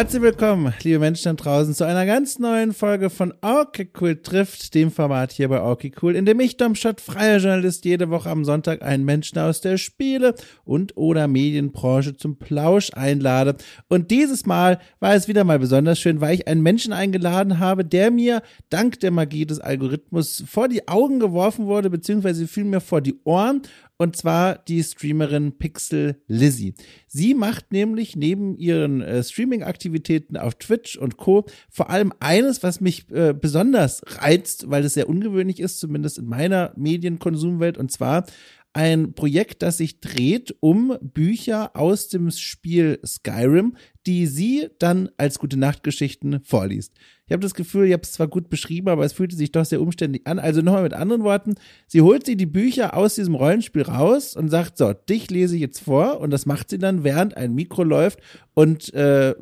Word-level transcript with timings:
Herzlich 0.00 0.22
willkommen, 0.22 0.72
liebe 0.82 0.98
Menschen 0.98 1.36
da 1.36 1.42
draußen, 1.42 1.74
zu 1.74 1.84
einer 1.84 2.06
ganz 2.06 2.38
neuen 2.38 2.72
Folge 2.72 3.10
von 3.10 3.34
Okay 3.42 3.90
Cool 4.00 4.16
trifft, 4.22 4.74
dem 4.74 4.90
Format 4.90 5.30
hier 5.30 5.50
bei 5.50 5.62
Okay 5.62 5.92
Cool, 6.00 6.16
in 6.16 6.24
dem 6.24 6.40
ich, 6.40 6.56
Domschott, 6.56 7.02
freier 7.02 7.36
Journalist, 7.36 7.84
jede 7.84 8.08
Woche 8.08 8.30
am 8.30 8.46
Sonntag 8.46 8.80
einen 8.80 9.04
Menschen 9.04 9.38
aus 9.38 9.60
der 9.60 9.76
Spiele- 9.76 10.34
und 10.64 10.96
oder 10.96 11.28
Medienbranche 11.28 12.16
zum 12.16 12.38
Plausch 12.38 12.90
einlade. 12.94 13.56
Und 13.88 14.10
dieses 14.10 14.46
Mal 14.46 14.78
war 15.00 15.14
es 15.14 15.28
wieder 15.28 15.44
mal 15.44 15.58
besonders 15.58 15.98
schön, 15.98 16.22
weil 16.22 16.34
ich 16.34 16.48
einen 16.48 16.62
Menschen 16.62 16.94
eingeladen 16.94 17.58
habe, 17.58 17.84
der 17.84 18.10
mir 18.10 18.40
dank 18.70 19.00
der 19.00 19.10
Magie 19.10 19.44
des 19.44 19.60
Algorithmus 19.60 20.44
vor 20.46 20.68
die 20.68 20.88
Augen 20.88 21.20
geworfen 21.20 21.66
wurde, 21.66 21.90
beziehungsweise 21.90 22.46
vielmehr 22.46 22.80
vor 22.80 23.02
die 23.02 23.20
Ohren 23.24 23.60
und 24.00 24.16
zwar 24.16 24.56
die 24.56 24.82
Streamerin 24.82 25.58
Pixel 25.58 26.22
Lizzie. 26.26 26.72
Sie 27.06 27.34
macht 27.34 27.70
nämlich 27.70 28.16
neben 28.16 28.56
ihren 28.56 29.02
äh, 29.02 29.22
Streaming-Aktivitäten 29.22 30.38
auf 30.38 30.54
Twitch 30.54 30.96
und 30.96 31.18
Co. 31.18 31.44
vor 31.68 31.90
allem 31.90 32.10
eines, 32.18 32.62
was 32.62 32.80
mich 32.80 33.10
äh, 33.10 33.34
besonders 33.38 34.00
reizt, 34.06 34.70
weil 34.70 34.86
es 34.86 34.94
sehr 34.94 35.06
ungewöhnlich 35.06 35.60
ist, 35.60 35.80
zumindest 35.80 36.16
in 36.16 36.24
meiner 36.24 36.72
Medienkonsumwelt, 36.76 37.76
und 37.76 37.92
zwar 37.92 38.24
ein 38.72 39.14
Projekt, 39.14 39.62
das 39.62 39.78
sich 39.78 40.00
dreht 40.00 40.54
um 40.60 40.96
Bücher 41.00 41.74
aus 41.74 42.08
dem 42.08 42.30
Spiel 42.30 43.00
Skyrim, 43.04 43.76
die 44.06 44.26
sie 44.26 44.68
dann 44.78 45.10
als 45.16 45.38
gute 45.38 45.56
Nachtgeschichten 45.56 46.40
vorliest. 46.44 46.94
Ich 47.26 47.32
habe 47.32 47.42
das 47.42 47.54
Gefühl, 47.54 47.86
ich 47.86 47.92
habe 47.92 48.02
es 48.02 48.12
zwar 48.12 48.28
gut 48.28 48.48
beschrieben, 48.48 48.88
aber 48.88 49.04
es 49.04 49.12
fühlte 49.12 49.36
sich 49.36 49.52
doch 49.52 49.64
sehr 49.64 49.80
umständlich 49.80 50.26
an. 50.26 50.38
Also 50.38 50.62
nochmal 50.62 50.84
mit 50.84 50.94
anderen 50.94 51.24
Worten, 51.24 51.54
sie 51.86 52.00
holt 52.00 52.26
sie 52.26 52.36
die 52.36 52.46
Bücher 52.46 52.96
aus 52.96 53.16
diesem 53.16 53.34
Rollenspiel 53.34 53.82
raus 53.82 54.36
und 54.36 54.48
sagt, 54.48 54.78
so, 54.78 54.92
dich 54.92 55.30
lese 55.30 55.56
ich 55.56 55.60
jetzt 55.60 55.80
vor 55.80 56.20
und 56.20 56.30
das 56.30 56.46
macht 56.46 56.70
sie 56.70 56.78
dann, 56.78 57.04
während 57.04 57.36
ein 57.36 57.54
Mikro 57.54 57.82
läuft 57.82 58.20
und 58.54 58.94
äh, 58.94 59.34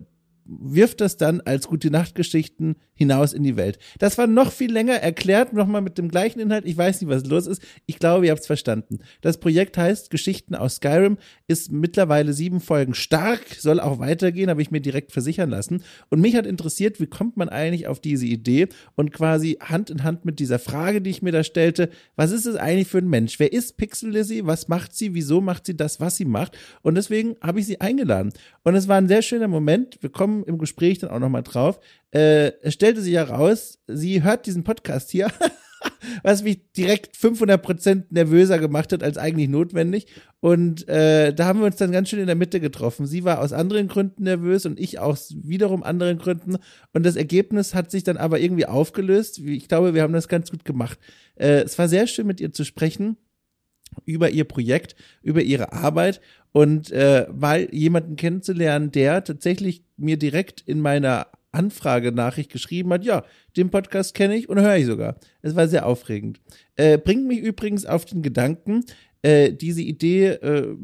wirft 0.49 1.01
das 1.03 1.17
dann 1.19 1.41
als 1.43 1.69
gute 1.69 1.91
Nachtgeschichten 1.91 2.77
hinaus 2.95 3.33
in 3.33 3.43
die 3.43 3.57
Welt. 3.57 3.79
Das 3.99 4.19
war 4.19 4.27
noch 4.27 4.51
viel 4.51 4.73
länger 4.73 4.95
erklärt, 4.95 5.53
nochmal 5.53 5.83
mit 5.83 5.99
dem 5.99 6.09
gleichen 6.09 6.41
Inhalt. 6.41 6.65
Ich 6.65 6.77
weiß 6.77 7.01
nicht, 7.01 7.11
was 7.11 7.27
los 7.27 7.47
ist. 7.47 7.63
Ich 7.87 7.99
glaube, 7.99 8.27
ihr 8.27 8.33
habt 8.33 8.41
es 8.41 8.47
verstanden. 8.47 8.99
Das 9.21 9.39
Projekt 9.39 9.77
heißt 9.77 10.11
Geschichten 10.11 10.55
aus 10.55 10.77
Skyrim, 10.77 11.19
ist 11.47 11.71
mittlerweile 11.71 12.33
sieben 12.33 12.61
Folgen 12.61 12.95
stark, 12.95 13.41
soll 13.59 13.79
auch 13.79 13.99
weitergehen, 13.99 14.51
habe 14.51 14.63
ich 14.63 14.71
mir 14.71 14.81
direkt 14.81 15.13
versichern 15.13 15.51
lassen. 15.51 15.85
Und 16.09 16.21
mich 16.21 16.35
hat 16.35 16.47
interessiert, 16.47 16.99
wie 16.99 17.07
kommt 17.07 17.37
man 17.37 17.49
eigentlich 17.51 17.87
auf 17.87 18.01
diese 18.01 18.27
Idee 18.27 18.69
und 18.97 19.13
quasi 19.13 19.59
Hand 19.61 19.91
in 19.91 20.03
Hand 20.03 20.25
mit 20.25 20.41
dieser 20.41 20.59
Frage, 20.59 21.03
die 21.03 21.11
ich 21.11 21.23
mir 21.23 21.33
da 21.33 21.45
stellte, 21.45 21.91
was 22.17 22.33
ist 22.33 22.47
es 22.47 22.57
eigentlich 22.57 22.89
für 22.89 22.99
ein 22.99 23.09
Mensch? 23.09 23.39
Wer 23.39 23.53
ist 23.53 23.77
Pixel 23.77 24.11
Lizzie? 24.11 24.47
Was 24.47 24.69
macht 24.69 24.95
sie? 24.95 25.15
Wieso 25.15 25.41
macht 25.41 25.67
sie 25.67 25.77
das, 25.77 26.01
was 26.01 26.17
sie 26.17 26.25
macht? 26.25 26.57
Und 26.83 26.95
deswegen 26.95 27.37
habe 27.43 27.61
ich 27.61 27.67
sie 27.67 27.81
eingeladen. 27.81 28.33
Und 28.65 28.75
es 28.75 28.89
war 28.89 28.97
ein 28.97 29.09
sehr 29.09 29.23
schöner 29.23 29.49
Moment. 29.49 29.99
Wir 30.01 30.11
kommen 30.11 30.38
im 30.45 30.59
Gespräch 30.59 30.99
dann 30.99 31.11
auch 31.11 31.19
nochmal 31.19 31.43
drauf. 31.43 31.81
Äh, 32.11 32.53
es 32.63 32.75
stellte 32.75 33.01
sich 33.01 33.15
heraus, 33.15 33.79
sie 33.87 34.23
hört 34.23 34.47
diesen 34.47 34.65
Podcast 34.65 35.11
hier, 35.11 35.29
was 36.23 36.43
mich 36.43 36.73
direkt 36.73 37.17
500% 37.17 38.05
nervöser 38.11 38.59
gemacht 38.59 38.93
hat 38.93 39.03
als 39.03 39.19
eigentlich 39.19 39.49
notwendig. 39.49 40.07
Und 40.41 40.89
äh, 40.89 41.35
da 41.35 41.47
haben 41.47 41.61
wir 41.61 41.67
uns 41.67 41.77
dann 41.77 41.93
ganz 41.93 42.09
schön 42.09 42.21
in 42.21 42.27
der 42.27 42.37
Mitte 42.37 42.61
getroffen. 42.61 43.07
Sie 43.07 43.25
war 43.25 43.41
aus 43.41 43.53
anderen 43.53 43.89
Gründen 43.89 44.25
nervös 44.25 44.67
und 44.67 44.79
ich 44.79 44.99
aus 44.99 45.35
wiederum 45.43 45.83
anderen 45.83 46.19
Gründen. 46.19 46.57
Und 46.93 47.05
das 47.05 47.17
Ergebnis 47.17 47.75
hat 47.75 47.91
sich 47.91 48.05
dann 48.05 48.17
aber 48.17 48.41
irgendwie 48.41 48.67
aufgelöst. 48.67 49.39
Ich 49.39 49.69
glaube, 49.69 49.95
wir 49.95 50.03
haben 50.03 50.13
das 50.13 50.29
ganz 50.29 50.51
gut 50.51 50.65
gemacht. 50.65 50.99
Äh, 51.37 51.63
es 51.63 51.79
war 51.79 51.89
sehr 51.89 52.07
schön, 52.07 52.27
mit 52.27 52.41
ihr 52.41 52.53
zu 52.53 52.65
sprechen 52.65 53.17
über 54.05 54.31
ihr 54.31 54.45
Projekt, 54.45 54.97
über 55.23 55.43
ihre 55.43 55.73
Arbeit 55.73 56.21
und 56.53 56.91
äh, 56.91 57.27
mal 57.35 57.69
jemanden 57.73 58.17
kennenzulernen, 58.17 58.91
der 58.91 59.25
tatsächlich 59.25 59.83
mir 59.97 60.17
direkt 60.17 60.63
in 60.63 60.81
meiner 60.81 61.29
Anfragenachricht 61.53 62.53
geschrieben 62.53 62.93
hat, 62.93 63.05
ja, 63.05 63.25
den 63.57 63.71
Podcast 63.71 64.15
kenne 64.15 64.37
ich 64.37 64.49
und 64.49 64.61
höre 64.61 64.77
ich 64.77 64.87
sogar. 64.87 65.17
Es 65.41 65.57
war 65.57 65.67
sehr 65.67 65.87
aufregend. 65.87 66.41
Äh, 66.77 66.99
bringt 66.99 67.27
mich 67.27 67.39
übrigens 67.41 67.87
auf 67.87 68.05
den 68.05 68.23
Gedanken, 68.23 68.85
äh, 69.23 69.53
diese 69.53 69.83
Idee 69.83 70.27
äh, 70.29 70.77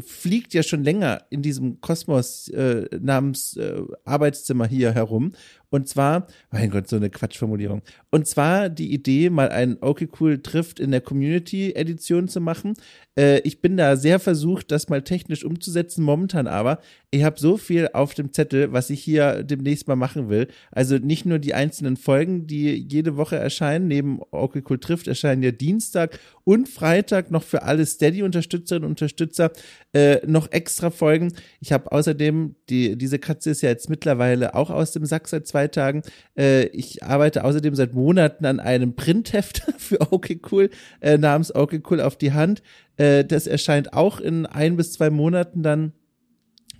fliegt 0.00 0.52
ja 0.52 0.62
schon 0.62 0.84
länger 0.84 1.22
in 1.30 1.42
diesem 1.42 1.80
Kosmos 1.80 2.48
äh, 2.48 2.86
namens 3.00 3.56
äh, 3.56 3.82
Arbeitszimmer 4.04 4.66
hier 4.66 4.92
herum. 4.92 5.32
Und 5.70 5.88
zwar, 5.88 6.26
mein 6.50 6.70
Gott, 6.70 6.88
so 6.88 6.96
eine 6.96 7.10
Quatschformulierung. 7.10 7.82
Und 8.10 8.26
zwar 8.26 8.68
die 8.68 8.92
Idee, 8.92 9.30
mal 9.30 9.50
einen 9.50 9.78
Okay 9.80 10.08
Cool 10.18 10.42
trifft 10.42 10.80
in 10.80 10.90
der 10.90 11.00
Community-Edition 11.00 12.26
zu 12.26 12.40
machen. 12.40 12.74
Äh, 13.16 13.38
ich 13.40 13.60
bin 13.60 13.76
da 13.76 13.96
sehr 13.96 14.18
versucht, 14.18 14.72
das 14.72 14.88
mal 14.88 15.02
technisch 15.02 15.44
umzusetzen. 15.44 16.02
Momentan 16.02 16.48
aber, 16.48 16.80
ich 17.12 17.22
habe 17.22 17.38
so 17.38 17.56
viel 17.56 17.88
auf 17.92 18.14
dem 18.14 18.32
Zettel, 18.32 18.72
was 18.72 18.90
ich 18.90 19.00
hier 19.00 19.44
demnächst 19.44 19.86
mal 19.86 19.94
machen 19.94 20.28
will. 20.28 20.48
Also 20.72 20.98
nicht 20.98 21.24
nur 21.24 21.38
die 21.38 21.54
einzelnen 21.54 21.96
Folgen, 21.96 22.48
die 22.48 22.74
jede 22.74 23.16
Woche 23.16 23.36
erscheinen. 23.36 23.86
Neben 23.86 24.20
Okay 24.32 24.62
Cool 24.68 24.78
trifft 24.78 25.06
erscheinen 25.06 25.42
ja 25.44 25.52
Dienstag 25.52 26.18
und 26.42 26.68
Freitag 26.68 27.30
noch 27.30 27.44
für 27.44 27.62
alle 27.62 27.79
Steady-Unterstützerinnen 27.86 28.84
und 28.86 28.90
Unterstützer 28.90 29.52
äh, 29.92 30.18
noch 30.26 30.50
extra 30.50 30.90
Folgen. 30.90 31.32
Ich 31.60 31.72
habe 31.72 31.92
außerdem, 31.92 32.56
die, 32.68 32.96
diese 32.96 33.20
Katze 33.20 33.50
ist 33.50 33.62
ja 33.62 33.68
jetzt 33.68 33.88
mittlerweile 33.88 34.54
auch 34.54 34.70
aus 34.70 34.90
dem 34.92 35.06
Sack 35.06 35.28
seit 35.28 35.46
zwei 35.46 35.60
zwei 35.60 35.68
Tagen. 35.68 36.02
Äh, 36.36 36.66
ich 36.66 37.02
arbeite 37.02 37.44
außerdem 37.44 37.74
seit 37.74 37.94
Monaten 37.94 38.46
an 38.46 38.60
einem 38.60 38.94
Printheft 38.94 39.62
für 39.78 40.00
Okay 40.12 40.40
Cool 40.50 40.70
äh, 41.00 41.18
namens 41.18 41.54
Okay 41.54 41.82
Cool 41.88 42.00
auf 42.00 42.16
die 42.16 42.32
Hand. 42.32 42.62
Äh, 42.96 43.24
das 43.24 43.46
erscheint 43.46 43.92
auch 43.92 44.20
in 44.20 44.46
ein 44.46 44.76
bis 44.76 44.92
zwei 44.92 45.10
Monaten 45.10 45.62
dann 45.62 45.92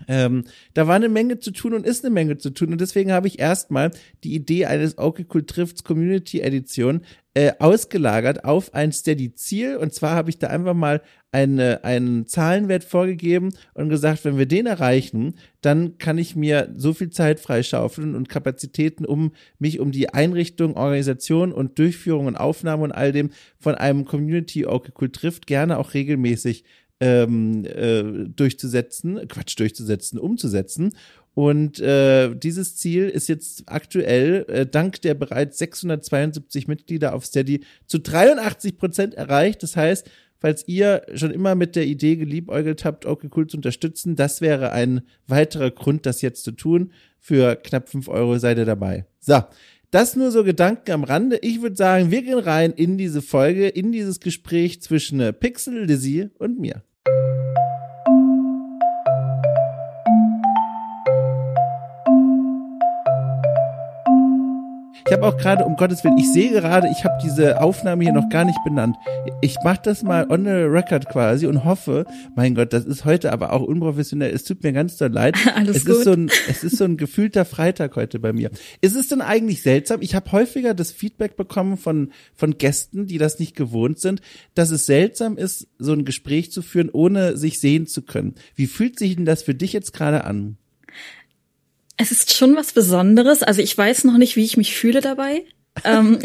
ähm, 0.08 0.44
da 0.72 0.88
war 0.88 0.96
eine 0.96 1.10
Menge 1.10 1.40
zu 1.40 1.50
tun 1.50 1.74
und 1.74 1.86
ist 1.86 2.04
eine 2.04 2.12
Menge 2.12 2.38
zu 2.38 2.48
tun. 2.50 2.72
Und 2.72 2.80
deswegen 2.80 3.12
habe 3.12 3.28
ich 3.28 3.38
erstmal 3.38 3.90
die 4.24 4.34
Idee 4.34 4.64
eines 4.64 4.96
Okay 4.96 5.26
Cool 5.32 5.44
Trifts 5.44 5.84
Community 5.84 6.40
Edition 6.40 7.02
äh, 7.34 7.52
ausgelagert 7.60 8.44
auf 8.44 8.74
ein 8.74 8.90
Steady 8.92 9.34
Ziel. 9.34 9.76
Und 9.76 9.94
zwar 9.94 10.16
habe 10.16 10.30
ich 10.30 10.38
da 10.38 10.48
einfach 10.48 10.74
mal 10.74 11.00
eine, 11.32 11.84
einen 11.84 12.26
Zahlenwert 12.26 12.82
vorgegeben 12.82 13.50
und 13.74 13.88
gesagt, 13.88 14.24
wenn 14.24 14.36
wir 14.36 14.46
den 14.46 14.66
erreichen, 14.66 15.34
dann 15.60 15.96
kann 15.98 16.18
ich 16.18 16.34
mir 16.34 16.72
so 16.76 16.92
viel 16.92 17.10
Zeit 17.10 17.38
freischaufeln 17.38 18.16
und 18.16 18.28
Kapazitäten, 18.28 19.04
um 19.04 19.32
mich 19.60 19.78
um 19.78 19.92
die 19.92 20.08
Einrichtung, 20.08 20.76
Organisation 20.76 21.52
und 21.52 21.78
Durchführung 21.78 22.26
und 22.26 22.36
Aufnahme 22.36 22.82
und 22.82 22.92
all 22.92 23.12
dem 23.12 23.30
von 23.58 23.76
einem 23.76 24.04
Community 24.06 24.66
Okay 24.66 24.90
Cool 25.00 25.10
Trift 25.10 25.46
gerne 25.46 25.78
auch 25.78 25.94
regelmäßig 25.94 26.64
ähm, 27.00 27.64
äh, 27.64 28.02
durchzusetzen, 28.28 29.26
Quatsch, 29.28 29.58
durchzusetzen, 29.58 30.18
umzusetzen. 30.18 30.94
Und 31.34 31.78
äh, 31.80 32.34
dieses 32.34 32.76
Ziel 32.76 33.08
ist 33.08 33.28
jetzt 33.28 33.64
aktuell 33.66 34.44
äh, 34.48 34.66
dank 34.66 35.00
der 35.02 35.14
bereits 35.14 35.58
672 35.58 36.66
Mitglieder 36.66 37.14
auf 37.14 37.24
Steady 37.24 37.64
zu 37.86 37.98
83 37.98 38.76
Prozent 38.76 39.14
erreicht. 39.14 39.62
Das 39.62 39.76
heißt, 39.76 40.10
falls 40.38 40.66
ihr 40.66 41.02
schon 41.14 41.30
immer 41.30 41.54
mit 41.54 41.76
der 41.76 41.86
Idee 41.86 42.16
geliebäugelt 42.16 42.84
habt, 42.84 43.06
okay 43.06 43.28
cool 43.36 43.46
zu 43.46 43.58
unterstützen, 43.58 44.16
das 44.16 44.40
wäre 44.40 44.72
ein 44.72 45.02
weiterer 45.26 45.70
Grund, 45.70 46.04
das 46.06 46.22
jetzt 46.22 46.42
zu 46.42 46.52
tun. 46.52 46.92
Für 47.18 47.54
knapp 47.56 47.88
fünf 47.88 48.08
Euro 48.08 48.38
seid 48.38 48.58
ihr 48.58 48.64
dabei. 48.64 49.06
So, 49.20 49.42
das 49.90 50.16
nur 50.16 50.30
so 50.30 50.44
Gedanken 50.44 50.92
am 50.92 51.04
Rande. 51.04 51.38
Ich 51.42 51.62
würde 51.62 51.76
sagen, 51.76 52.10
wir 52.10 52.22
gehen 52.22 52.38
rein 52.38 52.72
in 52.72 52.96
diese 52.96 53.22
Folge, 53.22 53.68
in 53.68 53.92
dieses 53.92 54.20
Gespräch 54.20 54.80
zwischen 54.82 55.20
äh, 55.20 55.32
Pixel, 55.32 55.84
Lizzie 55.84 56.30
und 56.38 56.58
mir. 56.58 56.82
Ich 65.10 65.16
habe 65.16 65.26
auch 65.26 65.36
gerade, 65.36 65.64
um 65.64 65.74
Gottes 65.74 66.04
Willen, 66.04 66.18
ich 66.18 66.32
sehe 66.32 66.52
gerade, 66.52 66.86
ich 66.88 67.02
habe 67.02 67.18
diese 67.20 67.60
Aufnahme 67.60 68.04
hier 68.04 68.12
noch 68.12 68.28
gar 68.28 68.44
nicht 68.44 68.62
benannt. 68.62 68.96
Ich 69.40 69.56
mache 69.64 69.80
das 69.82 70.04
mal 70.04 70.30
on 70.30 70.44
the 70.44 70.50
record 70.50 71.08
quasi 71.08 71.48
und 71.48 71.64
hoffe, 71.64 72.04
mein 72.36 72.54
Gott, 72.54 72.72
das 72.72 72.84
ist 72.84 73.04
heute 73.04 73.32
aber 73.32 73.52
auch 73.52 73.62
unprofessionell. 73.62 74.32
Es 74.32 74.44
tut 74.44 74.62
mir 74.62 74.72
ganz 74.72 74.98
doll 74.98 75.10
leid. 75.10 75.36
Alles 75.56 75.78
es 75.78 75.84
gut. 75.84 75.96
Ist 75.96 76.04
so 76.04 76.12
ein, 76.12 76.30
es 76.48 76.62
ist 76.62 76.76
so 76.76 76.84
ein 76.84 76.96
gefühlter 76.96 77.44
Freitag 77.44 77.96
heute 77.96 78.20
bei 78.20 78.32
mir. 78.32 78.52
Ist 78.82 78.94
es 78.94 79.08
denn 79.08 79.20
eigentlich 79.20 79.62
seltsam? 79.62 80.00
Ich 80.00 80.14
habe 80.14 80.30
häufiger 80.30 80.74
das 80.74 80.92
Feedback 80.92 81.36
bekommen 81.36 81.76
von, 81.76 82.12
von 82.36 82.56
Gästen, 82.56 83.08
die 83.08 83.18
das 83.18 83.40
nicht 83.40 83.56
gewohnt 83.56 83.98
sind, 83.98 84.20
dass 84.54 84.70
es 84.70 84.86
seltsam 84.86 85.36
ist, 85.36 85.66
so 85.80 85.92
ein 85.92 86.04
Gespräch 86.04 86.52
zu 86.52 86.62
führen, 86.62 86.88
ohne 86.88 87.36
sich 87.36 87.58
sehen 87.58 87.88
zu 87.88 88.02
können. 88.02 88.36
Wie 88.54 88.68
fühlt 88.68 88.96
sich 88.96 89.16
denn 89.16 89.24
das 89.24 89.42
für 89.42 89.56
dich 89.56 89.72
jetzt 89.72 89.92
gerade 89.92 90.22
an? 90.22 90.56
Es 92.00 92.10
ist 92.12 92.32
schon 92.34 92.56
was 92.56 92.72
Besonderes. 92.72 93.42
Also 93.42 93.60
ich 93.60 93.76
weiß 93.76 94.04
noch 94.04 94.16
nicht, 94.16 94.34
wie 94.34 94.44
ich 94.44 94.56
mich 94.56 94.74
fühle 94.74 95.02
dabei. 95.02 95.44
ähm, 95.84 96.18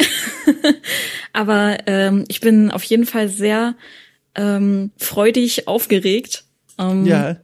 aber 1.33 1.79
ähm, 1.85 2.23
ich 2.29 2.39
bin 2.39 2.71
auf 2.71 2.83
jeden 2.83 3.05
Fall 3.05 3.27
sehr 3.27 3.75
ähm, 4.35 4.91
freudig 4.97 5.67
aufgeregt. 5.67 6.45
Ähm, 6.79 7.05
ja. 7.05 7.37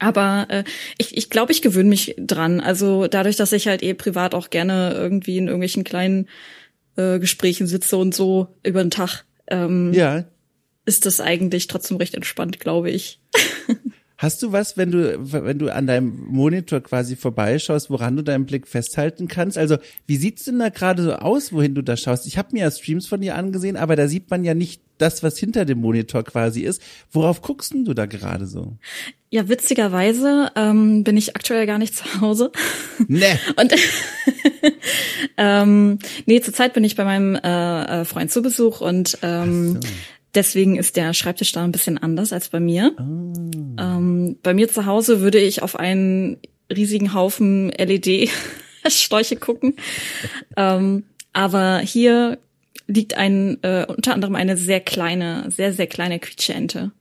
Aber 0.00 0.46
äh, 0.50 0.64
ich, 0.98 1.16
ich 1.16 1.30
glaube, 1.30 1.52
ich 1.52 1.62
gewöhne 1.62 1.88
mich 1.88 2.16
dran. 2.18 2.58
Also 2.60 3.06
dadurch, 3.06 3.36
dass 3.36 3.52
ich 3.52 3.68
halt 3.68 3.82
eh 3.84 3.94
privat 3.94 4.34
auch 4.34 4.50
gerne 4.50 4.92
irgendwie 4.94 5.38
in 5.38 5.46
irgendwelchen 5.46 5.84
kleinen 5.84 6.28
äh, 6.96 7.20
Gesprächen 7.20 7.68
sitze 7.68 7.96
und 7.96 8.12
so 8.12 8.48
über 8.64 8.82
den 8.82 8.90
Tag, 8.90 9.24
ähm, 9.46 9.92
Ja. 9.94 10.24
ist 10.84 11.06
das 11.06 11.20
eigentlich 11.20 11.68
trotzdem 11.68 11.96
recht 11.98 12.14
entspannt, 12.14 12.58
glaube 12.58 12.90
ich. 12.90 13.20
Hast 14.18 14.42
du 14.42 14.50
was, 14.50 14.78
wenn 14.78 14.90
du, 14.90 15.18
wenn 15.32 15.58
du 15.58 15.68
an 15.68 15.86
deinem 15.86 16.24
Monitor 16.28 16.80
quasi 16.80 17.16
vorbeischaust, 17.16 17.90
woran 17.90 18.16
du 18.16 18.22
deinen 18.22 18.46
Blick 18.46 18.66
festhalten 18.66 19.28
kannst? 19.28 19.58
Also, 19.58 19.76
wie 20.06 20.16
sieht's 20.16 20.44
denn 20.44 20.58
da 20.58 20.70
gerade 20.70 21.02
so 21.02 21.12
aus, 21.12 21.52
wohin 21.52 21.74
du 21.74 21.82
da 21.82 21.98
schaust? 21.98 22.26
Ich 22.26 22.38
habe 22.38 22.48
mir 22.52 22.60
ja 22.60 22.70
Streams 22.70 23.06
von 23.06 23.20
dir 23.20 23.34
angesehen, 23.34 23.76
aber 23.76 23.94
da 23.94 24.08
sieht 24.08 24.30
man 24.30 24.42
ja 24.42 24.54
nicht 24.54 24.80
das, 24.96 25.22
was 25.22 25.36
hinter 25.36 25.66
dem 25.66 25.80
Monitor 25.80 26.24
quasi 26.24 26.62
ist. 26.62 26.80
Worauf 27.12 27.42
guckst 27.42 27.74
denn 27.74 27.84
du 27.84 27.92
da 27.92 28.06
gerade 28.06 28.46
so? 28.46 28.78
Ja, 29.28 29.48
witzigerweise 29.48 30.50
ähm, 30.56 31.04
bin 31.04 31.18
ich 31.18 31.36
aktuell 31.36 31.66
gar 31.66 31.76
nicht 31.76 31.94
zu 31.96 32.20
Hause. 32.22 32.52
Nee. 33.06 33.38
Und 33.56 33.74
ähm, 35.36 35.98
nee, 36.24 36.40
zurzeit 36.40 36.72
bin 36.72 36.84
ich 36.84 36.96
bei 36.96 37.04
meinem 37.04 37.34
äh, 37.34 38.00
äh 38.00 38.04
Freund 38.06 38.30
zu 38.30 38.40
Besuch 38.40 38.80
und 38.80 39.18
ähm, 39.22 39.74
so. 39.74 39.80
Deswegen 40.36 40.76
ist 40.76 40.96
der 40.96 41.14
Schreibtisch 41.14 41.52
da 41.52 41.64
ein 41.64 41.72
bisschen 41.72 41.98
anders 41.98 42.32
als 42.32 42.50
bei 42.50 42.60
mir. 42.60 42.94
Oh. 42.98 43.32
Ähm, 43.78 44.36
bei 44.42 44.54
mir 44.54 44.68
zu 44.68 44.86
Hause 44.86 45.20
würde 45.20 45.38
ich 45.38 45.62
auf 45.62 45.76
einen 45.76 46.38
riesigen 46.74 47.14
Haufen 47.14 47.70
LED-Schläuche 47.70 49.36
gucken. 49.40 49.74
ähm, 50.56 51.04
aber 51.32 51.80
hier 51.80 52.38
liegt 52.86 53.16
ein 53.16 53.58
äh, 53.62 53.84
unter 53.88 54.14
anderem 54.14 54.36
eine 54.36 54.56
sehr 54.56 54.80
kleine, 54.80 55.50
sehr, 55.50 55.72
sehr 55.72 55.86
kleine 55.86 56.18
Quietscheente. 56.18 56.92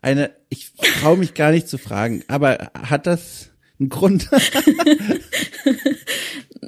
Eine, 0.00 0.30
ich 0.48 0.72
traue 1.00 1.16
mich 1.16 1.34
gar 1.34 1.50
nicht 1.50 1.68
zu 1.68 1.78
fragen, 1.78 2.22
aber 2.28 2.70
hat 2.74 3.06
das 3.06 3.50
einen 3.80 3.88
Grund? 3.88 4.28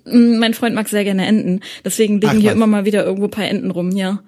mein 0.04 0.54
Freund 0.54 0.74
mag 0.74 0.88
sehr 0.88 1.04
gerne 1.04 1.26
Enten, 1.26 1.60
deswegen 1.84 2.14
liegen 2.14 2.38
Ach, 2.38 2.40
hier 2.40 2.52
immer 2.52 2.66
mal 2.66 2.84
wieder 2.84 3.04
irgendwo 3.04 3.28
paar 3.28 3.46
Enten 3.48 3.70
rum, 3.70 3.92
ja. 3.92 4.24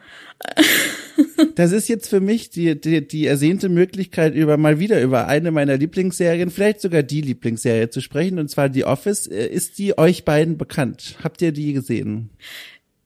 das 1.55 1.73
ist 1.73 1.89
jetzt 1.89 2.09
für 2.09 2.21
mich 2.21 2.51
die, 2.51 2.81
die, 2.81 3.07
die 3.07 3.27
ersehnte 3.27 3.69
Möglichkeit, 3.69 4.35
über 4.35 4.57
mal 4.57 4.79
wieder 4.79 5.01
über 5.03 5.29
eine 5.29 5.51
meiner 5.51 5.77
Lieblingsserien, 5.77 6.51
vielleicht 6.51 6.81
sogar 6.81 7.03
die 7.03 7.21
Lieblingsserie 7.21 7.91
zu 7.91 8.01
sprechen, 8.01 8.39
und 8.39 8.49
zwar 8.49 8.73
The 8.73 8.85
Office. 8.85 9.27
Äh, 9.27 9.47
ist 9.47 9.79
die 9.79 9.99
euch 9.99 10.25
beiden 10.25 10.59
bekannt? 10.59 11.17
Habt 11.23 11.43
ihr 11.43 11.53
die 11.53 11.73
gesehen? 11.73 12.31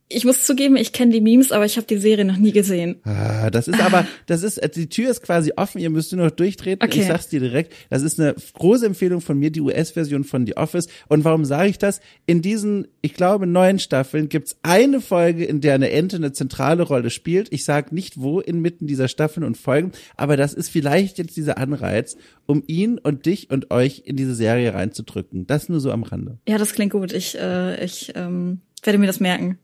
Ich 0.08 0.24
muss 0.24 0.46
zugeben, 0.46 0.76
ich 0.76 0.92
kenne 0.92 1.12
die 1.12 1.20
Memes, 1.20 1.50
aber 1.50 1.64
ich 1.64 1.76
habe 1.76 1.86
die 1.86 1.96
Serie 1.96 2.24
noch 2.24 2.36
nie 2.36 2.52
gesehen. 2.52 3.00
Ah, 3.02 3.50
das 3.50 3.66
ist 3.66 3.80
aber, 3.80 4.06
das 4.26 4.44
ist, 4.44 4.60
die 4.76 4.88
Tür 4.88 5.10
ist 5.10 5.22
quasi 5.22 5.52
offen, 5.56 5.80
ihr 5.80 5.90
müsst 5.90 6.12
nur 6.12 6.26
noch 6.26 6.30
durchtreten. 6.30 6.86
Okay. 6.86 7.00
Ich 7.00 7.06
sag's 7.06 7.28
dir 7.28 7.40
direkt. 7.40 7.72
Das 7.90 8.02
ist 8.02 8.20
eine 8.20 8.36
große 8.54 8.86
Empfehlung 8.86 9.20
von 9.20 9.36
mir, 9.36 9.50
die 9.50 9.60
US-Version 9.60 10.22
von 10.22 10.46
The 10.46 10.56
Office. 10.56 10.86
Und 11.08 11.24
warum 11.24 11.44
sage 11.44 11.70
ich 11.70 11.78
das? 11.78 12.00
In 12.24 12.40
diesen, 12.40 12.86
ich 13.02 13.14
glaube, 13.14 13.48
neun 13.48 13.80
Staffeln 13.80 14.28
gibt's 14.28 14.56
eine 14.62 15.00
Folge, 15.00 15.44
in 15.44 15.60
der 15.60 15.74
eine 15.74 15.90
Ente 15.90 16.16
eine 16.16 16.32
zentrale 16.32 16.84
Rolle 16.84 17.10
spielt. 17.10 17.52
Ich 17.52 17.64
sage 17.64 17.92
nicht 17.92 18.20
wo 18.20 18.38
inmitten 18.38 18.86
dieser 18.86 19.08
Staffeln 19.08 19.44
und 19.44 19.56
Folgen, 19.56 19.90
aber 20.16 20.36
das 20.36 20.54
ist 20.54 20.68
vielleicht 20.68 21.18
jetzt 21.18 21.36
dieser 21.36 21.58
Anreiz, 21.58 22.16
um 22.46 22.62
ihn 22.68 22.98
und 22.98 23.26
dich 23.26 23.50
und 23.50 23.72
euch 23.72 24.02
in 24.04 24.14
diese 24.14 24.36
Serie 24.36 24.72
reinzudrücken. 24.72 25.48
Das 25.48 25.68
nur 25.68 25.80
so 25.80 25.90
am 25.90 26.04
Rande. 26.04 26.38
Ja, 26.46 26.58
das 26.58 26.74
klingt 26.74 26.92
gut. 26.92 27.12
Ich, 27.12 27.36
äh, 27.36 27.84
ich 27.84 28.12
ähm, 28.14 28.60
werde 28.84 28.98
mir 28.98 29.08
das 29.08 29.18
merken. 29.18 29.58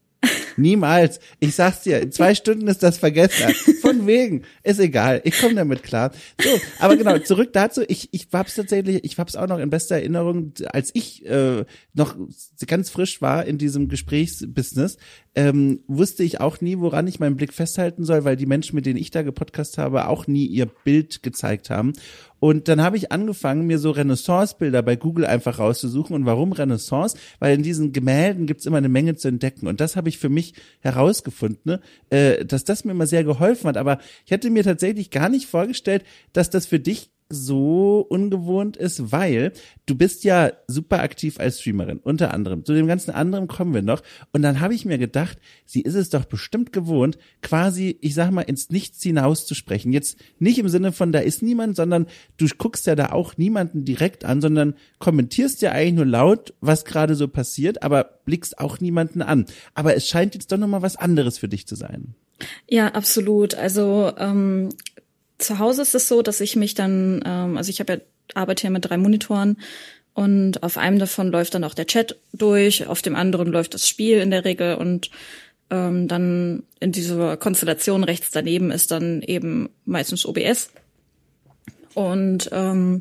Niemals. 0.56 1.20
Ich 1.40 1.54
sag's 1.54 1.82
dir, 1.82 2.00
in 2.00 2.12
zwei 2.12 2.34
Stunden 2.34 2.66
ist 2.68 2.82
das 2.82 2.98
vergessen. 2.98 3.54
Von 3.80 4.06
wegen. 4.06 4.42
Ist 4.62 4.80
egal. 4.80 5.20
Ich 5.24 5.38
komme 5.40 5.54
damit 5.54 5.82
klar. 5.82 6.12
So, 6.42 6.50
aber 6.78 6.96
genau, 6.96 7.18
zurück 7.18 7.52
dazu. 7.52 7.82
Ich, 7.88 8.08
ich 8.12 8.28
hab's 8.32 8.54
tatsächlich, 8.54 9.04
ich 9.04 9.18
hab's 9.18 9.36
auch 9.36 9.46
noch 9.46 9.58
in 9.58 9.70
bester 9.70 9.96
Erinnerung, 9.96 10.52
als 10.66 10.90
ich 10.94 11.24
äh, 11.26 11.64
noch 11.94 12.16
ganz 12.66 12.90
frisch 12.90 13.20
war 13.22 13.44
in 13.44 13.58
diesem 13.58 13.88
Gesprächsbusiness, 13.88 14.96
ähm, 15.34 15.80
wusste 15.86 16.22
ich 16.22 16.40
auch 16.40 16.60
nie, 16.60 16.78
woran 16.78 17.06
ich 17.06 17.18
meinen 17.18 17.36
Blick 17.36 17.54
festhalten 17.54 18.04
soll, 18.04 18.24
weil 18.24 18.36
die 18.36 18.46
Menschen, 18.46 18.76
mit 18.76 18.84
denen 18.84 18.98
ich 18.98 19.10
da 19.10 19.22
gepodcast 19.22 19.78
habe, 19.78 20.08
auch 20.08 20.26
nie 20.26 20.46
ihr 20.46 20.66
Bild 20.66 21.22
gezeigt 21.22 21.70
haben. 21.70 21.94
Und 22.38 22.66
dann 22.66 22.82
habe 22.82 22.96
ich 22.96 23.12
angefangen, 23.12 23.68
mir 23.68 23.78
so 23.78 23.92
Renaissance-Bilder 23.92 24.82
bei 24.82 24.96
Google 24.96 25.24
einfach 25.26 25.60
rauszusuchen. 25.60 26.14
Und 26.14 26.26
warum 26.26 26.50
Renaissance? 26.52 27.16
Weil 27.38 27.54
in 27.54 27.62
diesen 27.62 27.92
Gemälden 27.92 28.46
gibt's 28.46 28.66
immer 28.66 28.78
eine 28.78 28.88
Menge 28.88 29.14
zu 29.14 29.28
entdecken. 29.28 29.68
Und 29.68 29.80
das 29.80 29.94
habe 29.94 30.08
ich 30.08 30.18
für 30.18 30.28
mich 30.28 30.54
herausgefunden, 30.80 31.60
ne? 31.64 31.80
äh, 32.10 32.44
dass 32.44 32.64
das 32.64 32.84
mir 32.84 32.90
immer 32.90 33.06
sehr 33.06 33.22
geholfen 33.22 33.68
hat. 33.68 33.76
Aber 33.76 34.00
ich 34.26 34.32
hätte 34.32 34.50
mir 34.50 34.64
tatsächlich 34.64 35.10
gar 35.10 35.28
nicht 35.28 35.46
vorgestellt, 35.46 36.02
dass 36.32 36.50
das 36.50 36.66
für 36.66 36.80
dich 36.80 37.11
so 37.32 38.06
ungewohnt 38.08 38.76
ist, 38.76 39.10
weil 39.10 39.52
du 39.86 39.94
bist 39.94 40.22
ja 40.24 40.52
super 40.66 41.00
aktiv 41.00 41.40
als 41.40 41.60
Streamerin, 41.60 41.98
unter 41.98 42.32
anderem. 42.34 42.64
Zu 42.64 42.74
dem 42.74 42.86
ganzen 42.86 43.10
anderen 43.10 43.48
kommen 43.48 43.74
wir 43.74 43.82
noch. 43.82 44.02
Und 44.32 44.42
dann 44.42 44.60
habe 44.60 44.74
ich 44.74 44.84
mir 44.84 44.98
gedacht, 44.98 45.38
sie 45.64 45.80
ist 45.80 45.94
es 45.94 46.10
doch 46.10 46.26
bestimmt 46.26 46.72
gewohnt, 46.72 47.18
quasi, 47.40 47.96
ich 48.00 48.14
sag 48.14 48.30
mal, 48.30 48.42
ins 48.42 48.70
Nichts 48.70 49.02
hinaus 49.02 49.46
zu 49.46 49.54
sprechen. 49.54 49.92
Jetzt 49.92 50.18
nicht 50.38 50.58
im 50.58 50.68
Sinne 50.68 50.92
von, 50.92 51.12
da 51.12 51.20
ist 51.20 51.42
niemand, 51.42 51.76
sondern 51.76 52.06
du 52.36 52.46
guckst 52.58 52.86
ja 52.86 52.94
da 52.94 53.12
auch 53.12 53.36
niemanden 53.36 53.84
direkt 53.84 54.24
an, 54.24 54.40
sondern 54.40 54.74
kommentierst 54.98 55.62
ja 55.62 55.72
eigentlich 55.72 55.94
nur 55.94 56.06
laut, 56.06 56.54
was 56.60 56.84
gerade 56.84 57.14
so 57.14 57.28
passiert, 57.28 57.82
aber 57.82 58.20
blickst 58.24 58.58
auch 58.58 58.80
niemanden 58.80 59.22
an. 59.22 59.46
Aber 59.74 59.96
es 59.96 60.06
scheint 60.06 60.34
jetzt 60.34 60.52
doch 60.52 60.58
nochmal 60.58 60.82
was 60.82 60.96
anderes 60.96 61.38
für 61.38 61.48
dich 61.48 61.66
zu 61.66 61.74
sein. 61.74 62.14
Ja, 62.68 62.88
absolut. 62.88 63.54
Also 63.54 64.12
ähm, 64.18 64.70
zu 65.42 65.58
Hause 65.58 65.82
ist 65.82 65.94
es 65.94 66.08
so, 66.08 66.22
dass 66.22 66.40
ich 66.40 66.56
mich 66.56 66.74
dann, 66.74 67.22
ähm, 67.24 67.56
also 67.56 67.70
ich 67.70 67.80
habe 67.80 67.92
ja 67.94 68.00
arbeite 68.34 68.64
ja 68.64 68.70
mit 68.70 68.84
drei 68.84 68.96
Monitoren 68.96 69.58
und 70.14 70.62
auf 70.62 70.78
einem 70.78 70.98
davon 70.98 71.30
läuft 71.30 71.54
dann 71.54 71.64
auch 71.64 71.74
der 71.74 71.86
Chat 71.86 72.18
durch, 72.32 72.86
auf 72.86 73.02
dem 73.02 73.16
anderen 73.16 73.48
läuft 73.48 73.74
das 73.74 73.88
Spiel 73.88 74.18
in 74.18 74.30
der 74.30 74.44
Regel 74.44 74.76
und 74.76 75.10
ähm, 75.70 76.06
dann 76.08 76.64
in 76.80 76.92
dieser 76.92 77.36
Konstellation 77.36 78.04
rechts 78.04 78.30
daneben 78.30 78.70
ist 78.70 78.90
dann 78.90 79.22
eben 79.22 79.70
meistens 79.84 80.26
OBS. 80.26 80.70
Und 81.94 82.50
ähm, 82.52 83.00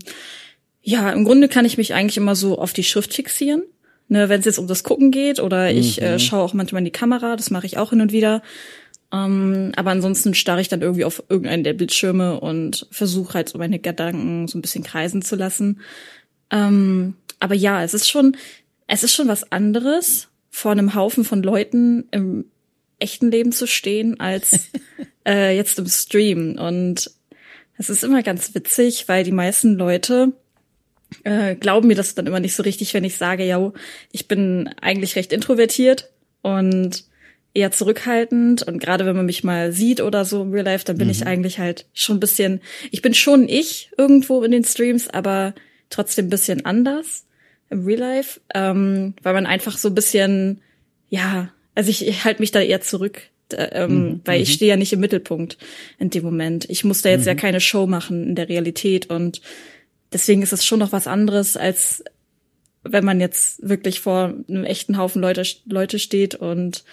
ja, 0.82 1.12
im 1.12 1.26
Grunde 1.26 1.48
kann 1.48 1.66
ich 1.66 1.78
mich 1.78 1.94
eigentlich 1.94 2.18
immer 2.18 2.36
so 2.36 2.58
auf 2.58 2.74
die 2.74 2.84
Schrift 2.84 3.14
fixieren. 3.14 3.64
Ne, 4.08 4.28
wenn 4.28 4.42
es 4.42 4.46
jetzt 4.46 4.60
um 4.60 4.68
das 4.68 4.84
Gucken 4.84 5.12
geht 5.12 5.40
oder 5.40 5.72
ich 5.72 6.02
äh, 6.02 6.14
mhm. 6.14 6.20
schaue 6.20 6.42
auch 6.42 6.54
manchmal 6.54 6.80
in 6.80 6.86
die 6.86 6.92
Kamera, 6.92 7.38
das 7.38 7.50
mache 7.50 7.66
ich 7.66 7.78
auch 7.78 7.92
hin 7.92 8.02
und 8.02 8.12
wieder. 8.12 8.42
Ähm, 9.14 9.74
aber 9.76 9.92
ansonsten 9.92 10.34
starre 10.34 10.62
ich 10.62 10.70
dann 10.70 10.82
irgendwie 10.82 11.06
auf 11.06 11.24
irgendeinen 11.30 11.64
der 11.64 11.74
Bildschirme 11.74 12.40
und 12.40 12.88
versuche 12.92 13.34
halt 13.34 13.50
so 13.50 13.58
meine 13.58 13.80
Gedanken 13.80 14.48
so 14.48 14.58
ein 14.58 14.62
bisschen 14.62 14.84
kreisen 14.84 15.22
zu 15.22 15.36
lassen. 15.36 15.82
Ähm, 16.50 17.16
aber 17.40 17.56
ja, 17.56 17.84
es 17.84 17.94
ist 17.94 18.10
schon, 18.10 18.38
es 18.88 19.04
ist 19.04 19.14
schon 19.14 19.28
was 19.28 19.52
anderes, 19.52 20.30
vor 20.50 20.72
einem 20.72 20.96
Haufen 20.96 21.24
von 21.24 21.44
Leuten 21.44 22.08
im 22.12 22.46
echten 23.00 23.32
Leben 23.32 23.52
zu 23.52 23.68
stehen, 23.68 24.20
als 24.20 24.70
äh, 25.26 25.56
jetzt 25.56 25.80
im 25.80 25.88
Stream. 25.88 26.58
Und 26.58 27.12
es 27.78 27.90
ist 27.90 28.04
immer 28.04 28.24
ganz 28.24 28.54
witzig, 28.54 29.08
weil 29.08 29.24
die 29.24 29.32
meisten 29.32 29.76
Leute 29.76 30.34
äh, 31.24 31.56
glauben 31.56 31.88
mir 31.88 31.96
das 31.96 32.16
dann 32.16 32.28
immer 32.28 32.40
nicht 32.40 32.56
so 32.56 32.64
richtig, 32.64 32.94
wenn 32.94 33.04
ich 33.04 33.18
sage, 33.18 33.46
ja, 33.46 33.74
ich 34.12 34.28
bin 34.28 34.70
eigentlich 34.80 35.16
recht 35.16 35.34
introvertiert 35.34 36.10
und 36.42 37.06
eher 37.54 37.72
zurückhaltend 37.72 38.64
und 38.64 38.80
gerade 38.80 39.06
wenn 39.06 39.16
man 39.16 39.26
mich 39.26 39.44
mal 39.44 39.74
sieht 39.74 40.02
oder 40.02 40.24
so 40.24 40.42
im 40.42 40.52
Real 40.52 40.66
Life, 40.66 40.86
dann 40.86 40.98
bin 40.98 41.08
mhm. 41.08 41.12
ich 41.12 41.28
eigentlich 41.28 41.60
halt 41.60 41.86
schon 41.94 42.18
ein 42.18 42.22
bisschen, 42.22 42.62
ich 42.92 43.02
bin 43.02 43.14
schon 43.14 43.50
ich 43.50 43.92
irgendwo 43.98 44.44
in 44.44 44.52
den 44.52 44.64
Streams, 44.64 45.10
aber 45.10 45.54
trotzdem 45.90 46.28
ein 46.28 46.30
bisschen 46.30 46.66
anders 46.66 47.26
im 47.70 47.86
Real 47.86 48.00
Life, 48.00 48.40
ähm, 48.54 49.16
weil 49.22 49.34
man 49.34 49.46
einfach 49.46 49.78
so 49.78 49.90
ein 49.90 49.96
bisschen, 49.96 50.62
ja, 51.10 51.52
also 51.76 51.90
ich, 51.90 52.08
ich 52.08 52.24
halte 52.24 52.42
mich 52.42 52.52
da 52.52 52.62
eher 52.62 52.82
zurück, 52.82 53.22
äh, 53.52 53.84
ähm, 53.84 54.04
mhm. 54.04 54.22
weil 54.24 54.42
ich 54.42 54.50
mhm. 54.50 54.54
stehe 54.54 54.70
ja 54.70 54.78
nicht 54.78 54.94
im 54.94 55.02
Mittelpunkt 55.02 55.58
in 56.00 56.10
dem 56.10 56.24
Moment. 56.24 56.70
Ich 56.70 56.86
muss 56.86 57.02
da 57.02 57.10
jetzt 57.10 57.22
mhm. 57.22 57.28
ja 57.28 57.36
keine 57.36 57.60
Show 57.60 57.86
machen 57.86 58.30
in 58.30 58.36
der 58.36 58.48
Realität 58.48 59.10
und 59.10 59.42
deswegen 60.14 60.42
ist 60.42 60.54
es 60.54 60.66
schon 60.66 60.80
noch 60.80 60.94
was 60.94 61.08
anderes 61.08 61.58
als 61.58 62.04
wenn 62.84 63.06
man 63.06 63.20
jetzt 63.20 63.68
wirklich 63.68 64.00
vor 64.00 64.34
einem 64.48 64.64
echten 64.64 64.98
Haufen 64.98 65.22
Leute, 65.22 65.44
Leute 65.66 66.00
steht 66.00 66.36
und 66.36 66.84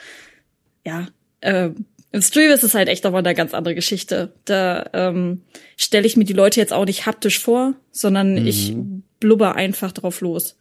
ja, 0.84 1.08
äh, 1.40 1.70
im 2.10 2.22
Stream 2.22 2.50
ist 2.50 2.64
es 2.64 2.74
halt 2.74 2.88
echt 2.88 3.04
nochmal 3.04 3.24
eine 3.24 3.34
ganz 3.34 3.54
andere 3.54 3.74
Geschichte. 3.74 4.32
Da 4.44 4.88
ähm, 4.94 5.42
stelle 5.76 6.06
ich 6.06 6.16
mir 6.16 6.24
die 6.24 6.32
Leute 6.32 6.58
jetzt 6.60 6.72
auch 6.72 6.86
nicht 6.86 7.06
haptisch 7.06 7.38
vor, 7.38 7.74
sondern 7.90 8.32
mhm. 8.32 8.46
ich 8.46 8.74
blubber 9.20 9.56
einfach 9.56 9.92
drauf 9.92 10.20
los 10.20 10.57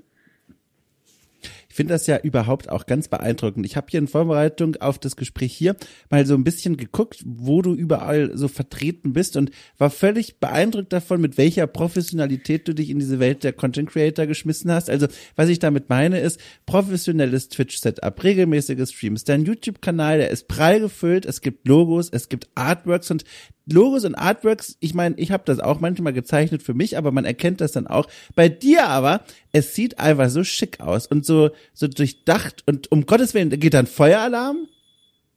finde 1.77 1.93
das 1.93 2.07
ja 2.07 2.17
überhaupt 2.17 2.69
auch 2.69 2.87
ganz 2.87 3.07
beeindruckend. 3.07 3.63
Ich 3.65 3.77
habe 3.77 3.85
hier 3.91 3.99
in 3.99 4.07
Vorbereitung 4.07 4.75
auf 4.77 4.97
das 4.97 5.15
Gespräch 5.15 5.53
hier 5.53 5.75
mal 6.09 6.25
so 6.25 6.33
ein 6.33 6.43
bisschen 6.43 6.75
geguckt, 6.75 7.23
wo 7.23 7.61
du 7.61 7.75
überall 7.75 8.35
so 8.35 8.47
vertreten 8.47 9.13
bist 9.13 9.37
und 9.37 9.51
war 9.77 9.91
völlig 9.91 10.39
beeindruckt 10.39 10.91
davon, 10.91 11.21
mit 11.21 11.37
welcher 11.37 11.67
Professionalität 11.67 12.67
du 12.67 12.73
dich 12.73 12.89
in 12.89 12.97
diese 12.97 13.19
Welt 13.19 13.43
der 13.43 13.53
Content 13.53 13.91
Creator 13.91 14.25
geschmissen 14.25 14.71
hast. 14.71 14.89
Also, 14.89 15.05
was 15.35 15.49
ich 15.49 15.59
damit 15.59 15.87
meine, 15.87 16.19
ist 16.19 16.39
professionelles 16.65 17.49
Twitch-Setup, 17.49 18.23
regelmäßige 18.23 18.89
Streams, 18.89 19.23
dein 19.23 19.45
YouTube-Kanal, 19.45 20.17
der 20.17 20.31
ist 20.31 20.47
prall 20.47 20.79
gefüllt, 20.79 21.27
es 21.27 21.41
gibt 21.41 21.67
Logos, 21.67 22.09
es 22.09 22.27
gibt 22.27 22.49
Artworks 22.55 23.11
und 23.11 23.23
Logos 23.71 24.05
und 24.05 24.15
Artworks, 24.15 24.77
ich 24.79 24.93
meine, 24.93 25.15
ich 25.17 25.31
habe 25.31 25.43
das 25.45 25.59
auch 25.59 25.81
manchmal 25.81 26.13
gezeichnet 26.13 26.63
für 26.63 26.73
mich, 26.73 26.97
aber 26.97 27.11
man 27.11 27.25
erkennt 27.25 27.59
das 27.59 27.73
dann 27.73 27.85
auch. 27.85 28.07
Bei 28.33 28.47
dir 28.47 28.87
aber, 28.87 29.23
es 29.51 29.75
sieht 29.75 29.99
einfach 29.99 30.29
so 30.29 30.43
schick 30.43 30.79
aus 30.79 31.05
und 31.05 31.25
so 31.25 31.49
so 31.73 31.87
durchdacht 31.87 32.63
und 32.65 32.91
um 32.91 33.05
Gottes 33.05 33.33
Willen, 33.33 33.49
geht 33.49 33.73
dann 33.73 33.87
Feueralarm? 33.87 34.67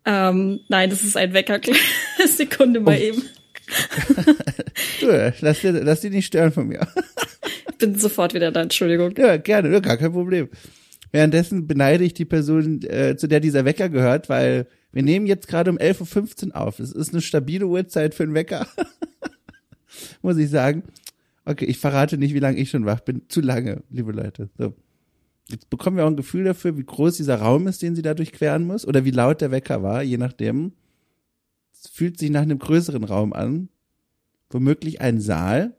Ähm, 0.05 0.61
nein, 0.69 0.91
das 0.91 1.03
ist 1.03 1.17
ein 1.17 1.33
Wecker. 1.33 1.61
Sekunde 2.27 2.81
mal 2.81 2.97
oh. 2.99 3.03
eben. 3.03 3.23
du. 5.01 5.35
Lass, 5.41 5.61
dir, 5.61 5.73
lass 5.73 6.01
dich 6.01 6.11
nicht 6.11 6.27
stören 6.27 6.53
von 6.53 6.69
mir. 6.69 6.87
Ich 7.71 7.77
bin 7.79 7.99
sofort 7.99 8.35
wieder 8.35 8.51
da, 8.51 8.63
Entschuldigung. 8.63 9.15
Ja, 9.17 9.37
gerne, 9.37 9.71
ja, 9.71 9.81
gar 9.81 9.97
kein 9.97 10.13
Problem. 10.13 10.49
Währenddessen 11.13 11.67
beneide 11.67 12.05
ich 12.05 12.15
die 12.15 12.25
Person, 12.25 12.83
äh, 12.83 13.17
zu 13.17 13.27
der 13.27 13.41
dieser 13.41 13.65
Wecker 13.65 13.89
gehört, 13.89 14.29
weil 14.29 14.67
wir 14.93 15.03
nehmen 15.03 15.27
jetzt 15.27 15.49
gerade 15.49 15.71
um 15.71 15.79
11.15 15.79 16.49
Uhr 16.49 16.57
auf. 16.57 16.79
Es 16.79 16.93
ist 16.93 17.13
eine 17.13 17.23
stabile 17.23 17.67
Uhrzeit 17.67 18.15
für 18.15 18.25
einen 18.25 18.35
Wecker. 18.35 18.67
Muss 20.23 20.37
ich 20.37 20.51
sagen. 20.51 20.85
Okay, 21.45 21.65
ich 21.65 21.79
verrate 21.79 22.19
nicht, 22.19 22.35
wie 22.35 22.39
lange 22.41 22.59
ich 22.59 22.71
schon 22.71 22.87
wach 22.87 23.01
bin. 23.01 23.23
Zu 23.29 23.41
lange, 23.41 23.83
liebe 23.91 24.13
Leute. 24.13 24.51
So. 24.57 24.75
Jetzt 25.51 25.71
bekommen 25.71 25.97
wir 25.97 26.05
auch 26.05 26.11
ein 26.11 26.17
Gefühl 26.17 26.45
dafür, 26.45 26.77
wie 26.77 26.85
groß 26.85 27.17
dieser 27.17 27.41
Raum 27.41 27.67
ist, 27.67 27.83
den 27.83 27.95
sie 27.95 28.03
da 28.03 28.15
durchqueren 28.15 28.67
muss, 28.67 28.87
oder 28.87 29.05
wie 29.05 29.11
laut 29.11 29.41
der 29.41 29.51
Wecker 29.51 29.83
war, 29.83 30.03
je 30.03 30.19
nachdem. 30.19 30.73
Es 31.73 31.89
fühlt 31.89 32.19
sich 32.19 32.31
nach 32.31 32.43
einem 32.43 32.59
größeren 32.59 33.05
Raum 33.05 33.33
an. 33.33 33.69
Womöglich 34.51 35.01
ein 35.01 35.21
Saal. 35.21 35.77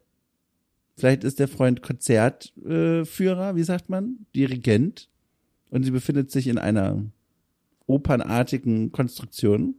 Vielleicht 0.96 1.24
ist 1.24 1.40
der 1.40 1.48
Freund 1.48 1.82
Konzertführer, 1.82 3.50
äh, 3.50 3.56
wie 3.56 3.64
sagt 3.64 3.90
man? 3.90 4.26
Dirigent. 4.36 5.10
Und 5.70 5.84
sie 5.84 5.92
befindet 5.92 6.32
sich 6.32 6.48
in 6.48 6.58
einer 6.58 7.06
opernartigen 7.88 8.92
Konstruktion. 8.92 9.76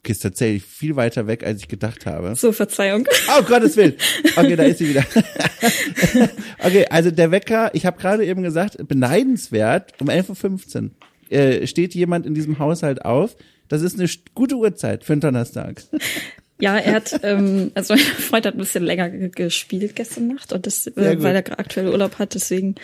Okay, 0.00 0.12
ist 0.12 0.20
tatsächlich 0.20 0.64
viel 0.64 0.96
weiter 0.96 1.26
weg, 1.26 1.44
als 1.44 1.60
ich 1.60 1.68
gedacht 1.68 2.06
habe. 2.06 2.34
So, 2.34 2.52
Verzeihung. 2.52 3.06
Oh, 3.28 3.42
Gottes 3.42 3.76
Willen. 3.76 3.94
Okay, 4.34 4.56
da 4.56 4.62
ist 4.62 4.78
sie 4.78 4.88
wieder. 4.88 5.04
okay, 6.58 6.86
also 6.88 7.10
der 7.10 7.30
Wecker, 7.30 7.70
ich 7.74 7.84
habe 7.84 8.00
gerade 8.00 8.24
eben 8.24 8.42
gesagt, 8.42 8.78
beneidenswert, 8.88 9.92
um 10.00 10.08
11.15 10.08 10.84
Uhr 10.84 10.90
äh, 11.30 11.66
steht 11.66 11.94
jemand 11.94 12.24
in 12.24 12.32
diesem 12.32 12.58
Haushalt 12.58 13.04
auf. 13.04 13.36
Das 13.68 13.82
ist 13.82 14.00
eine 14.00 14.08
gute 14.34 14.56
Uhrzeit 14.56 15.04
für 15.04 15.12
einen 15.12 15.20
Donnerstag. 15.20 15.82
Ja, 16.62 16.76
er 16.76 16.92
hat, 16.92 17.20
ähm, 17.22 17.70
also 17.74 17.94
mein 17.94 18.02
Freund 18.04 18.44
hat 18.44 18.54
ein 18.54 18.58
bisschen 18.58 18.84
länger 18.84 19.08
gespielt 19.08 19.96
gestern 19.96 20.28
Nacht 20.28 20.52
und 20.52 20.66
das, 20.66 20.86
äh, 20.88 21.22
weil 21.22 21.34
er 21.34 21.58
aktuell 21.58 21.88
Urlaub 21.88 22.18
hat, 22.18 22.34
deswegen, 22.34 22.74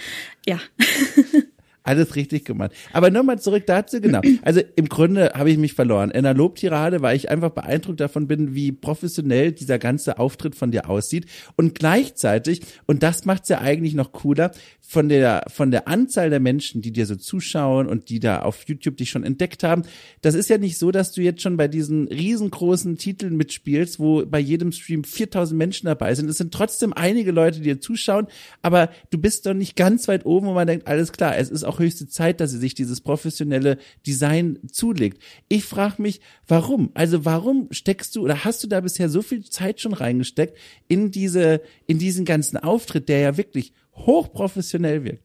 ja. 0.46 0.58
Alles 1.86 2.16
richtig 2.16 2.44
gemacht. 2.44 2.72
Aber 2.92 3.10
nochmal 3.10 3.38
zurück 3.38 3.64
dazu, 3.66 4.00
genau. 4.00 4.20
Also 4.42 4.60
im 4.74 4.88
Grunde 4.88 5.32
habe 5.34 5.50
ich 5.50 5.56
mich 5.56 5.72
verloren. 5.74 6.10
In 6.10 6.24
der 6.24 6.34
Lobtirade, 6.34 7.00
weil 7.00 7.16
ich 7.16 7.30
einfach 7.30 7.50
beeindruckt 7.50 8.00
davon 8.00 8.26
bin, 8.26 8.54
wie 8.54 8.72
professionell 8.72 9.52
dieser 9.52 9.78
ganze 9.78 10.18
Auftritt 10.18 10.56
von 10.56 10.70
dir 10.70 10.90
aussieht. 10.90 11.26
Und 11.56 11.76
gleichzeitig, 11.76 12.62
und 12.86 13.02
das 13.02 13.24
macht's 13.24 13.48
ja 13.48 13.60
eigentlich 13.60 13.94
noch 13.94 14.12
cooler, 14.12 14.50
von 14.88 15.08
der, 15.08 15.42
von 15.48 15.72
der 15.72 15.88
Anzahl 15.88 16.30
der 16.30 16.38
Menschen, 16.38 16.80
die 16.80 16.92
dir 16.92 17.06
so 17.06 17.16
zuschauen 17.16 17.88
und 17.88 18.08
die 18.08 18.20
da 18.20 18.42
auf 18.42 18.62
YouTube 18.68 18.96
dich 18.96 19.10
schon 19.10 19.24
entdeckt 19.24 19.64
haben. 19.64 19.82
Das 20.22 20.36
ist 20.36 20.48
ja 20.48 20.58
nicht 20.58 20.78
so, 20.78 20.92
dass 20.92 21.10
du 21.10 21.22
jetzt 21.22 21.42
schon 21.42 21.56
bei 21.56 21.66
diesen 21.66 22.06
riesengroßen 22.06 22.96
Titeln 22.96 23.36
mitspielst, 23.36 23.98
wo 23.98 24.24
bei 24.24 24.38
jedem 24.38 24.70
Stream 24.70 25.02
4000 25.02 25.58
Menschen 25.58 25.86
dabei 25.86 26.14
sind. 26.14 26.30
Es 26.30 26.38
sind 26.38 26.54
trotzdem 26.54 26.92
einige 26.92 27.32
Leute, 27.32 27.58
die 27.58 27.64
dir 27.64 27.80
zuschauen, 27.80 28.28
aber 28.62 28.90
du 29.10 29.18
bist 29.18 29.46
doch 29.46 29.54
nicht 29.54 29.74
ganz 29.74 30.06
weit 30.06 30.24
oben, 30.24 30.46
wo 30.46 30.52
man 30.52 30.68
denkt, 30.68 30.86
alles 30.86 31.10
klar, 31.10 31.36
es 31.36 31.50
ist 31.50 31.64
auch 31.64 31.80
höchste 31.80 32.06
Zeit, 32.06 32.40
dass 32.40 32.52
sie 32.52 32.58
sich 32.58 32.74
dieses 32.74 33.00
professionelle 33.00 33.78
Design 34.06 34.60
zulegt. 34.70 35.20
Ich 35.48 35.64
frage 35.64 36.00
mich, 36.00 36.20
warum? 36.46 36.92
Also 36.94 37.24
warum 37.24 37.66
steckst 37.72 38.14
du 38.14 38.22
oder 38.22 38.44
hast 38.44 38.62
du 38.62 38.68
da 38.68 38.80
bisher 38.80 39.08
so 39.08 39.20
viel 39.22 39.44
Zeit 39.44 39.80
schon 39.80 39.94
reingesteckt 39.94 40.56
in 40.86 41.10
diese, 41.10 41.60
in 41.88 41.98
diesen 41.98 42.24
ganzen 42.24 42.56
Auftritt, 42.56 43.08
der 43.08 43.18
ja 43.18 43.36
wirklich 43.36 43.72
hochprofessionell 43.96 45.04
wirkt. 45.04 45.22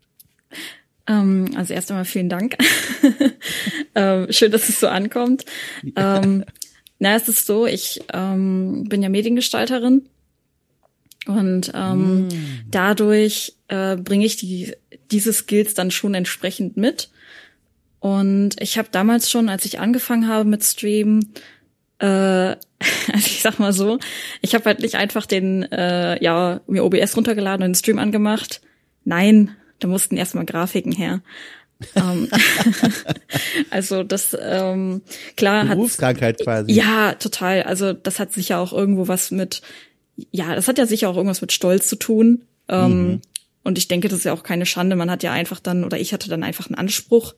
Ähm, 1.07 1.51
also 1.55 1.73
erst 1.73 1.91
einmal 1.91 2.05
vielen 2.05 2.29
Dank. 2.29 2.57
ähm, 3.95 4.27
schön, 4.31 4.51
dass 4.51 4.69
es 4.69 4.79
so 4.79 4.87
ankommt. 4.87 5.45
Ja. 5.95 6.21
Ähm, 6.21 6.45
na, 6.99 7.15
es 7.15 7.27
ist 7.27 7.45
so, 7.45 7.65
ich 7.65 8.01
ähm, 8.13 8.85
bin 8.87 9.01
ja 9.01 9.09
Mediengestalterin 9.09 10.07
und 11.25 11.73
mm. 11.73 12.29
dadurch 12.69 13.55
äh, 13.67 13.95
bringe 13.95 14.25
ich 14.25 14.37
die 14.37 14.73
diese 15.11 15.33
Skills 15.33 15.73
dann 15.73 15.91
schon 15.91 16.13
entsprechend 16.13 16.77
mit. 16.77 17.09
Und 17.99 18.59
ich 18.59 18.77
habe 18.77 18.89
damals 18.91 19.29
schon, 19.29 19.49
als 19.49 19.65
ich 19.65 19.79
angefangen 19.79 20.27
habe 20.27 20.49
mit 20.49 20.63
Stream, 20.63 21.31
äh, 22.01 22.05
also 23.13 23.25
ich 23.25 23.41
sag 23.41 23.59
mal 23.59 23.73
so, 23.73 23.99
ich 24.41 24.55
habe 24.55 24.65
halt 24.65 24.79
nicht 24.79 24.95
einfach 24.95 25.25
den, 25.25 25.63
äh, 25.71 26.21
ja, 26.23 26.61
mir 26.67 26.83
OBS 26.83 27.15
runtergeladen 27.15 27.63
und 27.63 27.71
den 27.71 27.75
Stream 27.75 27.99
angemacht. 27.99 28.61
Nein, 29.05 29.55
da 29.79 29.87
mussten 29.87 30.17
erstmal 30.17 30.45
Grafiken 30.45 30.91
her. 30.91 31.21
Ähm, 31.95 32.29
also 33.71 34.03
das 34.03 34.37
ähm, 34.39 35.01
klar 35.35 35.67
hat 35.67 35.77
Berufskrankheit 35.77 36.39
quasi. 36.43 36.71
Ja, 36.71 37.13
total. 37.13 37.63
Also 37.63 37.93
das 37.93 38.19
hat 38.19 38.33
sicher 38.33 38.59
auch 38.59 38.73
irgendwo 38.73 39.07
was 39.07 39.31
mit 39.31 39.61
ja, 40.29 40.55
das 40.55 40.67
hat 40.67 40.77
ja 40.77 40.85
sicher 40.85 41.09
auch 41.09 41.15
irgendwas 41.15 41.41
mit 41.41 41.51
Stolz 41.51 41.87
zu 41.87 41.95
tun. 41.95 42.43
Ähm, 42.67 43.07
mhm. 43.07 43.21
Und 43.63 43.77
ich 43.77 43.87
denke, 43.87 44.07
das 44.07 44.19
ist 44.19 44.25
ja 44.25 44.33
auch 44.33 44.43
keine 44.43 44.65
Schande. 44.65 44.95
Man 44.95 45.11
hat 45.11 45.23
ja 45.23 45.31
einfach 45.31 45.59
dann, 45.59 45.83
oder 45.83 45.99
ich 45.99 46.13
hatte 46.13 46.29
dann 46.29 46.43
einfach 46.43 46.67
einen 46.67 46.75
Anspruch. 46.75 47.33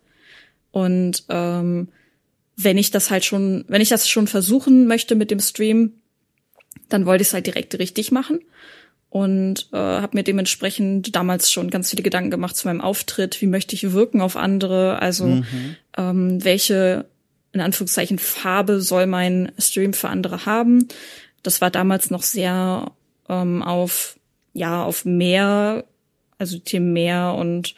Und 0.71 1.23
ähm, 1.29 1.89
wenn 2.55 2.77
ich 2.77 2.91
das 2.91 3.09
halt 3.09 3.25
schon, 3.25 3.65
wenn 3.67 3.81
ich 3.81 3.89
das 3.89 4.07
schon 4.07 4.27
versuchen 4.27 4.87
möchte 4.87 5.15
mit 5.15 5.31
dem 5.31 5.39
Stream, 5.39 5.93
dann 6.89 7.05
wollte 7.05 7.21
ich 7.23 7.29
es 7.29 7.33
halt 7.33 7.47
direkt 7.47 7.77
richtig 7.79 8.11
machen 8.11 8.39
und 9.09 9.69
äh, 9.73 9.77
habe 9.77 10.17
mir 10.17 10.23
dementsprechend 10.23 11.15
damals 11.15 11.51
schon 11.51 11.69
ganz 11.69 11.89
viele 11.89 12.03
Gedanken 12.03 12.31
gemacht 12.31 12.55
zu 12.55 12.67
meinem 12.67 12.81
Auftritt, 12.81 13.41
wie 13.41 13.47
möchte 13.47 13.75
ich 13.75 13.93
wirken 13.93 14.21
auf 14.21 14.35
andere, 14.35 14.99
also 14.99 15.25
mhm. 15.25 15.45
ähm, 15.97 16.43
welche 16.43 17.05
in 17.51 17.61
Anführungszeichen 17.61 18.17
Farbe 18.17 18.81
soll 18.81 19.05
mein 19.05 19.51
Stream 19.59 19.93
für 19.93 20.09
andere 20.09 20.47
haben. 20.47 20.87
Das 21.43 21.61
war 21.61 21.69
damals 21.69 22.09
noch 22.09 22.23
sehr 22.23 22.91
ähm, 23.29 23.61
auf 23.61 24.17
ja 24.53 24.83
auf 24.83 25.05
Meer, 25.05 25.85
also 26.37 26.57
Themen 26.57 26.93
Meer 26.93 27.35
und 27.37 27.75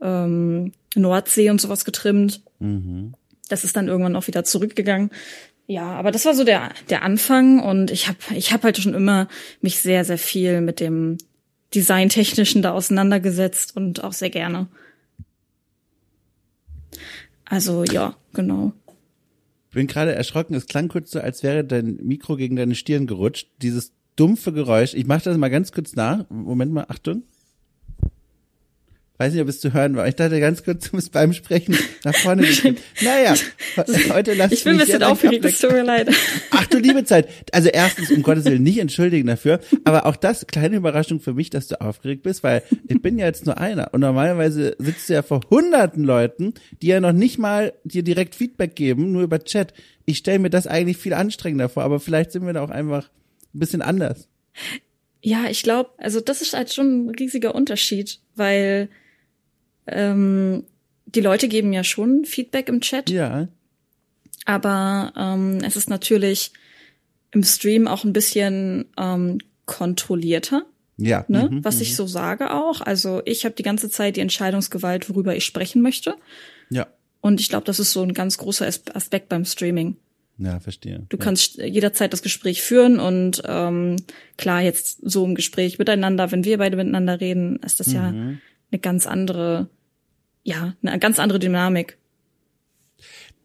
ähm, 0.00 0.72
Nordsee 0.94 1.50
und 1.50 1.60
sowas 1.60 1.84
getrimmt. 1.84 2.42
Mhm. 2.60 3.14
Das 3.48 3.64
ist 3.64 3.76
dann 3.76 3.88
irgendwann 3.88 4.16
auch 4.16 4.26
wieder 4.26 4.44
zurückgegangen. 4.44 5.10
Ja, 5.66 5.92
aber 5.92 6.10
das 6.10 6.24
war 6.24 6.34
so 6.34 6.44
der 6.44 6.70
der 6.88 7.02
Anfang 7.02 7.60
und 7.60 7.90
ich 7.90 8.08
habe 8.08 8.18
ich 8.34 8.52
habe 8.52 8.64
halt 8.64 8.78
schon 8.78 8.94
immer 8.94 9.28
mich 9.60 9.80
sehr 9.80 10.04
sehr 10.04 10.18
viel 10.18 10.60
mit 10.60 10.80
dem 10.80 11.18
Designtechnischen 11.74 12.62
da 12.62 12.72
auseinandergesetzt 12.72 13.76
und 13.76 14.02
auch 14.02 14.14
sehr 14.14 14.30
gerne. 14.30 14.68
Also 17.44 17.84
ja, 17.84 18.16
genau. 18.32 18.72
Bin 19.72 19.86
gerade 19.86 20.14
erschrocken. 20.14 20.54
Es 20.54 20.66
klang 20.66 20.88
kurz 20.88 21.10
so, 21.10 21.20
als 21.20 21.42
wäre 21.42 21.64
dein 21.64 21.96
Mikro 22.02 22.36
gegen 22.36 22.56
deine 22.56 22.74
Stirn 22.74 23.06
gerutscht. 23.06 23.48
Dieses 23.60 23.92
dumpfe 24.16 24.52
Geräusch. 24.52 24.94
Ich 24.94 25.06
mache 25.06 25.24
das 25.24 25.36
mal 25.36 25.48
ganz 25.48 25.72
kurz 25.72 25.94
nach. 25.94 26.28
Moment 26.30 26.72
mal, 26.72 26.86
Achtung. 26.88 27.22
Weiß 29.20 29.32
nicht, 29.32 29.42
ob 29.42 29.48
es 29.48 29.58
zu 29.58 29.72
hören 29.72 29.96
war. 29.96 30.06
Ich 30.06 30.14
dachte 30.14 30.38
ganz 30.38 30.62
kurz, 30.62 30.90
du 30.90 30.96
musst 30.96 31.10
beim 31.10 31.32
Sprechen 31.32 31.76
nach 32.04 32.14
vorne 32.14 32.42
gehen. 32.42 32.76
Naja, 33.02 33.34
heute 34.10 34.34
lass 34.34 34.52
ich 34.52 34.62
bin 34.62 34.74
ein 34.74 34.78
bisschen 34.78 35.02
aufgeregt, 35.02 35.44
es 35.44 35.58
tut 35.58 35.72
mir 35.72 35.82
leid. 35.82 36.08
Ach 36.52 36.66
du 36.66 36.78
liebe 36.78 37.04
Zeit. 37.04 37.28
Also 37.52 37.68
erstens, 37.68 38.12
um 38.12 38.22
Gottes 38.22 38.44
Willen, 38.44 38.62
nicht 38.62 38.78
entschuldigen 38.78 39.26
dafür. 39.26 39.58
Aber 39.82 40.06
auch 40.06 40.14
das, 40.14 40.46
kleine 40.46 40.76
Überraschung 40.76 41.18
für 41.18 41.34
mich, 41.34 41.50
dass 41.50 41.66
du 41.66 41.80
aufgeregt 41.80 42.22
bist, 42.22 42.44
weil 42.44 42.62
ich 42.86 43.02
bin 43.02 43.18
ja 43.18 43.26
jetzt 43.26 43.44
nur 43.44 43.58
einer. 43.58 43.92
Und 43.92 44.00
normalerweise 44.00 44.76
sitzt 44.78 45.08
du 45.08 45.14
ja 45.14 45.22
vor 45.22 45.40
hunderten 45.50 46.04
Leuten, 46.04 46.54
die 46.80 46.86
ja 46.86 47.00
noch 47.00 47.12
nicht 47.12 47.38
mal 47.38 47.72
dir 47.82 48.04
direkt 48.04 48.36
Feedback 48.36 48.76
geben, 48.76 49.10
nur 49.10 49.22
über 49.22 49.42
Chat. 49.42 49.74
Ich 50.04 50.18
stelle 50.18 50.38
mir 50.38 50.50
das 50.50 50.68
eigentlich 50.68 50.96
viel 50.96 51.14
anstrengender 51.14 51.68
vor, 51.68 51.82
aber 51.82 51.98
vielleicht 51.98 52.30
sind 52.30 52.46
wir 52.46 52.52
da 52.52 52.62
auch 52.62 52.70
einfach 52.70 53.10
ein 53.52 53.58
bisschen 53.58 53.82
anders. 53.82 54.28
Ja, 55.22 55.46
ich 55.50 55.64
glaube, 55.64 55.90
also 55.98 56.20
das 56.20 56.40
ist 56.40 56.54
halt 56.54 56.72
schon 56.72 57.06
ein 57.06 57.10
riesiger 57.10 57.56
Unterschied, 57.56 58.20
weil 58.36 58.88
ähm, 59.92 60.64
die 61.06 61.20
Leute 61.20 61.48
geben 61.48 61.72
ja 61.72 61.84
schon 61.84 62.24
Feedback 62.24 62.68
im 62.68 62.80
Chat. 62.80 63.10
Ja. 63.10 63.48
Aber 64.44 65.12
ähm, 65.16 65.58
es 65.62 65.76
ist 65.76 65.90
natürlich 65.90 66.52
im 67.32 67.42
Stream 67.42 67.86
auch 67.86 68.04
ein 68.04 68.12
bisschen 68.12 68.86
ähm, 68.96 69.38
kontrollierter. 69.66 70.64
Ja. 70.96 71.24
Ne? 71.28 71.48
Mhm, 71.50 71.64
was 71.64 71.76
mhm. 71.76 71.82
ich 71.82 71.96
so 71.96 72.06
sage 72.06 72.52
auch. 72.52 72.80
Also 72.80 73.22
ich 73.24 73.44
habe 73.44 73.54
die 73.54 73.62
ganze 73.62 73.90
Zeit 73.90 74.16
die 74.16 74.20
Entscheidungsgewalt, 74.20 75.08
worüber 75.08 75.36
ich 75.36 75.44
sprechen 75.44 75.82
möchte. 75.82 76.14
Ja. 76.70 76.86
Und 77.20 77.40
ich 77.40 77.48
glaube, 77.48 77.64
das 77.64 77.78
ist 77.78 77.92
so 77.92 78.02
ein 78.02 78.14
ganz 78.14 78.38
großer 78.38 78.66
Aspekt 78.66 79.28
beim 79.28 79.44
Streaming. 79.44 79.96
Ja, 80.38 80.60
verstehe. 80.60 81.04
Du 81.08 81.18
kannst 81.18 81.56
jederzeit 81.56 82.12
das 82.12 82.22
Gespräch 82.22 82.62
führen 82.62 83.00
und 83.00 83.42
ähm, 83.44 83.96
klar, 84.36 84.62
jetzt 84.62 85.00
so 85.02 85.24
im 85.24 85.34
Gespräch 85.34 85.80
miteinander, 85.80 86.30
wenn 86.30 86.44
wir 86.44 86.58
beide 86.58 86.76
miteinander 86.76 87.20
reden, 87.20 87.56
ist 87.64 87.80
das 87.80 87.88
mhm. 87.88 87.94
ja 87.94 88.08
eine 88.08 88.80
ganz 88.80 89.06
andere 89.06 89.68
ja, 90.48 90.74
eine 90.82 90.98
ganz 90.98 91.18
andere 91.18 91.38
Dynamik. 91.38 91.98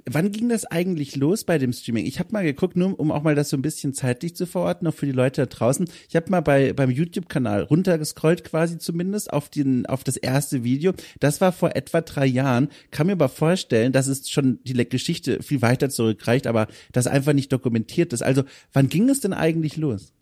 Wann 0.06 0.32
ging 0.32 0.50
das 0.50 0.66
eigentlich 0.66 1.16
los 1.16 1.44
bei 1.44 1.58
dem 1.58 1.72
Streaming? 1.72 2.06
Ich 2.06 2.20
habe 2.20 2.32
mal 2.32 2.44
geguckt, 2.44 2.76
nur 2.76 3.00
um 3.00 3.12
auch 3.12 3.24
mal 3.24 3.36
das 3.36 3.50
so 3.50 3.58
ein 3.58 3.62
bisschen 3.62 3.94
zeitlich 3.94 4.36
zu 4.36 4.46
verorten, 4.46 4.88
auch 4.88 4.94
für 4.94 5.06
die 5.06 5.14
Leute 5.14 5.42
da 5.42 5.46
draußen. 5.46 5.88
Ich 6.10 6.16
habe 6.16 6.30
mal 6.30 6.42
bei 6.42 6.74
beim 6.74 6.90
YouTube-Kanal 6.90 7.64
runtergescrollt 7.64 8.44
quasi 8.44 8.78
zumindest 8.78 9.32
auf 9.32 9.50
den 9.50 9.86
auf 9.86 10.04
das 10.04 10.18
erste 10.18 10.64
Video. 10.64 10.94
Das 11.20 11.40
war 11.40 11.52
vor 11.54 11.76
etwa 11.76 12.02
drei 12.02 12.26
Jahren. 12.26 12.70
Kann 12.92 13.08
mir 13.08 13.14
aber 13.14 13.30
vorstellen, 13.30 13.94
dass 13.94 14.08
es 14.08 14.30
schon 14.30 14.60
die 14.64 14.74
Geschichte 14.88 15.42
viel 15.42 15.62
weiter 15.62 15.90
zurückreicht, 15.90 16.48
aber 16.48 16.68
das 16.92 17.08
einfach 17.08 17.34
nicht 17.34 17.52
dokumentiert 17.52 18.12
ist. 18.12 18.24
Also 18.24 18.44
wann 18.74 18.90
ging 18.90 19.10
es 19.10 19.22
denn 19.22 19.34
eigentlich 19.34 19.78
los? 19.78 20.14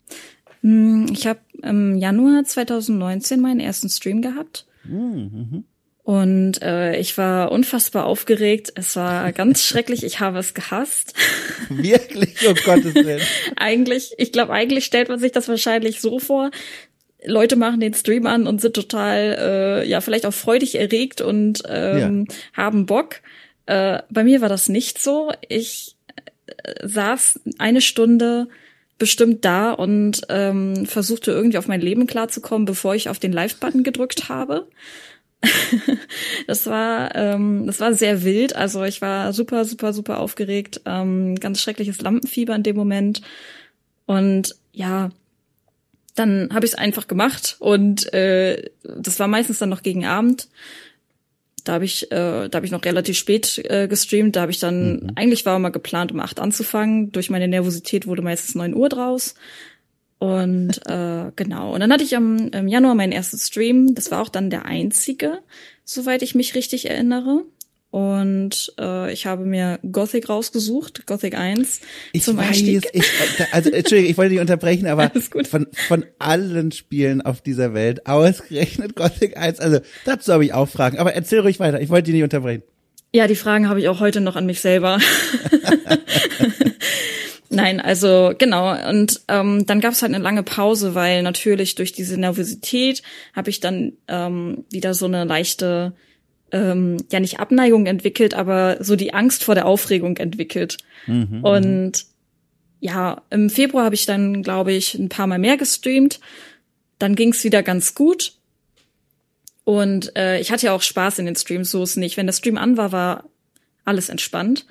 Hm, 0.60 1.06
ich 1.12 1.26
habe 1.26 1.40
im 1.62 1.96
Januar 1.96 2.44
2019 2.44 3.40
meinen 3.40 3.60
ersten 3.60 3.88
Stream 3.88 4.22
gehabt. 4.22 4.66
Mhm. 4.84 5.64
Und 6.04 6.60
äh, 6.62 6.96
ich 6.96 7.16
war 7.16 7.52
unfassbar 7.52 8.06
aufgeregt. 8.06 8.72
Es 8.74 8.96
war 8.96 9.30
ganz 9.32 9.64
schrecklich. 9.64 10.02
Ich 10.02 10.20
habe 10.20 10.38
es 10.38 10.54
gehasst. 10.54 11.14
Wirklich, 11.68 12.36
oh 12.48 12.54
Gottes 12.64 12.94
Willen. 12.94 13.22
eigentlich, 13.56 14.14
ich 14.18 14.32
glaube, 14.32 14.52
eigentlich 14.52 14.84
stellt 14.84 15.08
man 15.08 15.20
sich 15.20 15.32
das 15.32 15.48
wahrscheinlich 15.48 16.00
so 16.00 16.18
vor. 16.18 16.50
Leute 17.24 17.54
machen 17.54 17.78
den 17.78 17.94
Stream 17.94 18.26
an 18.26 18.48
und 18.48 18.60
sind 18.60 18.74
total, 18.74 19.36
äh, 19.38 19.88
ja, 19.88 20.00
vielleicht 20.00 20.26
auch 20.26 20.34
freudig 20.34 20.74
erregt 20.74 21.20
und 21.20 21.62
ähm, 21.68 22.26
ja. 22.28 22.34
haben 22.54 22.86
Bock. 22.86 23.20
Äh, 23.66 24.02
bei 24.10 24.24
mir 24.24 24.40
war 24.40 24.48
das 24.48 24.68
nicht 24.68 25.00
so. 25.00 25.30
Ich 25.48 25.94
äh, 26.48 26.86
saß 26.88 27.40
eine 27.58 27.80
Stunde 27.80 28.48
bestimmt 28.98 29.44
da 29.44 29.72
und 29.72 30.22
ähm, 30.28 30.84
versuchte 30.86 31.30
irgendwie 31.30 31.58
auf 31.58 31.68
mein 31.68 31.80
Leben 31.80 32.08
klarzukommen, 32.08 32.66
bevor 32.66 32.96
ich 32.96 33.08
auf 33.08 33.20
den 33.20 33.32
Live-Button 33.32 33.84
gedrückt 33.84 34.28
habe. 34.28 34.66
das 36.46 36.66
war 36.66 37.14
ähm, 37.14 37.66
das 37.66 37.80
war 37.80 37.94
sehr 37.94 38.22
wild. 38.24 38.54
Also 38.54 38.84
ich 38.84 39.02
war 39.02 39.32
super 39.32 39.64
super 39.64 39.92
super 39.92 40.20
aufgeregt, 40.20 40.80
ähm, 40.86 41.34
ganz 41.36 41.60
schreckliches 41.60 42.00
Lampenfieber 42.00 42.54
in 42.54 42.62
dem 42.62 42.76
Moment 42.76 43.22
und 44.06 44.54
ja, 44.72 45.10
dann 46.14 46.50
habe 46.52 46.66
ich 46.66 46.72
es 46.72 46.78
einfach 46.78 47.06
gemacht 47.08 47.56
und 47.58 48.12
äh, 48.12 48.70
das 48.82 49.18
war 49.18 49.28
meistens 49.28 49.58
dann 49.58 49.70
noch 49.70 49.82
gegen 49.82 50.04
Abend. 50.04 50.48
Da 51.64 51.74
habe 51.74 51.84
ich, 51.84 52.10
äh, 52.10 52.48
da 52.48 52.56
habe 52.56 52.66
ich 52.66 52.72
noch 52.72 52.84
relativ 52.84 53.16
spät 53.16 53.58
äh, 53.64 53.86
gestreamt. 53.86 54.34
Da 54.34 54.42
habe 54.42 54.50
ich 54.50 54.58
dann, 54.58 54.94
mhm. 54.94 55.12
eigentlich 55.14 55.46
war 55.46 55.58
mal 55.58 55.70
geplant, 55.70 56.10
um 56.12 56.20
acht 56.20 56.40
anzufangen. 56.40 57.12
Durch 57.12 57.30
meine 57.30 57.46
Nervosität 57.46 58.06
wurde 58.06 58.22
meistens 58.22 58.54
neun 58.54 58.74
Uhr 58.74 58.88
draus. 58.88 59.34
Und 60.22 60.80
äh, 60.86 61.32
genau. 61.34 61.74
Und 61.74 61.80
dann 61.80 61.92
hatte 61.92 62.04
ich 62.04 62.14
am 62.14 62.46
im 62.52 62.68
Januar 62.68 62.94
meinen 62.94 63.10
ersten 63.10 63.38
Stream. 63.38 63.96
Das 63.96 64.12
war 64.12 64.22
auch 64.22 64.28
dann 64.28 64.50
der 64.50 64.66
einzige, 64.66 65.40
soweit 65.84 66.22
ich 66.22 66.36
mich 66.36 66.54
richtig 66.54 66.88
erinnere. 66.88 67.42
Und 67.90 68.72
äh, 68.78 69.12
ich 69.12 69.26
habe 69.26 69.44
mir 69.44 69.80
Gothic 69.90 70.28
rausgesucht, 70.28 71.08
Gothic 71.08 71.36
1 71.36 71.80
ich 72.12 72.22
zum 72.22 72.36
weiß, 72.36 72.46
Einstieg. 72.46 72.88
Ich, 72.92 73.04
also 73.50 73.70
Entschuldigung, 73.70 74.12
ich 74.12 74.16
wollte 74.16 74.30
dich 74.30 74.40
unterbrechen, 74.40 74.86
aber 74.86 75.10
von, 75.50 75.66
von 75.88 76.06
allen 76.20 76.70
Spielen 76.70 77.20
auf 77.20 77.40
dieser 77.40 77.74
Welt 77.74 78.06
ausgerechnet 78.06 78.94
Gothic 78.94 79.36
1, 79.36 79.58
also 79.58 79.80
dazu 80.04 80.32
habe 80.32 80.44
ich 80.44 80.54
auch 80.54 80.68
Fragen. 80.68 80.98
Aber 80.98 81.14
erzähl 81.14 81.40
ruhig 81.40 81.58
weiter, 81.58 81.80
ich 81.80 81.90
wollte 81.90 82.04
dich 82.04 82.14
nicht 82.14 82.22
unterbrechen. 82.22 82.62
Ja, 83.12 83.26
die 83.26 83.34
Fragen 83.34 83.68
habe 83.68 83.80
ich 83.80 83.88
auch 83.88 83.98
heute 83.98 84.20
noch 84.20 84.36
an 84.36 84.46
mich 84.46 84.60
selber. 84.60 85.00
Nein, 87.52 87.80
also 87.80 88.32
genau. 88.36 88.74
Und 88.88 89.20
ähm, 89.28 89.66
dann 89.66 89.80
gab 89.80 89.92
es 89.92 90.02
halt 90.02 90.14
eine 90.14 90.22
lange 90.22 90.42
Pause, 90.42 90.94
weil 90.94 91.22
natürlich 91.22 91.74
durch 91.74 91.92
diese 91.92 92.18
Nervosität 92.18 93.02
habe 93.34 93.50
ich 93.50 93.60
dann 93.60 93.92
ähm, 94.08 94.64
wieder 94.70 94.94
so 94.94 95.04
eine 95.04 95.24
leichte, 95.24 95.92
ähm, 96.50 96.96
ja 97.10 97.20
nicht 97.20 97.40
Abneigung 97.40 97.86
entwickelt, 97.86 98.32
aber 98.32 98.78
so 98.80 98.96
die 98.96 99.12
Angst 99.12 99.44
vor 99.44 99.54
der 99.54 99.66
Aufregung 99.66 100.16
entwickelt. 100.16 100.78
Mhm, 101.06 101.28
mhm. 101.30 101.44
Und 101.44 102.06
ja, 102.80 103.22
im 103.30 103.50
Februar 103.50 103.84
habe 103.84 103.94
ich 103.94 104.06
dann, 104.06 104.42
glaube 104.42 104.72
ich, 104.72 104.94
ein 104.94 105.10
paar 105.10 105.26
Mal 105.26 105.38
mehr 105.38 105.56
gestreamt. 105.56 106.20
Dann 106.98 107.14
ging 107.14 107.32
es 107.32 107.44
wieder 107.44 107.62
ganz 107.62 107.94
gut. 107.94 108.32
Und 109.64 110.16
äh, 110.16 110.40
ich 110.40 110.50
hatte 110.50 110.66
ja 110.66 110.72
auch 110.72 110.82
Spaß 110.82 111.18
in 111.18 111.26
den 111.26 111.36
Streams, 111.36 111.70
so 111.70 111.82
ist 111.82 111.96
nicht. 111.96 112.16
Wenn 112.16 112.26
der 112.26 112.32
Stream 112.32 112.56
an 112.56 112.76
war, 112.76 112.92
war 112.92 113.24
alles 113.84 114.08
entspannt. 114.08 114.66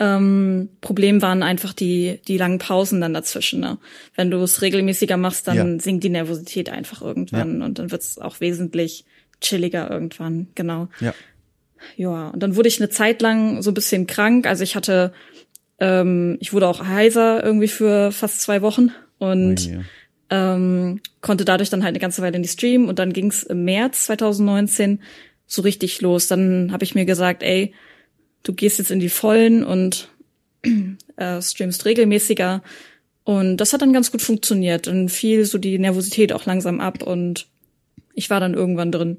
Ähm, 0.00 0.68
Problem 0.80 1.22
waren 1.22 1.42
einfach 1.42 1.72
die, 1.72 2.20
die 2.28 2.38
langen 2.38 2.58
Pausen 2.58 3.00
dann 3.00 3.14
dazwischen. 3.14 3.60
Ne? 3.60 3.78
Wenn 4.14 4.30
du 4.30 4.38
es 4.38 4.62
regelmäßiger 4.62 5.16
machst, 5.16 5.48
dann 5.48 5.56
ja. 5.56 5.80
sinkt 5.80 6.04
die 6.04 6.08
Nervosität 6.08 6.70
einfach 6.70 7.02
irgendwann 7.02 7.60
ja. 7.60 7.66
und 7.66 7.78
dann 7.78 7.90
wird 7.90 8.02
es 8.02 8.18
auch 8.18 8.40
wesentlich 8.40 9.04
chilliger 9.40 9.90
irgendwann, 9.90 10.48
genau. 10.54 10.88
Ja. 11.00 11.14
Ja, 11.96 12.28
und 12.28 12.42
dann 12.42 12.56
wurde 12.56 12.68
ich 12.68 12.80
eine 12.80 12.90
Zeit 12.90 13.22
lang 13.22 13.62
so 13.62 13.70
ein 13.70 13.74
bisschen 13.74 14.08
krank. 14.08 14.46
Also 14.46 14.64
ich 14.64 14.74
hatte, 14.74 15.12
ähm, 15.78 16.36
ich 16.40 16.52
wurde 16.52 16.66
auch 16.66 16.84
heiser 16.84 17.42
irgendwie 17.44 17.68
für 17.68 18.10
fast 18.10 18.40
zwei 18.40 18.62
Wochen 18.62 18.90
und 19.18 19.68
oh 19.72 19.82
ähm, 20.30 21.00
konnte 21.20 21.44
dadurch 21.44 21.70
dann 21.70 21.82
halt 21.82 21.92
eine 21.92 22.00
ganze 22.00 22.22
Weile 22.22 22.36
in 22.36 22.42
die 22.42 22.48
Stream 22.48 22.88
und 22.88 22.98
dann 22.98 23.12
ging's 23.12 23.42
im 23.42 23.64
März 23.64 24.04
2019 24.06 25.00
so 25.46 25.62
richtig 25.62 26.00
los. 26.00 26.28
Dann 26.28 26.72
habe 26.72 26.84
ich 26.84 26.94
mir 26.94 27.06
gesagt, 27.06 27.42
ey, 27.42 27.74
du 28.42 28.52
gehst 28.52 28.78
jetzt 28.78 28.90
in 28.90 29.00
die 29.00 29.08
Vollen 29.08 29.64
und 29.64 30.08
äh, 31.16 31.42
streamst 31.42 31.84
regelmäßiger. 31.84 32.62
Und 33.24 33.58
das 33.58 33.72
hat 33.72 33.82
dann 33.82 33.92
ganz 33.92 34.10
gut 34.10 34.22
funktioniert 34.22 34.88
und 34.88 35.10
fiel 35.10 35.44
so 35.44 35.58
die 35.58 35.78
Nervosität 35.78 36.32
auch 36.32 36.46
langsam 36.46 36.80
ab 36.80 37.02
und 37.02 37.46
ich 38.14 38.30
war 38.30 38.40
dann 38.40 38.54
irgendwann 38.54 38.90
drin. 38.90 39.18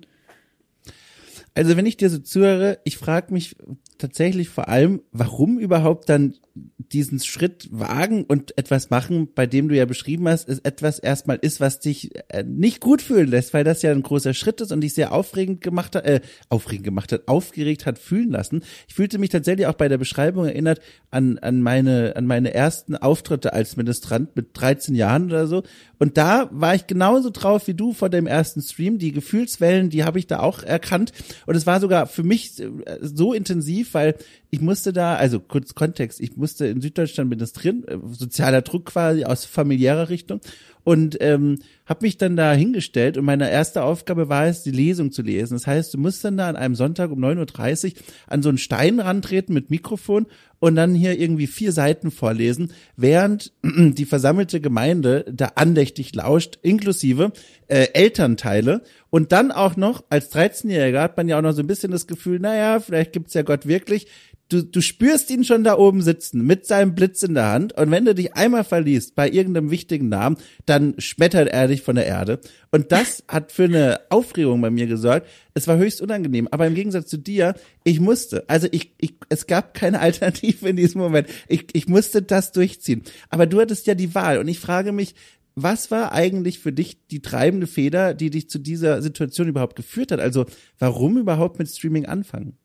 Also 1.53 1.77
wenn 1.77 1.85
ich 1.85 1.97
dir 1.97 2.09
so 2.09 2.17
zuhöre, 2.17 2.79
ich 2.83 2.97
frage 2.97 3.33
mich 3.33 3.55
tatsächlich 3.99 4.49
vor 4.49 4.67
allem, 4.67 5.01
warum 5.11 5.59
überhaupt 5.59 6.09
dann 6.09 6.33
diesen 6.77 7.19
Schritt 7.19 7.67
wagen 7.71 8.23
und 8.23 8.57
etwas 8.57 8.89
machen, 8.89 9.29
bei 9.33 9.45
dem 9.45 9.69
du 9.69 9.75
ja 9.75 9.85
beschrieben 9.85 10.27
hast, 10.27 10.49
ist 10.49 10.65
etwas 10.65 10.97
erstmal 10.99 11.37
ist, 11.37 11.59
was 11.59 11.79
dich 11.79 12.15
äh, 12.29 12.43
nicht 12.43 12.81
gut 12.81 13.01
fühlen 13.01 13.29
lässt, 13.29 13.53
weil 13.53 13.63
das 13.63 13.81
ja 13.81 13.91
ein 13.91 14.01
großer 14.01 14.33
Schritt 14.33 14.61
ist 14.61 14.71
und 14.71 14.81
dich 14.81 14.93
sehr 14.93 15.11
aufregend 15.11 15.61
gemacht 15.61 15.95
hat, 15.95 16.05
äh, 16.05 16.21
aufregend 16.49 16.85
gemacht 16.85 17.11
hat, 17.11 17.27
aufgeregt 17.27 17.85
hat 17.85 17.99
fühlen 17.99 18.31
lassen. 18.31 18.63
Ich 18.87 18.95
fühlte 18.95 19.19
mich 19.19 19.29
tatsächlich 19.29 19.67
auch 19.67 19.75
bei 19.75 19.87
der 19.87 19.97
Beschreibung 19.97 20.45
erinnert 20.45 20.79
an, 21.11 21.37
an 21.39 21.61
meine, 21.61 22.15
an 22.15 22.25
meine 22.25 22.53
ersten 22.53 22.95
Auftritte 22.95 23.53
als 23.53 23.77
Ministrant 23.77 24.35
mit 24.35 24.49
13 24.53 24.95
Jahren 24.95 25.25
oder 25.25 25.47
so. 25.47 25.63
Und 25.99 26.17
da 26.17 26.49
war 26.51 26.73
ich 26.75 26.87
genauso 26.87 27.29
drauf 27.29 27.67
wie 27.67 27.73
du 27.73 27.93
vor 27.93 28.09
dem 28.09 28.25
ersten 28.25 28.61
Stream. 28.61 28.97
Die 28.97 29.11
Gefühlswellen, 29.11 29.89
die 29.89 30.03
habe 30.03 30.17
ich 30.17 30.27
da 30.27 30.39
auch 30.39 30.63
erkannt. 30.63 31.11
Und 31.45 31.55
es 31.55 31.67
war 31.67 31.79
sogar 31.79 32.07
für 32.07 32.23
mich 32.23 32.59
äh, 32.59 32.69
so 33.01 33.33
intensiv, 33.33 33.88
weil 33.93 34.15
ich 34.49 34.61
musste 34.61 34.93
da, 34.93 35.15
also 35.15 35.39
kurz 35.39 35.75
Kontext, 35.75 36.19
ich 36.19 36.35
musste 36.37 36.67
in 36.67 36.81
Süddeutschland 36.81 37.29
ministrieren, 37.29 37.83
äh, 37.87 37.97
sozialer 38.11 38.61
Druck 38.61 38.85
quasi 38.85 39.25
aus 39.25 39.45
familiärer 39.45 40.09
Richtung 40.09 40.41
und 40.83 41.17
ähm, 41.21 41.59
habe 41.85 42.05
mich 42.05 42.17
dann 42.17 42.35
da 42.35 42.53
hingestellt 42.53 43.17
und 43.17 43.25
meine 43.25 43.49
erste 43.49 43.83
Aufgabe 43.83 44.29
war 44.29 44.47
es, 44.47 44.63
die 44.63 44.71
Lesung 44.71 45.11
zu 45.11 45.21
lesen. 45.21 45.55
Das 45.55 45.67
heißt, 45.67 45.93
du 45.93 45.97
musst 45.97 46.23
dann 46.23 46.37
da 46.37 46.47
an 46.47 46.55
einem 46.55 46.75
Sonntag 46.75 47.11
um 47.11 47.23
9.30 47.23 47.95
Uhr 47.95 48.01
an 48.27 48.43
so 48.43 48.49
einen 48.49 48.57
Stein 48.57 48.99
rantreten 48.99 49.53
mit 49.53 49.69
Mikrofon 49.69 50.27
und 50.59 50.75
dann 50.75 50.93
hier 50.93 51.17
irgendwie 51.19 51.47
vier 51.47 51.71
Seiten 51.71 52.11
vorlesen, 52.11 52.73
während 52.95 53.53
die 53.63 54.05
versammelte 54.05 54.61
Gemeinde 54.61 55.25
da 55.31 55.53
andächtig 55.55 56.13
lauscht, 56.13 56.59
inklusive 56.61 57.31
äh, 57.67 57.87
Elternteile. 57.93 58.81
Und 59.09 59.31
dann 59.31 59.51
auch 59.51 59.75
noch, 59.75 60.03
als 60.09 60.31
13-Jähriger 60.31 61.01
hat 61.01 61.17
man 61.17 61.27
ja 61.27 61.37
auch 61.37 61.41
noch 61.41 61.53
so 61.53 61.61
ein 61.61 61.67
bisschen 61.67 61.91
das 61.91 62.07
Gefühl, 62.07 62.39
naja, 62.39 62.79
vielleicht 62.79 63.13
gibt's 63.13 63.33
ja 63.33 63.41
Gott 63.41 63.65
wirklich 63.65 64.07
du, 64.49 64.63
du 64.63 64.81
spürst 64.81 65.29
ihn 65.29 65.43
schon 65.43 65.63
da 65.63 65.77
oben 65.77 66.01
sitzen 66.01 66.45
mit 66.45 66.65
seinem 66.65 66.95
Blitz 66.95 67.23
in 67.23 67.35
der 67.35 67.49
Hand 67.49 67.73
und 67.77 67.91
wenn 67.91 68.05
du 68.05 68.15
dich 68.15 68.33
einmal 68.33 68.63
verliest 68.63 69.15
bei 69.15 69.29
irgendeinem 69.29 69.71
wichtigen 69.71 70.09
Namen, 70.09 70.37
dann 70.65 70.95
schmettert 70.97 71.47
er 71.49 71.67
dich 71.67 71.83
von 71.83 71.95
der 71.95 72.07
Erde. 72.07 72.39
Und 72.71 72.91
das 72.91 73.23
hat 73.27 73.51
für 73.51 73.65
eine 73.65 74.01
Aufregung 74.09 74.59
bei 74.61 74.69
mir 74.69 74.87
gesorgt. 74.87 75.27
Es 75.53 75.67
war 75.67 75.77
höchst 75.77 76.01
unangenehm, 76.01 76.47
aber 76.51 76.67
im 76.67 76.75
Gegensatz 76.75 77.07
zu 77.07 77.17
dir, 77.17 77.53
ich 77.83 77.99
musste, 77.99 78.43
also 78.49 78.67
ich, 78.71 78.93
ich 78.97 79.15
es 79.29 79.47
gab 79.47 79.73
keine 79.73 79.99
Alternative 80.01 80.67
in 80.67 80.75
diesem 80.75 80.99
Moment. 80.99 81.27
Ich, 81.47 81.67
ich 81.73 81.87
musste 81.87 82.21
das 82.21 82.51
durchziehen. 82.51 83.03
Aber 83.29 83.45
du 83.45 83.61
hattest 83.61 83.87
ja 83.87 83.95
die 83.95 84.15
Wahl 84.15 84.39
und 84.39 84.47
ich 84.47 84.59
frage 84.59 84.91
mich, 84.91 85.15
was 85.55 85.91
war 85.91 86.13
eigentlich 86.13 86.59
für 86.59 86.71
dich 86.71 87.05
die 87.07 87.21
treibende 87.21 87.67
Feder, 87.67 88.13
die 88.13 88.29
dich 88.29 88.49
zu 88.49 88.59
dieser 88.59 89.01
Situation 89.01 89.47
überhaupt 89.47 89.75
geführt 89.75 90.11
hat? 90.11 90.19
Also 90.19 90.45
warum 90.77 91.17
überhaupt 91.17 91.59
mit 91.59 91.67
Streaming 91.67 92.05
anfangen? 92.05 92.57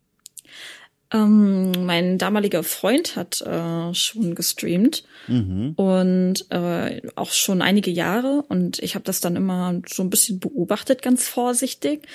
Ähm, 1.14 1.70
mein 1.86 2.18
damaliger 2.18 2.64
Freund 2.64 3.14
hat 3.14 3.40
äh, 3.42 3.94
schon 3.94 4.34
gestreamt 4.34 5.04
mhm. 5.28 5.74
und 5.76 6.46
äh, 6.50 7.02
auch 7.14 7.30
schon 7.30 7.62
einige 7.62 7.92
Jahre 7.92 8.44
und 8.48 8.80
ich 8.80 8.96
habe 8.96 9.04
das 9.04 9.20
dann 9.20 9.36
immer 9.36 9.80
so 9.86 10.02
ein 10.02 10.10
bisschen 10.10 10.40
beobachtet, 10.40 11.02
ganz 11.02 11.28
vorsichtig. 11.28 12.08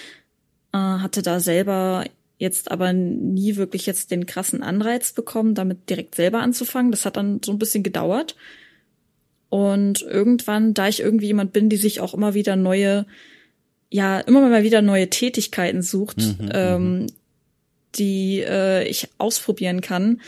Äh, 0.73 0.77
hatte 0.77 1.21
da 1.21 1.39
selber 1.39 2.03
jetzt 2.39 2.71
aber 2.71 2.91
nie 2.91 3.55
wirklich 3.55 3.85
jetzt 3.85 4.11
den 4.11 4.25
krassen 4.25 4.63
Anreiz 4.63 5.13
bekommen, 5.13 5.55
damit 5.55 5.89
direkt 5.89 6.15
selber 6.15 6.41
anzufangen. 6.41 6.91
Das 6.91 7.05
hat 7.05 7.15
dann 7.15 7.39
so 7.43 7.53
ein 7.53 7.59
bisschen 7.59 7.83
gedauert. 7.83 8.35
Und 9.47 10.01
irgendwann, 10.01 10.73
da 10.73 10.89
ich 10.89 10.99
irgendwie 10.99 11.27
jemand 11.27 11.53
bin, 11.53 11.69
die 11.69 11.77
sich 11.77 12.01
auch 12.01 12.13
immer 12.13 12.33
wieder 12.33 12.57
neue, 12.57 13.05
ja, 13.89 14.19
immer 14.19 14.47
mal 14.47 14.63
wieder 14.63 14.81
neue 14.81 15.09
Tätigkeiten 15.09 15.81
sucht, 15.81 16.17
mhm, 16.17 16.49
ähm, 16.53 16.99
mhm 16.99 17.07
die 17.95 18.41
äh, 18.41 18.87
ich 18.87 19.09
ausprobieren 19.17 19.81
kann. 19.81 20.21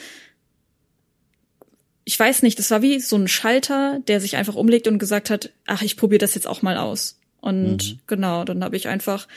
Ich 2.03 2.19
weiß 2.19 2.41
nicht, 2.43 2.57
das 2.59 2.71
war 2.71 2.81
wie 2.81 2.99
so 2.99 3.15
ein 3.15 3.27
Schalter, 3.27 3.99
der 4.07 4.19
sich 4.19 4.35
einfach 4.35 4.55
umlegt 4.55 4.87
und 4.87 4.97
gesagt 4.97 5.29
hat, 5.29 5.51
ach, 5.65 5.81
ich 5.81 5.97
probiere 5.97 6.19
das 6.19 6.35
jetzt 6.35 6.47
auch 6.47 6.61
mal 6.61 6.77
aus. 6.77 7.19
Und 7.39 7.91
mhm. 7.91 7.99
genau, 8.07 8.43
dann 8.43 8.63
habe 8.63 8.75
ich 8.75 8.87
einfach 8.87 9.27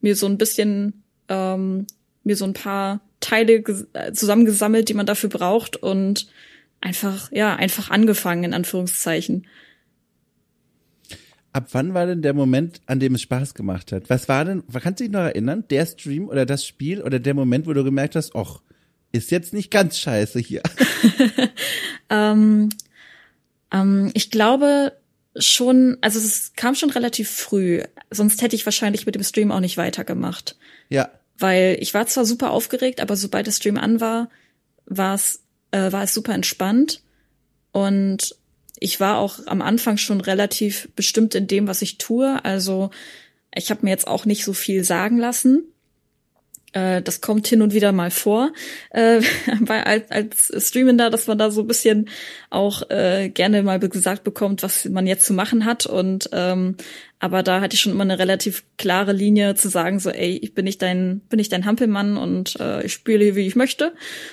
mir 0.00 0.16
so 0.16 0.26
ein 0.26 0.38
bisschen, 0.38 1.02
ähm, 1.28 1.86
mir 2.24 2.36
so 2.36 2.44
ein 2.44 2.54
paar 2.54 3.00
Teile 3.20 3.62
zusammengesammelt, 4.12 4.88
die 4.88 4.94
man 4.94 5.06
dafür 5.06 5.30
braucht 5.30 5.76
und 5.76 6.26
einfach, 6.80 7.30
ja, 7.32 7.54
einfach 7.54 7.90
angefangen, 7.90 8.44
in 8.44 8.54
Anführungszeichen. 8.54 9.46
Ab 11.52 11.68
wann 11.72 11.94
war 11.94 12.06
denn 12.06 12.22
der 12.22 12.34
Moment, 12.34 12.80
an 12.86 13.00
dem 13.00 13.14
es 13.14 13.22
Spaß 13.22 13.54
gemacht 13.54 13.92
hat? 13.92 14.08
Was 14.08 14.28
war 14.28 14.44
denn, 14.44 14.62
kannst 14.72 15.00
du 15.00 15.04
dich 15.04 15.12
noch 15.12 15.20
erinnern, 15.20 15.64
der 15.70 15.86
Stream 15.86 16.28
oder 16.28 16.46
das 16.46 16.66
Spiel 16.66 17.02
oder 17.02 17.18
der 17.18 17.34
Moment, 17.34 17.66
wo 17.66 17.72
du 17.72 17.84
gemerkt 17.84 18.16
hast, 18.16 18.34
ach, 18.34 18.60
ist 19.12 19.30
jetzt 19.30 19.52
nicht 19.52 19.70
ganz 19.70 19.98
scheiße 19.98 20.38
hier? 20.38 20.62
ähm, 22.10 22.70
ähm, 23.70 24.10
ich 24.14 24.30
glaube 24.30 24.92
schon, 25.36 25.98
also 26.00 26.18
es 26.18 26.52
kam 26.56 26.74
schon 26.74 26.90
relativ 26.90 27.30
früh, 27.30 27.82
sonst 28.10 28.42
hätte 28.42 28.56
ich 28.56 28.66
wahrscheinlich 28.66 29.06
mit 29.06 29.14
dem 29.14 29.22
Stream 29.22 29.52
auch 29.52 29.60
nicht 29.60 29.76
weitergemacht. 29.76 30.56
Ja. 30.88 31.10
Weil 31.38 31.76
ich 31.80 31.94
war 31.94 32.06
zwar 32.06 32.24
super 32.24 32.50
aufgeregt, 32.50 33.00
aber 33.00 33.16
sobald 33.16 33.46
der 33.46 33.52
Stream 33.52 33.76
an 33.76 34.00
war, 34.00 34.28
war 34.86 35.14
es, 35.14 35.42
äh, 35.70 35.92
war 35.92 36.04
es 36.04 36.14
super 36.14 36.34
entspannt. 36.34 37.02
Und 37.72 38.36
ich 38.82 39.00
war 39.00 39.18
auch 39.18 39.38
am 39.46 39.62
Anfang 39.62 39.96
schon 39.96 40.20
relativ 40.20 40.88
bestimmt 40.96 41.34
in 41.34 41.46
dem, 41.46 41.68
was 41.68 41.82
ich 41.82 41.98
tue. 41.98 42.44
Also 42.44 42.90
ich 43.54 43.70
habe 43.70 43.80
mir 43.84 43.90
jetzt 43.90 44.06
auch 44.06 44.24
nicht 44.24 44.44
so 44.44 44.52
viel 44.52 44.84
sagen 44.84 45.18
lassen. 45.18 45.64
Äh, 46.72 47.02
das 47.02 47.20
kommt 47.20 47.46
hin 47.46 47.62
und 47.62 47.74
wieder 47.74 47.92
mal 47.92 48.10
vor, 48.10 48.52
äh, 48.90 49.20
bei, 49.60 49.84
als, 49.84 50.10
als 50.10 50.68
Streamender, 50.68 51.10
dass 51.10 51.26
man 51.26 51.38
da 51.38 51.50
so 51.50 51.62
ein 51.62 51.66
bisschen 51.66 52.08
auch 52.50 52.88
äh, 52.90 53.28
gerne 53.28 53.62
mal 53.62 53.78
gesagt 53.78 54.24
bekommt, 54.24 54.62
was 54.62 54.84
man 54.86 55.06
jetzt 55.06 55.26
zu 55.26 55.32
machen 55.34 55.64
hat. 55.64 55.86
Und 55.86 56.30
ähm, 56.32 56.76
aber 57.22 57.44
da 57.44 57.60
hatte 57.60 57.74
ich 57.74 57.80
schon 57.80 57.92
immer 57.92 58.02
eine 58.02 58.18
relativ 58.18 58.64
klare 58.78 59.12
Linie 59.12 59.54
zu 59.54 59.68
sagen, 59.68 60.00
so, 60.00 60.10
ey, 60.10 60.38
ich 60.42 60.54
bin 60.54 60.64
nicht 60.64 60.82
dein, 60.82 61.20
bin 61.28 61.36
nicht 61.36 61.52
dein 61.52 61.64
Hampelmann 61.66 62.16
und 62.16 62.58
äh, 62.58 62.84
ich 62.84 62.92
spiele 62.94 63.36
wie 63.36 63.46
ich 63.46 63.54
möchte. 63.54 63.92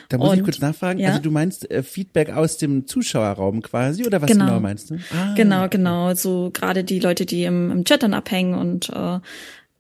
Da 0.09 0.17
muss 0.17 0.29
und, 0.31 0.37
ich 0.39 0.43
kurz 0.43 0.59
nachfragen. 0.59 0.99
ja. 0.99 1.09
Also 1.09 1.21
du 1.21 1.29
meinst 1.29 1.69
äh, 1.69 1.83
Feedback 1.83 2.31
aus 2.31 2.57
dem 2.57 2.87
Zuschauerraum 2.87 3.61
quasi 3.61 4.07
oder 4.07 4.23
was 4.23 4.31
Genau. 4.31 4.45
genau, 4.45 4.59
meinst 4.59 4.89
du? 4.89 4.95
Ah, 5.13 5.35
Genau, 5.35 5.69
genau. 5.69 6.15
So 6.15 6.49
gerade 6.51 6.83
die 6.83 6.99
Leute, 6.99 7.27
die 7.27 7.43
im, 7.43 7.69
im 7.69 7.85
Chat 7.85 8.01
dann 8.01 8.15
abhängen 8.15 8.55
und 8.55 8.89
äh, 8.89 9.19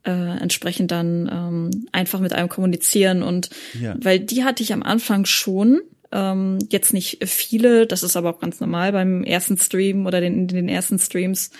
äh, 0.03 0.11
entsprechend 0.11 0.91
dann 0.91 1.29
ähm, 1.31 1.87
einfach 1.91 2.19
mit 2.19 2.33
einem 2.33 2.49
kommunizieren 2.49 3.23
und 3.23 3.49
Ja. 3.79 3.95
weil 4.01 4.19
die 4.19 4.43
hatte 4.43 4.63
ich 4.63 4.73
am 4.73 4.83
Anfang 4.83 5.25
schon. 5.25 5.81
Ähm, 6.11 6.57
jetzt 6.71 6.91
nicht 6.91 7.19
viele, 7.27 7.85
das 7.85 8.01
ist 8.01 8.17
aber 8.17 8.31
auch 8.31 8.39
ganz 8.39 8.59
normal 8.59 8.91
beim 8.93 9.23
ersten 9.23 9.57
Stream 9.57 10.07
oder 10.07 10.21
den, 10.21 10.39
in 10.39 10.47
den 10.47 10.67
ersten 10.67 10.97
Streams, 10.97 11.51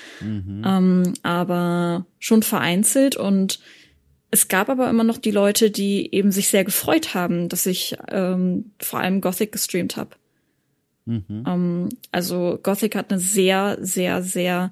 ähm, 0.65 1.13
aber 1.21 2.07
schon 2.17 2.41
vereinzelt 2.41 3.15
und 3.15 3.59
es 4.31 4.47
gab 4.47 4.69
aber 4.69 4.89
immer 4.89 5.03
noch 5.03 5.17
die 5.17 5.31
Leute, 5.31 5.69
die 5.71 6.13
eben 6.13 6.31
sich 6.31 6.47
sehr 6.49 6.63
gefreut 6.63 7.13
haben, 7.13 7.49
dass 7.49 7.65
ich 7.65 7.97
ähm, 8.09 8.71
vor 8.79 8.99
allem 8.99 9.21
Gothic 9.21 9.51
gestreamt 9.51 9.97
habe. 9.97 10.11
Ähm, 11.47 11.89
also 12.11 12.59
Gothic 12.61 12.95
hat 12.95 13.11
eine 13.11 13.19
sehr, 13.19 13.77
sehr, 13.81 14.21
sehr 14.23 14.71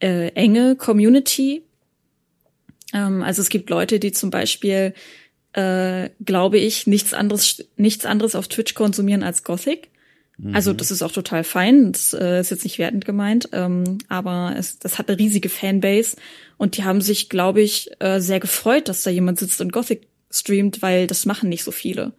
äh, 0.00 0.28
enge 0.34 0.76
Community. 0.76 1.62
Ähm, 2.92 3.22
also 3.22 3.42
es 3.42 3.48
gibt 3.48 3.70
Leute, 3.70 3.98
die 3.98 4.12
zum 4.12 4.30
Beispiel, 4.30 4.94
äh, 5.52 6.10
glaube 6.24 6.58
ich, 6.58 6.86
nichts 6.86 7.14
anderes, 7.14 7.64
nichts 7.76 8.04
anderes 8.04 8.34
auf 8.34 8.48
Twitch 8.48 8.74
konsumieren 8.74 9.22
als 9.22 9.44
Gothic. 9.44 9.92
Also 10.54 10.72
das 10.72 10.90
ist 10.90 11.02
auch 11.02 11.12
total 11.12 11.44
fein, 11.44 11.92
das 11.92 12.14
äh, 12.14 12.40
ist 12.40 12.50
jetzt 12.50 12.64
nicht 12.64 12.78
wertend 12.78 13.04
gemeint, 13.04 13.50
ähm, 13.52 13.98
aber 14.08 14.54
es, 14.56 14.78
das 14.78 14.98
hat 14.98 15.08
eine 15.08 15.18
riesige 15.18 15.48
Fanbase 15.48 16.16
und 16.56 16.76
die 16.76 16.84
haben 16.84 17.00
sich, 17.00 17.28
glaube 17.28 17.60
ich, 17.60 17.90
äh, 18.00 18.18
sehr 18.18 18.40
gefreut, 18.40 18.88
dass 18.88 19.04
da 19.04 19.10
jemand 19.10 19.38
sitzt 19.38 19.60
und 19.60 19.72
Gothic 19.72 20.08
streamt, 20.30 20.82
weil 20.82 21.06
das 21.06 21.26
machen 21.26 21.48
nicht 21.48 21.62
so 21.62 21.70
viele. 21.70 22.12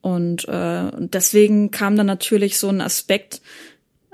Und, 0.00 0.48
äh, 0.48 0.90
und 0.96 1.12
deswegen 1.12 1.70
kam 1.70 1.96
dann 1.96 2.06
natürlich 2.06 2.58
so 2.58 2.68
ein 2.68 2.80
Aspekt, 2.80 3.42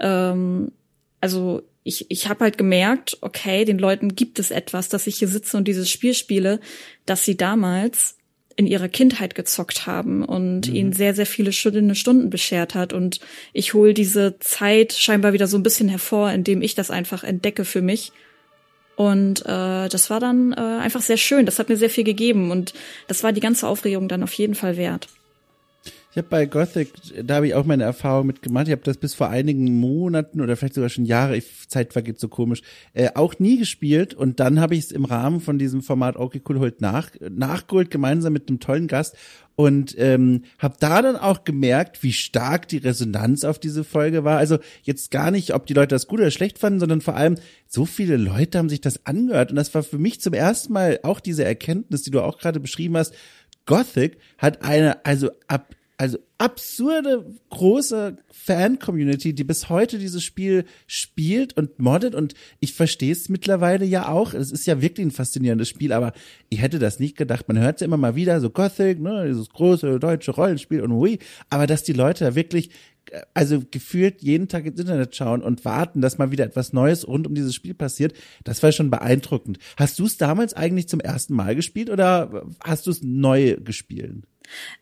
ähm, 0.01 0.73
also 1.21 1.63
ich, 1.87 2.07
ich 2.11 2.29
habe 2.29 2.45
halt 2.45 2.59
gemerkt, 2.59 3.17
okay, 3.21 3.65
den 3.65 3.79
Leuten 3.79 4.17
gibt 4.17 4.41
es 4.41 4.51
etwas, 4.51 4.89
dass 4.89 5.07
ich 5.07 5.19
hier 5.19 5.29
sitze 5.29 5.57
und 5.57 5.69
dieses 5.69 5.89
Spiel 5.89 6.15
spiele, 6.15 6.61
dass 7.07 7.25
sie 7.25 7.37
damals 7.37 8.17
in 8.57 8.67
ihrer 8.67 8.89
Kindheit 8.89 9.35
gezockt 9.35 9.87
haben 9.87 10.25
und 10.25 10.67
ihnen 10.67 10.93
sehr, 10.93 11.15
sehr 11.15 11.27
viele 11.27 11.53
schöne 11.53 11.95
Stunden 11.95 12.29
beschert 12.29 12.75
hat. 12.75 12.93
Und 12.93 13.21
ich 13.53 13.75
hole 13.75 13.95
diese 13.95 14.39
Zeit 14.41 14.95
scheinbar 14.95 15.33
wieder 15.33 15.47
so 15.47 15.59
ein 15.59 15.63
bisschen 15.63 15.89
hervor, 15.89 16.33
indem 16.33 16.61
ich 16.61 16.75
das 16.75 16.91
einfach 16.91 17.23
entdecke 17.23 17.65
für 17.65 17.83
mich. 17.83 18.13
Und 18.97 19.43
äh, 19.43 19.89
das 19.89 20.11
war 20.11 20.19
dann 20.21 20.55
äh, 20.55 20.57
einfach 20.57 21.03
sehr 21.03 21.19
schön. 21.19 21.47
Das 21.47 21.59
hat 21.59 21.69
mir 21.69 21.77
sehr 21.77 21.91
viel 21.91 22.05
gegeben 22.05 22.51
und 22.51 22.73
das 23.07 23.23
war 23.23 23.33
die 23.33 23.43
ganze 23.43 23.69
Aufregung 23.69 24.09
dann 24.09 24.23
auf 24.23 24.33
jeden 24.33 24.55
Fall 24.55 24.77
wert. 24.77 25.09
Ich 26.17 26.19
habe 26.19 26.31
bei 26.31 26.47
Gothic, 26.47 26.93
da 27.25 27.35
habe 27.35 27.49
ich 27.49 27.55
auch 27.55 27.67
meine 27.67 27.83
Erfahrung 27.85 28.29
mitgemacht. 28.29 28.69
Ich 28.69 28.73
habe 28.73 28.81
das 28.83 28.97
bis 28.97 29.13
vor 29.13 29.29
einigen 29.29 29.79
Monaten 29.79 30.41
oder 30.41 30.57
vielleicht 30.57 30.73
sogar 30.73 30.89
schon 30.89 31.05
Jahre, 31.05 31.37
ich, 31.37 31.69
Zeit 31.69 31.93
vergeht 31.93 32.19
so 32.19 32.29
komisch, 32.29 32.63
äh, 32.95 33.11
auch 33.15 33.39
nie 33.39 33.59
gespielt. 33.59 34.15
Und 34.15 34.41
dann 34.41 34.59
habe 34.59 34.77
ich 34.77 34.85
es 34.85 34.93
im 34.93 35.05
Rahmen 35.05 35.43
von 35.43 35.59
diesem 35.59 35.83
Format 35.83 36.17
Okay 36.17 36.41
Cool 36.49 36.59
holt 36.59 36.81
nach, 36.81 37.11
nachgeholt, 37.21 37.91
gemeinsam 37.91 38.33
mit 38.33 38.49
einem 38.49 38.61
tollen 38.61 38.87
Gast. 38.87 39.15
Und 39.57 39.95
ähm, 39.99 40.45
habe 40.59 40.77
da 40.81 41.03
dann 41.03 41.17
auch 41.17 41.45
gemerkt, 41.45 42.03
wie 42.03 42.15
stark 42.15 42.67
die 42.69 42.79
Resonanz 42.79 43.45
auf 43.45 43.59
diese 43.59 43.85
Folge 43.85 44.25
war. 44.25 44.39
Also 44.39 44.57
jetzt 44.85 45.11
gar 45.11 45.31
nicht, 45.31 45.53
ob 45.53 45.67
die 45.67 45.75
Leute 45.75 45.95
das 45.95 46.07
gut 46.07 46.21
oder 46.21 46.31
schlecht 46.31 46.59
fanden, 46.59 46.81
sondern 46.81 47.03
vor 47.03 47.17
allem, 47.17 47.35
so 47.69 47.85
viele 47.85 48.17
Leute 48.17 48.57
haben 48.57 48.71
sich 48.71 48.81
das 48.81 49.05
angehört. 49.05 49.51
Und 49.51 49.57
das 49.57 49.75
war 49.75 49.83
für 49.83 49.99
mich 49.99 50.23
zum 50.23 50.33
ersten 50.33 50.73
Mal 50.73 50.99
auch 51.03 51.21
diese 51.21 51.45
Erkenntnis, 51.45 52.05
die 52.05 52.11
du 52.11 52.23
auch 52.23 52.39
gerade 52.39 52.59
beschrieben 52.59 52.97
hast. 52.97 53.13
Gothic 53.67 54.17
hat 54.39 54.63
eine, 54.63 55.05
also 55.05 55.29
ab 55.47 55.75
also 55.99 56.19
absurde 56.39 57.25
große 57.51 58.19
Fan-Community, 58.31 59.35
die 59.35 59.45
bis 59.45 59.71
heute 59.71 59.99
dieses 59.99 60.23
Spiel 60.23 60.65
spielt 60.87 61.57
und 61.57 61.79
moddet 61.79 62.15
und 62.15 62.35
ich 62.61 62.75
verstehe 62.75 63.13
es 63.13 63.29
mittlerweile 63.29 63.87
ja 63.87 64.09
auch. 64.09 64.35
Es 64.35 64.51
ist 64.53 64.67
ja 64.67 64.83
wirklich 64.83 65.07
ein 65.07 65.11
faszinierendes 65.11 65.69
Spiel, 65.69 65.93
aber 65.93 66.13
ich 66.51 66.61
hätte 66.61 66.79
das 66.79 66.99
nicht 67.01 67.17
gedacht. 67.17 67.49
Man 67.49 67.59
hört 67.59 67.81
ja 67.81 67.87
immer 67.87 67.97
mal 67.97 68.15
wieder 68.15 68.41
so 68.41 68.51
Gothic, 68.51 69.01
ne, 69.01 69.27
dieses 69.27 69.49
große 69.49 69.99
deutsche 69.99 70.33
Rollenspiel 70.33 70.83
und 70.83 70.93
hui, 70.93 71.19
aber 71.49 71.67
dass 71.67 71.83
die 71.83 71.95
Leute 71.95 72.25
da 72.25 72.35
wirklich 72.35 72.71
äh, 73.11 73.23
also 73.33 73.63
gefühlt 73.71 74.23
jeden 74.23 74.49
Tag 74.49 74.67
ins 74.67 74.81
Internet 74.81 75.17
schauen 75.17 75.43
und 75.43 75.65
warten, 75.65 76.03
dass 76.03 76.19
mal 76.19 76.31
wieder 76.31 76.45
etwas 76.45 76.75
Neues 76.75 77.09
rund 77.09 77.27
um 77.27 77.35
dieses 77.35 77.55
Spiel 77.55 77.75
passiert, 77.75 78.13
das 78.45 78.63
war 78.63 78.73
schon 78.73 78.91
beeindruckend. 78.91 79.59
Hast 79.79 79.99
du 79.99 80.05
es 80.05 80.19
damals 80.19 80.53
eigentlich 80.53 80.89
zum 80.89 81.01
ersten 81.01 81.35
Mal 81.35 81.57
gespielt 81.57 81.89
oder 81.89 82.45
hast 82.63 82.87
du 82.87 82.91
es 82.91 83.03
neu 83.03 83.57
gespielt? 83.57 84.25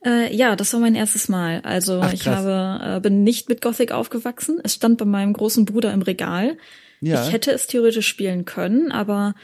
Äh, 0.05 0.35
ja, 0.35 0.57
das 0.57 0.73
war 0.73 0.81
mein 0.81 0.95
erstes 0.95 1.29
Mal. 1.29 1.61
Also 1.63 2.01
Ach, 2.03 2.13
ich 2.13 2.27
habe, 2.27 2.97
äh, 2.97 3.01
bin 3.01 3.25
nicht 3.25 3.49
mit 3.49 3.61
Gothic 3.61 3.93
aufgewachsen. 3.93 4.61
Es 4.63 4.75
stand 4.75 4.99
bei 4.99 5.05
meinem 5.05 5.33
großen 5.33 5.65
Bruder 5.65 5.93
im 5.93 6.03
Regal. 6.03 6.57
Ja. 7.01 7.27
Ich 7.27 7.33
hätte 7.33 7.53
es 7.53 7.67
theoretisch 7.67 8.07
spielen 8.07 8.45
können, 8.45 8.93
aber 8.93 9.35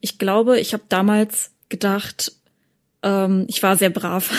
ich 0.00 0.18
glaube, 0.18 0.60
ich 0.60 0.72
habe 0.72 0.84
damals 0.88 1.50
gedacht, 1.68 2.32
ähm, 3.02 3.46
ich 3.48 3.62
war 3.62 3.76
sehr 3.76 3.90
brav. 3.90 4.32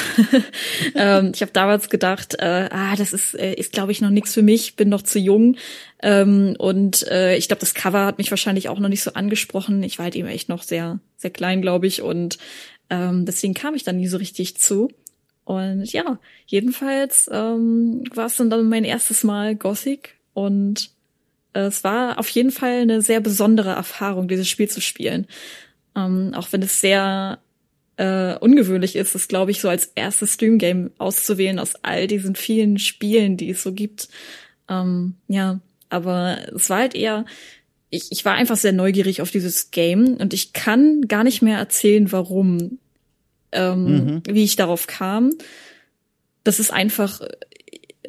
ähm, 0.95 1.31
ich 1.33 1.41
habe 1.41 1.51
damals 1.51 1.89
gedacht, 1.89 2.35
äh, 2.39 2.67
ah, 2.71 2.95
das 2.95 3.13
ist, 3.13 3.33
äh, 3.35 3.53
ist 3.53 3.71
glaube 3.71 3.91
ich 3.91 4.01
noch 4.01 4.09
nichts 4.09 4.33
für 4.33 4.41
mich, 4.41 4.75
bin 4.75 4.89
noch 4.89 5.01
zu 5.01 5.19
jung. 5.19 5.55
Ähm, 6.01 6.55
und 6.57 7.07
äh, 7.07 7.35
ich 7.37 7.47
glaube, 7.47 7.61
das 7.61 7.73
Cover 7.73 8.05
hat 8.05 8.17
mich 8.17 8.31
wahrscheinlich 8.31 8.69
auch 8.69 8.79
noch 8.79 8.89
nicht 8.89 9.03
so 9.03 9.13
angesprochen. 9.13 9.83
Ich 9.83 9.97
war 9.97 10.05
halt 10.05 10.15
eben 10.15 10.27
echt 10.27 10.49
noch 10.49 10.63
sehr, 10.63 10.99
sehr 11.17 11.29
klein, 11.29 11.61
glaube 11.61 11.87
ich. 11.87 12.01
Und 12.01 12.37
ähm, 12.89 13.25
deswegen 13.25 13.53
kam 13.53 13.75
ich 13.75 13.83
dann 13.83 13.97
nie 13.97 14.07
so 14.07 14.17
richtig 14.17 14.57
zu. 14.57 14.89
Und 15.49 15.91
ja, 15.93 16.19
jedenfalls 16.45 17.27
ähm, 17.33 18.03
war 18.13 18.27
es 18.27 18.35
dann, 18.35 18.51
dann 18.51 18.69
mein 18.69 18.83
erstes 18.83 19.23
Mal 19.23 19.55
Gothic 19.55 20.15
und 20.35 20.91
es 21.53 21.83
war 21.83 22.19
auf 22.19 22.29
jeden 22.29 22.51
Fall 22.51 22.81
eine 22.81 23.01
sehr 23.01 23.19
besondere 23.19 23.71
Erfahrung, 23.71 24.27
dieses 24.27 24.47
Spiel 24.47 24.69
zu 24.69 24.79
spielen. 24.79 25.25
Ähm, 25.95 26.35
auch 26.35 26.49
wenn 26.51 26.61
es 26.61 26.79
sehr 26.79 27.39
äh, 27.97 28.35
ungewöhnlich 28.35 28.95
ist, 28.95 29.15
es 29.15 29.27
glaube 29.27 29.49
ich 29.49 29.59
so 29.59 29.69
als 29.69 29.91
erstes 29.95 30.35
Stream-Game 30.35 30.91
auszuwählen 30.99 31.57
aus 31.57 31.73
all 31.81 32.05
diesen 32.05 32.35
vielen 32.35 32.77
Spielen, 32.77 33.35
die 33.35 33.49
es 33.49 33.63
so 33.63 33.73
gibt. 33.73 34.07
Ähm, 34.69 35.15
ja, 35.29 35.61
aber 35.89 36.37
es 36.55 36.69
war 36.69 36.77
halt 36.77 36.93
eher, 36.93 37.25
ich, 37.89 38.11
ich 38.11 38.23
war 38.23 38.35
einfach 38.35 38.57
sehr 38.57 38.73
neugierig 38.73 39.23
auf 39.23 39.31
dieses 39.31 39.71
Game 39.71 40.15
und 40.17 40.31
ich 40.31 40.53
kann 40.53 41.07
gar 41.07 41.23
nicht 41.23 41.41
mehr 41.41 41.57
erzählen, 41.57 42.11
warum, 42.11 42.77
ähm, 43.51 44.21
wie 44.27 44.43
ich 44.43 44.55
darauf 44.55 44.87
kam. 44.87 45.31
Das 46.43 46.59
ist 46.59 46.71
einfach, 46.71 47.21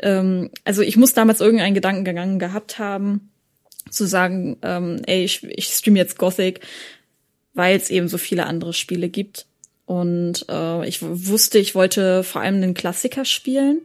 ähm, 0.03 0.51
also 0.65 0.83
ich 0.83 0.97
muss 0.97 1.13
damals 1.13 1.41
irgendeinen 1.41 1.75
Gedankengang 1.75 2.39
gehabt 2.39 2.79
haben, 2.79 3.31
zu 3.91 4.07
sagen, 4.07 4.59
ähm, 4.63 5.03
ey, 5.07 5.25
ich, 5.25 5.45
ich 5.45 5.67
stream 5.67 5.97
jetzt 5.97 6.19
Gothic, 6.19 6.61
weil 7.55 7.77
es 7.77 7.91
eben 7.91 8.09
so 8.09 8.19
viele 8.19 8.47
andere 8.47 8.73
Spiele 8.73 9.09
gibt. 9.09 9.47
Und 9.87 10.47
äh, 10.49 10.87
ich 10.87 11.03
wusste, 11.03 11.59
ich 11.59 11.75
wollte 11.75 12.23
vor 12.23 12.41
allem 12.43 12.57
einen 12.57 12.75
Klassiker 12.75 13.25
spielen, 13.25 13.81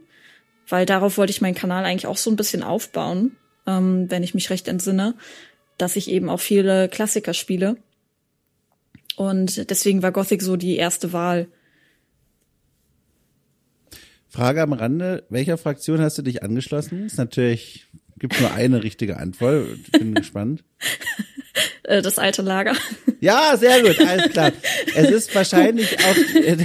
weil 0.68 0.86
darauf 0.86 1.18
wollte 1.18 1.32
ich 1.32 1.40
meinen 1.40 1.56
Kanal 1.56 1.84
eigentlich 1.84 2.06
auch 2.06 2.16
so 2.16 2.30
ein 2.30 2.36
bisschen 2.36 2.62
aufbauen, 2.62 3.36
ähm, 3.66 4.08
wenn 4.08 4.22
ich 4.22 4.34
mich 4.34 4.50
recht 4.50 4.68
entsinne, 4.68 5.14
dass 5.78 5.96
ich 5.96 6.08
eben 6.08 6.30
auch 6.30 6.40
viele 6.40 6.88
Klassiker 6.88 7.34
spiele. 7.34 7.76
Und 9.16 9.70
deswegen 9.70 10.02
war 10.02 10.12
Gothic 10.12 10.42
so 10.42 10.56
die 10.56 10.76
erste 10.76 11.12
Wahl. 11.12 11.48
Frage 14.28 14.62
am 14.62 14.74
Rande, 14.74 15.24
welcher 15.30 15.56
Fraktion 15.56 16.00
hast 16.00 16.18
du 16.18 16.22
dich 16.22 16.42
angeschlossen? 16.42 17.06
Ist 17.06 17.16
natürlich, 17.16 17.86
gibt 18.18 18.38
nur 18.38 18.52
eine 18.52 18.82
richtige 18.82 19.16
Antwort. 19.16 19.78
Ich 19.84 19.92
bin 19.92 20.14
gespannt. 20.14 20.62
Äh, 21.86 22.02
das 22.02 22.18
alte 22.18 22.42
Lager. 22.42 22.74
Ja, 23.20 23.56
sehr 23.56 23.82
gut, 23.82 23.98
alles 24.00 24.28
klar. 24.32 24.52
Es 24.94 25.10
ist 25.10 25.34
wahrscheinlich 25.34 25.96
auch 25.98 26.34
äh, 26.34 26.56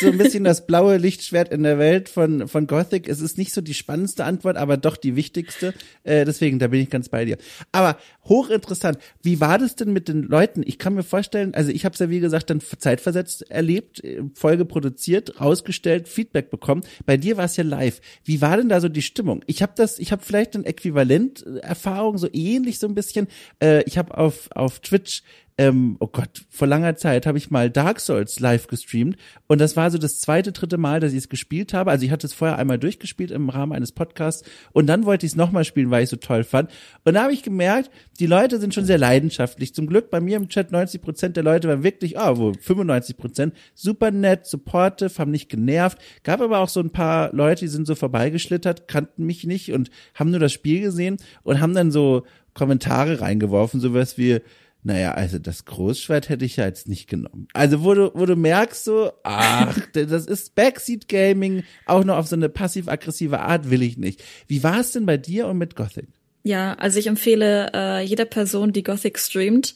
so 0.00 0.08
ein 0.08 0.18
bisschen 0.18 0.44
das 0.44 0.66
blaue 0.66 0.96
Lichtschwert 0.96 1.52
in 1.52 1.62
der 1.62 1.78
Welt 1.78 2.08
von, 2.08 2.48
von 2.48 2.66
Gothic. 2.66 3.08
Es 3.08 3.20
ist 3.20 3.38
nicht 3.38 3.52
so 3.52 3.60
die 3.60 3.74
spannendste 3.74 4.24
Antwort, 4.24 4.56
aber 4.56 4.76
doch 4.76 4.96
die 4.96 5.16
wichtigste. 5.16 5.74
Äh, 6.04 6.24
deswegen, 6.24 6.58
da 6.58 6.68
bin 6.68 6.80
ich 6.80 6.90
ganz 6.90 7.08
bei 7.08 7.24
dir. 7.24 7.36
Aber 7.72 7.98
hochinteressant. 8.24 8.98
Wie 9.22 9.40
war 9.40 9.58
das 9.58 9.76
denn 9.76 9.92
mit 9.92 10.08
den 10.08 10.22
Leuten? 10.22 10.62
Ich 10.64 10.78
kann 10.78 10.94
mir 10.94 11.02
vorstellen, 11.02 11.54
also 11.54 11.70
ich 11.70 11.84
habe 11.84 11.92
es 11.94 11.98
ja 11.98 12.08
wie 12.10 12.20
gesagt 12.20 12.50
dann 12.50 12.60
zeitversetzt 12.60 13.50
erlebt, 13.50 14.02
äh, 14.04 14.22
Folge 14.34 14.64
produziert, 14.64 15.40
rausgestellt, 15.40 16.08
Feedback 16.08 16.50
bekommen. 16.50 16.82
Bei 17.06 17.16
dir 17.16 17.36
war 17.36 17.44
es 17.44 17.56
ja 17.56 17.64
live. 17.64 18.00
Wie 18.24 18.40
war 18.40 18.56
denn 18.56 18.68
da 18.68 18.80
so 18.80 18.88
die 18.88 19.02
Stimmung? 19.02 19.42
Ich 19.46 19.62
habe 19.62 19.72
das, 19.76 19.98
ich 19.98 20.12
habe 20.12 20.22
vielleicht 20.24 20.54
ein 20.54 20.64
Äquivalent 20.64 21.44
Erfahrung 21.62 22.18
so 22.18 22.28
ähnlich 22.32 22.78
so 22.78 22.86
ein 22.86 22.94
bisschen. 22.94 23.26
Äh, 23.62 23.82
ich 23.84 23.98
habe 23.98 24.16
auf 24.16 24.48
auf 24.60 24.80
Twitch 24.80 25.22
ähm, 25.60 25.98
oh 26.00 26.06
Gott, 26.06 26.46
vor 26.48 26.66
langer 26.66 26.96
Zeit 26.96 27.26
habe 27.26 27.36
ich 27.36 27.50
mal 27.50 27.68
Dark 27.68 28.00
Souls 28.00 28.40
live 28.40 28.66
gestreamt 28.66 29.18
und 29.46 29.60
das 29.60 29.76
war 29.76 29.90
so 29.90 29.98
das 29.98 30.18
zweite, 30.18 30.52
dritte 30.52 30.78
Mal, 30.78 31.00
dass 31.00 31.12
ich 31.12 31.18
es 31.18 31.28
gespielt 31.28 31.74
habe. 31.74 31.90
Also 31.90 32.06
ich 32.06 32.10
hatte 32.10 32.26
es 32.26 32.32
vorher 32.32 32.56
einmal 32.56 32.78
durchgespielt 32.78 33.30
im 33.30 33.50
Rahmen 33.50 33.72
eines 33.72 33.92
Podcasts 33.92 34.48
und 34.72 34.86
dann 34.86 35.04
wollte 35.04 35.26
ich 35.26 35.32
es 35.32 35.36
nochmal 35.36 35.66
spielen, 35.66 35.90
weil 35.90 36.02
ich 36.02 36.06
es 36.06 36.12
so 36.12 36.16
toll 36.16 36.44
fand. 36.44 36.70
Und 37.04 37.12
da 37.12 37.24
habe 37.24 37.34
ich 37.34 37.42
gemerkt, 37.42 37.90
die 38.20 38.26
Leute 38.26 38.58
sind 38.58 38.72
schon 38.72 38.86
sehr 38.86 38.96
leidenschaftlich. 38.96 39.74
Zum 39.74 39.86
Glück 39.86 40.10
bei 40.10 40.18
mir 40.22 40.38
im 40.38 40.48
Chat 40.48 40.72
90 40.72 41.02
Prozent 41.02 41.36
der 41.36 41.44
Leute 41.44 41.68
waren 41.68 41.82
wirklich, 41.82 42.16
oh, 42.16 42.38
wo 42.38 42.52
95 42.54 43.18
Prozent, 43.18 43.54
super 43.74 44.10
nett, 44.10 44.46
supportive, 44.46 45.18
haben 45.18 45.30
nicht 45.30 45.50
genervt. 45.50 45.98
Gab 46.22 46.40
aber 46.40 46.60
auch 46.60 46.70
so 46.70 46.80
ein 46.80 46.90
paar 46.90 47.34
Leute, 47.34 47.66
die 47.66 47.68
sind 47.68 47.86
so 47.86 47.94
vorbeigeschlittert, 47.94 48.88
kannten 48.88 49.26
mich 49.26 49.44
nicht 49.44 49.74
und 49.74 49.90
haben 50.14 50.30
nur 50.30 50.40
das 50.40 50.54
Spiel 50.54 50.80
gesehen 50.80 51.18
und 51.42 51.60
haben 51.60 51.74
dann 51.74 51.90
so 51.90 52.22
Kommentare 52.54 53.20
reingeworfen, 53.20 53.80
sowas 53.80 54.18
wie, 54.18 54.40
naja, 54.82 55.12
also 55.12 55.38
das 55.38 55.66
Großschwert 55.66 56.28
hätte 56.28 56.44
ich 56.44 56.56
ja 56.56 56.66
jetzt 56.66 56.88
nicht 56.88 57.08
genommen. 57.08 57.48
Also 57.52 57.84
wo 57.84 57.94
du, 57.94 58.10
wo 58.14 58.26
du 58.26 58.36
merkst 58.36 58.84
so, 58.84 59.12
ach, 59.22 59.78
das 59.92 60.26
ist 60.26 60.54
Backseat 60.54 61.08
Gaming, 61.08 61.64
auch 61.86 62.04
noch 62.04 62.16
auf 62.16 62.26
so 62.26 62.36
eine 62.36 62.48
passiv-aggressive 62.48 63.40
Art 63.40 63.70
will 63.70 63.82
ich 63.82 63.98
nicht. 63.98 64.22
Wie 64.46 64.62
war 64.62 64.80
es 64.80 64.92
denn 64.92 65.06
bei 65.06 65.16
dir 65.16 65.46
und 65.46 65.58
mit 65.58 65.76
Gothic? 65.76 66.08
Ja, 66.42 66.72
also 66.74 66.98
ich 66.98 67.06
empfehle 67.06 67.70
äh, 67.74 68.02
jeder 68.02 68.24
Person, 68.24 68.72
die 68.72 68.82
Gothic 68.82 69.18
streamt, 69.18 69.74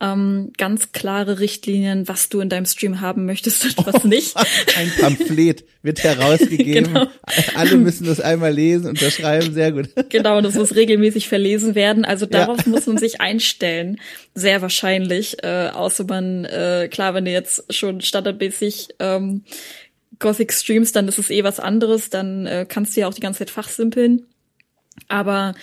ähm, 0.00 0.52
ganz 0.56 0.92
klare 0.92 1.40
Richtlinien, 1.40 2.06
was 2.06 2.28
du 2.28 2.40
in 2.40 2.48
deinem 2.48 2.66
Stream 2.66 3.00
haben 3.00 3.26
möchtest 3.26 3.64
und 3.64 3.86
was 3.86 4.04
nicht. 4.04 4.36
Ein 4.76 4.92
Pamphlet 4.98 5.64
wird 5.82 6.04
herausgegeben. 6.04 6.84
genau. 6.94 7.06
Alle 7.56 7.76
müssen 7.76 8.06
das 8.06 8.20
einmal 8.20 8.52
lesen, 8.52 8.90
unterschreiben, 8.90 9.52
sehr 9.52 9.72
gut. 9.72 9.88
Genau, 10.10 10.40
das 10.40 10.54
muss 10.54 10.74
regelmäßig 10.74 11.28
verlesen 11.28 11.74
werden. 11.74 12.04
Also 12.04 12.26
darauf 12.26 12.64
ja. 12.64 12.70
muss 12.70 12.86
man 12.86 12.98
sich 12.98 13.20
einstellen. 13.20 14.00
Sehr 14.34 14.62
wahrscheinlich. 14.62 15.42
Äh, 15.42 15.70
außer 15.72 16.04
man, 16.04 16.44
äh, 16.44 16.88
klar, 16.90 17.14
wenn 17.14 17.24
du 17.24 17.32
jetzt 17.32 17.72
schon 17.74 18.00
standardmäßig 18.00 18.88
ähm, 19.00 19.42
Gothic 20.18 20.52
streamst, 20.52 20.96
dann 20.96 21.08
ist 21.08 21.18
es 21.18 21.30
eh 21.30 21.44
was 21.44 21.60
anderes. 21.60 22.10
Dann 22.10 22.46
äh, 22.46 22.66
kannst 22.68 22.96
du 22.96 23.00
ja 23.00 23.08
auch 23.08 23.14
die 23.14 23.20
ganze 23.20 23.40
Zeit 23.40 23.50
fachsimpeln. 23.50 24.26
Aber 25.08 25.54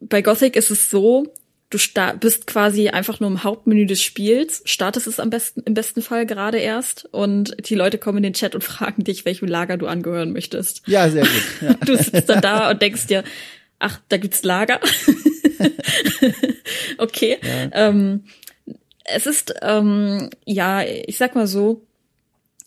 bei 0.00 0.22
Gothic 0.22 0.56
ist 0.56 0.70
es 0.70 0.90
so, 0.90 1.32
du 1.72 1.78
bist 2.20 2.46
quasi 2.46 2.88
einfach 2.88 3.18
nur 3.18 3.30
im 3.30 3.44
Hauptmenü 3.44 3.86
des 3.86 4.02
Spiels, 4.02 4.62
startest 4.66 5.06
es 5.06 5.18
am 5.18 5.30
besten, 5.30 5.62
im 5.62 5.74
besten 5.74 6.02
Fall 6.02 6.26
gerade 6.26 6.58
erst 6.58 7.08
und 7.12 7.56
die 7.68 7.74
Leute 7.74 7.98
kommen 7.98 8.18
in 8.18 8.24
den 8.24 8.32
Chat 8.34 8.54
und 8.54 8.62
fragen 8.64 9.04
dich, 9.04 9.24
welchem 9.24 9.48
Lager 9.48 9.76
du 9.76 9.86
angehören 9.86 10.32
möchtest. 10.32 10.82
Ja, 10.86 11.08
sehr 11.08 11.24
gut. 11.24 11.32
Ja. 11.62 11.74
Du 11.84 11.96
sitzt 11.96 12.28
dann 12.28 12.40
da 12.40 12.70
und 12.70 12.82
denkst 12.82 13.06
dir, 13.06 13.22
ach, 13.78 14.00
da 14.08 14.16
gibt's 14.16 14.42
Lager. 14.42 14.80
okay. 16.98 17.38
Ja. 17.42 17.88
Ähm, 17.88 18.24
es 19.04 19.26
ist, 19.26 19.54
ähm, 19.62 20.30
ja, 20.44 20.82
ich 20.82 21.16
sag 21.18 21.34
mal 21.34 21.46
so, 21.46 21.86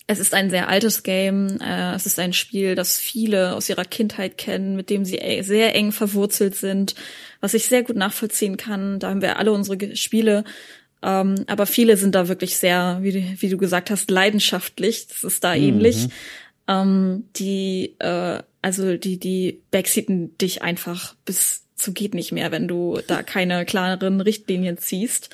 es 0.07 0.19
ist 0.19 0.33
ein 0.33 0.49
sehr 0.49 0.69
altes 0.69 1.03
Game. 1.03 1.59
Äh, 1.59 1.95
es 1.95 2.05
ist 2.05 2.19
ein 2.19 2.33
Spiel, 2.33 2.75
das 2.75 2.97
viele 2.99 3.55
aus 3.55 3.69
ihrer 3.69 3.85
Kindheit 3.85 4.37
kennen, 4.37 4.75
mit 4.75 4.89
dem 4.89 5.03
sie 5.03 5.17
e-, 5.17 5.41
sehr 5.41 5.73
eng 5.75 5.91
verwurzelt 5.91 6.55
sind, 6.55 6.95
was 7.41 7.53
ich 7.53 7.65
sehr 7.65 7.83
gut 7.83 7.95
nachvollziehen 7.95 8.57
kann. 8.57 8.99
Da 8.99 9.09
haben 9.09 9.21
wir 9.21 9.39
alle 9.39 9.51
unsere 9.51 9.95
Spiele. 9.95 10.43
Ähm, 11.01 11.35
aber 11.47 11.65
viele 11.65 11.97
sind 11.97 12.15
da 12.15 12.27
wirklich 12.27 12.57
sehr, 12.57 12.99
wie, 13.01 13.35
wie, 13.39 13.49
du 13.49 13.57
gesagt 13.57 13.89
hast, 13.89 14.11
leidenschaftlich. 14.11 15.07
Das 15.07 15.23
ist 15.23 15.43
da 15.43 15.55
mhm. 15.55 15.63
ähnlich. 15.63 16.07
Ähm, 16.67 17.25
die, 17.35 17.95
äh, 17.99 18.43
also 18.61 18.97
die, 18.97 19.17
die 19.17 19.61
backseaten 19.71 20.37
dich 20.37 20.61
einfach 20.61 21.15
bis 21.25 21.63
zu 21.75 21.93
geht 21.93 22.13
nicht 22.13 22.31
mehr, 22.31 22.51
wenn 22.51 22.67
du 22.67 22.99
da 23.07 23.21
keine 23.21 23.65
klaren 23.65 24.21
Richtlinien 24.21 24.77
ziehst. 24.77 25.29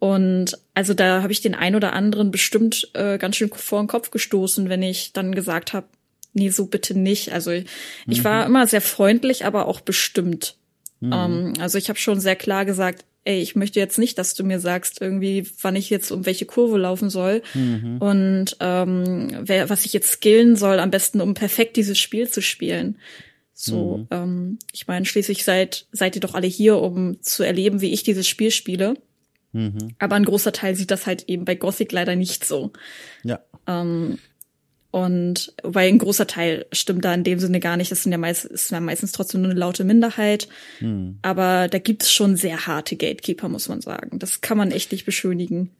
Und 0.00 0.58
also 0.74 0.94
da 0.94 1.22
habe 1.22 1.30
ich 1.30 1.42
den 1.42 1.54
ein 1.54 1.76
oder 1.76 1.92
anderen 1.92 2.30
bestimmt 2.30 2.90
äh, 2.94 3.18
ganz 3.18 3.36
schön 3.36 3.50
vor 3.50 3.82
den 3.82 3.86
Kopf 3.86 4.10
gestoßen, 4.10 4.68
wenn 4.70 4.82
ich 4.82 5.12
dann 5.12 5.34
gesagt 5.34 5.74
habe, 5.74 5.86
nee, 6.32 6.48
so 6.48 6.66
bitte 6.66 6.98
nicht. 6.98 7.32
Also 7.32 7.50
ich, 7.50 7.64
mhm. 8.06 8.12
ich 8.12 8.24
war 8.24 8.46
immer 8.46 8.66
sehr 8.66 8.80
freundlich, 8.80 9.44
aber 9.44 9.66
auch 9.66 9.80
bestimmt. 9.80 10.56
Mhm. 11.00 11.12
Ähm, 11.12 11.52
also 11.60 11.76
ich 11.76 11.90
habe 11.90 11.98
schon 11.98 12.18
sehr 12.18 12.34
klar 12.34 12.64
gesagt, 12.64 13.04
ey, 13.24 13.42
ich 13.42 13.56
möchte 13.56 13.78
jetzt 13.78 13.98
nicht, 13.98 14.16
dass 14.16 14.34
du 14.34 14.42
mir 14.42 14.58
sagst, 14.58 15.02
irgendwie, 15.02 15.46
wann 15.60 15.76
ich 15.76 15.90
jetzt 15.90 16.10
um 16.10 16.24
welche 16.24 16.46
Kurve 16.46 16.78
laufen 16.78 17.10
soll 17.10 17.42
mhm. 17.52 17.98
und 17.98 18.56
ähm, 18.60 19.28
wer, 19.42 19.68
was 19.68 19.84
ich 19.84 19.92
jetzt 19.92 20.10
skillen 20.10 20.56
soll, 20.56 20.78
am 20.78 20.90
besten, 20.90 21.20
um 21.20 21.34
perfekt 21.34 21.76
dieses 21.76 21.98
Spiel 21.98 22.30
zu 22.30 22.40
spielen. 22.40 22.96
So, 23.52 23.98
mhm. 23.98 24.06
ähm, 24.10 24.58
ich 24.72 24.86
meine, 24.86 25.04
schließlich 25.04 25.44
seid, 25.44 25.86
seid 25.92 26.14
ihr 26.14 26.22
doch 26.22 26.32
alle 26.32 26.46
hier, 26.46 26.78
um 26.78 27.20
zu 27.20 27.42
erleben, 27.42 27.82
wie 27.82 27.92
ich 27.92 28.02
dieses 28.02 28.26
Spiel 28.26 28.50
spiele. 28.50 28.94
Mhm. 29.52 29.94
Aber 29.98 30.16
ein 30.16 30.24
großer 30.24 30.52
Teil 30.52 30.74
sieht 30.74 30.90
das 30.90 31.06
halt 31.06 31.24
eben 31.28 31.44
bei 31.44 31.54
Gothic 31.54 31.92
leider 31.92 32.16
nicht 32.16 32.44
so. 32.44 32.72
Ja. 33.24 33.40
Ähm, 33.66 34.18
und 34.92 35.54
weil 35.62 35.88
ein 35.88 35.98
großer 35.98 36.26
Teil 36.26 36.66
stimmt 36.72 37.04
da 37.04 37.14
in 37.14 37.22
dem 37.22 37.38
Sinne 37.38 37.60
gar 37.60 37.76
nicht. 37.76 37.92
Das 37.92 38.02
sind 38.02 38.10
ja 38.12 38.18
meist, 38.18 38.44
ist 38.44 38.70
ja 38.70 38.80
meistens 38.80 39.12
trotzdem 39.12 39.42
nur 39.42 39.50
eine 39.50 39.60
laute 39.60 39.84
Minderheit. 39.84 40.48
Mhm. 40.80 41.18
Aber 41.22 41.68
da 41.68 41.78
gibt's 41.78 42.12
schon 42.12 42.36
sehr 42.36 42.66
harte 42.66 42.96
Gatekeeper, 42.96 43.48
muss 43.48 43.68
man 43.68 43.80
sagen. 43.80 44.18
Das 44.18 44.40
kann 44.40 44.58
man 44.58 44.72
echt 44.72 44.90
nicht 44.90 45.04
beschönigen. 45.04 45.70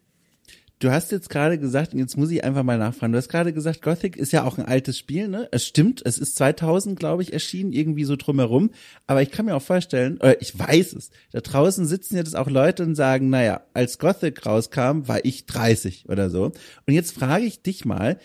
Du 0.80 0.90
hast 0.90 1.12
jetzt 1.12 1.28
gerade 1.28 1.58
gesagt, 1.58 1.92
und 1.92 1.98
jetzt 1.98 2.16
muss 2.16 2.30
ich 2.30 2.42
einfach 2.42 2.62
mal 2.62 2.78
nachfragen, 2.78 3.12
du 3.12 3.18
hast 3.18 3.28
gerade 3.28 3.52
gesagt, 3.52 3.82
Gothic 3.82 4.16
ist 4.16 4.32
ja 4.32 4.44
auch 4.44 4.56
ein 4.56 4.64
altes 4.64 4.96
Spiel, 4.96 5.28
ne? 5.28 5.46
Es 5.52 5.66
stimmt, 5.66 6.00
es 6.06 6.16
ist 6.16 6.36
2000, 6.36 6.98
glaube 6.98 7.22
ich, 7.22 7.34
erschienen, 7.34 7.74
irgendwie 7.74 8.04
so 8.04 8.16
drumherum. 8.16 8.70
Aber 9.06 9.20
ich 9.20 9.30
kann 9.30 9.44
mir 9.44 9.54
auch 9.54 9.62
vorstellen, 9.62 10.16
oder 10.16 10.40
ich 10.40 10.58
weiß 10.58 10.94
es, 10.94 11.10
da 11.32 11.40
draußen 11.40 11.84
sitzen 11.84 12.16
jetzt 12.16 12.34
auch 12.34 12.48
Leute 12.48 12.82
und 12.82 12.94
sagen, 12.94 13.28
naja, 13.28 13.60
als 13.74 13.98
Gothic 13.98 14.46
rauskam, 14.46 15.06
war 15.06 15.22
ich 15.22 15.44
30 15.44 16.08
oder 16.08 16.30
so. 16.30 16.44
Und 16.86 16.94
jetzt 16.94 17.12
frage 17.12 17.44
ich 17.44 17.60
dich 17.60 17.84
mal, 17.84 18.18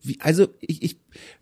wie, 0.00 0.18
also 0.20 0.48
ich, 0.60 0.82
ich 0.82 0.96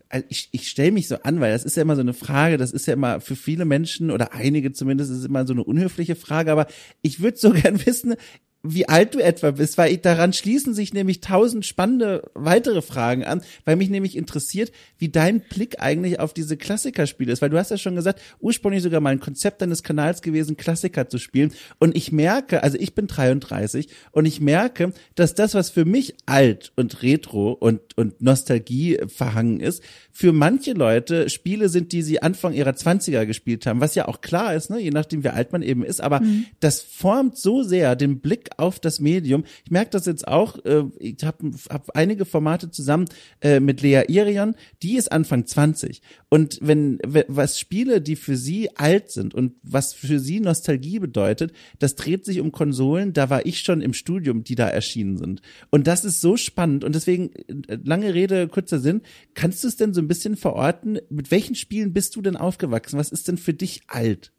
also 0.09 0.27
ich, 0.29 0.49
ich 0.51 0.69
stelle 0.69 0.91
mich 0.91 1.07
so 1.07 1.23
an, 1.23 1.41
weil 1.41 1.53
das 1.53 1.65
ist 1.65 1.77
ja 1.77 1.83
immer 1.83 1.95
so 1.95 2.01
eine 2.01 2.15
Frage, 2.15 2.57
das 2.57 2.73
ist 2.73 2.87
ja 2.87 2.95
immer 2.95 3.21
für 3.21 3.37
viele 3.37 3.65
Menschen 3.65 4.11
oder 4.11 4.33
einige 4.33 4.73
zumindest 4.73 5.13
ist 5.13 5.25
immer 5.25 5.47
so 5.47 5.53
eine 5.53 5.63
unhöfliche 5.63 6.17
Frage, 6.17 6.51
aber 6.51 6.67
ich 7.01 7.21
würde 7.21 7.37
so 7.39 7.51
gern 7.53 7.87
wissen, 7.87 8.17
wie 8.63 8.89
alt 8.89 9.15
du 9.15 9.21
etwa 9.21 9.53
bist, 9.53 9.79
weil 9.79 9.93
ich, 9.93 10.03
daran 10.03 10.33
schließen 10.33 10.75
sich 10.75 10.93
nämlich 10.93 11.21
tausend 11.21 11.65
spannende 11.65 12.31
weitere 12.35 12.83
Fragen 12.83 13.25
an, 13.25 13.43
weil 13.65 13.77
mich 13.77 13.89
nämlich 13.89 14.17
interessiert, 14.17 14.71
wie 14.99 15.09
dein 15.09 15.41
Blick 15.41 15.81
eigentlich 15.81 16.21
auf 16.21 16.35
diese 16.35 16.59
Klassikerspiele 16.59 17.33
ist, 17.33 17.41
weil 17.41 17.49
du 17.49 17.59
hast 17.59 17.71
ja 17.71 17.79
schon 17.79 17.95
gesagt, 17.95 18.21
ursprünglich 18.39 18.83
sogar 18.83 19.01
mal 19.01 19.11
ein 19.11 19.21
Konzept 19.21 19.63
deines 19.63 19.83
Kanals 19.83 20.21
gewesen, 20.21 20.59
Klassiker 20.59 21.09
zu 21.09 21.19
spielen. 21.19 21.53
Und 21.79 21.97
ich 21.97 22.13
merke, 22.13 22.63
also 22.63 22.77
ich 22.79 22.95
bin 22.95 23.07
33 23.07 23.89
und 24.13 24.27
ich 24.27 24.41
merke, 24.41 24.93
dass 25.15 25.35
das, 25.35 25.55
was 25.55 25.71
für 25.71 25.87
mich 25.87 26.15
alt 26.27 26.73
und 26.77 27.03
retro 27.03 27.53
und, 27.53 27.81
und 27.97 28.21
Nostalgie 28.21 28.99
verhangen 29.09 29.61
ist, 29.61 29.83
für 30.13 30.33
manche 30.33 30.73
Leute 30.73 31.31
Spiele 31.31 31.71
sind, 31.71 31.93
die 31.93 32.03
sie 32.03 32.21
Anfang 32.21 32.53
ihrer 32.53 32.73
20er 32.73 33.25
gespielt 33.25 33.65
haben, 33.65 33.81
was 33.81 33.95
ja 33.95 34.07
auch 34.07 34.21
klar 34.21 34.55
ist, 34.55 34.69
ne, 34.69 34.79
je 34.79 34.91
nachdem 34.91 35.25
wie 35.25 35.29
alt 35.29 35.53
man 35.53 35.63
eben 35.63 35.83
ist, 35.83 36.03
aber 36.03 36.21
mhm. 36.21 36.45
das 36.61 36.83
formt 36.83 37.39
so 37.39 37.63
sehr 37.63 37.97
den 37.97 38.21
Blick 38.21 38.50
auf 38.59 38.81
das 38.81 39.01
Medium. 39.01 39.45
Ich 39.65 39.71
merke 39.71 39.91
das 39.91 40.07
jetzt 40.07 40.27
auch, 40.27 40.65
äh, 40.65 40.85
ich 40.99 41.23
habe 41.25 41.51
hab 41.69 41.97
einige 41.97 42.25
Formate 42.25 42.71
zusammen 42.71 43.07
äh, 43.41 43.61
mit 43.61 43.83
Lea 43.83 44.03
Irion, 44.09 44.55
die 44.83 44.97
ist 44.97 45.13
Anfang 45.13 45.47
20. 45.47 46.03
Und 46.29 46.59
wenn 46.63 46.99
was 47.29 47.59
Spiele, 47.59 48.01
die 48.01 48.17
für 48.17 48.37
sie 48.37 48.77
alt 48.77 49.11
sind 49.11 49.35
und 49.35 49.55
was 49.63 49.93
für 49.93 50.19
sie 50.19 50.41
Nostalgie 50.41 50.99
bedeutet, 50.99 51.53
das 51.79 51.97
dreht 51.97 52.25
sich 52.25 52.41
um 52.41 52.53
Konsolen, 52.53 53.13
da 53.13 53.31
war 53.31 53.47
ich 53.47 53.61
schon 53.61 53.81
im 53.81 53.95
Studium, 53.95 54.45
die 54.45 54.55
da 54.55 54.69
erschienen 54.69 55.17
sind. 55.17 55.43
Und 55.71 55.87
das 55.87 56.05
ist 56.05 56.21
so 56.21 56.37
spannend 56.37 56.85
und 56.85 56.95
deswegen, 56.95 57.31
äh, 57.69 57.79
lange 57.83 58.15
Rede, 58.15 58.49
kurzer 58.49 58.79
Sinn, 58.79 59.03
kannst 59.35 59.65
du 59.65 59.69
es 59.69 59.77
denn 59.77 59.95
so 59.95 60.01
ein 60.01 60.09
bisschen 60.09 60.37
verorten, 60.37 60.99
mit 61.11 61.31
welchen 61.31 61.55
Spielen 61.55 61.93
bist 61.93 62.17
du 62.17 62.23
denn 62.23 62.37
aufgewachsen? 62.37 62.99
Was 62.99 63.11
ist 63.11 63.29
denn 63.29 63.39
für 63.39 63.55
dich 63.55 63.83
alt? 63.87 64.33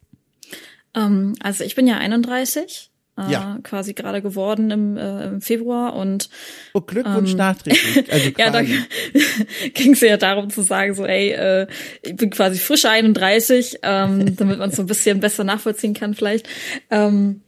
Um, 0.95 1.03
ähm, 1.03 1.33
also 1.39 1.63
ich 1.63 1.75
bin 1.75 1.87
ja 1.87 1.97
31 1.97 2.90
äh, 3.17 3.31
ja. 3.31 3.59
quasi 3.63 3.93
gerade 3.93 4.21
geworden 4.21 4.71
im, 4.71 4.97
äh, 4.97 5.27
im 5.27 5.41
Februar 5.41 5.95
und 5.95 6.29
oh, 6.73 6.81
Glückwunsch 6.81 7.31
ähm, 7.31 7.37
nachträglich. 7.37 8.05
Also 8.11 8.29
ja, 8.37 8.49
da 8.49 8.61
ging 8.61 9.93
es 9.93 10.01
ja 10.01 10.17
darum 10.17 10.49
zu 10.49 10.61
sagen, 10.61 10.93
so 10.93 11.05
ey, 11.05 11.31
äh, 11.31 11.67
ich 12.01 12.15
bin 12.15 12.29
quasi 12.29 12.59
frisch 12.59 12.85
31, 12.85 13.79
ähm, 13.83 14.35
damit 14.37 14.59
man 14.59 14.69
es 14.69 14.75
so 14.75 14.83
ein 14.83 14.87
bisschen 14.87 15.19
besser 15.19 15.43
nachvollziehen 15.43 15.93
kann 15.93 16.13
vielleicht. 16.13 16.47
Ähm, 16.89 17.41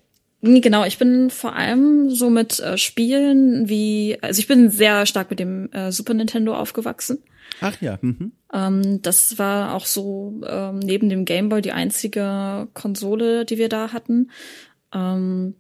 Genau, 0.46 0.84
ich 0.84 0.98
bin 0.98 1.30
vor 1.30 1.56
allem 1.56 2.10
so 2.10 2.30
mit 2.30 2.60
äh, 2.60 2.78
Spielen 2.78 3.70
wie, 3.70 4.18
also 4.22 4.40
ich 4.40 4.48
bin 4.48 4.70
sehr 4.70 5.06
stark 5.06 5.30
mit 5.30 5.40
dem 5.40 5.72
äh, 5.72 5.90
Super 5.94 6.14
Nintendo 6.14 6.54
aufgewachsen. 6.54 7.20
Ach 7.62 7.80
ja. 7.82 7.98
Mhm. 8.02 8.34
Ähm, 8.52 9.02
das 9.02 9.38
war 9.40 9.74
auch 9.74 9.86
so 9.86 10.42
ähm, 10.46 10.80
neben 10.80 11.08
dem 11.08 11.24
Game 11.24 11.48
Boy 11.48 11.62
die 11.62 11.72
einzige 11.72 12.68
Konsole, 12.74 13.46
die 13.46 13.58
wir 13.58 13.70
da 13.70 13.94
hatten. 13.94 14.32
Ähm, 14.94 15.56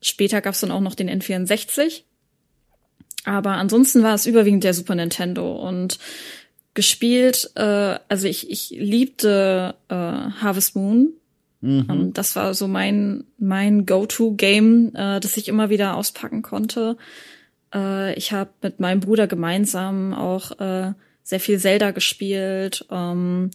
später 0.00 0.40
gab's 0.40 0.60
dann 0.60 0.70
auch 0.70 0.80
noch 0.80 0.94
den 0.94 1.10
N64. 1.10 2.02
Aber 3.24 3.52
ansonsten 3.52 4.02
war 4.02 4.14
es 4.14 4.26
überwiegend 4.26 4.64
der 4.64 4.74
Super 4.74 4.94
Nintendo 4.94 5.56
und 5.56 5.98
gespielt, 6.74 7.50
äh, 7.56 7.98
also 8.08 8.26
ich, 8.26 8.50
ich 8.50 8.70
liebte 8.70 9.74
äh, 9.88 9.94
Harvest 9.94 10.76
Moon. 10.76 11.12
Mhm. 11.60 11.86
Um, 11.90 12.12
das 12.14 12.36
war 12.36 12.54
so 12.54 12.68
mein, 12.68 13.24
mein 13.38 13.84
Go-To-Game, 13.84 14.94
äh, 14.94 15.20
das 15.20 15.36
ich 15.36 15.48
immer 15.48 15.68
wieder 15.68 15.96
auspacken 15.96 16.42
konnte. 16.42 16.96
Äh, 17.74 18.14
ich 18.14 18.32
habe 18.32 18.50
mit 18.62 18.80
meinem 18.80 19.00
Bruder 19.00 19.26
gemeinsam 19.26 20.14
auch 20.14 20.58
äh, 20.58 20.94
sehr 21.22 21.40
viel 21.40 21.58
Zelda 21.58 21.90
gespielt. 21.90 22.86
Ähm, 22.90 23.50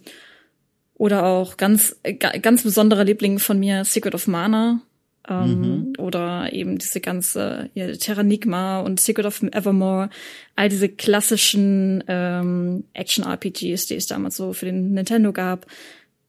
oder 0.94 1.26
auch 1.26 1.58
ganz, 1.58 1.98
ganz 2.42 2.64
besondere 2.64 3.04
Liebling 3.04 3.40
von 3.40 3.60
mir, 3.60 3.84
Secret 3.84 4.16
of 4.16 4.28
Mana. 4.28 4.82
Ähm, 5.28 5.60
mhm. 5.60 5.94
Oder 5.98 6.54
eben 6.54 6.78
diese 6.78 7.02
ganze 7.02 7.70
ja, 7.74 7.92
Terranigma 7.94 8.80
und 8.80 9.00
Secret 9.00 9.26
of 9.26 9.42
Evermore, 9.42 10.10
all 10.56 10.70
diese 10.70 10.90
klassischen 10.90 12.04
ähm, 12.08 12.84
Action-RPGs, 12.94 13.88
die 13.88 13.96
es 13.96 14.08
damals 14.08 14.36
so 14.36 14.54
für 14.54 14.66
den 14.66 14.94
Nintendo 14.94 15.34
gab, 15.34 15.66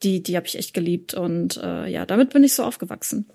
die, 0.02 0.22
die 0.22 0.36
habe 0.36 0.46
ich 0.46 0.58
echt 0.58 0.74
geliebt. 0.74 1.14
Und 1.14 1.58
äh, 1.62 1.88
ja, 1.88 2.06
damit 2.06 2.30
bin 2.32 2.44
ich 2.44 2.54
so 2.54 2.62
aufgewachsen. 2.62 3.26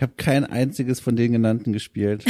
Ich 0.00 0.02
habe 0.02 0.14
kein 0.16 0.46
einziges 0.46 0.98
von 0.98 1.14
den 1.14 1.32
genannten 1.32 1.74
gespielt. 1.74 2.24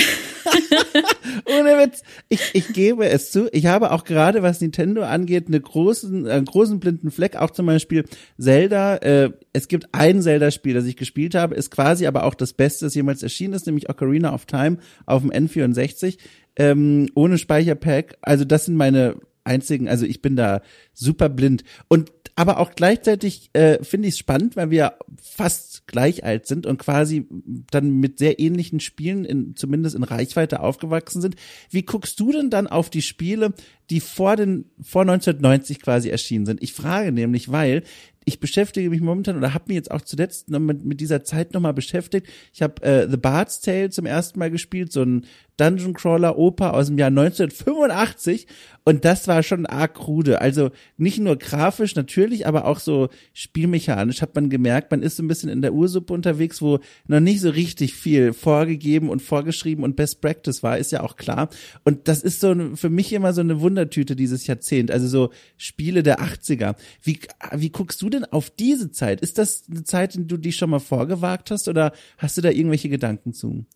Ohne 1.46 1.78
Witz. 1.78 2.02
Ich, 2.28 2.50
ich 2.52 2.72
gebe 2.72 3.09
es 3.09 3.30
zu. 3.30 3.48
Ich 3.52 3.66
habe 3.66 3.92
auch 3.92 4.02
gerade, 4.02 4.42
was 4.42 4.61
Nintendo 4.61 5.04
angeht, 5.04 5.46
eine 5.46 5.61
großen, 5.61 6.26
einen 6.26 6.46
großen 6.46 6.80
blinden 6.80 7.12
Fleck. 7.12 7.37
Auch 7.37 7.52
zum 7.52 7.66
Beispiel 7.66 8.06
Zelda. 8.40 8.96
Äh, 8.96 9.30
es 9.52 9.68
gibt 9.68 9.87
ein 9.92 10.20
Zelda-Spiel, 10.20 10.74
das 10.74 10.85
ich 10.85 10.96
gespielt 10.96 11.37
habe, 11.37 11.54
ist 11.54 11.70
quasi 11.70 12.09
aber 12.09 12.24
auch 12.24 12.35
das 12.35 12.54
Beste, 12.54 12.87
das 12.87 12.96
jemals 12.96 13.22
erschienen 13.22 13.54
ist, 13.54 13.66
nämlich 13.66 13.88
Ocarina 13.88 14.35
of 14.35 14.46
Time 14.46 14.78
auf 15.06 15.22
dem 15.22 15.30
N64. 15.30 16.18
Ähm, 16.56 17.09
ohne 17.14 17.38
Speicherpack. 17.38 18.16
Also 18.20 18.44
das 18.44 18.64
sind 18.64 18.74
meine 18.74 19.14
einzigen, 19.44 19.88
also 19.88 20.06
ich 20.06 20.22
bin 20.22 20.35
da 20.35 20.61
super 20.92 21.28
blind. 21.28 21.62
Und 21.87 22.11
aber 22.40 22.59
auch 22.59 22.72
gleichzeitig 22.74 23.50
äh, 23.52 23.85
finde 23.85 24.09
ich 24.09 24.14
es 24.14 24.18
spannend, 24.18 24.56
weil 24.56 24.70
wir 24.70 24.94
fast 25.22 25.79
gleich 25.90 26.24
alt 26.24 26.46
sind 26.46 26.66
und 26.66 26.79
quasi 26.79 27.26
dann 27.70 28.00
mit 28.00 28.18
sehr 28.18 28.38
ähnlichen 28.38 28.81
Spielen 28.81 29.24
in, 29.24 29.57
zumindest 29.57 29.96
in 29.96 30.03
Reichweite 30.03 30.61
aufgewachsen 30.61 31.20
sind. 31.20 31.37
Wie 31.70 31.83
guckst 31.83 32.18
du 32.18 32.33
denn 32.33 32.50
dann 32.50 32.66
auf 32.66 32.88
die 32.88 33.03
Spiele, 33.03 33.53
die 33.90 34.00
vor 34.00 34.37
den 34.37 34.66
vor 34.81 35.03
1990 35.03 35.81
quasi 35.81 36.09
erschienen 36.09 36.46
sind? 36.46 36.62
Ich 36.62 36.72
frage 36.72 37.12
nämlich, 37.12 37.50
weil 37.50 37.83
ich 38.24 38.38
beschäftige 38.38 38.90
mich 38.90 39.00
momentan 39.00 39.37
oder 39.37 39.55
habe 39.55 39.64
mich 39.68 39.76
jetzt 39.76 39.90
auch 39.90 40.03
zuletzt 40.03 40.50
noch 40.50 40.61
mit, 40.61 40.85
mit 40.85 41.00
dieser 41.00 41.24
Zeit 41.24 41.53
nochmal 41.53 41.74
beschäftigt. 41.74 42.29
Ich 42.53 42.62
habe 42.62 42.83
äh, 42.83 43.09
The 43.11 43.16
Bard's 43.16 43.61
Tale 43.61 43.90
zum 43.90 44.07
ersten 44.07 44.38
Mal 44.38 44.50
gespielt, 44.50 44.92
so 44.92 45.03
ein 45.03 45.26
Dungeon 45.60 45.92
Crawler 45.92 46.38
Oper 46.38 46.72
aus 46.72 46.86
dem 46.86 46.98
Jahr 46.98 47.08
1985 47.08 48.46
und 48.84 49.04
das 49.04 49.28
war 49.28 49.42
schon 49.42 49.66
arg 49.66 49.94
krude. 49.94 50.40
Also 50.40 50.70
nicht 50.96 51.18
nur 51.18 51.36
grafisch 51.36 51.94
natürlich, 51.94 52.46
aber 52.46 52.64
auch 52.64 52.80
so 52.80 53.10
spielmechanisch 53.34 54.22
hat 54.22 54.34
man 54.34 54.48
gemerkt, 54.48 54.90
man 54.90 55.02
ist 55.02 55.16
so 55.16 55.22
ein 55.22 55.28
bisschen 55.28 55.50
in 55.50 55.60
der 55.60 55.74
Ursuppe 55.74 56.14
unterwegs, 56.14 56.62
wo 56.62 56.78
noch 57.06 57.20
nicht 57.20 57.40
so 57.40 57.50
richtig 57.50 57.94
viel 57.94 58.32
vorgegeben 58.32 59.10
und 59.10 59.20
vorgeschrieben 59.20 59.84
und 59.84 59.96
Best 59.96 60.22
Practice 60.22 60.62
war, 60.62 60.78
ist 60.78 60.92
ja 60.92 61.02
auch 61.02 61.16
klar. 61.16 61.50
Und 61.84 62.08
das 62.08 62.22
ist 62.22 62.40
so 62.40 62.54
für 62.74 62.90
mich 62.90 63.12
immer 63.12 63.34
so 63.34 63.42
eine 63.42 63.60
Wundertüte 63.60 64.16
dieses 64.16 64.46
Jahrzehnt, 64.46 64.90
also 64.90 65.06
so 65.08 65.30
Spiele 65.58 66.02
der 66.02 66.20
80er. 66.20 66.74
Wie, 67.02 67.20
wie 67.52 67.70
guckst 67.70 68.00
du 68.00 68.08
denn 68.08 68.24
auf 68.24 68.48
diese 68.48 68.90
Zeit? 68.90 69.20
Ist 69.20 69.36
das 69.36 69.64
eine 69.70 69.84
Zeit, 69.84 70.14
in 70.14 70.22
die 70.22 70.28
du 70.28 70.38
dich 70.38 70.56
schon 70.56 70.70
mal 70.70 70.80
vorgewagt 70.80 71.50
hast 71.50 71.68
oder 71.68 71.92
hast 72.16 72.38
du 72.38 72.40
da 72.40 72.48
irgendwelche 72.48 72.88
Gedanken 72.88 73.34
zu? 73.34 73.66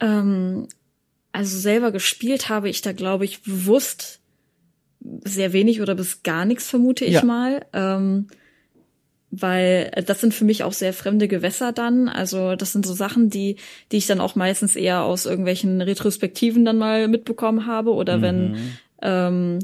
Ähm, 0.00 0.66
also 1.36 1.58
selber 1.58 1.92
gespielt 1.92 2.48
habe 2.48 2.70
ich 2.70 2.80
da, 2.80 2.92
glaube 2.92 3.26
ich, 3.26 3.42
bewusst 3.42 4.20
sehr 5.22 5.52
wenig 5.52 5.82
oder 5.82 5.94
bis 5.94 6.22
gar 6.22 6.46
nichts, 6.46 6.70
vermute 6.70 7.04
ich 7.04 7.12
ja. 7.12 7.24
mal. 7.24 7.66
Ähm, 7.74 8.28
weil 9.30 9.90
das 10.06 10.22
sind 10.22 10.32
für 10.32 10.46
mich 10.46 10.64
auch 10.64 10.72
sehr 10.72 10.94
fremde 10.94 11.28
Gewässer 11.28 11.72
dann. 11.72 12.08
Also 12.08 12.56
das 12.56 12.72
sind 12.72 12.86
so 12.86 12.94
Sachen, 12.94 13.28
die, 13.28 13.56
die 13.92 13.98
ich 13.98 14.06
dann 14.06 14.20
auch 14.20 14.34
meistens 14.34 14.76
eher 14.76 15.02
aus 15.02 15.26
irgendwelchen 15.26 15.82
Retrospektiven 15.82 16.64
dann 16.64 16.78
mal 16.78 17.06
mitbekommen 17.06 17.66
habe 17.66 17.92
oder 17.92 18.16
mhm. 18.16 18.22
wenn 18.22 18.56
ähm, 19.02 19.58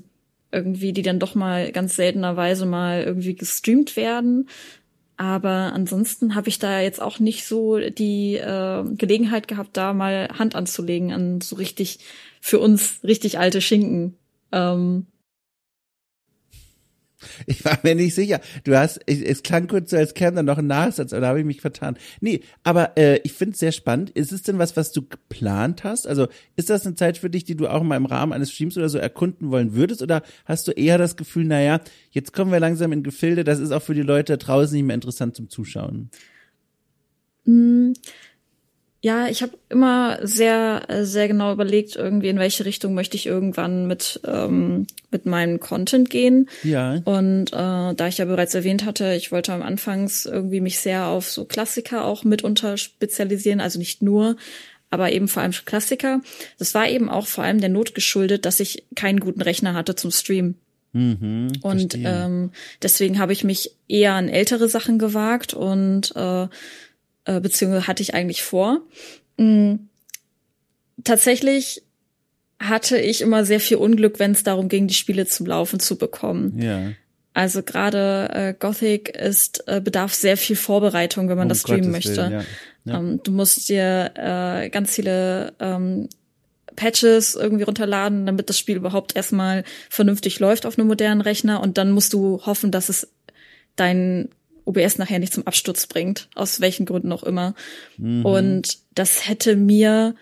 irgendwie 0.51 0.93
die 0.93 1.01
dann 1.01 1.21
doch 1.21 1.35
mal 1.35 1.73
ganz 1.73 1.97
seltenerweise 1.97 2.67
mal 2.67 3.03
irgendwie 3.03 3.35
gestreamt 3.35 3.97
werden. 3.97 4.51
Aber 5.23 5.73
ansonsten 5.73 6.35
habe 6.35 6.49
ich 6.49 6.59
da 6.59 6.81
jetzt 6.81 7.01
auch 7.01 7.21
nicht 7.21 7.47
so 7.47 7.79
die 7.79 8.35
äh, 8.35 8.83
Gelegenheit 8.97 9.47
gehabt, 9.47 9.77
da 9.77 9.93
mal 9.93 10.29
Hand 10.37 10.57
anzulegen 10.57 11.13
an 11.13 11.41
so 11.41 11.55
richtig 11.55 12.01
für 12.41 12.59
uns 12.59 12.99
richtig 13.05 13.39
alte 13.39 13.61
Schinken. 13.61 14.19
Ähm, 14.51 15.07
ich 17.47 17.65
war 17.65 17.79
mir 17.83 17.95
nicht 17.95 18.15
sicher. 18.15 18.41
Du 18.65 18.77
hast, 18.77 19.01
es 19.07 19.43
klang 19.43 19.69
kurz 19.69 19.91
so, 19.91 19.97
als 19.97 20.15
käme 20.15 20.37
dann 20.37 20.47
noch 20.47 20.59
ein 20.59 20.67
Nachsatz, 20.67 21.13
aber 21.13 21.23
da 21.23 21.29
habe 21.29 21.41
ich 21.41 21.47
mich 21.47 21.61
vertan. 21.61 21.97
Nee, 22.21 22.41
aber 22.63 22.97
äh, 22.97 23.19
ich 23.25 23.33
finde 23.33 23.55
es 23.55 23.61
sehr 23.61 23.73
spannend. 23.73 24.11
Ist 24.11 24.33
es 24.33 24.43
denn 24.43 24.59
was, 24.59 24.77
was 24.77 24.93
du 24.93 25.03
geplant 25.03 25.85
hast? 25.85 26.07
Also 26.07 26.29
ist 26.57 26.71
das 26.71 26.87
eine 26.87 26.95
Zeit 26.95 27.19
für 27.19 27.31
dich, 27.31 27.45
die 27.45 27.57
du 27.57 27.69
auch 27.69 27.83
mal 27.83 27.97
im 27.97 28.07
Rahmen 28.07 28.33
eines 28.33 28.53
Streams 28.53 28.77
oder 28.77 28.89
so 28.89 28.99
erkunden 28.99 29.51
wollen 29.51 29.75
würdest? 29.75 30.03
Oder 30.03 30.23
hast 30.45 30.69
du 30.69 30.73
eher 30.73 30.99
das 30.99 31.17
Gefühl, 31.17 31.45
naja, 31.45 31.81
jetzt 32.11 32.33
kommen 32.33 32.53
wir 32.53 32.61
langsam 32.61 32.93
in 32.93 33.03
Gefilde, 33.03 33.45
das 33.45 33.59
ist 33.59 33.73
auch 33.73 33.83
für 33.83 33.95
die 33.95 34.03
Leute 34.03 34.39
draußen 34.39 34.77
nicht 34.77 34.85
mehr 34.87 34.95
interessant 34.95 35.37
zum 35.37 35.49
Zuschauen? 35.49 36.11
Mm, 37.45 37.93
ja, 39.05 39.27
ich 39.27 39.43
habe 39.43 39.59
immer 39.69 40.21
sehr, 40.23 40.87
sehr 41.03 41.27
genau 41.27 41.53
überlegt, 41.53 41.97
irgendwie 41.97 42.29
in 42.29 42.39
welche 42.39 42.65
Richtung 42.65 42.95
möchte 42.95 43.17
ich 43.17 43.27
irgendwann 43.27 43.89
mit 43.89 44.21
ähm, 44.25 44.87
mit 45.11 45.27
meinem 45.27 45.59
Content 45.59 46.09
gehen. 46.09 46.49
Ja. 46.63 47.01
Und 47.05 47.53
äh, 47.53 47.95
da 47.95 48.07
ich 48.07 48.19
ja 48.19 48.25
bereits 48.27 48.55
erwähnt 48.55 48.85
hatte, 48.85 49.15
ich 49.15 49.33
wollte 49.33 49.53
am 49.53 49.63
Anfangs 49.63 50.25
irgendwie 50.25 50.61
mich 50.61 50.79
sehr 50.79 51.07
auf 51.09 51.29
so 51.29 51.45
Klassiker 51.45 52.05
auch 52.05 52.23
mitunter 52.23 52.77
spezialisieren, 52.77 53.61
also 53.61 53.81
nicht 53.81 54.03
nur, 54.03 54.37
aber 54.89 55.11
eben 55.11 55.27
vor 55.27 55.43
allem 55.43 55.53
Klassiker. 55.53 56.21
Das 56.61 56.73
war 56.73 56.89
eben 56.89 57.11
auch 57.11 57.27
vor 57.27 57.43
allem 57.43 57.61
der 57.61 57.71
Not 57.71 57.97
geschuldet, 57.97 58.47
dass 58.47 58.61
ich 58.61 58.85
keinen 58.95 59.19
guten 59.19 59.43
Rechner 59.43 59.75
hatte 59.75 59.97
zum 59.97 60.13
Stream. 60.13 60.55
Mhm, 60.93 61.53
und 61.63 61.97
ähm, 61.97 62.51
deswegen 62.83 63.19
habe 63.19 63.33
ich 63.33 63.43
mich 63.43 63.73
eher 63.89 64.13
an 64.13 64.29
ältere 64.29 64.69
Sachen 64.69 64.99
gewagt 64.99 65.55
und 65.55 66.15
äh, 66.15 66.47
äh, 67.25 67.41
beziehungsweise 67.41 67.87
hatte 67.87 68.03
ich 68.03 68.15
eigentlich 68.15 68.43
vor. 68.43 68.81
Mhm. 69.37 69.89
Tatsächlich 71.05 71.83
hatte 72.61 72.99
ich 72.99 73.23
immer 73.23 73.45
sehr 73.45 73.61
viel 73.61 73.79
Unglück, 73.79 74.19
wenn 74.19 74.33
es 74.33 74.45
darum 74.45 74.69
ging, 74.69 74.87
die 74.87 74.95
Spiele 74.95 75.27
zum 75.27 75.47
Laufen 75.47 75.81
zu 75.81 75.97
bekommen. 75.97 76.61
Ja. 76.61 76.93
Also 77.35 77.63
gerade 77.63 78.29
äh, 78.33 78.55
Gothic 78.59 79.09
ist 79.17 79.65
äh, 79.67 79.81
bedarf 79.81 80.15
sehr 80.15 80.37
viel 80.37 80.57
Vorbereitung, 80.57 81.29
wenn 81.29 81.39
man 81.39 81.47
um 81.47 81.49
das 81.49 81.61
streamen 81.61 81.93
Gottes 81.93 82.07
möchte. 82.07 82.23
Willen, 82.23 82.33
ja. 82.33 82.45
Ja. 82.85 82.99
Ähm, 82.99 83.21
du 83.23 83.33
musst 83.33 83.69
dir 83.69 84.13
äh, 84.17 84.69
ganz 84.69 84.95
viele 84.95 85.55
ähm, 85.61 86.09
Patches 86.77 87.35
irgendwie 87.35 87.65
runterladen, 87.65 88.27
damit 88.27 88.49
das 88.49 88.59
Spiel 88.59 88.77
überhaupt 88.77 89.17
erstmal 89.17 89.65
vernünftig 89.89 90.39
läuft 90.41 90.67
auf 90.67 90.79
einem 90.79 90.89
modernen 90.89 91.21
Rechner 91.21 91.61
und 91.61 91.79
dann 91.79 91.91
musst 91.91 92.13
du 92.13 92.41
hoffen, 92.45 92.71
dass 92.71 92.89
es 92.89 93.09
dein 93.77 94.29
OBS 94.65 94.99
nachher 94.99 95.19
nicht 95.19 95.33
zum 95.33 95.47
Absturz 95.47 95.87
bringt, 95.87 96.29
aus 96.35 96.61
welchen 96.61 96.87
Gründen 96.87 97.13
auch 97.13 97.23
immer. 97.23 97.55
Mhm. 97.99 98.25
Und 98.25 98.79
das 98.95 99.29
hätte 99.29 99.57
mir 99.57 100.15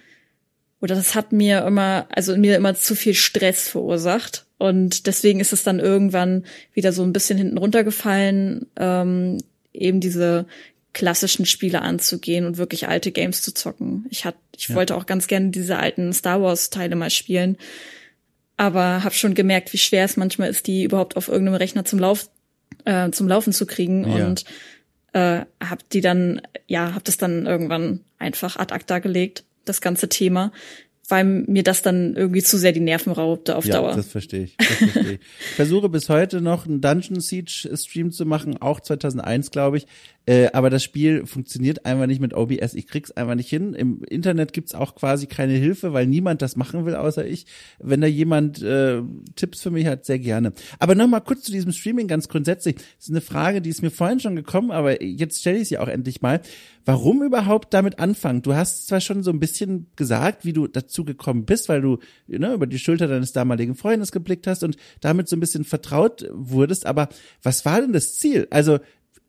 oder 0.80 0.95
das 0.95 1.14
hat 1.14 1.32
mir 1.32 1.64
immer, 1.66 2.07
also 2.11 2.36
mir 2.36 2.57
immer 2.57 2.74
zu 2.74 2.95
viel 2.95 3.14
Stress 3.14 3.68
verursacht. 3.68 4.47
Und 4.59 5.07
deswegen 5.07 5.41
ist 5.41 5.53
es 5.53 5.62
dann 5.62 5.78
irgendwann 5.78 6.45
wieder 6.72 6.93
so 6.93 7.03
ein 7.03 7.12
bisschen 7.12 7.38
hinten 7.38 7.59
runtergefallen, 7.59 8.66
ähm, 8.76 9.38
eben 9.72 10.01
diese 10.01 10.47
klassischen 10.93 11.47
Spiele 11.47 11.82
anzugehen 11.82 12.47
und 12.47 12.57
wirklich 12.57 12.88
alte 12.88 13.12
Games 13.12 13.43
zu 13.43 13.55
zocken. 13.55 14.07
Ich 14.11 14.24
hat, 14.24 14.34
ich 14.57 14.68
ja. 14.68 14.74
wollte 14.74 14.97
auch 14.97 15.07
ganz 15.07 15.28
gerne 15.28 15.51
diese 15.51 15.78
alten 15.78 16.12
Star 16.12 16.43
Wars 16.43 16.70
Teile 16.70 16.97
mal 16.97 17.11
spielen, 17.11 17.57
aber 18.57 19.05
habe 19.05 19.14
schon 19.14 19.34
gemerkt, 19.34 19.72
wie 19.72 19.78
schwer 19.78 20.05
es 20.05 20.16
manchmal 20.16 20.51
ist, 20.51 20.66
die 20.66 20.82
überhaupt 20.82 21.16
auf 21.16 21.28
irgendeinem 21.28 21.57
Rechner 21.57 21.84
zum 21.84 21.99
Lauf 21.99 22.28
äh, 22.84 23.10
zum 23.10 23.28
Laufen 23.28 23.52
zu 23.52 23.66
kriegen 23.66 24.08
ja. 24.08 24.26
und 24.26 24.44
äh, 25.12 25.44
hab 25.62 25.88
die 25.90 26.00
dann 26.00 26.42
ja 26.66 26.94
hab 26.94 27.04
das 27.04 27.16
dann 27.16 27.46
irgendwann 27.46 28.00
einfach 28.18 28.56
ad 28.56 28.74
acta 28.74 28.98
gelegt 28.98 29.44
das 29.64 29.80
ganze 29.80 30.08
Thema 30.08 30.52
weil 31.10 31.24
mir 31.24 31.62
das 31.62 31.82
dann 31.82 32.14
irgendwie 32.14 32.42
zu 32.42 32.58
sehr 32.58 32.72
die 32.72 32.80
Nerven 32.80 33.12
raubte 33.12 33.56
auf 33.56 33.64
ja, 33.64 33.74
Dauer. 33.74 33.94
Das 33.94 34.06
verstehe 34.06 34.44
ich. 34.44 34.56
Das 34.56 34.66
verstehe 34.66 35.02
ich. 35.14 35.20
ich 35.40 35.56
versuche 35.56 35.88
bis 35.88 36.08
heute 36.08 36.40
noch 36.40 36.66
einen 36.66 36.80
Dungeon 36.80 37.20
Siege 37.20 37.68
Stream 37.76 38.12
zu 38.12 38.24
machen, 38.26 38.60
auch 38.60 38.80
2001, 38.80 39.50
glaube 39.50 39.78
ich. 39.78 39.86
Äh, 40.30 40.52
aber 40.52 40.70
das 40.70 40.84
Spiel 40.84 41.26
funktioniert 41.26 41.84
einfach 41.84 42.06
nicht 42.06 42.20
mit 42.20 42.34
OBS. 42.34 42.74
Ich 42.74 42.86
krieg's 42.86 43.10
einfach 43.10 43.34
nicht 43.34 43.50
hin. 43.50 43.74
Im 43.74 44.04
Internet 44.04 44.52
gibt's 44.52 44.76
auch 44.76 44.94
quasi 44.94 45.26
keine 45.26 45.54
Hilfe, 45.54 45.92
weil 45.92 46.06
niemand 46.06 46.40
das 46.40 46.54
machen 46.54 46.86
will, 46.86 46.94
außer 46.94 47.26
ich. 47.26 47.46
Wenn 47.80 48.00
da 48.00 48.06
jemand 48.06 48.62
äh, 48.62 49.02
Tipps 49.34 49.60
für 49.60 49.72
mich 49.72 49.86
hat, 49.86 50.04
sehr 50.04 50.20
gerne. 50.20 50.52
Aber 50.78 50.94
nochmal 50.94 51.22
kurz 51.22 51.42
zu 51.42 51.50
diesem 51.50 51.72
Streaming 51.72 52.06
ganz 52.06 52.28
grundsätzlich. 52.28 52.76
Das 52.76 53.06
ist 53.06 53.10
eine 53.10 53.22
Frage, 53.22 53.60
die 53.60 53.70
ist 53.70 53.82
mir 53.82 53.90
vorhin 53.90 54.20
schon 54.20 54.36
gekommen, 54.36 54.70
aber 54.70 55.02
jetzt 55.02 55.40
stelle 55.40 55.58
ich 55.58 55.66
sie 55.66 55.78
auch 55.78 55.88
endlich 55.88 56.22
mal. 56.22 56.40
Warum 56.84 57.24
überhaupt 57.24 57.74
damit 57.74 57.98
anfangen? 57.98 58.42
Du 58.42 58.54
hast 58.54 58.86
zwar 58.86 59.00
schon 59.00 59.24
so 59.24 59.32
ein 59.32 59.40
bisschen 59.40 59.88
gesagt, 59.96 60.44
wie 60.44 60.52
du 60.52 60.68
dazu 60.68 61.04
gekommen 61.04 61.44
bist, 61.44 61.68
weil 61.68 61.82
du 61.82 61.98
ne, 62.28 62.54
über 62.54 62.68
die 62.68 62.78
Schulter 62.78 63.08
deines 63.08 63.32
damaligen 63.32 63.74
Freundes 63.74 64.12
geblickt 64.12 64.46
hast 64.46 64.62
und 64.62 64.76
damit 65.00 65.28
so 65.28 65.34
ein 65.34 65.40
bisschen 65.40 65.64
vertraut 65.64 66.28
wurdest, 66.32 66.86
aber 66.86 67.08
was 67.42 67.64
war 67.64 67.80
denn 67.80 67.92
das 67.92 68.14
Ziel? 68.16 68.46
Also 68.50 68.78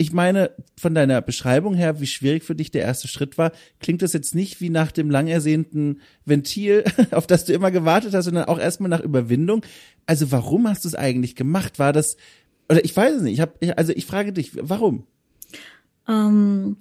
ich 0.02 0.12
meine, 0.12 0.50
von 0.80 0.96
deiner 0.96 1.22
Beschreibung 1.22 1.76
her, 1.76 2.00
wie 2.02 2.08
schwierig 2.08 2.44
für 2.44 2.56
dich 2.56 2.72
der 2.72 2.82
erste 2.82 3.08
Schritt 3.08 3.38
war, 3.38 3.52
klingt 3.80 4.02
das 4.02 4.14
jetzt 4.14 4.34
nicht 4.34 4.60
wie 4.60 4.72
nach 4.72 4.92
dem 4.92 5.12
lang 5.12 5.28
ersehnten 5.28 6.02
Ventil, 6.26 6.84
auf 7.12 7.28
das 7.28 7.46
du 7.46 7.54
immer 7.54 7.70
gewartet 7.70 8.16
hast, 8.16 8.26
sondern 8.26 8.46
auch 8.46 8.58
erstmal 8.58 8.90
nach 8.90 9.02
Überwindung. 9.02 9.64
Also 10.08 10.32
warum 10.32 10.68
hast 10.68 10.86
du 10.86 10.88
es 10.88 10.96
eigentlich 10.96 11.36
gemacht? 11.36 11.78
War 11.78 11.94
das, 11.94 12.18
oder 12.68 12.84
ich 12.84 12.98
weiß 12.98 13.18
es 13.18 13.22
nicht, 13.22 13.34
ich 13.36 13.42
hab, 13.42 13.60
also 13.78 13.94
ich 13.96 14.08
frage 14.08 14.34
dich, 14.34 14.54
warum? 14.60 15.04
Ähm, 16.08 16.78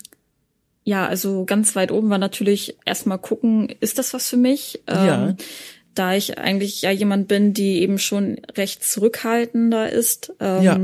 ja, 0.84 1.06
also 1.06 1.44
ganz 1.44 1.76
weit 1.76 1.92
oben 1.92 2.08
war 2.08 2.16
natürlich 2.16 2.78
erstmal 2.86 3.18
gucken, 3.18 3.68
ist 3.80 3.98
das 3.98 4.14
was 4.14 4.30
für 4.30 4.38
mich? 4.38 4.82
Ja. 4.88 5.28
Ähm, 5.28 5.36
da 5.94 6.14
ich 6.14 6.38
eigentlich 6.38 6.80
ja 6.80 6.90
jemand 6.90 7.28
bin, 7.28 7.52
die 7.52 7.82
eben 7.82 7.98
schon 7.98 8.38
recht 8.56 8.82
zurückhaltender 8.82 9.90
ist, 9.92 10.32
ähm, 10.40 10.62
Ja. 10.62 10.80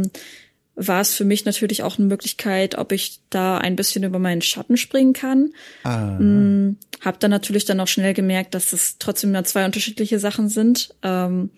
War 0.77 1.01
es 1.01 1.15
für 1.15 1.25
mich 1.25 1.45
natürlich 1.47 1.83
auch 1.83 1.99
eine 1.99 2.07
Möglichkeit, 2.07 2.77
ob 2.77 2.93
ich 2.93 3.21
da 3.31 3.57
ein 3.59 3.77
bisschen 3.77 4.05
über 4.05 4.19
meinen 4.19 4.43
Schatten 4.43 4.77
springen 4.77 5.15
kann. 5.15 5.51
Ah, 5.83 6.19
Mm, 6.19 6.77
Hab 7.01 7.19
dann 7.21 7.31
natürlich 7.31 7.65
dann 7.65 7.81
auch 7.81 7.89
schnell 7.89 8.15
gemerkt, 8.15 8.55
dass 8.55 8.73
es 8.73 8.99
trotzdem 8.99 9.33
nur 9.33 9.45
zwei 9.45 9.65
unterschiedliche 9.65 10.19
Sachen 10.19 10.49
sind. 10.49 10.95
Ähm, 11.03 11.51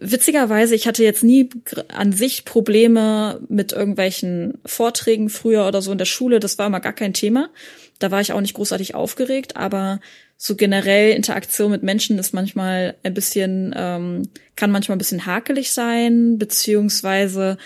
witzigerweise, 0.00 0.74
ich 0.74 0.86
hatte 0.86 1.04
jetzt 1.04 1.22
nie 1.22 1.48
an 1.88 2.12
sich 2.12 2.44
Probleme 2.44 3.40
mit 3.48 3.72
irgendwelchen 3.72 4.58
Vorträgen 4.66 5.28
früher 5.28 5.66
oder 5.66 5.80
so 5.80 5.92
in 5.92 5.98
der 5.98 6.04
Schule. 6.06 6.40
Das 6.40 6.58
war 6.58 6.66
immer 6.66 6.80
gar 6.80 6.92
kein 6.92 7.14
Thema. 7.14 7.50
Da 7.98 8.10
war 8.10 8.20
ich 8.20 8.32
auch 8.32 8.40
nicht 8.40 8.54
großartig 8.54 8.94
aufgeregt, 8.94 9.56
aber 9.56 10.00
so 10.36 10.54
generell 10.54 11.12
Interaktion 11.12 11.70
mit 11.70 11.82
Menschen 11.82 12.18
ist 12.18 12.34
manchmal 12.34 12.94
ein 13.02 13.14
bisschen, 13.14 13.74
ähm, 13.76 14.28
kann 14.54 14.70
manchmal 14.70 14.96
ein 14.96 14.98
bisschen 14.98 15.26
hakelig 15.26 15.72
sein, 15.72 16.38
beziehungsweise 16.38 17.56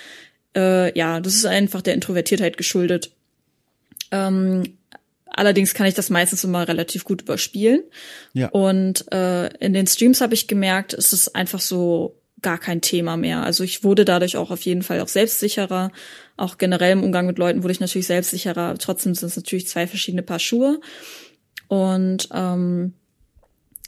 äh, 0.56 0.96
ja, 0.96 1.20
das 1.20 1.34
ist 1.34 1.46
einfach 1.46 1.82
der 1.82 1.94
Introvertiertheit 1.94 2.56
geschuldet. 2.56 3.10
Ähm, 4.12 4.78
allerdings 5.26 5.74
kann 5.74 5.86
ich 5.86 5.94
das 5.94 6.10
meistens 6.10 6.44
immer 6.44 6.66
relativ 6.66 7.04
gut 7.04 7.22
überspielen. 7.22 7.82
ja. 8.34 8.48
Und 8.50 9.10
äh, 9.12 9.48
in 9.58 9.72
den 9.72 9.86
Streams 9.86 10.20
habe 10.20 10.34
ich 10.34 10.48
gemerkt, 10.48 10.94
es 10.94 11.12
ist 11.12 11.34
einfach 11.34 11.60
so 11.60 12.16
gar 12.42 12.58
kein 12.58 12.80
Thema 12.80 13.16
mehr. 13.16 13.42
Also 13.42 13.64
ich 13.64 13.84
wurde 13.84 14.04
dadurch 14.04 14.36
auch 14.36 14.50
auf 14.50 14.62
jeden 14.62 14.82
Fall 14.82 15.00
auch 15.00 15.08
selbstsicherer. 15.08 15.92
Auch 16.36 16.56
generell 16.56 16.92
im 16.92 17.04
Umgang 17.04 17.26
mit 17.26 17.38
Leuten 17.38 17.62
wurde 17.62 17.72
ich 17.72 17.80
natürlich 17.80 18.06
selbstsicherer. 18.06 18.76
Trotzdem 18.78 19.14
sind 19.14 19.28
es 19.28 19.36
natürlich 19.36 19.68
zwei 19.68 19.86
verschiedene 19.86 20.22
Paar 20.22 20.38
Schuhe. 20.38 20.80
Und 21.70 22.28
ähm, 22.34 22.94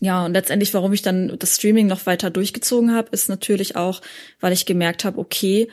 ja, 0.01 0.25
und 0.25 0.35
letztendlich, 0.35 0.73
warum 0.73 0.93
ich 0.93 1.03
dann 1.03 1.37
das 1.37 1.57
Streaming 1.57 1.89
noch 1.89 2.07
weiter 2.07 2.31
durchgezogen 2.31 2.95
habe, 2.95 3.09
ist 3.11 3.29
natürlich 3.29 3.75
auch, 3.75 4.01
weil 4.39 4.53
ich 4.53 4.67
gemerkt 4.67 5.05
habe, 5.05 5.19
okay, 5.19 5.67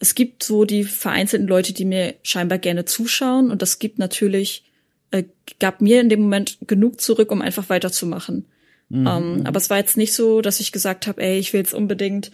es 0.00 0.16
gibt 0.16 0.42
so 0.42 0.64
die 0.64 0.82
vereinzelten 0.82 1.46
Leute, 1.46 1.72
die 1.72 1.84
mir 1.84 2.14
scheinbar 2.24 2.58
gerne 2.58 2.86
zuschauen 2.86 3.52
und 3.52 3.62
das 3.62 3.78
gibt 3.78 4.00
natürlich, 4.00 4.64
äh, 5.12 5.22
gab 5.60 5.80
mir 5.80 6.00
in 6.00 6.08
dem 6.08 6.22
Moment 6.22 6.58
genug 6.66 7.00
zurück, 7.00 7.30
um 7.30 7.40
einfach 7.40 7.68
weiterzumachen. 7.68 8.46
Ähm, 8.90 9.42
aber 9.44 9.58
es 9.58 9.70
war 9.70 9.76
jetzt 9.78 9.96
nicht 9.96 10.14
so, 10.14 10.40
dass 10.40 10.58
ich 10.58 10.72
gesagt 10.72 11.06
habe, 11.06 11.22
ey, 11.22 11.38
ich 11.38 11.52
will 11.52 11.60
jetzt 11.60 11.74
unbedingt 11.74 12.32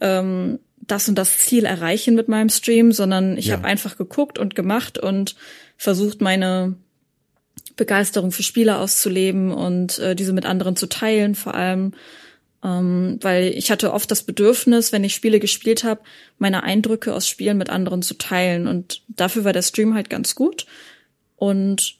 ähm, 0.00 0.58
das 0.80 1.08
und 1.08 1.16
das 1.16 1.38
Ziel 1.38 1.66
erreichen 1.66 2.16
mit 2.16 2.26
meinem 2.26 2.48
Stream, 2.48 2.90
sondern 2.90 3.36
ich 3.38 3.46
Ja. 3.46 3.56
habe 3.58 3.66
einfach 3.66 3.96
geguckt 3.96 4.38
und 4.40 4.56
gemacht 4.56 4.98
und 4.98 5.36
versucht, 5.76 6.20
meine 6.20 6.74
Begeisterung 7.76 8.30
für 8.32 8.42
Spiele 8.42 8.78
auszuleben 8.78 9.52
und 9.52 9.98
äh, 9.98 10.14
diese 10.14 10.32
mit 10.32 10.46
anderen 10.46 10.76
zu 10.76 10.86
teilen, 10.86 11.34
vor 11.34 11.54
allem, 11.54 11.92
ähm, 12.62 13.18
weil 13.20 13.48
ich 13.48 13.70
hatte 13.70 13.92
oft 13.92 14.10
das 14.10 14.22
Bedürfnis, 14.22 14.92
wenn 14.92 15.04
ich 15.04 15.14
Spiele 15.14 15.40
gespielt 15.40 15.84
habe, 15.84 16.00
meine 16.38 16.62
Eindrücke 16.62 17.12
aus 17.12 17.28
Spielen 17.28 17.58
mit 17.58 17.70
anderen 17.70 18.02
zu 18.02 18.14
teilen. 18.14 18.66
Und 18.66 19.02
dafür 19.08 19.44
war 19.44 19.52
der 19.52 19.62
Stream 19.62 19.94
halt 19.94 20.08
ganz 20.08 20.34
gut. 20.34 20.66
Und 21.36 21.98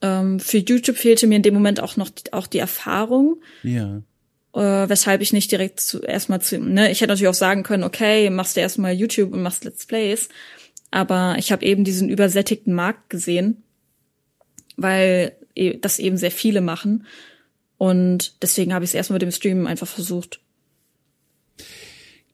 ähm, 0.00 0.40
für 0.40 0.58
YouTube 0.58 0.96
fehlte 0.96 1.26
mir 1.26 1.36
in 1.36 1.42
dem 1.42 1.54
Moment 1.54 1.80
auch 1.80 1.96
noch 1.96 2.10
die, 2.10 2.32
auch 2.32 2.46
die 2.46 2.58
Erfahrung, 2.58 3.42
ja. 3.62 4.00
äh, 4.54 4.88
weshalb 4.88 5.20
ich 5.20 5.32
nicht 5.32 5.50
direkt 5.50 5.80
zu, 5.80 6.00
erstmal 6.00 6.40
zu, 6.40 6.58
ne, 6.58 6.90
ich 6.90 7.00
hätte 7.00 7.12
natürlich 7.12 7.28
auch 7.28 7.34
sagen 7.34 7.64
können, 7.64 7.84
okay, 7.84 8.30
machst 8.30 8.56
du 8.56 8.60
erstmal 8.60 8.92
YouTube 8.92 9.32
und 9.32 9.42
machst 9.42 9.64
Let's 9.64 9.86
Plays, 9.86 10.28
aber 10.90 11.36
ich 11.38 11.50
habe 11.50 11.64
eben 11.64 11.84
diesen 11.84 12.08
übersättigten 12.08 12.74
Markt 12.74 13.10
gesehen, 13.10 13.64
weil 14.78 15.32
e- 15.54 15.76
das 15.76 15.98
eben 15.98 16.16
sehr 16.16 16.30
viele 16.30 16.62
machen 16.62 17.04
und 17.76 18.42
deswegen 18.42 18.72
habe 18.72 18.84
ich 18.84 18.90
es 18.90 18.94
erstmal 18.94 19.16
mit 19.16 19.22
dem 19.22 19.32
Streamen 19.32 19.66
einfach 19.66 19.86
versucht. 19.86 20.40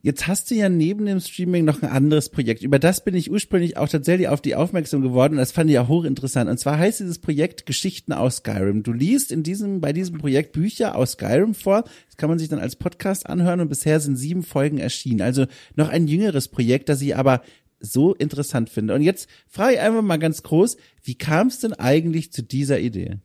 Jetzt 0.01 0.27
hast 0.27 0.51
du 0.51 0.55
ja 0.55 0.69
neben 0.69 1.07
dem 1.07 1.19
Streaming 1.19 1.65
noch 1.65 1.81
ein 1.81 1.89
anderes 1.89 2.29
Projekt. 2.29 2.63
Über 2.63 2.79
das 2.79 3.03
bin 3.03 3.15
ich 3.15 3.31
ursprünglich 3.31 3.79
auch 3.79 3.89
tatsächlich 3.89 4.29
auf 4.29 4.43
die 4.43 4.55
aufmerksam 4.55 5.01
geworden. 5.01 5.39
Das 5.39 5.51
fand 5.51 5.71
ich 5.71 5.75
ja 5.77 5.89
hochinteressant. 5.89 6.51
Und 6.51 6.59
zwar 6.59 6.77
heißt 6.77 7.01
dieses 7.01 7.21
Projekt 7.21 7.65
Geschichten 7.65 8.13
aus 8.13 8.37
Skyrim. 8.37 8.83
Du 8.83 8.93
liest 8.93 9.33
in 9.33 9.43
diesem, 9.43 9.81
bei 9.81 9.95
diesem 9.95 10.19
Projekt 10.19 10.53
Bücher 10.53 10.95
aus 10.95 11.13
Skyrim 11.13 11.55
vor. 11.55 11.85
Das 12.07 12.19
kann 12.19 12.29
man 12.29 12.39
sich 12.39 12.51
dann 12.51 12.59
als 12.59 12.77
Podcast 12.77 13.27
anhören 13.27 13.61
und 13.61 13.71
bisher 13.71 13.99
sind 13.99 14.17
sieben 14.17 14.43
Folgen 14.43 14.77
erschienen. 14.77 15.23
Also 15.23 15.47
noch 15.75 15.89
ein 15.89 16.07
jüngeres 16.07 16.49
Projekt, 16.49 16.91
das 16.91 17.01
ich 17.01 17.17
aber 17.17 17.41
so 17.81 18.15
interessant 18.15 18.71
finde. 18.71 18.95
Und 18.95 19.03
jetzt 19.03 19.29
frage 19.49 19.75
ich 19.75 19.81
einfach 19.81 20.03
mal 20.03 20.19
ganz 20.19 20.43
groß, 20.43 20.77
wie 21.03 21.17
kam 21.17 21.49
es 21.49 21.61
denn 21.61 21.75
eigentlich 21.75 22.33
zu 22.33 22.43
dieser 22.43 22.81
Idee? 22.81 23.19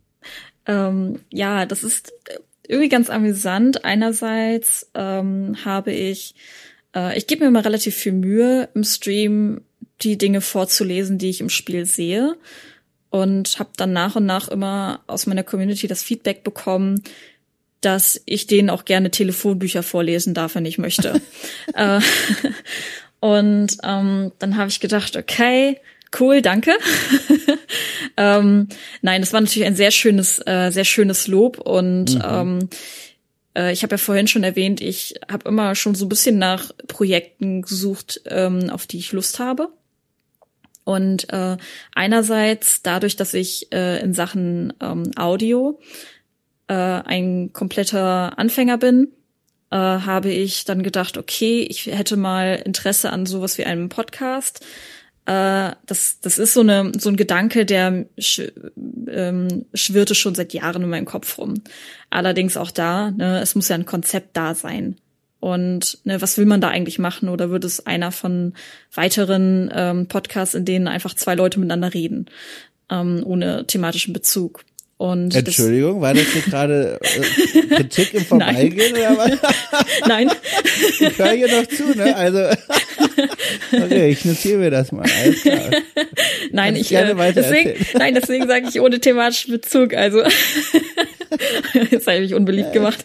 Ähm, 0.65 1.19
ja, 1.31 1.65
das 1.65 1.83
ist 1.83 2.13
irgendwie 2.67 2.89
ganz 2.89 3.09
amüsant. 3.09 3.83
Einerseits 3.85 4.89
ähm, 4.93 5.57
habe 5.65 5.91
ich, 5.91 6.35
äh, 6.95 7.17
ich 7.17 7.25
gebe 7.25 7.43
mir 7.43 7.47
immer 7.47 7.65
relativ 7.65 7.95
viel 7.95 8.11
Mühe 8.11 8.69
im 8.75 8.83
Stream, 8.83 9.61
die 10.01 10.17
Dinge 10.17 10.41
vorzulesen, 10.41 11.17
die 11.17 11.29
ich 11.29 11.41
im 11.41 11.49
Spiel 11.49 11.85
sehe. 11.85 12.37
Und 13.09 13.57
habe 13.57 13.71
dann 13.75 13.91
nach 13.91 14.15
und 14.15 14.27
nach 14.27 14.49
immer 14.49 15.03
aus 15.07 15.25
meiner 15.25 15.43
Community 15.43 15.87
das 15.87 16.03
Feedback 16.03 16.43
bekommen, 16.43 17.01
dass 17.81 18.21
ich 18.25 18.45
denen 18.45 18.69
auch 18.69 18.85
gerne 18.85 19.09
Telefonbücher 19.09 19.81
vorlesen 19.81 20.35
darf, 20.35 20.53
wenn 20.53 20.65
ich 20.65 20.77
möchte. 20.77 21.19
äh, 21.73 21.99
und 23.19 23.77
ähm, 23.83 24.31
dann 24.39 24.57
habe 24.57 24.69
ich 24.69 24.79
gedacht, 24.79 25.15
okay, 25.17 25.79
cool, 26.19 26.41
danke. 26.41 26.71
ähm, 28.17 28.67
nein, 29.01 29.21
das 29.21 29.33
war 29.33 29.41
natürlich 29.41 29.67
ein 29.67 29.75
sehr 29.75 29.91
schönes, 29.91 30.39
äh, 30.45 30.71
sehr 30.71 30.85
schönes 30.85 31.27
Lob 31.27 31.59
und 31.59 32.19
ähm, 32.23 32.69
äh, 33.55 33.71
ich 33.73 33.83
habe 33.83 33.93
ja 33.93 33.97
vorhin 33.97 34.27
schon 34.27 34.43
erwähnt, 34.43 34.81
ich 34.81 35.15
habe 35.29 35.49
immer 35.49 35.75
schon 35.75 35.95
so 35.95 36.05
ein 36.05 36.09
bisschen 36.09 36.37
nach 36.37 36.71
Projekten 36.87 37.61
gesucht, 37.61 38.21
ähm, 38.25 38.69
auf 38.69 38.87
die 38.87 38.97
ich 38.97 39.11
Lust 39.11 39.39
habe. 39.39 39.69
Und 40.85 41.31
äh, 41.31 41.57
einerseits 41.93 42.81
dadurch, 42.81 43.15
dass 43.15 43.35
ich 43.35 43.71
äh, 43.71 44.01
in 44.01 44.13
Sachen 44.15 44.73
ähm, 44.81 45.11
Audio 45.17 45.79
äh, 46.67 46.73
ein 46.73 47.53
kompletter 47.53 48.39
Anfänger 48.39 48.79
bin, 48.79 49.09
äh, 49.71 49.75
habe 49.75 50.29
ich 50.29 50.65
dann 50.65 50.83
gedacht, 50.83 51.17
okay, 51.17 51.61
ich 51.69 51.87
hätte 51.87 52.17
mal 52.17 52.61
Interesse 52.65 53.11
an 53.11 53.25
sowas 53.25 53.57
wie 53.57 53.65
einem 53.65 53.89
Podcast. 53.89 54.65
Äh, 55.25 55.73
das, 55.85 56.19
das 56.21 56.39
ist 56.39 56.53
so, 56.53 56.61
eine, 56.61 56.91
so 56.97 57.09
ein 57.09 57.17
Gedanke, 57.17 57.65
der 57.65 58.05
sch, 58.17 58.41
ähm, 59.07 59.65
schwirrte 59.73 60.15
schon 60.15 60.35
seit 60.35 60.53
Jahren 60.53 60.83
in 60.83 60.89
meinem 60.89 61.05
Kopf 61.05 61.37
rum. 61.37 61.55
Allerdings 62.09 62.57
auch 62.57 62.71
da, 62.71 63.11
ne, 63.11 63.39
es 63.41 63.55
muss 63.55 63.69
ja 63.69 63.75
ein 63.75 63.85
Konzept 63.85 64.35
da 64.35 64.55
sein. 64.55 64.97
Und 65.39 65.99
ne, 66.03 66.21
was 66.21 66.37
will 66.37 66.45
man 66.45 66.61
da 66.61 66.69
eigentlich 66.69 66.99
machen? 66.99 67.29
Oder 67.29 67.49
wird 67.49 67.63
es 67.63 67.85
einer 67.85 68.11
von 68.11 68.53
weiteren 68.93 69.71
ähm, 69.73 70.07
Podcasts, 70.07 70.55
in 70.55 70.65
denen 70.65 70.87
einfach 70.87 71.13
zwei 71.13 71.35
Leute 71.35 71.59
miteinander 71.59 71.93
reden, 71.93 72.25
ähm, 72.89 73.21
ohne 73.23 73.65
thematischen 73.67 74.13
Bezug? 74.13 74.65
Und 74.99 75.33
Entschuldigung, 75.33 76.01
war 76.01 76.13
das 76.13 76.27
hier 76.27 76.41
gerade 76.41 76.99
äh, 77.01 77.75
Kritik 77.75 78.13
im 78.15 78.25
Vorbeigehen 78.25 78.91
oder 78.97 79.17
was? 79.17 79.31
Nein, 80.09 80.29
Ich 80.99 81.17
höre 81.17 81.31
hier 81.31 81.47
noch 81.47 81.65
zu, 81.67 81.97
ne? 81.97 82.13
Also, 82.13 82.39
okay, 83.71 84.09
ich 84.09 84.25
notiere 84.25 84.57
mir 84.59 84.71
das 84.71 84.91
mal. 84.91 85.05
Alles 85.23 85.41
klar. 85.41 85.71
nein, 86.51 86.73
Kannst 86.73 86.81
ich 86.81 86.89
gerne 86.89 87.11
äh, 87.11 87.31
deswegen, 87.31 87.69
erzählen. 87.69 87.87
nein, 87.97 88.13
deswegen 88.13 88.47
sage 88.49 88.65
ich 88.67 88.81
ohne 88.81 88.99
thematischen 88.99 89.53
Bezug. 89.53 89.93
Also 89.93 90.21
Jetzt 91.91 92.05
habe 92.05 92.17
ich 92.17 92.33
unbeliebt 92.33 92.73
gemacht. 92.73 93.01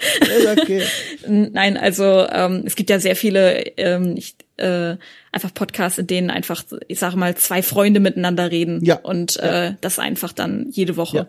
okay. 0.59 0.83
Nein, 1.29 1.77
also 1.77 2.27
ähm, 2.29 2.65
es 2.67 2.75
gibt 2.75 2.91
ja 2.91 2.99
sehr 2.99 3.15
viele 3.15 3.61
ähm, 3.77 4.17
ich, 4.17 4.35
äh, 4.57 4.97
einfach 5.31 5.55
Podcasts, 5.55 5.99
in 5.99 6.09
denen 6.09 6.31
einfach, 6.31 6.65
ich 6.89 6.99
sage 6.99 7.17
mal, 7.17 7.37
zwei 7.37 7.63
Freunde 7.63 8.01
miteinander 8.01 8.51
reden. 8.51 8.85
Ja. 8.85 8.97
Und 8.97 9.37
äh, 9.37 9.75
das 9.81 10.01
einfach 10.01 10.33
dann 10.33 10.67
jede 10.71 10.97
Woche. 10.97 11.17
Ja. 11.19 11.29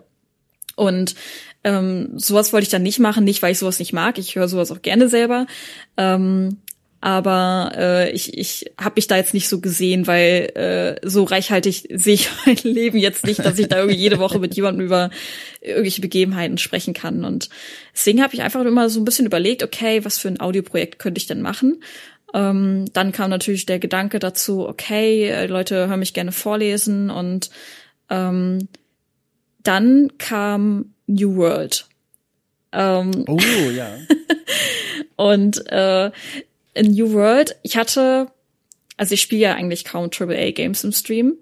Und 0.75 1.15
ähm, 1.63 2.09
sowas 2.15 2.53
wollte 2.53 2.65
ich 2.65 2.69
dann 2.69 2.83
nicht 2.83 2.99
machen, 2.99 3.23
nicht 3.23 3.41
weil 3.41 3.51
ich 3.51 3.59
sowas 3.59 3.79
nicht 3.79 3.93
mag. 3.93 4.17
Ich 4.17 4.35
höre 4.35 4.47
sowas 4.47 4.71
auch 4.71 4.81
gerne 4.81 5.09
selber. 5.09 5.47
Ähm, 5.97 6.57
aber 7.05 7.71
äh, 7.75 8.11
ich, 8.13 8.35
ich 8.35 8.71
habe 8.81 8.93
mich 8.95 9.05
da 9.05 9.15
jetzt 9.15 9.35
nicht 9.35 9.47
so 9.47 9.61
gesehen, 9.61 10.07
weil 10.07 10.51
äh, 10.55 11.07
so 11.07 11.23
reichhaltig 11.23 11.87
sehe 11.93 12.15
ich 12.15 12.29
mein 12.45 12.57
Leben 12.63 12.97
jetzt 12.97 13.25
nicht, 13.25 13.45
dass 13.45 13.59
ich 13.59 13.67
da 13.67 13.77
irgendwie 13.77 13.99
jede 13.99 14.17
Woche 14.17 14.39
mit 14.39 14.55
jemandem 14.55 14.85
über 14.85 15.11
irgendwelche 15.61 16.01
Begebenheiten 16.01 16.57
sprechen 16.57 16.95
kann. 16.95 17.23
Und 17.23 17.49
deswegen 17.93 18.23
habe 18.23 18.33
ich 18.33 18.41
einfach 18.41 18.65
immer 18.65 18.89
so 18.89 18.99
ein 18.99 19.05
bisschen 19.05 19.27
überlegt, 19.27 19.61
okay, 19.61 20.03
was 20.03 20.17
für 20.17 20.29
ein 20.29 20.39
Audioprojekt 20.39 20.97
könnte 20.97 21.19
ich 21.19 21.27
denn 21.27 21.43
machen? 21.43 21.83
Ähm, 22.33 22.85
dann 22.93 23.11
kam 23.11 23.29
natürlich 23.29 23.67
der 23.67 23.77
Gedanke 23.77 24.17
dazu, 24.17 24.67
okay, 24.67 25.29
äh, 25.29 25.45
Leute 25.45 25.87
hören 25.87 25.99
mich 25.99 26.15
gerne 26.15 26.31
vorlesen 26.31 27.11
und 27.11 27.51
ähm, 28.09 28.67
dann 29.67 30.17
kam 30.17 30.93
New 31.07 31.35
World. 31.35 31.87
Ähm, 32.71 33.25
oh 33.27 33.39
ja. 33.69 33.97
und 35.15 35.65
äh, 35.71 36.11
in 36.73 36.91
New 36.91 37.13
World, 37.13 37.55
ich 37.63 37.77
hatte, 37.77 38.31
also 38.97 39.13
ich 39.13 39.21
spiele 39.21 39.41
ja 39.41 39.55
eigentlich 39.55 39.85
kaum 39.85 40.09
AAA 40.11 40.51
Games 40.51 40.83
im 40.83 40.91
Stream, 40.91 41.35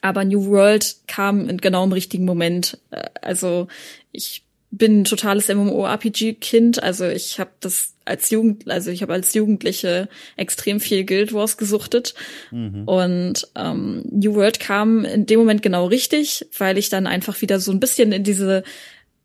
aber 0.00 0.24
New 0.24 0.46
World 0.46 0.96
kam 1.06 1.48
in 1.48 1.58
genau 1.58 1.84
im 1.84 1.92
richtigen 1.92 2.24
Moment. 2.24 2.78
Äh, 2.90 3.08
also 3.20 3.68
ich 4.12 4.44
bin 4.70 5.00
ein 5.00 5.04
totales 5.04 5.48
MMORPG-Kind, 5.48 6.82
also 6.82 7.06
ich 7.06 7.40
habe 7.40 7.50
das 7.60 7.94
als 8.04 8.30
Jugend, 8.30 8.70
also 8.70 8.90
ich 8.90 9.02
habe 9.02 9.12
als 9.12 9.34
Jugendliche 9.34 10.08
extrem 10.36 10.80
viel 10.80 11.04
Guild 11.04 11.32
Wars 11.32 11.56
gesuchtet 11.56 12.14
mhm. 12.50 12.84
und 12.84 13.48
ähm, 13.56 14.04
New 14.10 14.34
World 14.34 14.60
kam 14.60 15.04
in 15.04 15.26
dem 15.26 15.40
Moment 15.40 15.62
genau 15.62 15.86
richtig, 15.86 16.46
weil 16.56 16.78
ich 16.78 16.88
dann 16.88 17.06
einfach 17.06 17.40
wieder 17.40 17.58
so 17.58 17.72
ein 17.72 17.80
bisschen 17.80 18.12
in 18.12 18.22
diese 18.22 18.62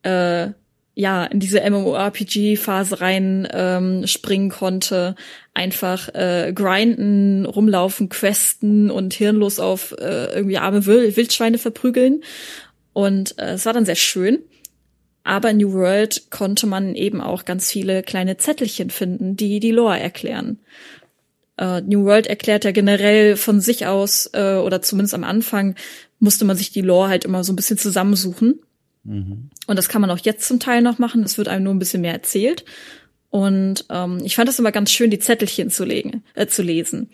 äh, 0.02 0.50
ja 0.96 1.26
in 1.26 1.40
diese 1.40 1.62
MMORPG-Phase 1.70 3.02
rein 3.02 3.48
ähm, 3.52 4.08
springen 4.08 4.50
konnte, 4.50 5.16
einfach 5.54 6.10
äh, 6.16 6.52
grinden, 6.56 7.46
rumlaufen, 7.46 8.10
questen 8.10 8.90
und 8.90 9.14
hirnlos 9.14 9.60
auf 9.60 9.94
äh, 10.00 10.34
irgendwie 10.34 10.58
arme 10.58 10.86
Wildschweine 10.86 11.58
verprügeln. 11.58 12.24
Und 12.94 13.38
äh, 13.38 13.54
es 13.54 13.66
war 13.66 13.74
dann 13.74 13.86
sehr 13.86 13.96
schön. 13.96 14.40
Aber 15.26 15.50
in 15.50 15.58
New 15.58 15.74
World 15.74 16.30
konnte 16.30 16.68
man 16.68 16.94
eben 16.94 17.20
auch 17.20 17.46
ganz 17.46 17.72
viele 17.72 18.04
kleine 18.04 18.38
Zettelchen 18.38 18.92
finden, 18.92 19.36
die 19.36 19.60
die 19.60 19.72
Lore 19.72 20.00
erklären. 20.00 20.60
Uh, 21.60 21.80
New 21.84 22.06
World 22.06 22.28
erklärt 22.28 22.64
ja 22.64 22.72
generell 22.72 23.36
von 23.36 23.60
sich 23.60 23.88
aus, 23.88 24.30
uh, 24.36 24.60
oder 24.60 24.82
zumindest 24.82 25.16
am 25.16 25.24
Anfang 25.24 25.76
musste 26.20 26.46
man 26.46 26.56
sich 26.56 26.72
die 26.72 26.82
Lore 26.82 27.10
halt 27.10 27.26
immer 27.26 27.44
so 27.44 27.54
ein 27.54 27.56
bisschen 27.56 27.80
zusammensuchen. 27.80 28.60
Mhm. 29.04 29.50
Und 29.66 29.76
das 29.78 29.90
kann 29.90 30.02
man 30.02 30.12
auch 30.12 30.20
jetzt 30.20 30.48
zum 30.48 30.60
Teil 30.60 30.84
noch 30.84 31.00
machen. 31.00 31.24
Es 31.24 31.40
wird 31.40 31.48
einem 31.48 31.64
nur 31.64 31.74
ein 31.74 31.80
bisschen 31.80 32.02
mehr 32.02 32.14
erzählt. 32.14 32.64
Und 33.32 33.86
ähm, 33.90 34.20
ich 34.24 34.36
fand 34.36 34.48
es 34.48 34.60
immer 34.60 34.72
ganz 34.72 34.92
schön, 34.92 35.10
die 35.10 35.20
Zettelchen 35.20 35.72
zu, 35.72 35.86
legen, 35.86 36.24
äh, 36.36 36.46
zu 36.46 36.62
lesen. 36.62 37.10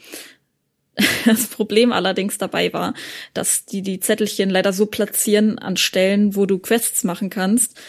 Das 1.26 1.48
Problem 1.48 1.92
allerdings 1.92 2.38
dabei 2.38 2.74
war, 2.74 2.94
dass 3.34 3.66
die 3.66 3.82
die 3.82 4.00
Zettelchen 4.00 4.50
leider 4.50 4.74
so 4.74 4.86
platzieren 4.86 5.60
an 5.60 5.78
Stellen, 5.78 6.36
wo 6.36 6.46
du 6.46 6.60
Quests 6.60 7.04
machen 7.04 7.30
kannst. 7.30 7.80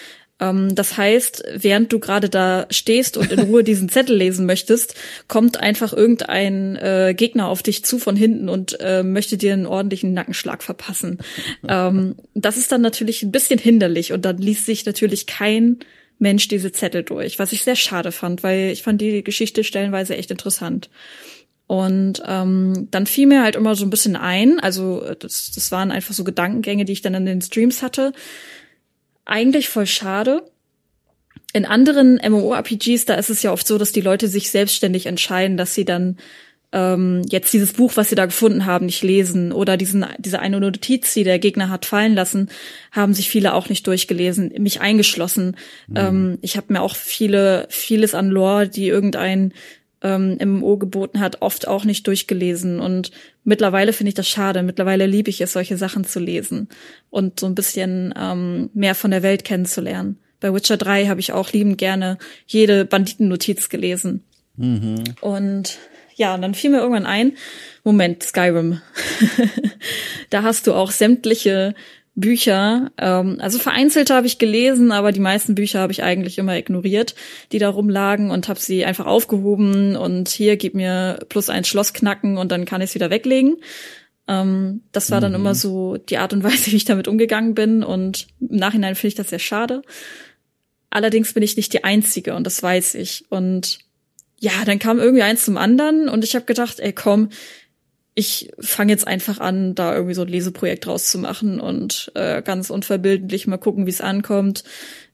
Ähm, 0.43 0.75
das 0.75 0.97
heißt, 0.97 1.45
während 1.55 1.93
du 1.93 1.99
gerade 1.99 2.29
da 2.29 2.67
stehst 2.71 3.17
und 3.17 3.33
in 3.33 3.41
Ruhe 3.49 3.65
diesen 3.65 3.89
Zettel 3.89 4.17
lesen 4.17 4.47
möchtest, 4.47 4.95
kommt 5.29 5.59
einfach 5.59 5.93
irgendein 5.93 6.77
äh, 6.77 7.15
Gegner 7.17 7.49
auf 7.49 7.63
dich 7.63 7.85
zu 7.85 7.99
von 7.99 8.17
hinten 8.17 8.49
und 8.49 8.79
äh, 8.81 9.03
möchte 9.03 9.37
dir 9.37 9.53
einen 9.53 9.67
ordentlichen 9.67 10.13
Nackenschlag 10.13 10.63
verpassen. 10.63 11.19
ähm, 11.69 12.17
das 12.35 12.57
ist 12.57 12.73
dann 12.73 12.83
natürlich 12.83 13.23
ein 13.23 13.33
bisschen 13.33 13.59
hinderlich 13.59 14.13
und 14.13 14.25
dann 14.25 14.39
liest 14.39 14.67
sich 14.67 14.85
natürlich 14.85 15.27
kein 15.27 15.79
Mensch 16.19 16.47
diese 16.47 16.71
Zettel 16.71 17.03
durch, 17.03 17.39
was 17.39 17.53
ich 17.53 17.65
sehr 17.65 17.75
schade 17.75 18.13
fand, 18.13 18.45
weil 18.45 18.71
ich 18.71 18.83
fand 18.83 19.01
die 19.01 19.25
Geschichte 19.25 19.65
stellenweise 19.65 20.17
echt 20.17 20.31
interessant. 20.31 20.89
Und 21.73 22.23
ähm, 22.27 22.89
dann 22.91 23.07
fiel 23.07 23.27
mir 23.27 23.43
halt 23.43 23.57
immer 23.57 23.75
so 23.75 23.87
ein 23.87 23.89
bisschen 23.89 24.15
ein, 24.15 24.61
also 24.61 25.15
das, 25.19 25.53
das 25.53 25.73
waren 25.73 25.91
einfach 25.91 26.13
so 26.13 26.23
Gedankengänge, 26.23 26.85
die 26.85 26.93
ich 26.93 27.01
dann 27.01 27.15
in 27.15 27.25
den 27.25 27.41
Streams 27.41 27.81
hatte. 27.81 28.13
Eigentlich 29.25 29.71
voll 29.71 29.87
schade. 29.87 30.43
In 31.55 31.65
anderen 31.65 32.21
MMORPGs, 32.23 33.07
da 33.07 33.15
ist 33.15 33.31
es 33.31 33.43
ja 33.43 33.53
oft 33.53 33.67
so, 33.67 33.79
dass 33.79 33.91
die 33.91 34.03
Leute 34.03 34.29
sich 34.29 34.51
selbstständig 34.51 35.07
entscheiden, 35.07 35.57
dass 35.57 35.73
sie 35.73 35.87
dann 35.87 36.19
ähm, 36.73 37.23
jetzt 37.31 37.55
dieses 37.55 37.73
Buch, 37.73 37.93
was 37.95 38.11
sie 38.11 38.17
da 38.17 38.27
gefunden 38.27 38.67
haben, 38.67 38.85
nicht 38.85 39.03
lesen 39.03 39.51
oder 39.51 39.79
diesen 39.79 40.05
diese 40.19 40.41
eine 40.41 40.61
Notiz, 40.61 41.15
die 41.15 41.25
der 41.25 41.39
Gegner 41.39 41.71
hat 41.71 41.87
fallen 41.87 42.15
lassen, 42.15 42.51
haben 42.91 43.15
sich 43.15 43.31
viele 43.31 43.55
auch 43.55 43.71
nicht 43.71 43.87
durchgelesen, 43.87 44.53
mich 44.59 44.83
eingeschlossen. 44.83 45.57
Mhm. 45.87 45.97
Ähm, 45.97 46.39
ich 46.43 46.59
habe 46.59 46.71
mir 46.71 46.83
auch 46.83 46.97
viele 46.97 47.67
vieles 47.71 48.15
an 48.15 48.29
Lore, 48.29 48.69
die 48.69 48.89
irgendein 48.89 49.55
ähm, 50.03 50.39
MMO 50.43 50.77
geboten 50.77 51.21
hat, 51.21 51.43
oft 51.43 51.69
auch 51.69 51.85
nicht 51.85 52.07
durchgelesen. 52.07 52.81
Und 52.81 53.11
mittlerweile 53.45 53.93
finde 53.93 54.09
ich 54.09 54.15
das 54.15 54.29
schade. 54.29 54.63
Mittlerweile 54.63 55.07
liebe 55.07 55.31
ich 55.31 55.41
es, 55.41 55.53
solche 55.53 55.77
Sachen 55.77 56.05
zu 56.05 56.21
lesen 56.21 56.69
und 57.11 57.41
so 57.41 57.47
ein 57.47 57.55
bisschen 57.55 58.15
ähm, 58.19 58.71
mehr 58.75 58.95
von 58.95 59.11
der 59.11 59.23
Welt 59.23 59.45
kennenzulernen. 59.45 60.19
Bei 60.41 60.53
Witcher 60.53 60.77
3 60.77 61.07
habe 61.07 61.21
ich 61.21 61.33
auch 61.33 61.53
liebend 61.53 61.79
gerne 61.79 62.19
jede 62.47 62.85
Banditennotiz 62.85 63.69
gelesen. 63.69 64.25
Mhm. 64.57 65.05
Und 65.21 65.79
ja, 66.15 66.35
und 66.35 66.43
dann 66.43 66.55
fiel 66.55 66.71
mir 66.71 66.79
irgendwann 66.79 67.07
ein, 67.07 67.33
Moment, 67.85 68.23
Skyrim. 68.23 68.81
da 70.31 70.43
hast 70.43 70.67
du 70.67 70.75
auch 70.75 70.91
sämtliche 70.91 71.75
Bücher. 72.15 72.91
Ähm, 72.99 73.39
also 73.41 73.59
vereinzelte 73.59 74.15
habe 74.15 74.27
ich 74.27 74.39
gelesen, 74.39 74.93
aber 74.93 75.13
die 75.13 75.21
meisten 75.21 75.55
Bücher 75.55 75.81
habe 75.81 75.93
ich 75.93 76.03
eigentlich 76.03 76.39
immer 76.39 76.57
ignoriert, 76.57 77.15
die 77.53 77.59
da 77.59 77.71
rumlagen 77.71 78.31
und 78.31 78.49
habe 78.49 78.61
sie 78.61 78.85
einfach 78.85 79.07
aufgehoben 79.07 79.97
und 79.97 80.29
hier 80.29 80.57
gib 80.57 80.75
mir 80.75 81.21
plus 81.29 81.49
ein 81.49 81.65
Schloss 81.65 81.93
knacken 81.93 82.37
und 82.37 82.53
dann 82.53 82.65
kann 82.65 82.83
ich 82.83 82.91
es 82.91 82.95
wieder 82.95 83.11
weglegen. 83.11 83.57
Ähm, 84.29 84.83
das 84.93 85.11
war 85.11 85.21
dann 85.21 85.33
mhm. 85.33 85.37
immer 85.37 85.55
so 85.55 85.97
die 85.97 86.19
Art 86.19 86.33
und 86.33 86.45
Weise, 86.45 86.67
wie 86.73 86.77
ich 86.77 86.85
damit 86.85 87.09
umgegangen 87.09 87.55
bin 87.55 87.83
und 87.83 88.27
im 88.41 88.57
Nachhinein 88.57 88.95
finde 88.95 89.09
ich 89.09 89.15
das 89.15 89.31
sehr 89.31 89.39
schade. 89.39 89.83
Allerdings 90.91 91.33
bin 91.33 91.43
ich 91.43 91.57
nicht 91.57 91.73
die 91.73 91.85
Einzige 91.85 92.35
und 92.35 92.47
das 92.47 92.63
weiß 92.63 92.97
ich. 92.97 93.25
Und 93.31 93.79
ja, 94.39 94.53
dann 94.67 94.79
kam 94.79 94.99
irgendwie 94.99 95.23
eins 95.23 95.47
zum 95.47 95.57
anderen 95.57 96.11
und 96.11 96.25
ich 96.25 96.35
habe 96.35 96.45
gedacht, 96.45 96.81
ey 96.81 96.93
komm, 96.93 97.31
ich 98.15 98.51
fange 98.59 98.93
jetzt 98.93 99.07
einfach 99.07 99.39
an, 99.39 99.75
da 99.75 99.95
irgendwie 99.95 100.15
so 100.15 100.23
ein 100.23 100.29
Leseprojekt 100.29 100.87
draus 100.87 101.11
zu 101.11 101.19
machen 101.19 101.61
und 101.61 102.13
äh, 102.15 102.43
ganz 102.43 102.71
unverbildlich 102.71 103.47
mal 103.47 103.57
gucken, 103.57 103.87
wie 103.87 103.91
es 103.91 104.01
ankommt. 104.01 104.65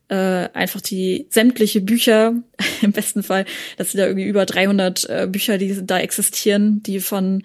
Äh, 0.09 0.49
einfach 0.55 0.81
die 0.81 1.27
sämtliche 1.31 1.81
Bücher, 1.81 2.35
im 2.83 2.93
besten 2.93 3.23
Fall, 3.23 3.45
das 3.77 3.93
sind 3.93 4.01
ja 4.01 4.07
irgendwie 4.07 4.27
über 4.27 4.47
300 4.47 5.09
äh, 5.09 5.29
Bücher, 5.31 5.59
die 5.59 5.87
da 5.87 5.99
existieren, 5.99 6.83
die 6.83 7.01
von 7.01 7.43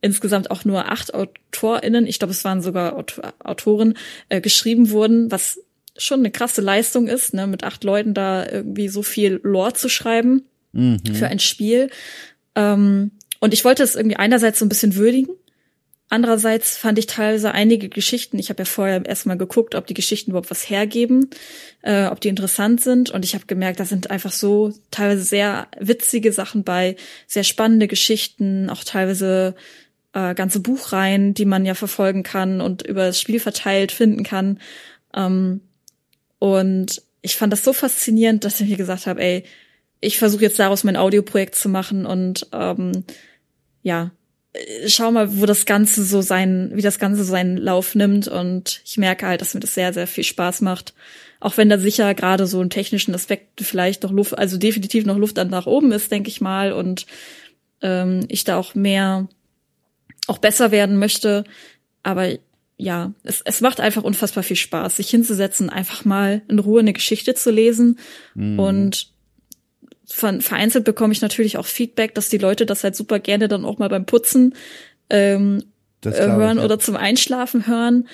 insgesamt 0.00 0.50
auch 0.50 0.66
nur 0.66 0.92
acht 0.92 1.14
AutorInnen, 1.14 2.06
ich 2.06 2.18
glaube, 2.18 2.32
es 2.32 2.44
waren 2.44 2.60
sogar 2.60 2.94
Autor 2.94 3.32
Autoren, 3.42 3.94
äh, 4.28 4.42
geschrieben 4.42 4.90
wurden, 4.90 5.30
was 5.30 5.58
schon 5.96 6.20
eine 6.20 6.30
krasse 6.30 6.60
Leistung 6.60 7.08
ist, 7.08 7.32
ne, 7.32 7.46
mit 7.46 7.64
acht 7.64 7.84
Leuten 7.84 8.12
da 8.12 8.46
irgendwie 8.46 8.88
so 8.88 9.02
viel 9.02 9.40
Lore 9.42 9.72
zu 9.72 9.88
schreiben 9.88 10.44
mhm. 10.72 11.00
für 11.14 11.28
ein 11.28 11.38
Spiel. 11.38 11.88
Ähm, 12.54 13.12
und 13.44 13.52
ich 13.52 13.62
wollte 13.62 13.82
es 13.82 13.94
irgendwie 13.94 14.16
einerseits 14.16 14.58
so 14.58 14.64
ein 14.64 14.70
bisschen 14.70 14.96
würdigen. 14.96 15.34
Andererseits 16.08 16.78
fand 16.78 16.98
ich 16.98 17.04
teilweise 17.04 17.52
einige 17.52 17.90
Geschichten, 17.90 18.38
ich 18.38 18.48
habe 18.48 18.62
ja 18.62 18.64
vorher 18.64 19.04
erstmal 19.04 19.36
geguckt, 19.36 19.74
ob 19.74 19.86
die 19.86 19.92
Geschichten 19.92 20.30
überhaupt 20.30 20.50
was 20.50 20.70
hergeben, 20.70 21.28
äh, 21.82 22.06
ob 22.06 22.22
die 22.22 22.28
interessant 22.28 22.80
sind. 22.80 23.10
Und 23.10 23.22
ich 23.22 23.34
habe 23.34 23.44
gemerkt, 23.44 23.80
da 23.80 23.84
sind 23.84 24.10
einfach 24.10 24.32
so 24.32 24.72
teilweise 24.90 25.24
sehr 25.24 25.68
witzige 25.78 26.32
Sachen 26.32 26.64
bei, 26.64 26.96
sehr 27.26 27.44
spannende 27.44 27.86
Geschichten, 27.86 28.70
auch 28.70 28.82
teilweise 28.82 29.54
äh, 30.14 30.34
ganze 30.34 30.60
Buchreihen, 30.60 31.34
die 31.34 31.44
man 31.44 31.66
ja 31.66 31.74
verfolgen 31.74 32.22
kann 32.22 32.62
und 32.62 32.80
über 32.80 33.04
das 33.04 33.20
Spiel 33.20 33.40
verteilt 33.40 33.92
finden 33.92 34.22
kann. 34.22 34.58
Ähm, 35.14 35.60
und 36.38 37.02
ich 37.20 37.36
fand 37.36 37.52
das 37.52 37.62
so 37.62 37.74
faszinierend, 37.74 38.42
dass 38.46 38.58
ich 38.62 38.70
mir 38.70 38.78
gesagt 38.78 39.06
habe, 39.06 39.20
ey, 39.20 39.44
ich 40.00 40.18
versuche 40.18 40.42
jetzt 40.42 40.58
daraus 40.58 40.84
mein 40.84 40.96
Audioprojekt 40.96 41.54
zu 41.54 41.68
machen 41.68 42.06
und 42.06 42.46
ähm, 42.52 43.04
ja, 43.84 44.10
schau 44.86 45.12
mal, 45.12 45.40
wo 45.40 45.46
das 45.46 45.66
Ganze 45.66 46.04
so 46.04 46.22
sein, 46.22 46.72
wie 46.74 46.82
das 46.82 46.98
Ganze 46.98 47.22
so 47.22 47.30
seinen 47.30 47.56
Lauf 47.56 47.94
nimmt. 47.94 48.26
Und 48.26 48.80
ich 48.84 48.96
merke 48.96 49.26
halt, 49.26 49.40
dass 49.40 49.54
mir 49.54 49.60
das 49.60 49.74
sehr, 49.74 49.92
sehr 49.92 50.06
viel 50.06 50.24
Spaß 50.24 50.62
macht. 50.62 50.94
Auch 51.38 51.56
wenn 51.56 51.68
da 51.68 51.78
sicher 51.78 52.14
gerade 52.14 52.46
so 52.46 52.60
ein 52.60 52.70
technischen 52.70 53.14
Aspekt 53.14 53.60
vielleicht 53.60 54.02
noch 54.02 54.10
Luft, 54.10 54.36
also 54.36 54.56
definitiv 54.56 55.04
noch 55.04 55.18
Luft 55.18 55.36
nach 55.36 55.66
oben 55.66 55.92
ist, 55.92 56.10
denke 56.10 56.28
ich 56.28 56.40
mal. 56.40 56.72
Und 56.72 57.06
ähm, 57.82 58.24
ich 58.28 58.44
da 58.44 58.56
auch 58.56 58.74
mehr, 58.74 59.28
auch 60.26 60.38
besser 60.38 60.70
werden 60.70 60.98
möchte. 60.98 61.44
Aber 62.02 62.30
ja, 62.76 63.12
es, 63.22 63.42
es 63.44 63.60
macht 63.60 63.80
einfach 63.80 64.02
unfassbar 64.02 64.42
viel 64.42 64.56
Spaß, 64.56 64.96
sich 64.96 65.10
hinzusetzen, 65.10 65.68
einfach 65.68 66.04
mal 66.04 66.42
in 66.48 66.58
Ruhe 66.58 66.80
eine 66.80 66.92
Geschichte 66.92 67.34
zu 67.34 67.50
lesen. 67.50 67.98
Mhm. 68.34 68.58
Und 68.58 69.13
von 70.06 70.40
vereinzelt 70.40 70.84
bekomme 70.84 71.12
ich 71.12 71.22
natürlich 71.22 71.56
auch 71.58 71.66
Feedback, 71.66 72.14
dass 72.14 72.28
die 72.28 72.38
Leute 72.38 72.66
das 72.66 72.84
halt 72.84 72.96
super 72.96 73.18
gerne 73.18 73.48
dann 73.48 73.64
auch 73.64 73.78
mal 73.78 73.88
beim 73.88 74.06
Putzen 74.06 74.54
ähm, 75.10 75.62
äh, 76.04 76.10
hören 76.10 76.56
ich, 76.56 76.58
ja. 76.58 76.64
oder 76.64 76.78
zum 76.78 76.96
Einschlafen 76.96 77.66
hören. 77.66 78.08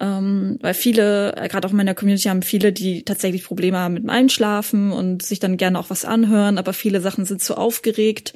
Ähm, 0.00 0.58
weil 0.60 0.74
viele, 0.74 1.36
äh, 1.36 1.48
gerade 1.48 1.68
auch 1.68 1.70
in 1.70 1.76
meiner 1.76 1.94
Community 1.94 2.28
haben 2.28 2.42
viele, 2.42 2.72
die 2.72 3.04
tatsächlich 3.04 3.44
Probleme 3.44 3.78
haben 3.78 3.94
mit 3.94 4.02
dem 4.02 4.10
Einschlafen 4.10 4.90
und 4.90 5.22
sich 5.22 5.38
dann 5.38 5.56
gerne 5.56 5.78
auch 5.78 5.88
was 5.88 6.04
anhören, 6.04 6.58
aber 6.58 6.72
viele 6.72 7.00
Sachen 7.00 7.24
sind 7.24 7.42
zu 7.42 7.56
aufgeregt. 7.56 8.34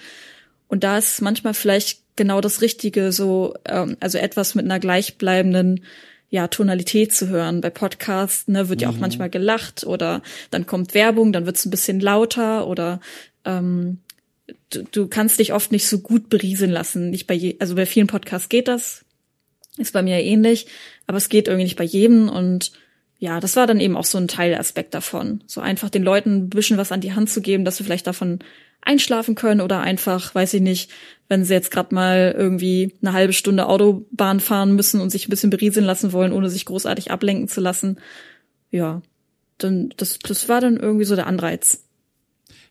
Und 0.68 0.84
da 0.84 0.98
ist 0.98 1.20
manchmal 1.20 1.54
vielleicht 1.54 2.02
genau 2.14 2.40
das 2.40 2.60
Richtige, 2.60 3.10
so, 3.10 3.54
ähm, 3.64 3.96
also 3.98 4.18
etwas 4.18 4.54
mit 4.54 4.66
einer 4.66 4.78
gleichbleibenden 4.78 5.84
ja, 6.30 6.48
Tonalität 6.48 7.14
zu 7.14 7.28
hören. 7.28 7.60
Bei 7.60 7.70
Podcasts 7.70 8.48
ne, 8.48 8.68
wird 8.68 8.82
ja 8.82 8.88
auch 8.88 8.94
mhm. 8.94 9.00
manchmal 9.00 9.30
gelacht 9.30 9.84
oder 9.84 10.22
dann 10.50 10.66
kommt 10.66 10.94
Werbung, 10.94 11.32
dann 11.32 11.46
wird 11.46 11.56
es 11.56 11.64
ein 11.64 11.70
bisschen 11.70 12.00
lauter 12.00 12.66
oder 12.66 13.00
ähm, 13.44 13.98
du, 14.70 14.82
du 14.90 15.08
kannst 15.08 15.38
dich 15.38 15.52
oft 15.52 15.72
nicht 15.72 15.86
so 15.86 16.00
gut 16.00 16.28
berieseln 16.28 16.70
lassen. 16.70 17.10
Nicht 17.10 17.26
bei 17.26 17.34
je, 17.34 17.56
also 17.60 17.74
bei 17.74 17.86
vielen 17.86 18.06
Podcasts 18.06 18.48
geht 18.48 18.68
das, 18.68 19.04
ist 19.78 19.92
bei 19.92 20.02
mir 20.02 20.22
ähnlich, 20.22 20.66
aber 21.06 21.18
es 21.18 21.28
geht 21.28 21.48
irgendwie 21.48 21.64
nicht 21.64 21.78
bei 21.78 21.84
jedem 21.84 22.28
und 22.28 22.72
ja, 23.20 23.40
das 23.40 23.56
war 23.56 23.66
dann 23.66 23.80
eben 23.80 23.96
auch 23.96 24.04
so 24.04 24.18
ein 24.18 24.28
Teilaspekt 24.28 24.94
davon. 24.94 25.42
So 25.46 25.60
einfach 25.60 25.90
den 25.90 26.04
Leuten 26.04 26.36
ein 26.36 26.50
bisschen 26.50 26.78
was 26.78 26.92
an 26.92 27.00
die 27.00 27.14
Hand 27.14 27.30
zu 27.30 27.40
geben, 27.40 27.64
dass 27.64 27.76
sie 27.76 27.84
vielleicht 27.84 28.06
davon 28.06 28.38
einschlafen 28.88 29.34
können 29.34 29.60
oder 29.60 29.80
einfach, 29.80 30.34
weiß 30.34 30.54
ich 30.54 30.62
nicht, 30.62 30.90
wenn 31.28 31.44
sie 31.44 31.52
jetzt 31.52 31.70
gerade 31.70 31.94
mal 31.94 32.34
irgendwie 32.36 32.94
eine 33.02 33.12
halbe 33.12 33.34
Stunde 33.34 33.66
Autobahn 33.66 34.40
fahren 34.40 34.74
müssen 34.74 35.00
und 35.00 35.10
sich 35.10 35.28
ein 35.28 35.30
bisschen 35.30 35.50
berieseln 35.50 35.84
lassen 35.84 36.12
wollen, 36.12 36.32
ohne 36.32 36.48
sich 36.48 36.64
großartig 36.64 37.10
ablenken 37.10 37.48
zu 37.48 37.60
lassen. 37.60 37.98
Ja, 38.70 39.02
dann 39.58 39.92
das, 39.96 40.18
das 40.18 40.48
war 40.48 40.60
dann 40.60 40.78
irgendwie 40.78 41.04
so 41.04 41.16
der 41.16 41.26
Anreiz. 41.26 41.84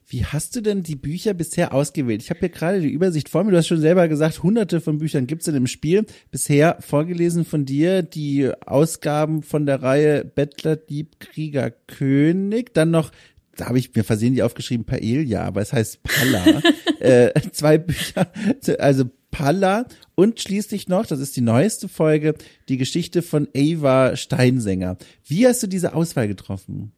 Wie 0.09 0.26
hast 0.26 0.55
du 0.55 0.61
denn 0.61 0.84
die 0.84 0.95
Bücher 0.95 1.34
bisher 1.34 1.74
ausgewählt? 1.74 2.24
Ich 2.24 2.30
habe 2.30 2.39
hier 2.39 2.49
gerade 2.49 2.80
die 2.80 2.89
Übersicht 2.89 3.28
vor 3.28 3.43
mir. 3.43 3.51
Du 3.51 3.57
hast 3.57 3.68
schon 3.68 3.82
selber 3.82 4.07
gesagt, 4.07 4.41
hunderte 4.41 4.80
von 4.80 4.99
Büchern 4.99 5.28
gibt's 5.28 5.49
in 5.49 5.53
dem 5.53 5.68
Spiel. 5.68 6.05
Bisher 6.32 6.78
vorgelesen 6.80 7.43
von 7.43 7.65
dir 7.65 8.03
die 8.03 8.49
Ausgaben 8.65 9.43
von 9.43 9.65
der 9.65 9.84
Reihe 9.84 10.24
Bettler, 10.24 10.78
Dieb, 10.78 11.20
Krieger, 11.20 11.72
König. 11.72 12.74
Dann 12.74 12.89
noch 12.89 13.11
da 13.57 13.67
habe 13.67 13.79
ich 13.79 13.93
mir 13.93 14.03
versehentlich 14.03 14.43
aufgeschrieben 14.43 14.85
Paella, 14.85 15.43
aber 15.43 15.61
es 15.61 15.73
heißt 15.73 16.03
Palla. 16.03 16.61
äh, 16.99 17.33
zwei 17.51 17.77
Bücher, 17.77 18.31
also 18.79 19.05
Palla 19.31 19.85
und 20.15 20.39
schließlich 20.39 20.87
noch, 20.87 21.05
das 21.05 21.19
ist 21.19 21.35
die 21.35 21.41
neueste 21.41 21.87
Folge, 21.87 22.35
die 22.69 22.77
Geschichte 22.77 23.21
von 23.21 23.47
Ava 23.55 24.15
Steinsänger. 24.15 24.97
Wie 25.25 25.45
hast 25.45 25.61
du 25.61 25.67
diese 25.67 25.93
Auswahl 25.93 26.27
getroffen? 26.27 26.93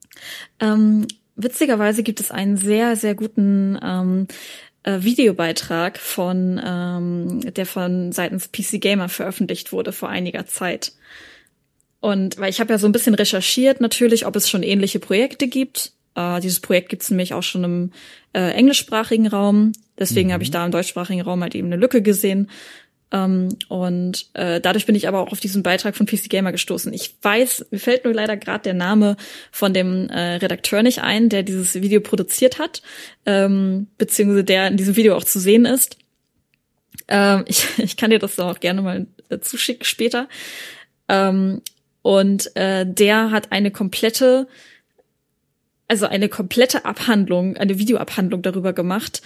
Ähm, 0.59 1.07
witzigerweise 1.35 2.03
gibt 2.03 2.19
es 2.19 2.31
einen 2.31 2.57
sehr, 2.57 2.95
sehr 2.95 3.15
guten 3.15 3.79
ähm, 3.81 4.27
äh, 4.83 5.01
Videobeitrag 5.01 5.97
von, 5.97 6.61
ähm, 6.63 7.41
der 7.53 7.65
von 7.65 8.11
seitens 8.11 8.51
PC 8.51 8.79
Gamer 8.79 9.09
veröffentlicht 9.09 9.71
wurde 9.71 9.91
vor 9.91 10.09
einiger 10.09 10.45
Zeit. 10.45 10.93
Und 11.99 12.37
weil 12.37 12.49
ich 12.49 12.59
habe 12.59 12.71
ja 12.71 12.79
so 12.79 12.87
ein 12.87 12.93
bisschen 12.93 13.15
recherchiert, 13.15 13.81
natürlich, 13.81 14.25
ob 14.25 14.35
es 14.35 14.49
schon 14.49 14.63
ähnliche 14.63 14.99
Projekte 14.99 15.47
gibt. 15.47 15.91
Äh, 16.15 16.39
dieses 16.41 16.59
Projekt 16.59 16.89
gibt 16.89 17.03
es 17.03 17.09
nämlich 17.09 17.33
auch 17.33 17.43
schon 17.43 17.63
im 17.63 17.91
äh, 18.33 18.51
englischsprachigen 18.51 19.27
Raum. 19.27 19.71
Deswegen 19.97 20.29
mhm. 20.29 20.33
habe 20.33 20.43
ich 20.43 20.51
da 20.51 20.65
im 20.65 20.71
deutschsprachigen 20.71 21.21
Raum 21.21 21.41
halt 21.41 21.55
eben 21.55 21.67
eine 21.67 21.77
Lücke 21.77 22.01
gesehen. 22.01 22.49
Ähm, 23.11 23.49
und 23.69 24.29
äh, 24.33 24.61
dadurch 24.61 24.85
bin 24.85 24.95
ich 24.95 25.07
aber 25.07 25.19
auch 25.19 25.31
auf 25.31 25.39
diesen 25.39 25.63
Beitrag 25.63 25.95
von 25.95 26.05
PC 26.05 26.29
Gamer 26.29 26.51
gestoßen. 26.51 26.93
Ich 26.93 27.15
weiß, 27.21 27.67
mir 27.71 27.79
fällt 27.79 28.05
nur 28.05 28.13
leider 28.13 28.37
gerade 28.37 28.63
der 28.63 28.75
Name 28.75 29.17
von 29.51 29.73
dem 29.73 30.09
äh, 30.09 30.35
Redakteur 30.35 30.83
nicht 30.83 31.01
ein, 31.01 31.29
der 31.29 31.43
dieses 31.43 31.75
Video 31.75 32.01
produziert 32.01 32.59
hat, 32.59 32.81
ähm, 33.25 33.87
beziehungsweise 33.97 34.43
der 34.43 34.67
in 34.67 34.77
diesem 34.77 34.95
Video 34.95 35.15
auch 35.15 35.23
zu 35.23 35.39
sehen 35.39 35.65
ist. 35.65 35.97
Ähm, 37.07 37.45
ich, 37.47 37.65
ich 37.79 37.97
kann 37.97 38.11
dir 38.11 38.19
das 38.19 38.39
auch 38.39 38.59
gerne 38.59 38.81
mal 38.81 39.07
äh, 39.29 39.39
zuschicken 39.39 39.85
später. 39.85 40.27
Ähm, 41.07 41.61
und 42.01 42.55
äh, 42.55 42.85
der 42.85 43.31
hat 43.31 43.51
eine 43.51 43.71
komplette 43.71 44.47
also 45.89 46.05
eine 46.05 46.29
komplette 46.29 46.85
Abhandlung, 46.85 47.57
eine 47.57 47.79
Videoabhandlung 47.79 48.41
darüber 48.41 48.71
gemacht, 48.71 49.21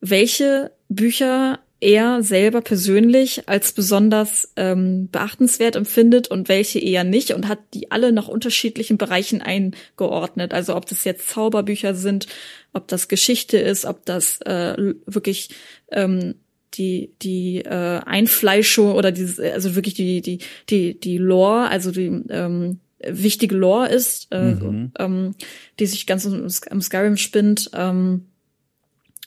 welche 0.00 0.70
Bücher 0.88 1.58
er 1.80 2.22
selber 2.22 2.60
persönlich 2.60 3.48
als 3.48 3.72
besonders 3.72 4.52
ähm, 4.56 5.08
beachtenswert 5.10 5.76
empfindet 5.76 6.28
und 6.28 6.48
welche 6.48 6.78
eher 6.78 7.04
nicht 7.04 7.32
und 7.32 7.48
hat 7.48 7.58
die 7.74 7.90
alle 7.90 8.12
nach 8.12 8.28
unterschiedlichen 8.28 8.96
Bereichen 8.96 9.42
eingeordnet. 9.42 10.54
Also 10.54 10.76
ob 10.76 10.86
das 10.86 11.04
jetzt 11.04 11.28
Zauberbücher 11.28 11.94
sind, 11.94 12.26
ob 12.72 12.86
das 12.88 13.08
Geschichte 13.08 13.58
ist, 13.58 13.84
ob 13.84 14.04
das 14.06 14.40
äh, 14.42 14.94
wirklich 15.06 15.50
ähm, 15.90 16.36
die 16.74 17.12
die 17.22 17.58
äh, 17.58 18.00
Einfleischung 18.04 18.94
oder 18.94 19.12
dieses 19.12 19.38
also 19.38 19.74
wirklich 19.74 19.94
die 19.94 20.22
die 20.22 20.38
die 20.70 20.98
die 20.98 21.18
Lore, 21.18 21.68
also 21.68 21.90
die 21.90 22.06
ähm, 22.30 22.80
wichtige 23.00 23.54
Lore 23.54 23.88
ist, 23.88 24.28
äh, 24.30 24.54
mhm. 24.54 24.92
ähm, 24.98 25.34
die 25.78 25.86
sich 25.86 26.06
ganz 26.06 26.24
um, 26.24 26.46
um 26.70 26.80
Skyrim 26.80 27.16
spinnt. 27.16 27.70
Ähm, 27.74 28.26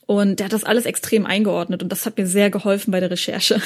und 0.06 0.40
der 0.40 0.46
hat 0.46 0.54
das 0.54 0.64
alles 0.64 0.86
extrem 0.86 1.26
eingeordnet 1.26 1.84
und 1.84 1.92
das 1.92 2.06
hat 2.06 2.18
mir 2.18 2.28
sehr 2.28 2.50
geholfen 2.50 2.92
bei 2.92 3.00
der 3.00 3.12
Recherche. 3.12 3.62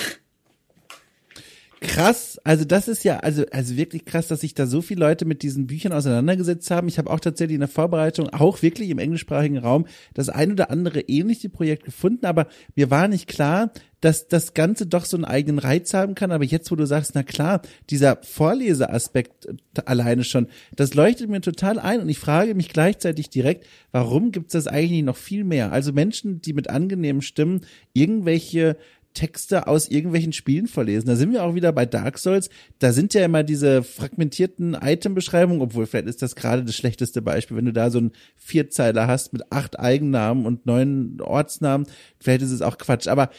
Krass, 1.83 2.39
also 2.43 2.63
das 2.63 2.87
ist 2.87 3.03
ja, 3.03 3.17
also, 3.21 3.43
also 3.51 3.75
wirklich 3.75 4.05
krass, 4.05 4.27
dass 4.27 4.41
sich 4.41 4.53
da 4.53 4.67
so 4.67 4.83
viele 4.83 4.99
Leute 4.99 5.25
mit 5.25 5.41
diesen 5.41 5.65
Büchern 5.65 5.93
auseinandergesetzt 5.93 6.69
haben. 6.69 6.87
Ich 6.87 6.99
habe 6.99 7.09
auch 7.09 7.19
tatsächlich 7.19 7.55
in 7.55 7.61
der 7.61 7.67
Vorbereitung, 7.69 8.29
auch 8.29 8.61
wirklich 8.61 8.91
im 8.91 8.99
englischsprachigen 8.99 9.57
Raum, 9.57 9.87
das 10.13 10.29
ein 10.29 10.51
oder 10.51 10.69
andere 10.69 11.01
ähnliche 11.01 11.49
Projekt 11.49 11.83
gefunden, 11.83 12.27
aber 12.27 12.45
mir 12.75 12.91
war 12.91 13.07
nicht 13.07 13.27
klar, 13.27 13.71
dass 13.99 14.27
das 14.27 14.53
Ganze 14.53 14.85
doch 14.85 15.05
so 15.05 15.17
einen 15.17 15.25
eigenen 15.25 15.57
Reiz 15.57 15.93
haben 15.95 16.13
kann. 16.13 16.31
Aber 16.31 16.43
jetzt, 16.43 16.69
wo 16.71 16.75
du 16.75 16.85
sagst, 16.85 17.11
na 17.15 17.23
klar, 17.23 17.61
dieser 17.89 18.17
Vorleseaspekt 18.21 19.47
alleine 19.85 20.23
schon, 20.23 20.47
das 20.75 20.93
leuchtet 20.93 21.29
mir 21.29 21.41
total 21.41 21.79
ein 21.79 22.01
und 22.01 22.09
ich 22.09 22.19
frage 22.19 22.53
mich 22.53 22.69
gleichzeitig 22.69 23.29
direkt, 23.29 23.65
warum 23.91 24.31
gibt 24.31 24.47
es 24.47 24.53
das 24.53 24.67
eigentlich 24.67 25.03
noch 25.03 25.17
viel 25.17 25.43
mehr? 25.43 25.71
Also 25.71 25.93
Menschen, 25.93 26.41
die 26.41 26.53
mit 26.53 26.69
angenehmen 26.69 27.23
Stimmen 27.23 27.61
irgendwelche 27.93 28.77
Texte 29.13 29.67
aus 29.67 29.89
irgendwelchen 29.89 30.33
Spielen 30.33 30.67
vorlesen. 30.67 31.07
Da 31.07 31.15
sind 31.15 31.31
wir 31.33 31.43
auch 31.43 31.55
wieder 31.55 31.71
bei 31.71 31.85
Dark 31.85 32.17
Souls. 32.17 32.49
Da 32.79 32.93
sind 32.93 33.13
ja 33.13 33.25
immer 33.25 33.43
diese 33.43 33.83
fragmentierten 33.83 34.73
Item-Beschreibungen, 34.73 35.61
obwohl 35.61 35.85
vielleicht 35.85 36.07
ist 36.07 36.21
das 36.21 36.35
gerade 36.35 36.63
das 36.63 36.75
schlechteste 36.75 37.21
Beispiel, 37.21 37.57
wenn 37.57 37.65
du 37.65 37.73
da 37.73 37.89
so 37.89 37.99
einen 37.99 38.11
Vierzeiler 38.35 39.07
hast 39.07 39.33
mit 39.33 39.51
acht 39.51 39.79
Eigennamen 39.79 40.45
und 40.45 40.65
neun 40.65 41.19
Ortsnamen. 41.21 41.87
Vielleicht 42.19 42.41
ist 42.41 42.51
es 42.51 42.61
auch 42.61 42.77
Quatsch. 42.77 43.07
Aber 43.07 43.29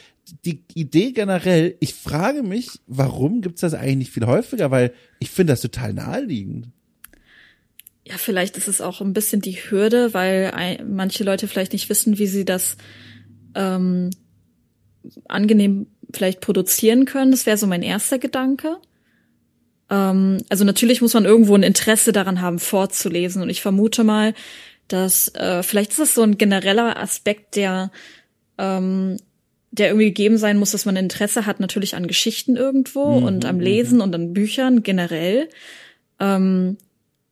die 0.45 0.65
Idee 0.75 1.13
generell, 1.13 1.77
ich 1.81 1.95
frage 1.95 2.43
mich, 2.43 2.69
warum 2.87 3.41
gibt's 3.41 3.63
das 3.63 3.75
eigentlich 3.75 3.97
nicht 3.97 4.13
viel 4.13 4.27
häufiger? 4.27 4.71
Weil 4.71 4.93
ich 5.19 5.31
finde 5.31 5.55
das 5.55 5.61
total 5.61 5.93
naheliegend. 5.93 6.69
Ja, 8.07 8.19
vielleicht 8.19 8.57
ist 8.57 8.69
es 8.69 8.81
auch 8.81 9.01
ein 9.01 9.13
bisschen 9.13 9.41
die 9.41 9.57
Hürde, 9.57 10.13
weil 10.13 10.85
manche 10.85 11.23
Leute 11.23 11.47
vielleicht 11.47 11.73
nicht 11.73 11.89
wissen, 11.89 12.19
wie 12.19 12.27
sie 12.27 12.45
das 12.45 12.77
ähm, 13.55 14.11
angenehm 15.29 15.87
vielleicht 16.13 16.41
produzieren 16.41 17.05
können. 17.05 17.31
Das 17.31 17.47
wäre 17.47 17.57
so 17.57 17.67
mein 17.67 17.83
erster 17.83 18.19
Gedanke. 18.19 18.77
Ähm, 19.91 20.39
also 20.49 20.65
natürlich 20.65 21.01
muss 21.01 21.15
man 21.15 21.25
irgendwo 21.25 21.55
ein 21.55 21.63
Interesse 21.63 22.13
daran 22.13 22.41
haben, 22.41 22.59
vorzulesen. 22.59 23.43
Und 23.43 23.51
ich 23.51 23.63
vermute 23.63 24.05
mal, 24.05 24.35
dass 24.89 25.29
äh, 25.35 25.63
vielleicht 25.63 25.93
ist 25.93 25.99
es 25.99 26.15
so 26.15 26.23
ein 26.23 26.39
genereller 26.39 26.99
Aspekt, 26.99 27.57
der 27.57 27.91
ähm, 28.59 29.17
der 29.73 29.89
irgendwie 29.89 30.09
gegeben 30.09 30.37
sein 30.37 30.59
muss, 30.59 30.73
dass 30.73 30.85
man 30.85 30.97
Interesse 30.97 31.47
hat 31.47 31.59
natürlich 31.59 31.97
an 31.97 32.07
Geschichten 32.07 32.57
irgendwo 32.57 33.19
mhm, 33.19 33.25
und 33.25 33.45
am 33.47 33.57
mhm. 33.57 33.63
Lesen 33.63 34.01
und 34.03 34.15
an 34.15 34.35
Büchern 34.35 34.83
generell. 34.83 35.49
Ähm, 36.21 36.77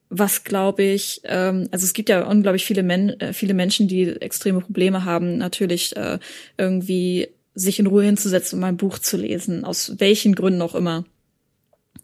was 0.08 0.42
glaube 0.42 0.82
ich, 0.82 1.20
ähm, 1.24 1.68
also 1.70 1.84
es 1.84 1.92
gibt 1.92 2.08
ja 2.08 2.24
unglaublich 2.24 2.64
viele, 2.64 2.82
Men 2.82 3.10
äh, 3.20 3.32
viele 3.34 3.54
Menschen, 3.54 3.88
die 3.88 4.08
extreme 4.08 4.60
Probleme 4.60 5.04
haben, 5.04 5.36
natürlich 5.36 5.94
äh, 5.96 6.18
irgendwie 6.56 7.28
sich 7.60 7.78
in 7.78 7.86
Ruhe 7.86 8.04
hinzusetzen 8.04 8.58
mal 8.58 8.68
ein 8.68 8.76
Buch 8.76 8.98
zu 8.98 9.16
lesen, 9.16 9.64
aus 9.64 9.98
welchen 9.98 10.34
Gründen 10.34 10.62
auch 10.62 10.74
immer. 10.74 11.04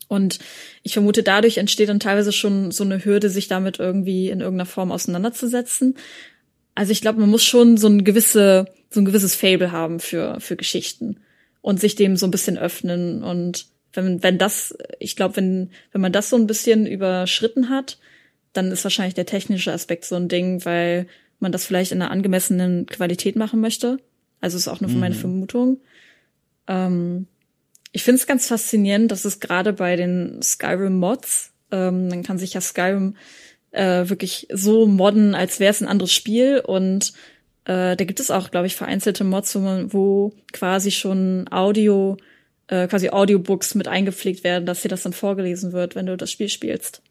Und 0.09 0.38
ich 0.82 0.92
vermute, 0.92 1.22
dadurch 1.22 1.59
entsteht 1.59 1.88
dann 1.88 2.00
teilweise 2.00 2.32
schon 2.32 2.70
so 2.70 2.84
eine 2.84 3.04
Hürde, 3.04 3.28
sich 3.28 3.48
damit 3.48 3.78
irgendwie 3.78 4.30
in 4.30 4.40
irgendeiner 4.40 4.66
Form 4.66 4.92
auseinanderzusetzen. 4.92 5.96
Also 6.74 6.92
ich 6.92 7.00
glaube, 7.00 7.20
man 7.20 7.30
muss 7.30 7.44
schon 7.44 7.76
so 7.76 7.88
ein 7.88 8.04
gewisse, 8.04 8.66
so 8.90 9.00
ein 9.00 9.04
gewisses 9.04 9.34
Fable 9.34 9.72
haben 9.72 9.98
für, 9.98 10.38
für 10.40 10.57
Geschichten 10.57 11.18
und 11.61 11.80
sich 11.80 11.96
dem 11.96 12.16
so 12.16 12.26
ein 12.26 12.30
bisschen 12.30 12.59
öffnen. 12.59 13.24
Und 13.24 13.66
wenn, 13.94 14.22
wenn 14.22 14.38
das, 14.38 14.76
ich 15.00 15.16
glaube, 15.16 15.36
wenn, 15.36 15.70
wenn 15.90 16.00
man 16.00 16.12
das 16.12 16.30
so 16.30 16.36
ein 16.36 16.46
bisschen 16.46 16.86
überschritten 16.86 17.70
hat, 17.70 17.98
dann 18.52 18.70
ist 18.70 18.84
wahrscheinlich 18.84 19.14
der 19.14 19.26
technische 19.26 19.72
Aspekt 19.72 20.04
so 20.04 20.14
ein 20.14 20.28
Ding, 20.28 20.64
weil 20.64 21.09
man 21.40 21.52
das 21.52 21.66
vielleicht 21.66 21.92
in 21.92 22.00
einer 22.00 22.11
angemessenen 22.11 22.86
Qualität 22.86 23.36
machen 23.36 23.61
möchte. 23.61 23.98
Also 24.47 24.57
ist 24.57 24.68
auch 24.68 24.80
nur 24.80 24.90
mhm. 24.90 25.01
meiner 25.01 25.14
Vermutung. 25.14 25.80
Ähm, 26.68 27.26
Ich 27.92 28.03
finde 28.05 28.20
es 28.20 28.26
ganz 28.26 28.49
faszinierend, 28.49 29.11
dass 29.11 29.24
es 29.24 29.40
gerade 29.40 29.72
bei 29.72 29.97
den 29.97 30.40
Skyrim-Mods, 30.42 31.53
ähm, 31.72 32.09
man 32.09 32.22
kann 32.22 32.38
sich 32.38 32.53
ja 32.55 32.61
Skyrim 32.61 33.16
äh, 33.70 34.09
wirklich 34.09 34.49
so 34.53 34.86
modden, 34.86 35.34
als 35.34 35.61
wäre 35.61 35.70
es 35.70 35.80
ein 35.80 35.88
anderes 35.88 36.12
Spiel 36.12 36.61
und 36.61 37.12
äh, 37.64 37.97
da 37.97 38.05
gibt 38.05 38.20
es 38.20 38.30
auch, 38.30 38.51
glaube 38.51 38.66
ich, 38.66 38.76
vereinzelte 38.76 39.24
Mods, 39.24 39.55
wo 39.55 39.59
man, 39.61 39.92
wo 39.92 40.32
quasi 40.53 40.90
schon 40.90 41.49
Audio, 41.51 42.16
äh, 42.68 42.86
quasi 42.86 43.09
Audiobooks 43.09 43.74
mit 43.74 43.88
eingepflegt 43.88 44.44
werden, 44.44 44.66
dass 44.66 44.82
dir 44.82 44.88
das 44.88 45.03
dann 45.03 45.12
vorgelesen 45.12 45.72
wird, 45.72 45.94
wenn 45.94 46.07
du 46.07 46.16
das 46.16 46.30
Spiel 46.30 46.49
spielst. 46.49 47.03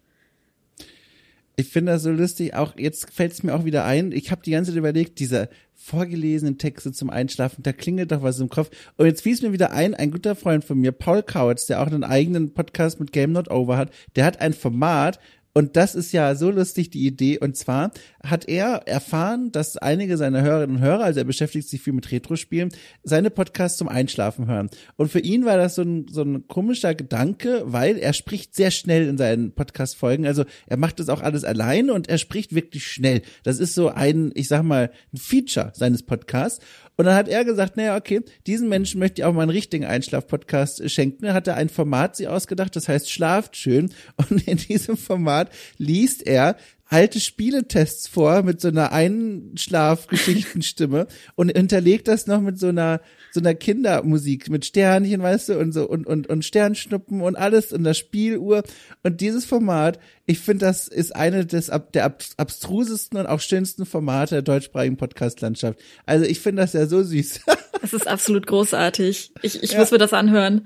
Ich 1.57 1.69
finde 1.69 1.93
das 1.93 2.03
so 2.03 2.11
lustig. 2.11 2.53
Auch 2.53 2.77
jetzt 2.77 3.09
fällt 3.11 3.31
es 3.31 3.41
mir 3.41 3.55
auch 3.55 3.65
wieder 3.65 3.85
ein. 3.85 4.11
Ich 4.11 4.29
habe 4.29 4.43
die 4.43 4.51
ganze 4.51 4.71
Zeit 4.71 4.77
überlegt, 4.77 5.19
diese 5.19 5.49
vorgelesenen 5.85 6.57
Texte 6.57 6.91
zum 6.91 7.11
Einschlafen, 7.11 7.61
da 7.61 7.71
klingelt 7.71 8.11
doch 8.11 8.23
was 8.23 8.39
im 8.39 8.49
Kopf. 8.49 8.71
Und 8.97 9.05
jetzt 9.05 9.21
fiel 9.21 9.33
es 9.33 9.43
mir 9.43 9.53
wieder 9.53 9.71
ein, 9.71 9.93
ein 9.93 10.09
guter 10.09 10.35
Freund 10.35 10.65
von 10.65 10.79
mir, 10.79 10.91
Paul 10.91 11.21
Kautz, 11.21 11.67
der 11.67 11.81
auch 11.81 11.87
einen 11.87 12.03
eigenen 12.03 12.53
Podcast 12.53 12.99
mit 12.99 13.11
Game 13.11 13.31
Not 13.31 13.51
Over 13.51 13.77
hat, 13.77 13.91
der 14.15 14.25
hat 14.25 14.41
ein 14.41 14.53
Format, 14.53 15.19
und 15.57 15.77
das 15.77 15.95
ist 15.95 16.11
ja 16.11 16.35
so 16.35 16.51
lustig, 16.51 16.89
die 16.89 17.05
Idee. 17.07 17.39
Und 17.39 17.55
zwar 17.55 17.91
hat 18.29 18.47
er 18.47 18.87
erfahren, 18.87 19.51
dass 19.51 19.77
einige 19.77 20.17
seiner 20.17 20.41
Hörerinnen 20.41 20.77
und 20.77 20.81
Hörer, 20.81 21.03
also 21.03 21.19
er 21.19 21.25
beschäftigt 21.25 21.69
sich 21.69 21.81
viel 21.81 21.93
mit 21.93 22.11
Retro-Spielen, 22.11 22.69
seine 23.03 23.29
Podcasts 23.29 23.77
zum 23.77 23.87
Einschlafen 23.87 24.47
hören. 24.47 24.69
Und 24.95 25.11
für 25.11 25.19
ihn 25.19 25.45
war 25.45 25.57
das 25.57 25.75
so 25.75 25.83
ein, 25.83 26.07
so 26.09 26.21
ein 26.21 26.47
komischer 26.47 26.95
Gedanke, 26.95 27.63
weil 27.65 27.97
er 27.97 28.13
spricht 28.13 28.55
sehr 28.55 28.71
schnell 28.71 29.07
in 29.07 29.17
seinen 29.17 29.53
Podcast-Folgen. 29.53 30.25
Also 30.25 30.45
er 30.67 30.77
macht 30.77 30.99
das 30.99 31.09
auch 31.09 31.21
alles 31.21 31.43
alleine 31.43 31.93
und 31.93 32.09
er 32.09 32.17
spricht 32.17 32.55
wirklich 32.55 32.87
schnell. 32.87 33.21
Das 33.43 33.59
ist 33.59 33.75
so 33.75 33.89
ein, 33.89 34.31
ich 34.35 34.47
sag 34.47 34.63
mal, 34.63 34.91
ein 35.13 35.17
Feature 35.17 35.71
seines 35.75 36.03
Podcasts. 36.03 36.63
Und 36.97 37.05
dann 37.05 37.15
hat 37.15 37.27
er 37.27 37.43
gesagt, 37.43 37.75
naja, 37.77 37.97
okay, 37.97 38.21
diesen 38.47 38.69
Menschen 38.69 38.99
möchte 38.99 39.21
ich 39.21 39.25
auch 39.25 39.33
mal 39.33 39.41
einen 39.41 39.51
richtigen 39.51 39.85
Einschlaf-Podcast 39.85 40.89
schenken. 40.89 41.25
Dann 41.25 41.33
hat 41.33 41.47
er 41.47 41.55
ein 41.55 41.69
Format 41.69 42.15
sie 42.15 42.27
ausgedacht, 42.27 42.75
das 42.75 42.87
heißt 42.87 43.11
Schlaft 43.11 43.57
schön. 43.57 43.91
Und 44.15 44.47
in 44.47 44.57
diesem 44.57 44.97
Format 44.97 45.49
liest 45.77 46.25
er 46.25 46.55
alte 46.87 47.19
Spieletests 47.19 48.07
vor 48.07 48.43
mit 48.43 48.61
so 48.61 48.67
einer 48.67 48.91
Einschlafgeschichtenstimme 48.91 51.07
und 51.35 51.55
hinterlegt 51.55 52.07
das 52.07 52.27
noch 52.27 52.41
mit 52.41 52.59
so 52.59 52.67
einer 52.67 53.01
so 53.31 53.39
einer 53.39 53.55
Kindermusik 53.55 54.49
mit 54.49 54.65
Sternchen, 54.65 55.21
weißt 55.21 55.49
du, 55.49 55.59
und 55.59 55.73
so 55.73 55.89
und 55.89 56.07
und 56.07 56.27
und 56.27 56.45
Sternschnuppen 56.45 57.21
und 57.21 57.35
alles 57.35 57.73
und 57.73 57.83
der 57.83 57.95
Spieluhr 57.95 58.63
und 59.03 59.19
dieses 59.19 59.43
Format, 59.45 59.99
ich 60.25 60.39
finde, 60.39 60.65
das 60.65 60.87
ist 60.87 61.13
eine 61.15 61.45
des 61.45 61.69
der 61.93 62.15
abstrusesten 62.37 63.19
und 63.19 63.25
auch 63.25 63.41
schönsten 63.41 63.85
Formate 63.85 64.35
der 64.35 64.43
deutschsprachigen 64.43 64.97
Podcast-Landschaft. 64.97 65.79
Also 66.05 66.25
ich 66.25 66.39
finde 66.39 66.61
das 66.61 66.73
ja 66.73 66.87
so 66.87 67.03
süß. 67.03 67.41
Das 67.85 67.93
ist 67.93 68.07
absolut 68.07 68.47
großartig. 68.47 69.31
Ich, 69.43 69.61
ich 69.61 69.73
ja. 69.73 69.77
muss 69.77 69.91
mir 69.91 69.99
das 69.99 70.11
anhören. 70.11 70.65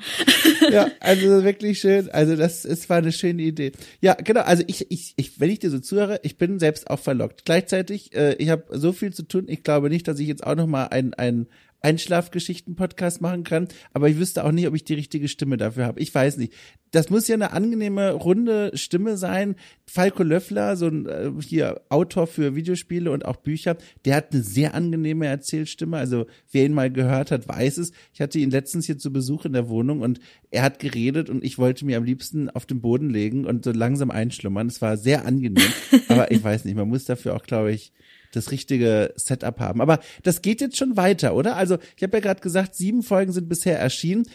Ja, 0.71 0.89
also 1.01 1.43
wirklich 1.43 1.81
schön. 1.81 2.09
Also 2.11 2.37
das 2.37 2.63
ist 2.63 2.89
war 2.89 2.99
eine 2.99 3.11
schöne 3.11 3.41
Idee. 3.41 3.73
Ja, 3.99 4.13
genau. 4.13 4.39
Also 4.39 4.63
ich, 4.67 4.89
ich, 4.89 5.15
ich 5.17 5.37
wenn 5.37 5.49
ich 5.49 5.59
dir 5.59 5.69
so 5.69 5.79
zuhöre, 5.79 6.21
ich 6.23 6.37
bin 6.37 6.59
selbst 6.59 6.89
auch 6.89 6.99
verlockt. 6.99 7.43
Gleichzeitig, 7.43 8.15
äh, 8.15 8.35
ich 8.35 8.47
habe 8.51 8.63
so 8.69 8.93
viel 8.93 9.11
zu 9.11 9.23
tun. 9.23 9.47
Ich 9.49 9.63
glaube 9.63 9.89
nicht, 9.89 10.07
dass 10.07 10.17
ich 10.17 10.29
jetzt 10.29 10.47
auch 10.47 10.55
noch 10.55 10.67
mal 10.67 10.85
ein 10.85 11.13
ein 11.13 11.47
Einschlafgeschichten-Podcast 11.81 13.21
machen 13.21 13.43
kann, 13.43 13.67
aber 13.93 14.09
ich 14.09 14.17
wüsste 14.17 14.43
auch 14.43 14.51
nicht, 14.51 14.67
ob 14.67 14.75
ich 14.75 14.83
die 14.83 14.93
richtige 14.93 15.27
Stimme 15.27 15.57
dafür 15.57 15.85
habe. 15.85 15.99
Ich 15.99 16.13
weiß 16.13 16.37
nicht. 16.37 16.53
Das 16.91 17.11
muss 17.11 17.27
ja 17.27 17.35
eine 17.35 17.51
angenehme, 17.51 18.11
runde 18.13 18.71
Stimme 18.73 19.15
sein. 19.15 19.55
Falco 19.85 20.23
Löffler, 20.23 20.75
so 20.75 20.87
ein 20.87 21.05
äh, 21.05 21.31
hier 21.39 21.81
Autor 21.89 22.25
für 22.25 22.55
Videospiele 22.55 23.11
und 23.11 23.25
auch 23.25 23.35
Bücher, 23.35 23.77
der 24.05 24.15
hat 24.15 24.33
eine 24.33 24.41
sehr 24.41 24.73
angenehme 24.73 25.27
Erzählstimme. 25.27 25.97
Also 25.97 26.25
wer 26.51 26.65
ihn 26.65 26.73
mal 26.73 26.91
gehört 26.91 27.29
hat, 27.29 27.47
weiß 27.47 27.77
es. 27.77 27.91
Ich 28.11 28.21
hatte 28.21 28.39
ihn 28.39 28.49
letztens 28.49 28.87
hier 28.87 28.97
zu 28.97 29.13
Besuch 29.13 29.45
in 29.45 29.53
der 29.53 29.69
Wohnung 29.69 30.01
und 30.01 30.19
er 30.49 30.63
hat 30.63 30.79
geredet 30.79 31.29
und 31.29 31.43
ich 31.43 31.59
wollte 31.59 31.85
mir 31.85 31.97
am 31.97 32.03
liebsten 32.03 32.49
auf 32.49 32.65
den 32.65 32.81
Boden 32.81 33.11
legen 33.11 33.45
und 33.45 33.63
so 33.63 33.71
langsam 33.71 34.09
einschlummern. 34.09 34.67
Es 34.67 34.81
war 34.81 34.97
sehr 34.97 35.25
angenehm, 35.25 35.71
aber 36.07 36.31
ich 36.31 36.43
weiß 36.43 36.65
nicht, 36.65 36.75
man 36.75 36.89
muss 36.89 37.05
dafür 37.05 37.35
auch, 37.35 37.43
glaube 37.43 37.71
ich, 37.71 37.93
das 38.31 38.51
richtige 38.51 39.13
Setup 39.15 39.59
haben. 39.59 39.81
Aber 39.81 39.99
das 40.23 40.41
geht 40.41 40.61
jetzt 40.61 40.77
schon 40.77 40.97
weiter, 40.97 41.35
oder? 41.35 41.55
Also 41.55 41.77
ich 41.97 42.03
habe 42.03 42.17
ja 42.17 42.21
gerade 42.21 42.41
gesagt, 42.41 42.75
sieben 42.75 43.03
Folgen 43.03 43.31
sind 43.31 43.49
bisher 43.49 43.79
erschienen. 43.79 44.27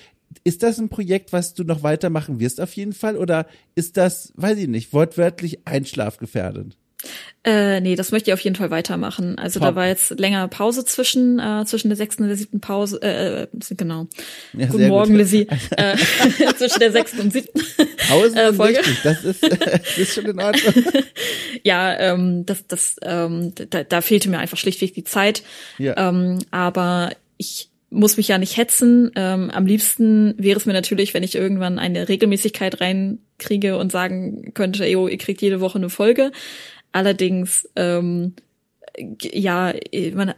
Ist 0.43 0.63
das 0.63 0.79
ein 0.79 0.89
Projekt, 0.89 1.33
was 1.33 1.55
du 1.55 1.65
noch 1.65 1.83
weitermachen 1.83 2.41
wirst 2.41 2.61
auf 2.61 2.73
jeden 2.75 2.93
Fall? 2.93 3.17
Oder 3.17 3.47
ist 3.75 3.97
das, 3.97 4.33
weiß 4.37 4.59
ich 4.59 4.69
nicht, 4.69 4.93
wortwörtlich 4.93 5.67
einschlafgefährdend? 5.67 6.77
Äh, 7.47 7.83
nee, 7.83 7.95
das 7.95 8.11
möchte 8.11 8.31
ich 8.31 8.35
auf 8.35 8.41
jeden 8.41 8.57
Fall 8.57 8.71
weitermachen. 8.71 9.39
Also 9.39 9.61
Top. 9.61 9.69
da 9.69 9.75
war 9.75 9.87
jetzt 9.87 10.19
länger 10.19 10.49
Pause 10.49 10.87
zwischen, 10.87 11.39
äh, 11.39 11.65
zwischen 11.67 11.89
der 11.91 11.97
sechsten 11.97 12.23
und 12.23 12.29
der 12.29 12.39
siebten 12.39 12.61
Pause, 12.61 13.03
äh, 13.03 13.43
äh 13.43 13.47
genau. 13.77 14.07
Ja, 14.55 14.67
Guten 14.67 14.89
Morgen, 14.89 15.11
gut. 15.11 15.19
Lizzie. 15.19 15.47
äh, 15.77 15.97
zwischen 16.57 16.81
der 16.81 16.91
sechsten 16.91 17.21
und 17.21 17.33
siebten 17.35 17.61
Pause 18.09 18.41
äh, 18.41 18.53
Folge. 18.55 18.79
Richtig. 18.79 19.03
Das 19.03 19.25
ist, 19.25 19.43
das 19.43 19.99
ist 19.99 20.15
schon 20.15 20.25
in 20.25 20.41
Ordnung. 20.41 20.85
ja, 21.63 21.99
ähm, 21.99 22.47
das, 22.47 22.67
das, 22.67 22.97
ähm, 23.03 23.53
da, 23.55 23.85
da 23.85 24.01
fehlte 24.01 24.31
mir 24.31 24.39
einfach 24.39 24.57
schlichtweg 24.57 24.95
die 24.95 25.05
Zeit. 25.05 25.43
Ja. 25.77 26.09
Ähm, 26.09 26.39
aber 26.51 27.11
ich 27.37 27.69
muss 27.95 28.17
mich 28.17 28.29
ja 28.29 28.39
nicht 28.39 28.57
hetzen. 28.57 29.11
Ähm, 29.17 29.51
am 29.51 29.67
liebsten 29.67 30.35
wäre 30.37 30.59
es 30.59 30.67
mir 30.67 30.73
natürlich, 30.73 31.15
wenn 31.15 31.23
ich 31.23 31.35
irgendwann 31.35 31.79
eine 31.79 32.09
Regelmäßigkeit 32.09 32.81
reinkriege 32.81 33.79
und 33.79 33.93
sagen 33.93 34.53
könnte, 34.55 34.87
yo, 34.87 35.09
ihr 35.09 35.19
kriegt 35.19 35.41
jede 35.41 35.61
Woche 35.61 35.79
eine 35.79 35.91
Folge. 35.91 36.33
Allerdings, 36.95 37.69
ähm, 37.75 38.35
ja, 39.21 39.75
man, 40.13 40.35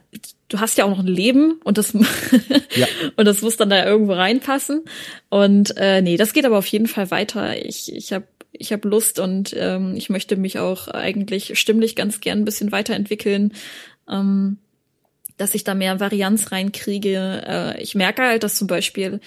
du 0.47 0.59
hast 0.59 0.75
ja 0.79 0.85
auch 0.85 0.89
noch 0.89 1.01
ein 1.01 1.05
Leben 1.05 1.61
und 1.63 1.77
das 1.77 1.93
ja. 2.75 2.87
und 3.15 3.25
das 3.25 3.43
muss 3.43 3.57
dann 3.57 3.69
da 3.69 3.85
irgendwo 3.85 4.13
reinpassen. 4.13 4.83
Und 5.29 5.77
äh, 5.77 6.01
nee, 6.01 6.17
das 6.17 6.33
geht 6.33 6.45
aber 6.45 6.57
auf 6.57 6.65
jeden 6.65 6.87
Fall 6.87 7.11
weiter. 7.11 7.63
Ich 7.63 7.93
ich 7.95 8.11
habe 8.11 8.25
ich 8.51 8.73
hab 8.73 8.85
Lust 8.85 9.19
und 9.19 9.55
ähm, 9.55 9.93
ich 9.95 10.09
möchte 10.09 10.35
mich 10.35 10.57
auch 10.57 10.87
eigentlich 10.87 11.59
stimmlich 11.59 11.95
ganz 11.95 12.21
gern 12.21 12.39
ein 12.39 12.45
bisschen 12.45 12.71
weiterentwickeln. 12.71 13.53
Ähm, 14.09 14.57
dass 15.37 15.53
ich 15.53 15.63
da 15.63 15.75
mehr 15.75 15.99
Varianz 15.99 16.51
reinkriege. 16.51 17.43
Äh, 17.45 17.83
ich 17.83 17.93
merke 17.93 18.23
halt, 18.23 18.41
dass 18.41 18.55
zum 18.55 18.65
Beispiel 18.65 19.19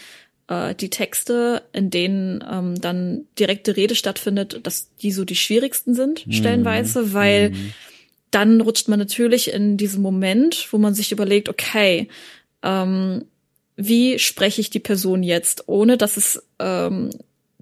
äh, 0.51 0.75
die 0.75 0.91
Texte, 0.91 1.63
in 1.73 1.89
denen 1.89 2.45
ähm, 2.51 2.79
dann 2.79 3.25
direkte 3.39 3.77
Rede 3.77 3.95
stattfindet, 3.95 4.61
dass 4.65 4.95
die 4.97 5.13
so 5.13 5.25
die 5.25 5.37
schwierigsten 5.37 5.95
sind, 5.95 6.27
mhm. 6.27 6.33
stellenweise, 6.33 7.15
weil 7.15 7.51
mhm. 7.51 7.73
dann 8.31 8.61
rutscht 8.61 8.89
man 8.89 8.99
natürlich 8.99 9.53
in 9.53 9.77
diesen 9.79 10.03
Moment, 10.03 10.69
wo 10.73 10.79
man 10.79 10.93
sich 10.93 11.13
überlegt, 11.13 11.49
okay, 11.49 12.09
ähm, 12.63 13.25
wie 13.77 14.19
spreche 14.19 14.61
ich 14.61 14.69
die 14.69 14.81
Person 14.81 15.23
jetzt, 15.23 15.69
ohne 15.69 15.97
dass 15.97 16.19
es 16.19 16.43
ähm, 16.59 17.11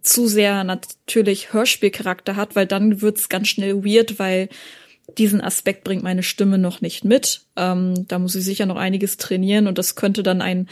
zu 0.02 0.26
sehr 0.26 0.64
natürlich 0.64 1.52
Hörspielcharakter 1.52 2.34
hat, 2.34 2.56
weil 2.56 2.66
dann 2.66 3.02
wird's 3.02 3.28
ganz 3.28 3.48
schnell 3.48 3.84
weird, 3.84 4.18
weil 4.18 4.48
diesen 5.16 5.40
Aspekt 5.40 5.84
bringt 5.84 6.02
meine 6.02 6.22
Stimme 6.22 6.58
noch 6.58 6.80
nicht 6.80 7.04
mit. 7.04 7.42
Ähm, 7.56 8.06
da 8.08 8.18
muss 8.18 8.34
ich 8.34 8.44
sicher 8.44 8.66
noch 8.66 8.76
einiges 8.76 9.16
trainieren 9.16 9.66
und 9.66 9.78
das 9.78 9.94
könnte 9.94 10.22
dann 10.22 10.42
ein 10.42 10.68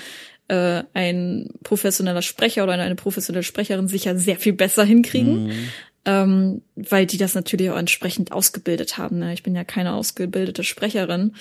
äh, 0.48 0.84
ein 0.94 1.50
professioneller 1.62 2.22
Sprecher 2.22 2.64
oder 2.64 2.74
eine 2.74 2.94
professionelle 2.94 3.42
Sprecherin 3.42 3.88
sicher 3.88 4.16
sehr 4.16 4.36
viel 4.36 4.52
besser 4.52 4.84
hinkriegen. 4.84 5.46
Mhm. 5.46 5.68
Ähm, 6.08 6.62
weil 6.76 7.04
die 7.06 7.18
das 7.18 7.34
natürlich 7.34 7.68
auch 7.70 7.76
entsprechend 7.76 8.30
ausgebildet 8.30 8.96
haben. 8.96 9.18
Ne? 9.18 9.32
Ich 9.34 9.42
bin 9.42 9.56
ja 9.56 9.64
keine 9.64 9.94
ausgebildete 9.94 10.62
Sprecherin. 10.62 11.32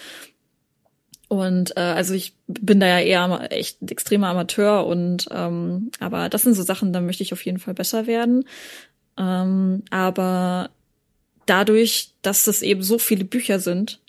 Und 1.27 1.77
äh, 1.77 1.81
also 1.81 2.13
ich 2.13 2.35
bin 2.47 2.79
da 2.79 2.87
ja 2.87 2.99
eher 2.99 3.51
echt 3.51 3.81
ein 3.81 3.89
extremer 3.89 4.29
Amateur 4.29 4.85
und 4.85 5.27
ähm, 5.31 5.91
aber 5.99 6.29
das 6.29 6.43
sind 6.43 6.53
so 6.53 6.63
Sachen, 6.63 6.93
da 6.93 7.01
möchte 7.01 7.23
ich 7.23 7.33
auf 7.33 7.45
jeden 7.45 7.59
Fall 7.59 7.73
besser 7.73 8.07
werden. 8.07 8.45
Ähm, 9.17 9.83
aber 9.89 10.69
dadurch, 11.45 12.11
dass 12.21 12.43
das 12.43 12.61
eben 12.61 12.83
so 12.83 12.99
viele 12.99 13.25
Bücher 13.25 13.59
sind, 13.59 14.01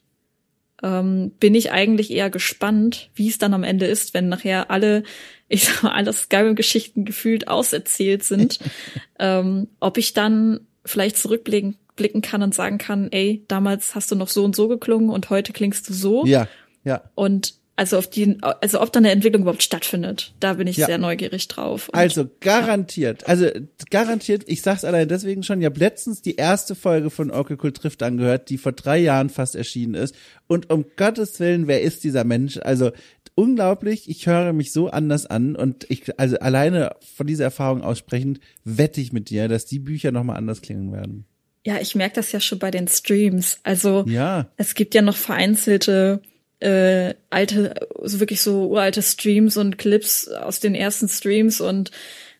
ähm, 0.83 1.33
bin 1.41 1.55
ich 1.55 1.73
eigentlich 1.73 2.11
eher 2.11 2.31
gespannt, 2.31 3.11
wie 3.15 3.29
es 3.29 3.39
dann 3.39 3.55
am 3.55 3.65
Ende 3.65 3.87
ist, 3.87 4.15
wenn 4.15 4.29
nachher 4.29 4.71
alle, 4.71 5.03
ich 5.49 5.65
sag 5.65 5.83
mal, 5.83 5.93
alle 5.93 6.13
Skyrim-Geschichten 6.13 7.05
gefühlt 7.05 7.49
auserzählt 7.49 8.23
sind, 8.25 8.59
ähm, 9.19 9.69
ob 9.81 9.99
ich 9.99 10.13
dann 10.13 10.61
vielleicht 10.85 11.17
zurückblicken 11.17 11.77
blicken 11.97 12.21
kann 12.21 12.43
und 12.43 12.55
sagen 12.55 12.79
kann, 12.79 13.11
ey, 13.11 13.43
damals 13.49 13.95
hast 13.95 14.11
du 14.11 14.17
noch 14.17 14.29
so 14.29 14.45
und 14.45 14.55
so 14.55 14.69
geklungen 14.69 15.09
und 15.09 15.31
heute 15.31 15.55
klingst 15.55 15.89
du 15.89 15.95
so. 15.95 16.27
Ja, 16.27 16.47
ja. 16.85 17.03
Und 17.15 17.55
also 17.77 17.99
auf 17.99 18.09
die, 18.09 18.39
also 18.41 18.81
ob 18.81 18.91
da 18.91 18.99
eine 18.99 19.11
Entwicklung 19.11 19.43
überhaupt 19.43 19.63
stattfindet, 19.63 20.33
da 20.41 20.55
bin 20.55 20.67
ich 20.67 20.79
ja. 20.79 20.87
sehr 20.87 20.97
neugierig 20.97 21.47
drauf. 21.49 21.91
Und, 21.91 21.95
also 21.95 22.29
garantiert, 22.41 23.23
ja. 23.23 23.29
also 23.29 23.49
garantiert, 23.91 24.45
ich 24.47 24.63
sag's 24.63 24.85
allein 24.85 25.09
deswegen 25.09 25.43
schon, 25.43 25.61
ich 25.61 25.67
habe 25.67 25.79
letztens 25.79 26.23
die 26.23 26.37
erste 26.37 26.75
Folge 26.75 27.11
von 27.11 27.31
Oracle 27.31 27.59
Cool 27.63 27.73
Trifft 27.73 28.03
angehört, 28.03 28.49
die 28.49 28.57
vor 28.57 28.73
drei 28.73 28.99
Jahren 28.99 29.29
fast 29.29 29.55
erschienen 29.55 29.95
ist. 29.95 30.15
Und 30.47 30.71
um 30.71 30.87
Gottes 30.97 31.39
Willen, 31.39 31.67
wer 31.67 31.83
ist 31.83 32.03
dieser 32.03 32.25
Mensch? 32.25 32.59
Also 32.63 32.93
unglaublich, 33.35 34.09
ich 34.09 34.27
höre 34.27 34.55
mich 34.55 34.73
so 34.73 34.89
anders 34.89 35.27
an 35.27 35.55
und 35.55 35.85
ich, 35.91 36.19
also 36.19 36.39
alleine 36.39 36.97
von 37.15 37.27
dieser 37.27 37.45
Erfahrung 37.45 37.83
aussprechend, 37.83 38.41
wette 38.65 39.03
ich 39.03 39.13
mit 39.13 39.29
dir, 39.29 39.49
dass 39.49 39.67
die 39.67 39.81
Bücher 39.81 40.13
nochmal 40.13 40.39
anders 40.39 40.63
klingen 40.63 40.93
werden. 40.93 41.27
Ja, 41.67 41.79
ich 41.81 41.95
merke 41.95 42.15
das 42.15 42.33
ja 42.33 42.41
schon 42.41 42.59
bei 42.59 42.71
den 42.71 42.89
Streams. 42.89 43.59
Also 43.65 44.05
ja. 44.07 44.49
es 44.57 44.75
gibt 44.75 44.95
ja 44.95 45.03
noch 45.03 45.17
vereinzelte 45.17 46.23
äh, 46.61 47.15
alte, 47.31 47.75
so 48.03 48.21
wirklich 48.21 48.41
so 48.41 48.69
uralte 48.69 49.03
Streams 49.03 49.57
und 49.57 49.79
Clips 49.79 50.29
aus 50.29 50.61
den 50.61 50.75
ersten 50.75 51.09
Streams 51.09 51.61
und 51.61 51.91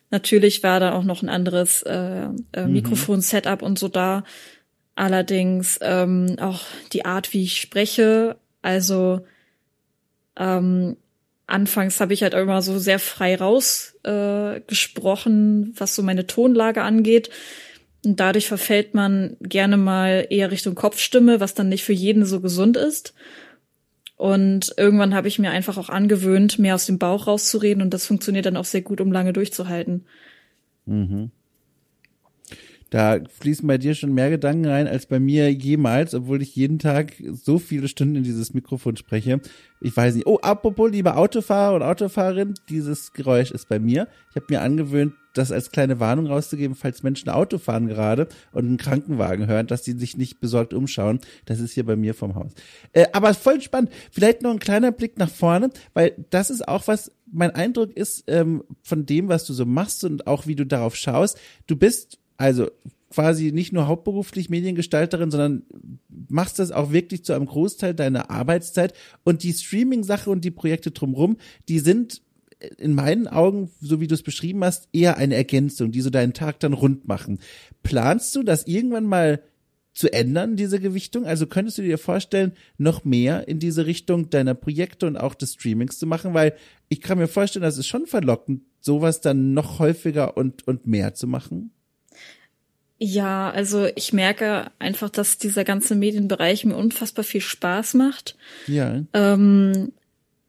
Natürlich 0.09 0.63
war 0.63 0.79
da 0.79 0.93
auch 0.93 1.03
noch 1.03 1.21
ein 1.21 1.29
anderes 1.29 1.81
äh, 1.83 2.27
äh, 2.53 2.65
mhm. 2.65 2.73
Mikrofon-Setup 2.73 3.61
und 3.61 3.77
so 3.77 3.87
da. 3.87 4.23
Allerdings 4.95 5.79
ähm, 5.81 6.37
auch 6.39 6.61
die 6.93 7.05
Art, 7.05 7.33
wie 7.33 7.43
ich 7.43 7.59
spreche. 7.59 8.37
Also 8.61 9.25
ähm, 10.37 10.95
anfangs 11.45 11.99
habe 11.99 12.13
ich 12.13 12.23
halt 12.23 12.33
immer 12.33 12.61
so 12.61 12.79
sehr 12.79 12.99
frei 12.99 13.35
rausgesprochen, 13.35 14.55
äh, 14.55 14.61
gesprochen, 14.65 15.73
was 15.77 15.93
so 15.93 16.03
meine 16.03 16.25
Tonlage 16.25 16.81
angeht. 16.81 17.29
Und 18.05 18.19
dadurch 18.19 18.47
verfällt 18.47 18.93
man 18.93 19.35
gerne 19.41 19.75
mal 19.75 20.25
eher 20.29 20.51
Richtung 20.51 20.75
Kopfstimme, 20.75 21.41
was 21.41 21.53
dann 21.53 21.67
nicht 21.67 21.83
für 21.83 21.93
jeden 21.93 22.25
so 22.25 22.39
gesund 22.39 22.77
ist. 22.77 23.13
Und 24.17 24.73
irgendwann 24.77 25.13
habe 25.13 25.27
ich 25.27 25.39
mir 25.39 25.51
einfach 25.51 25.77
auch 25.77 25.89
angewöhnt, 25.89 26.57
mehr 26.57 26.75
aus 26.75 26.87
dem 26.87 26.97
Bauch 26.97 27.27
rauszureden 27.27 27.83
und 27.83 27.93
das 27.93 28.07
funktioniert 28.07 28.47
dann 28.47 28.57
auch 28.57 28.65
sehr 28.65 28.81
gut, 28.81 28.99
um 28.99 29.11
lange 29.11 29.31
durchzuhalten. 29.31 30.05
Mhm. 30.85 31.31
Da 32.89 33.19
fließen 33.39 33.67
bei 33.67 33.77
dir 33.77 33.95
schon 33.95 34.13
mehr 34.13 34.29
Gedanken 34.29 34.65
rein 34.65 34.87
als 34.87 35.05
bei 35.05 35.19
mir 35.19 35.51
jemals, 35.51 36.13
obwohl 36.13 36.41
ich 36.41 36.55
jeden 36.55 36.79
Tag 36.79 37.13
so 37.33 37.59
viele 37.59 37.87
Stunden 37.87 38.15
in 38.15 38.23
dieses 38.23 38.53
Mikrofon 38.53 38.95
spreche. 38.95 39.41
Ich 39.81 39.95
weiß 39.95 40.15
nicht. 40.15 40.27
Oh, 40.27 40.39
apropos, 40.41 40.91
liebe 40.91 41.15
Autofahrer 41.15 41.75
und 41.75 41.83
Autofahrerin, 41.83 42.53
dieses 42.69 43.13
Geräusch 43.13 43.51
ist 43.51 43.67
bei 43.69 43.79
mir. 43.79 44.07
Ich 44.29 44.35
habe 44.35 44.45
mir 44.49 44.61
angewöhnt, 44.61 45.13
das 45.33 45.51
als 45.51 45.71
kleine 45.71 45.99
Warnung 45.99 46.27
rauszugeben, 46.27 46.75
falls 46.75 47.03
Menschen 47.03 47.29
Auto 47.29 47.57
fahren 47.57 47.87
gerade 47.87 48.27
und 48.51 48.65
einen 48.65 48.77
Krankenwagen 48.77 49.47
hören, 49.47 49.67
dass 49.67 49.85
sie 49.85 49.93
sich 49.93 50.17
nicht 50.17 50.39
besorgt 50.39 50.73
umschauen. 50.73 51.19
Das 51.45 51.59
ist 51.59 51.73
hier 51.73 51.85
bei 51.85 51.95
mir 51.95 52.13
vom 52.13 52.35
Haus. 52.35 52.53
Äh, 52.93 53.05
aber 53.13 53.33
voll 53.33 53.61
spannend. 53.61 53.91
Vielleicht 54.11 54.41
noch 54.41 54.51
ein 54.51 54.59
kleiner 54.59 54.91
Blick 54.91 55.17
nach 55.17 55.29
vorne, 55.29 55.69
weil 55.93 56.25
das 56.29 56.49
ist 56.49 56.67
auch 56.67 56.87
was, 56.87 57.11
mein 57.31 57.51
Eindruck 57.51 57.95
ist 57.95 58.23
ähm, 58.27 58.63
von 58.81 59.05
dem, 59.05 59.27
was 59.27 59.45
du 59.45 59.53
so 59.53 59.65
machst 59.65 60.03
und 60.03 60.25
auch 60.27 60.47
wie 60.47 60.55
du 60.55 60.65
darauf 60.65 60.95
schaust. 60.95 61.37
Du 61.67 61.75
bist 61.75 62.19
also 62.37 62.69
quasi 63.09 63.51
nicht 63.51 63.73
nur 63.73 63.87
hauptberuflich 63.87 64.49
Mediengestalterin, 64.49 65.31
sondern 65.31 65.63
machst 66.29 66.59
das 66.59 66.71
auch 66.71 66.91
wirklich 66.91 67.23
zu 67.23 67.33
einem 67.33 67.45
Großteil 67.45 67.93
deiner 67.93 68.29
Arbeitszeit. 68.29 68.93
Und 69.23 69.43
die 69.43 69.53
Streaming-Sache 69.53 70.29
und 70.29 70.43
die 70.43 70.51
Projekte 70.51 70.91
drumherum, 70.91 71.37
die 71.69 71.79
sind 71.79 72.21
in 72.77 72.93
meinen 72.93 73.27
Augen, 73.27 73.69
so 73.81 74.01
wie 74.01 74.07
du 74.07 74.15
es 74.15 74.23
beschrieben 74.23 74.63
hast, 74.63 74.89
eher 74.91 75.17
eine 75.17 75.35
Ergänzung, 75.35 75.91
die 75.91 76.01
so 76.01 76.09
deinen 76.09 76.33
Tag 76.33 76.59
dann 76.59 76.73
rund 76.73 77.07
machen. 77.07 77.39
Planst 77.83 78.35
du 78.35 78.43
das 78.43 78.65
irgendwann 78.65 79.05
mal 79.05 79.41
zu 79.93 80.11
ändern, 80.11 80.55
diese 80.55 80.79
Gewichtung? 80.79 81.25
Also 81.25 81.47
könntest 81.47 81.77
du 81.77 81.83
dir 81.83 81.97
vorstellen, 81.97 82.53
noch 82.77 83.05
mehr 83.05 83.47
in 83.47 83.59
diese 83.59 83.85
Richtung 83.85 84.29
deiner 84.29 84.55
Projekte 84.55 85.07
und 85.07 85.17
auch 85.17 85.35
des 85.35 85.53
Streamings 85.53 85.99
zu 85.99 86.07
machen? 86.07 86.33
Weil 86.33 86.55
ich 86.89 87.01
kann 87.01 87.17
mir 87.17 87.27
vorstellen, 87.27 87.63
das 87.63 87.77
ist 87.77 87.87
schon 87.87 88.07
verlockend, 88.07 88.63
sowas 88.79 89.21
dann 89.21 89.53
noch 89.53 89.79
häufiger 89.79 90.35
und, 90.35 90.67
und 90.67 90.87
mehr 90.87 91.13
zu 91.13 91.27
machen. 91.27 91.71
Ja, 92.99 93.51
also 93.51 93.87
ich 93.95 94.11
merke 94.11 94.71
einfach, 94.79 95.09
dass 95.09 95.37
dieser 95.37 95.63
ganze 95.63 95.95
Medienbereich 95.95 96.65
mir 96.65 96.75
unfassbar 96.75 97.23
viel 97.23 97.41
Spaß 97.41 97.93
macht. 97.93 98.35
Ja. 98.65 99.03
Ähm, 99.13 99.91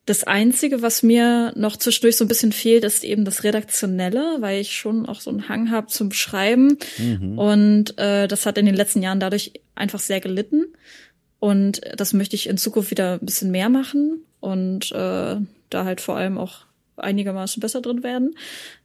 das 0.07 0.25
Einzige, 0.25 0.81
was 0.81 1.03
mir 1.03 1.53
noch 1.55 1.77
zwischendurch 1.77 2.17
so 2.17 2.25
ein 2.25 2.29
bisschen 2.29 2.53
fehlt, 2.53 2.85
ist 2.85 3.05
eben 3.05 3.27
das 3.27 3.45
Redaktionelle, 3.45 4.39
weil 4.41 4.63
ich 4.63 4.75
schon 4.75 5.05
auch 5.05 5.21
so 5.21 5.29
einen 5.29 5.51
Hang 5.51 5.71
habe 5.71 5.89
zum 5.89 6.13
Schreiben. 6.13 6.79
Mhm. 6.97 7.39
Und 7.39 7.99
äh, 7.99 8.27
das 8.27 8.47
hat 8.47 8.57
in 8.57 8.65
den 8.65 8.75
letzten 8.75 9.03
Jahren 9.03 9.21
dadurch 9.21 9.53
einfach 9.75 10.01
sehr 10.01 10.21
gelitten. 10.21 10.65
Und 11.41 11.83
das 11.97 12.15
möchte 12.15 12.37
ich 12.37 12.49
in 12.49 12.57
Zukunft 12.57 12.91
wieder 12.91 13.15
ein 13.21 13.27
bisschen 13.27 13.51
mehr 13.51 13.69
machen 13.69 14.23
und 14.41 14.91
äh, 14.93 15.37
da 15.71 15.85
halt 15.85 16.01
vor 16.01 16.17
allem 16.17 16.39
auch 16.39 16.61
einigermaßen 16.97 17.61
besser 17.61 17.83
drin 17.83 18.03
werden. 18.03 18.35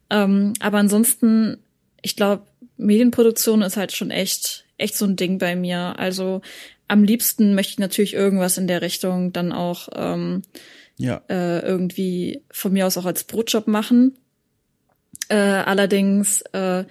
Ähm, 0.10 0.54
aber 0.60 0.80
ansonsten, 0.80 1.58
ich 2.02 2.18
glaube, 2.18 2.44
Medienproduktion 2.78 3.62
ist 3.62 3.78
halt 3.78 3.92
schon 3.92 4.12
echt, 4.12 4.66
echt 4.78 4.96
so 4.96 5.06
ein 5.06 5.16
Ding 5.16 5.38
bei 5.38 5.56
mir. 5.56 5.98
Also 5.98 6.42
am 6.88 7.04
liebsten 7.04 7.56
möchte 7.56 7.72
ich 7.72 7.80
natürlich 7.80 8.14
irgendwas 8.14 8.58
in 8.58 8.68
der 8.68 8.82
Richtung 8.82 9.34
dann 9.34 9.52
auch 9.52 9.90
ähm, 9.96 10.42
ja. 10.98 11.22
äh, 11.30 11.60
irgendwie 11.60 12.42
von 12.52 12.74
mir 12.74 12.88
aus 12.88 12.98
auch 12.98 13.06
als 13.06 13.24
Brotjob 13.24 13.68
machen. 13.68 14.18
Äh, 15.30 15.36
allerdings 15.36 16.42
äh, 16.54 16.86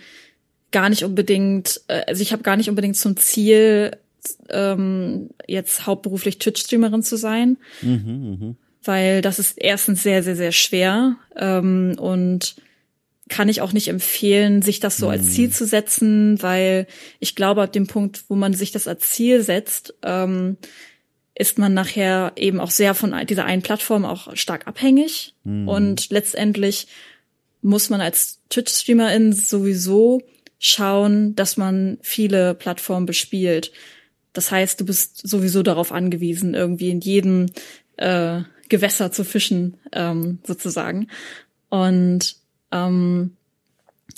gar 0.71 0.89
nicht 0.89 1.05
unbedingt, 1.05 1.83
äh, 1.89 2.03
also 2.07 2.23
ich 2.23 2.33
habe 2.33 2.43
gar 2.43 2.57
nicht 2.57 2.69
unbedingt 2.69 2.97
zum 2.97 3.17
Ziel, 3.17 3.97
ähm, 4.49 5.31
jetzt 5.47 5.87
hauptberuflich 5.87 6.39
Twitch-Streamerin 6.39 7.03
zu 7.03 7.17
sein. 7.17 7.59
Mhm, 7.83 8.39
mh. 8.41 8.55
Weil 8.85 9.23
das 9.23 9.39
ist 9.39 9.59
erstens 9.59 10.03
sehr, 10.03 10.23
sehr, 10.23 10.35
sehr 10.35 10.53
schwer 10.53 11.17
ähm, 11.37 11.95
und 11.99 12.57
kann 13.29 13.49
ich 13.49 13.61
auch 13.61 13.73
nicht 13.73 13.89
empfehlen, 13.89 14.63
sich 14.63 14.81
das 14.81 14.97
so 14.97 15.09
als 15.09 15.31
Ziel 15.33 15.49
mhm. 15.49 15.53
zu 15.53 15.67
setzen, 15.67 16.43
weil 16.43 16.87
ich 17.21 17.35
glaube, 17.35 17.63
ab 17.63 17.73
dem 17.73 17.87
Punkt, 17.87 18.25
wo 18.29 18.35
man 18.35 18.53
sich 18.53 18.73
das 18.73 18.89
als 18.89 19.11
Ziel 19.11 19.43
setzt, 19.43 19.95
ähm, 20.03 20.57
ist 21.35 21.59
man 21.59 21.73
nachher 21.73 22.33
eben 22.37 22.61
auch 22.61 22.71
sehr 22.71 22.95
von 22.95 23.15
dieser 23.27 23.45
einen 23.45 23.63
Plattform 23.63 24.05
auch 24.05 24.37
stark 24.37 24.67
abhängig. 24.67 25.35
Mhm. 25.45 25.69
Und 25.69 26.11
letztendlich 26.11 26.89
muss 27.63 27.91
man 27.91 28.01
als 28.01 28.41
Twitch-Streamerin 28.51 29.33
sowieso 29.33 30.23
schauen, 30.59 31.35
dass 31.35 31.57
man 31.57 31.99
viele 32.03 32.55
Plattformen 32.55 33.07
bespielt. 33.07 33.73
Das 34.33 34.51
heißt, 34.51 34.81
du 34.81 34.85
bist 34.85 35.27
sowieso 35.27 35.63
darauf 35.63 35.93
angewiesen, 35.93 36.55
irgendwie 36.55 36.91
in 36.91 37.01
jedem 37.01 37.47
äh, 37.97 38.43
Gewässer 38.69 39.13
zu 39.13 39.25
fischen, 39.25 39.79
ähm, 39.93 40.39
sozusagen. 40.45 41.09
Und 41.69 42.37
ähm, 42.73 43.37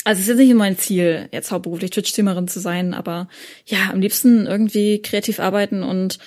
also 0.04 0.20
es 0.20 0.28
ist 0.28 0.28
jetzt 0.28 0.38
nicht 0.38 0.54
mein 0.54 0.78
Ziel, 0.78 1.28
jetzt 1.32 1.50
hauptberuflich 1.50 1.90
Twitch-Streamerin 1.90 2.48
zu 2.48 2.60
sein, 2.60 2.94
aber 2.94 3.28
ja, 3.66 3.90
am 3.90 4.00
liebsten 4.00 4.46
irgendwie 4.46 5.00
kreativ 5.00 5.40
arbeiten 5.40 5.82
und 5.82 6.18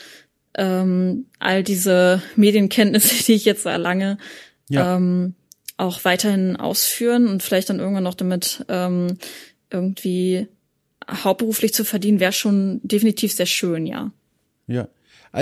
ähm, 0.56 1.28
all 1.40 1.64
diese 1.64 2.22
Medienkenntnisse, 2.36 3.24
die 3.26 3.34
ich 3.34 3.46
jetzt 3.46 3.66
erlange, 3.66 4.18
ja. 4.70 4.96
ähm, 4.96 5.36
auch 5.78 6.04
weiterhin 6.06 6.56
ausführen 6.56 7.28
und 7.28 7.44
vielleicht 7.44 7.70
dann 7.70 7.80
irgendwann 7.80 8.04
noch 8.04 8.16
damit 8.16 8.66
ähm, 8.68 9.18
irgendwie 9.70 10.48
hauptberuflich 11.10 11.74
zu 11.74 11.86
verdienen, 11.86 12.20
wäre 12.20 12.34
schon 12.34 12.82
definitiv 12.84 13.34
sehr 13.34 13.46
schön, 13.46 13.86
ja. 13.86 14.12
Ja. 14.66 14.88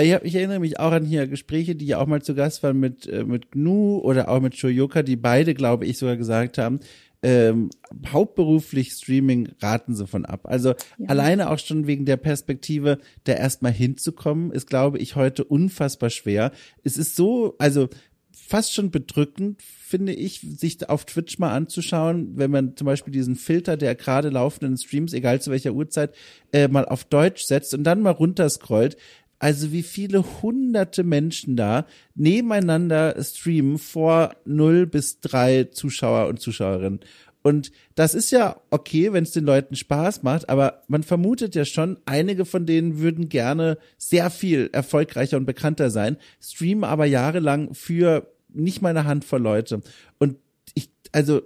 Ich, 0.00 0.12
hab, 0.12 0.24
ich 0.24 0.34
erinnere 0.34 0.60
mich 0.60 0.78
auch 0.78 0.92
an 0.92 1.04
hier 1.04 1.26
Gespräche, 1.26 1.74
die 1.74 1.86
ja 1.86 1.98
auch 1.98 2.06
mal 2.06 2.22
zu 2.22 2.34
Gast 2.34 2.62
waren 2.62 2.78
mit, 2.78 3.06
äh, 3.06 3.24
mit 3.24 3.52
Gnu 3.52 3.98
oder 3.98 4.28
auch 4.28 4.40
mit 4.40 4.56
Shoyoka, 4.56 5.02
die 5.02 5.16
beide, 5.16 5.54
glaube 5.54 5.86
ich, 5.86 5.98
sogar 5.98 6.16
gesagt 6.16 6.58
haben, 6.58 6.80
ähm, 7.22 7.70
hauptberuflich 8.12 8.92
Streaming 8.92 9.48
raten 9.60 9.94
sie 9.94 10.06
von 10.06 10.24
ab. 10.24 10.42
Also 10.44 10.70
ja. 10.98 11.08
alleine 11.08 11.50
auch 11.50 11.58
schon 11.58 11.86
wegen 11.86 12.04
der 12.04 12.18
Perspektive, 12.18 12.98
da 13.24 13.32
erstmal 13.32 13.72
hinzukommen, 13.72 14.52
ist, 14.52 14.68
glaube 14.68 14.98
ich, 14.98 15.16
heute 15.16 15.44
unfassbar 15.44 16.10
schwer. 16.10 16.52
Es 16.84 16.96
ist 16.96 17.16
so, 17.16 17.56
also 17.58 17.88
fast 18.32 18.74
schon 18.74 18.90
bedrückend, 18.90 19.60
finde 19.62 20.12
ich, 20.12 20.40
sich 20.40 20.88
auf 20.88 21.04
Twitch 21.04 21.38
mal 21.38 21.52
anzuschauen, 21.52 22.36
wenn 22.36 22.50
man 22.50 22.76
zum 22.76 22.84
Beispiel 22.84 23.12
diesen 23.12 23.34
Filter 23.34 23.76
der 23.76 23.94
gerade 23.94 24.28
laufenden 24.28 24.76
Streams, 24.76 25.12
egal 25.12 25.40
zu 25.40 25.50
welcher 25.50 25.72
Uhrzeit, 25.72 26.14
äh, 26.52 26.68
mal 26.68 26.84
auf 26.84 27.04
Deutsch 27.04 27.44
setzt 27.44 27.74
und 27.74 27.82
dann 27.82 28.02
mal 28.02 28.10
runterscrollt, 28.10 28.96
also 29.38 29.72
wie 29.72 29.82
viele 29.82 30.24
hunderte 30.42 31.04
Menschen 31.04 31.56
da 31.56 31.86
nebeneinander 32.14 33.22
streamen 33.22 33.78
vor 33.78 34.34
null 34.44 34.86
bis 34.86 35.20
drei 35.20 35.64
Zuschauer 35.64 36.28
und 36.28 36.40
Zuschauerinnen. 36.40 37.00
Und 37.42 37.70
das 37.94 38.14
ist 38.14 38.32
ja 38.32 38.60
okay, 38.70 39.12
wenn 39.12 39.22
es 39.22 39.30
den 39.30 39.44
Leuten 39.44 39.76
Spaß 39.76 40.24
macht, 40.24 40.48
aber 40.48 40.82
man 40.88 41.04
vermutet 41.04 41.54
ja 41.54 41.64
schon, 41.64 41.96
einige 42.04 42.44
von 42.44 42.66
denen 42.66 42.98
würden 42.98 43.28
gerne 43.28 43.78
sehr 43.98 44.30
viel 44.30 44.68
erfolgreicher 44.72 45.36
und 45.36 45.46
bekannter 45.46 45.90
sein, 45.90 46.16
streamen 46.40 46.82
aber 46.82 47.04
jahrelang 47.04 47.72
für 47.72 48.34
nicht 48.48 48.82
mal 48.82 48.88
eine 48.88 49.04
Handvoll 49.04 49.40
Leute. 49.40 49.80
Und 50.18 50.38
ich, 50.74 50.90
also, 51.12 51.42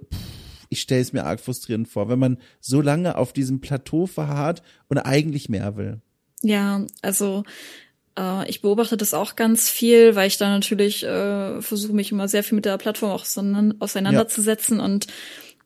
ich 0.69 0.81
stelle 0.81 1.01
es 1.01 1.13
mir 1.13 1.23
arg 1.23 1.39
frustrierend 1.39 1.87
vor, 1.87 2.09
wenn 2.09 2.17
man 2.17 2.37
so 2.59 2.81
lange 2.81 3.15
auf 3.15 3.31
diesem 3.31 3.61
Plateau 3.61 4.07
verharrt 4.07 4.63
und 4.87 4.97
eigentlich 4.97 5.49
mehr 5.49 5.77
will. 5.77 6.01
Ja, 6.43 6.85
also 7.01 7.43
äh, 8.17 8.49
ich 8.49 8.61
beobachte 8.61 8.97
das 8.97 9.13
auch 9.13 9.35
ganz 9.35 9.69
viel, 9.69 10.15
weil 10.15 10.27
ich 10.27 10.37
da 10.37 10.49
natürlich 10.49 11.03
äh, 11.03 11.61
versuche, 11.61 11.93
mich 11.93 12.11
immer 12.11 12.27
sehr 12.27 12.43
viel 12.43 12.55
mit 12.55 12.65
der 12.65 12.77
Plattform 12.77 13.11
auch 13.11 13.25
auseinanderzusetzen. 13.79 14.79
Ja. 14.79 14.85
Und 14.85 15.07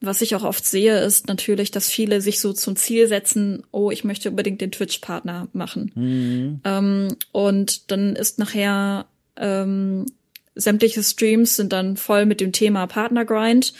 was 0.00 0.20
ich 0.20 0.34
auch 0.34 0.44
oft 0.44 0.64
sehe, 0.64 1.00
ist 1.00 1.26
natürlich, 1.28 1.70
dass 1.70 1.90
viele 1.90 2.20
sich 2.20 2.40
so 2.40 2.52
zum 2.52 2.76
Ziel 2.76 3.08
setzen, 3.08 3.62
oh, 3.72 3.90
ich 3.90 4.04
möchte 4.04 4.30
unbedingt 4.30 4.60
den 4.60 4.72
Twitch-Partner 4.72 5.48
machen. 5.52 5.92
Mhm. 5.94 6.60
Ähm, 6.64 7.16
und 7.32 7.90
dann 7.90 8.14
ist 8.14 8.38
nachher 8.38 9.06
ähm, 9.36 10.06
sämtliche 10.54 11.02
Streams 11.02 11.56
sind 11.56 11.72
dann 11.72 11.96
voll 11.96 12.26
mit 12.26 12.40
dem 12.40 12.52
Thema 12.52 12.86
Partnergrind. 12.86 13.72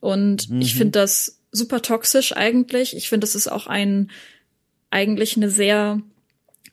Und 0.00 0.50
mhm. 0.50 0.60
ich 0.60 0.74
finde 0.74 0.98
das 0.98 1.40
super 1.52 1.82
toxisch 1.82 2.36
eigentlich. 2.36 2.96
Ich 2.96 3.08
finde, 3.08 3.26
das 3.26 3.34
ist 3.34 3.48
auch 3.48 3.66
ein 3.66 4.10
eigentlich 4.90 5.36
eine 5.36 5.50
sehr 5.50 6.02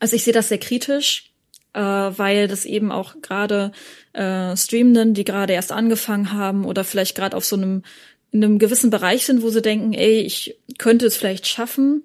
also 0.00 0.16
ich 0.16 0.24
sehe 0.24 0.32
das 0.32 0.48
sehr 0.48 0.58
kritisch, 0.58 1.32
äh, 1.74 1.80
weil 1.80 2.48
das 2.48 2.64
eben 2.64 2.92
auch 2.92 3.20
gerade 3.22 3.72
äh, 4.12 4.56
Streamenden, 4.56 5.14
die 5.14 5.24
gerade 5.24 5.52
erst 5.52 5.72
angefangen 5.72 6.32
haben 6.32 6.64
oder 6.64 6.84
vielleicht 6.84 7.16
gerade 7.16 7.36
auf 7.36 7.44
so 7.44 7.56
einem 7.56 7.82
in 8.30 8.44
einem 8.44 8.58
gewissen 8.58 8.90
Bereich 8.90 9.24
sind, 9.24 9.42
wo 9.42 9.48
sie 9.48 9.62
denken, 9.62 9.94
ey, 9.94 10.20
ich 10.20 10.58
könnte 10.76 11.06
es 11.06 11.16
vielleicht 11.16 11.46
schaffen. 11.46 12.04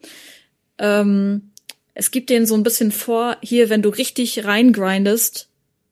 Ähm, 0.78 1.52
es 1.96 2.12
gibt 2.12 2.30
denen 2.30 2.46
so 2.46 2.56
ein 2.56 2.64
bisschen 2.64 2.94
vor, 2.94 3.36
hier, 3.42 3.70
wenn 3.70 3.82
du 3.82 3.90
richtig 3.90 4.46
reingrindest, 4.46 5.50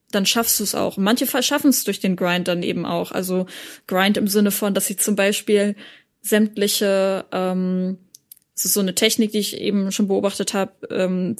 dann 0.09 0.25
schaffst 0.25 0.57
du 0.59 0.63
es 0.63 0.73
auch. 0.73 0.95
Manche 0.95 1.27
schaffen 1.43 1.69
es 1.69 1.83
durch 1.83 1.99
den 1.99 2.15
Grind 2.15 2.47
dann 2.47 2.63
eben 2.63 2.85
auch. 2.85 3.11
Also 3.11 3.45
Grind 3.87 4.15
im 4.15 4.27
Sinne 4.27 4.51
von, 4.51 4.73
dass 4.73 4.85
sie 4.85 4.95
zum 4.95 5.17
Beispiel 5.17 5.75
sämtliche, 6.21 7.25
ähm, 7.33 7.97
das 8.61 8.65
ist 8.65 8.73
so 8.73 8.79
eine 8.79 8.93
Technik, 8.93 9.31
die 9.31 9.39
ich 9.39 9.59
eben 9.59 9.91
schon 9.91 10.07
beobachtet 10.07 10.53
habe, 10.53 10.71
ähm, 10.91 11.35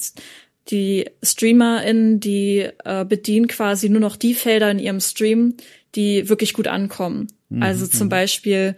die 0.69 1.05
StreamerInnen, 1.24 2.19
die 2.19 2.67
äh, 2.84 3.05
bedienen 3.05 3.47
quasi 3.47 3.89
nur 3.89 4.01
noch 4.01 4.15
die 4.15 4.34
Felder 4.34 4.72
in 4.72 4.80
ihrem 4.80 4.99
Stream, 4.99 5.55
die 5.93 6.30
wirklich 6.30 6.53
gut 6.53 6.67
ankommen. 6.67 7.28
Mhm. 7.49 7.61
Also 7.61 7.86
zum 7.86 8.07
mhm. 8.07 8.09
Beispiel, 8.09 8.76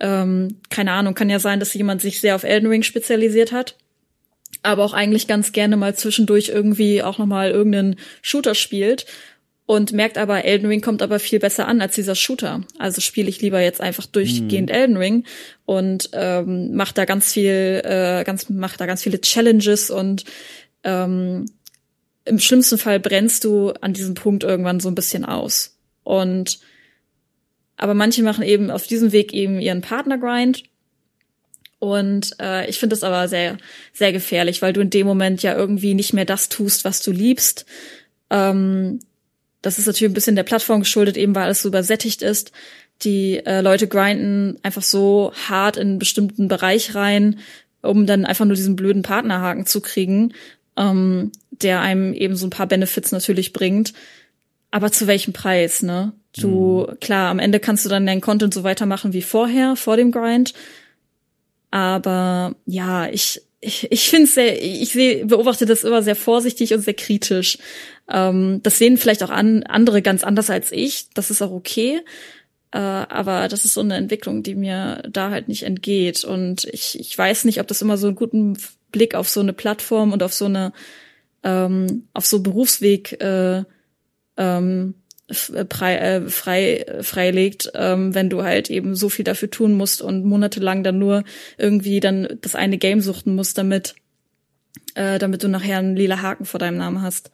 ähm, 0.00 0.56
keine 0.70 0.92
Ahnung, 0.92 1.14
kann 1.14 1.30
ja 1.30 1.38
sein, 1.38 1.60
dass 1.60 1.74
jemand 1.74 2.00
sich 2.00 2.20
sehr 2.20 2.34
auf 2.34 2.42
Elden 2.42 2.68
Ring 2.68 2.82
spezialisiert 2.82 3.52
hat 3.52 3.76
aber 4.62 4.84
auch 4.84 4.92
eigentlich 4.92 5.26
ganz 5.26 5.52
gerne 5.52 5.76
mal 5.76 5.94
zwischendurch 5.94 6.48
irgendwie 6.48 7.02
auch 7.02 7.18
noch 7.18 7.26
mal 7.26 7.50
irgendeinen 7.50 7.96
Shooter 8.20 8.54
spielt 8.54 9.06
und 9.66 9.92
merkt 9.92 10.18
aber, 10.18 10.44
Elden 10.44 10.66
Ring 10.66 10.80
kommt 10.80 11.02
aber 11.02 11.18
viel 11.18 11.38
besser 11.38 11.68
an 11.68 11.80
als 11.80 11.94
dieser 11.94 12.14
Shooter. 12.14 12.62
Also 12.78 13.00
spiele 13.00 13.28
ich 13.28 13.40
lieber 13.40 13.60
jetzt 13.60 13.80
einfach 13.80 14.06
durchgehend 14.06 14.70
mhm. 14.70 14.74
Elden 14.74 14.96
Ring 14.96 15.24
und 15.64 16.10
ähm, 16.12 16.74
macht 16.74 16.98
da 16.98 17.04
ganz 17.04 17.32
viel, 17.32 17.80
äh, 17.84 18.24
ganz 18.24 18.48
macht 18.48 18.80
da 18.80 18.86
ganz 18.86 19.02
viele 19.02 19.20
Challenges 19.20 19.90
und 19.90 20.24
ähm, 20.84 21.46
im 22.24 22.38
schlimmsten 22.38 22.78
Fall 22.78 23.00
brennst 23.00 23.44
du 23.44 23.70
an 23.80 23.92
diesem 23.92 24.14
Punkt 24.14 24.44
irgendwann 24.44 24.80
so 24.80 24.88
ein 24.88 24.94
bisschen 24.94 25.24
aus. 25.24 25.76
Und 26.04 26.60
aber 27.76 27.94
manche 27.94 28.22
machen 28.22 28.44
eben 28.44 28.70
auf 28.70 28.86
diesem 28.86 29.12
Weg 29.12 29.32
eben 29.32 29.60
ihren 29.60 29.80
Partner-Grind 29.80 30.64
und 31.82 32.36
äh, 32.40 32.70
ich 32.70 32.78
finde 32.78 32.94
das 32.94 33.02
aber 33.02 33.26
sehr, 33.26 33.58
sehr 33.92 34.12
gefährlich, 34.12 34.62
weil 34.62 34.72
du 34.72 34.80
in 34.80 34.90
dem 34.90 35.04
Moment 35.04 35.42
ja 35.42 35.56
irgendwie 35.56 35.94
nicht 35.94 36.12
mehr 36.12 36.24
das 36.24 36.48
tust, 36.48 36.84
was 36.84 37.02
du 37.02 37.10
liebst. 37.10 37.66
Ähm, 38.30 39.00
das 39.62 39.78
ist 39.78 39.86
natürlich 39.86 40.10
ein 40.10 40.14
bisschen 40.14 40.36
der 40.36 40.42
Plattform 40.42 40.80
geschuldet, 40.80 41.16
eben 41.16 41.34
weil 41.34 41.44
alles 41.44 41.62
so 41.62 41.68
übersättigt 41.68 42.22
ist. 42.22 42.52
Die 43.02 43.44
äh, 43.44 43.60
Leute 43.60 43.88
grinden 43.88 44.58
einfach 44.62 44.82
so 44.82 45.32
hart 45.48 45.76
in 45.76 45.88
einen 45.88 45.98
bestimmten 45.98 46.48
Bereich 46.48 46.94
rein, 46.94 47.38
um 47.80 48.06
dann 48.06 48.26
einfach 48.26 48.44
nur 48.44 48.56
diesen 48.56 48.76
blöden 48.76 49.02
Partnerhaken 49.02 49.66
zu 49.66 49.80
kriegen, 49.80 50.34
ähm, 50.76 51.32
der 51.50 51.80
einem 51.80 52.12
eben 52.12 52.36
so 52.36 52.46
ein 52.46 52.50
paar 52.50 52.66
Benefits 52.66 53.12
natürlich 53.12 53.52
bringt. 53.52 53.92
Aber 54.70 54.90
zu 54.90 55.06
welchem 55.06 55.32
Preis, 55.32 55.82
ne? 55.82 56.12
Du, 56.38 56.86
mhm. 56.88 57.00
klar, 57.00 57.30
am 57.30 57.38
Ende 57.38 57.60
kannst 57.60 57.84
du 57.84 57.88
dann 57.88 58.06
deinen 58.06 58.20
Content 58.20 58.54
so 58.54 58.64
weitermachen 58.64 59.12
wie 59.12 59.22
vorher, 59.22 59.76
vor 59.76 59.96
dem 59.96 60.12
Grind. 60.12 60.54
Aber 61.70 62.54
ja, 62.66 63.08
ich, 63.08 63.42
ich, 63.60 63.90
ich 63.92 64.08
finde 64.08 64.24
es 64.24 64.34
sehr, 64.34 64.62
ich 64.62 64.92
sehe, 64.92 65.26
beobachte 65.26 65.66
das 65.66 65.84
immer 65.84 66.02
sehr 66.02 66.16
vorsichtig 66.16 66.72
und 66.72 66.80
sehr 66.80 66.94
kritisch. 66.94 67.58
Ähm, 68.08 68.60
das 68.62 68.78
sehen 68.78 68.96
vielleicht 68.96 69.22
auch 69.22 69.30
an, 69.30 69.62
andere 69.64 70.02
ganz 70.02 70.24
anders 70.24 70.50
als 70.50 70.72
ich. 70.72 71.10
Das 71.14 71.30
ist 71.30 71.42
auch 71.42 71.52
okay. 71.52 72.00
Äh, 72.72 72.78
aber 72.78 73.48
das 73.48 73.64
ist 73.64 73.74
so 73.74 73.80
eine 73.80 73.96
Entwicklung, 73.96 74.42
die 74.42 74.54
mir 74.54 75.02
da 75.10 75.30
halt 75.30 75.48
nicht 75.48 75.64
entgeht. 75.64 76.24
Und 76.24 76.64
ich, 76.64 76.98
ich 76.98 77.16
weiß 77.16 77.44
nicht, 77.44 77.60
ob 77.60 77.66
das 77.66 77.82
immer 77.82 77.96
so 77.98 78.06
einen 78.06 78.16
guten 78.16 78.56
Blick 78.90 79.14
auf 79.14 79.28
so 79.28 79.40
eine 79.40 79.52
Plattform 79.52 80.12
und 80.12 80.22
auf 80.22 80.32
so 80.32 80.46
eine, 80.46 80.72
ähm, 81.42 82.08
auf 82.14 82.26
so 82.26 82.42
Berufsweg 82.42 83.20
äh, 83.20 83.64
ähm, 84.36 84.94
frei, 85.30 85.96
äh, 85.96 86.28
frei, 86.28 86.84
freilegt, 87.00 87.72
ähm, 87.74 88.14
wenn 88.14 88.30
du 88.30 88.42
halt 88.42 88.70
eben 88.70 88.94
so 88.94 89.08
viel 89.08 89.24
dafür 89.24 89.50
tun 89.50 89.72
musst 89.72 90.02
und 90.02 90.24
monatelang 90.24 90.82
dann 90.82 90.98
nur 90.98 91.24
irgendwie 91.58 92.00
dann 92.00 92.38
das 92.40 92.54
eine 92.54 92.78
Game 92.78 93.00
suchten 93.00 93.34
musst, 93.34 93.58
damit, 93.58 93.94
äh, 94.94 95.18
damit 95.18 95.42
du 95.42 95.48
nachher 95.48 95.78
einen 95.78 95.96
lila 95.96 96.22
Haken 96.22 96.44
vor 96.44 96.60
deinem 96.60 96.78
Namen 96.78 97.02
hast. 97.02 97.30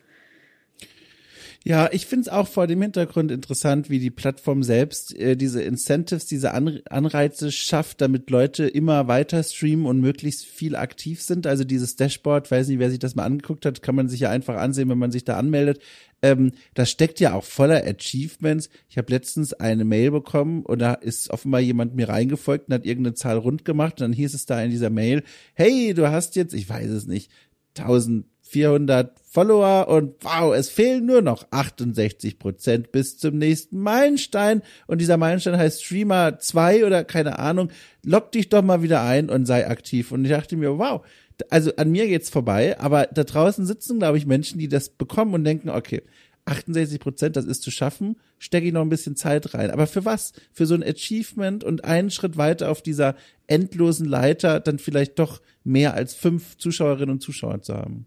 Ja, 1.69 1.91
ich 1.93 2.07
finde 2.07 2.23
es 2.23 2.29
auch 2.31 2.49
vor 2.49 2.67
dem 2.67 2.81
Hintergrund 2.81 3.31
interessant, 3.31 3.91
wie 3.91 3.99
die 3.99 4.11
Plattform 4.11 4.63
selbst 4.63 5.15
äh, 5.15 5.37
diese 5.37 5.61
Incentives, 5.61 6.25
diese 6.25 6.55
An 6.55 6.81
Anreize 6.89 7.53
schafft, 7.53 8.01
damit 8.01 8.31
Leute 8.31 8.67
immer 8.67 9.07
weiter 9.07 9.43
streamen 9.43 9.85
und 9.85 10.01
möglichst 10.01 10.47
viel 10.47 10.75
aktiv 10.77 11.21
sind. 11.21 11.47
Also 11.47 11.65
dieses 11.65 11.97
Dashboard, 11.97 12.51
weiß 12.51 12.69
nicht, 12.69 12.79
wer 12.79 12.89
sich 12.89 13.01
das 13.01 13.17
mal 13.17 13.25
angeguckt 13.25 13.67
hat, 13.67 13.83
kann 13.83 13.95
man 13.95 14.09
sich 14.09 14.21
ja 14.21 14.31
einfach 14.31 14.57
ansehen, 14.57 14.89
wenn 14.89 14.97
man 14.97 15.13
sich 15.13 15.25
da 15.25 15.37
anmeldet. 15.37 15.83
Ähm, 16.23 16.53
das 16.73 16.91
steckt 16.91 17.21
ja 17.21 17.35
auch 17.35 17.45
voller 17.45 17.85
Achievements. 17.85 18.71
Ich 18.89 18.97
habe 18.97 19.13
letztens 19.13 19.53
eine 19.53 19.85
Mail 19.85 20.11
bekommen 20.11 20.63
und 20.63 20.79
da 20.79 20.95
ist 20.95 21.29
offenbar 21.29 21.61
jemand 21.61 21.95
mir 21.95 22.09
reingefolgt 22.09 22.69
und 22.69 22.75
hat 22.77 22.87
irgendeine 22.87 23.15
Zahl 23.15 23.37
rund 23.37 23.67
gemacht 23.67 24.01
und 24.01 24.05
dann 24.05 24.13
hieß 24.15 24.33
es 24.33 24.47
da 24.47 24.59
in 24.63 24.71
dieser 24.71 24.89
Mail, 24.89 25.23
hey, 25.53 25.93
du 25.93 26.11
hast 26.11 26.35
jetzt, 26.35 26.55
ich 26.55 26.67
weiß 26.67 26.89
es 26.89 27.07
nicht, 27.07 27.31
1000 27.77 28.25
400 28.49 29.13
Follower 29.23 29.89
und 29.89 30.15
wow, 30.23 30.55
es 30.55 30.71
fehlen 30.71 31.05
nur 31.05 31.21
noch 31.21 31.47
68 31.51 32.39
Prozent 32.39 32.93
bis 32.93 33.19
zum 33.19 33.37
nächsten 33.37 33.79
Meilenstein 33.79 34.63
und 34.87 35.01
dieser 35.01 35.19
Meilenstein 35.19 35.59
heißt 35.59 35.85
Streamer 35.85 36.39
2 36.39 36.87
oder 36.87 37.05
keine 37.05 37.39
Ahnung. 37.39 37.71
Lock 38.05 38.33
dich 38.33 38.49
doch 38.49 38.63
mal 38.63 38.83
wieder 38.83 39.03
ein 39.03 39.29
und 39.29 39.47
sei 39.47 39.69
aktiv. 39.69 40.13
Und 40.13 40.25
ich 40.25 40.31
dachte 40.31 40.57
mir, 40.57 40.79
wow, 40.79 41.05
also 41.51 41.77
an 41.77 41.91
mir 41.91 42.09
geht's 42.09 42.31
vorbei, 42.31 42.79
aber 42.81 43.07
da 43.07 43.25
draußen 43.25 43.67
sitzen, 43.67 43.99
glaube 43.99 44.19
ich, 44.19 44.27
Menschen, 44.27 44.59
die 44.59 44.69
das 44.69 44.89
bekommen 44.89 45.35
und 45.35 45.45
denken, 45.45 45.69
okay, 45.69 46.03
68 46.47 46.99
Prozent, 46.99 47.37
das 47.37 47.45
ist 47.45 47.63
zu 47.63 47.71
schaffen, 47.71 48.17
stecke 48.39 48.67
ich 48.67 48.73
noch 48.73 48.81
ein 48.81 48.89
bisschen 48.89 49.17
Zeit 49.17 49.55
rein. 49.55 49.71
Aber 49.71 49.87
für 49.87 50.05
was? 50.05 50.33
Für 50.53 50.67
so 50.67 50.75
ein 50.75 50.83
Achievement 50.83 51.63
und 51.65 51.85
einen 51.85 52.11
Schritt 52.11 52.37
weiter 52.37 52.71
auf 52.71 52.83
dieser 52.83 53.15
endlosen 53.47 54.07
Leiter 54.07 54.59
dann 54.61 54.79
vielleicht 54.79 55.19
doch 55.19 55.41
mehr 55.65 55.95
als 55.95 56.15
fünf 56.15 56.57
Zuschauerinnen 56.57 57.17
und 57.17 57.23
Zuschauer 57.23 57.61
zu 57.61 57.75
haben. 57.75 58.07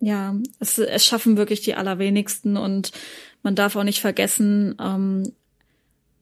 Ja, 0.00 0.34
es, 0.60 0.78
es 0.78 1.06
schaffen 1.06 1.36
wirklich 1.36 1.62
die 1.62 1.74
allerwenigsten 1.74 2.56
und 2.56 2.92
man 3.42 3.54
darf 3.54 3.76
auch 3.76 3.84
nicht 3.84 4.00
vergessen, 4.00 4.74
ähm, 4.80 5.32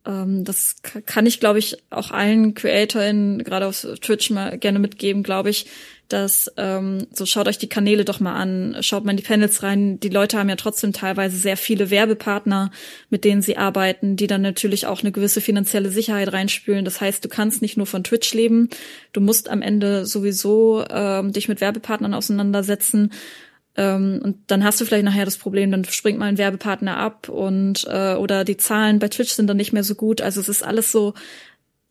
ähm, 0.05 0.45
das 0.45 0.77
kann 1.07 1.27
ich, 1.27 1.41
glaube 1.41 1.59
ich, 1.59 1.77
auch 1.91 2.11
allen 2.11 2.55
CreatorInnen, 2.55 3.45
gerade 3.45 3.67
auf 3.67 3.87
Twitch 4.01 4.31
mal 4.31 4.59
gerne 4.59 4.79
mitgeben, 4.79 5.23
glaube 5.23 5.51
ich, 5.51 5.67
dass 6.09 6.53
ähm, 6.57 7.07
so 7.13 7.25
schaut 7.25 7.49
euch 7.49 7.59
die 7.59 7.69
Kanäle 7.69 8.05
doch 8.05 8.21
mal 8.21 8.35
an, 8.35 8.77
schaut 8.81 9.05
mal 9.05 9.13
in 9.13 9.17
die 9.17 9.23
Panels 9.23 9.63
rein. 9.63 9.99
Die 10.01 10.09
Leute 10.11 10.39
haben 10.39 10.49
ja 10.49 10.57
trotzdem 10.57 10.93
teilweise 10.93 11.37
sehr 11.37 11.57
viele 11.57 11.91
Werbepartner, 11.91 12.71
mit 13.09 13.25
denen 13.25 13.41
sie 13.41 13.57
arbeiten, 13.57 14.17
die 14.17 14.27
dann 14.27 14.43
natürlich 14.43 14.87
auch 14.87 15.01
eine 15.01 15.13
gewisse 15.13 15.41
finanzielle 15.41 15.91
Sicherheit 15.91 16.33
reinspülen. 16.33 16.85
Das 16.85 17.01
heißt, 17.01 17.25
du 17.25 17.29
kannst 17.29 17.63
nicht 17.63 17.77
nur 17.77 17.87
von 17.87 18.05
Twitch 18.05 18.35
leben, 18.35 18.69
du 19.13 19.21
musst 19.21 19.49
am 19.49 19.63
Ende 19.63 20.05
sowieso 20.05 20.85
ähm, 20.91 21.33
dich 21.33 21.49
mit 21.49 21.61
Werbepartnern 21.61 22.13
auseinandersetzen. 22.13 23.13
Ähm, 23.77 24.21
und 24.23 24.39
dann 24.49 24.65
hast 24.65 24.81
du 24.81 24.85
vielleicht 24.85 25.05
nachher 25.05 25.25
das 25.25 25.39
Problem, 25.39 25.71
dann 25.71 25.85
springt 25.85 26.19
mal 26.19 26.27
ein 26.27 26.39
Werbepartner 26.39 26.97
ab 26.97 27.29
und 27.29 27.87
äh, 27.89 28.15
oder 28.15 28.45
die 28.45 28.59
Zahlen 28.59 28.99
bei 28.99 29.09
Twitch 29.09 29.33
sind 29.33 29.47
dann 29.47 29.57
nicht 29.57 29.73
mehr 29.73 29.85
so 29.85 29.95
gut. 29.95 30.21
Also 30.21 30.41
es 30.41 30.49
ist 30.49 30.63
alles 30.63 30.93
so 30.93 31.15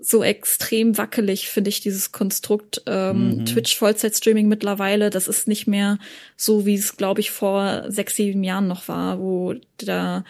so 0.04 0.24
extrem 0.24 0.98
wackelig, 0.98 1.48
finde 1.48 1.70
ich, 1.70 1.80
dieses 1.80 2.12
Konstrukt 2.12 2.82
ähm, 2.88 3.38
mhm. 3.38 3.46
Twitch 3.46 3.76
Vollzeit-Streaming 3.78 4.48
mittlerweile. 4.48 5.12
Das 5.12 5.28
ist 5.28 5.48
nicht 5.48 5.68
mehr 5.68 6.00
so, 6.36 6.66
wie 6.66 6.74
es, 6.74 6.98
glaube 6.98 7.20
ich, 7.20 7.30
vor 7.30 7.86
sechs, 7.88 8.16
sieben 8.16 8.44
Jahren 8.44 8.68
noch 8.68 8.88
war, 8.88 9.20
wo 9.20 9.54
da 9.78 10.24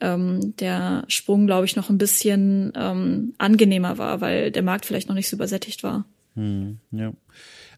ähm, 0.00 0.56
der 0.56 1.04
Sprung, 1.08 1.46
glaube 1.46 1.66
ich, 1.66 1.76
noch 1.76 1.90
ein 1.90 1.98
bisschen 1.98 2.72
ähm, 2.74 3.34
angenehmer 3.36 3.98
war, 3.98 4.22
weil 4.22 4.50
der 4.50 4.62
Markt 4.62 4.86
vielleicht 4.86 5.08
noch 5.08 5.14
nicht 5.14 5.28
so 5.28 5.36
übersättigt 5.36 5.82
war. 5.82 6.06
Mhm, 6.34 6.78
ja. 6.92 7.12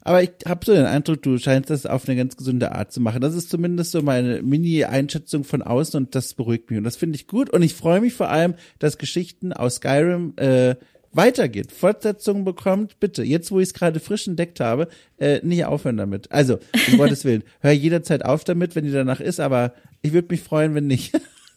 Aber 0.01 0.23
ich 0.23 0.31
habe 0.47 0.65
so 0.65 0.73
den 0.73 0.85
Eindruck, 0.85 1.21
du 1.21 1.37
scheinst 1.37 1.69
das 1.69 1.85
auf 1.85 2.07
eine 2.07 2.17
ganz 2.17 2.35
gesunde 2.35 2.71
Art 2.73 2.91
zu 2.91 2.99
machen. 2.99 3.21
Das 3.21 3.35
ist 3.35 3.49
zumindest 3.49 3.91
so 3.91 4.01
meine 4.01 4.41
Mini-Einschätzung 4.41 5.43
von 5.43 5.61
außen 5.61 5.97
und 5.97 6.15
das 6.15 6.33
beruhigt 6.33 6.69
mich. 6.69 6.77
Und 6.77 6.83
das 6.83 6.95
finde 6.95 7.15
ich 7.15 7.27
gut. 7.27 7.49
Und 7.49 7.61
ich 7.61 7.75
freue 7.75 8.01
mich 8.01 8.13
vor 8.13 8.29
allem, 8.29 8.55
dass 8.79 8.97
Geschichten 8.97 9.53
aus 9.53 9.75
Skyrim 9.75 10.33
äh, 10.37 10.75
weitergeht, 11.13 11.71
Fortsetzungen 11.71 12.45
bekommt, 12.45 12.99
bitte, 12.99 13.23
jetzt 13.23 13.51
wo 13.51 13.59
ich 13.59 13.69
es 13.69 13.73
gerade 13.73 13.99
frisch 13.99 14.27
entdeckt 14.27 14.59
habe, 14.59 14.87
äh, 15.19 15.39
nicht 15.43 15.65
aufhören 15.65 15.97
damit. 15.97 16.31
Also, 16.31 16.59
um 16.91 16.97
Gottes 16.97 17.25
Willen, 17.25 17.43
hör 17.59 17.71
jederzeit 17.71 18.23
auf 18.25 18.43
damit, 18.43 18.75
wenn 18.75 18.85
die 18.85 18.91
danach 18.91 19.19
ist, 19.19 19.39
aber 19.39 19.73
ich 20.01 20.13
würde 20.13 20.29
mich 20.31 20.41
freuen, 20.41 20.73
wenn 20.73 20.87
nicht. 20.87 21.13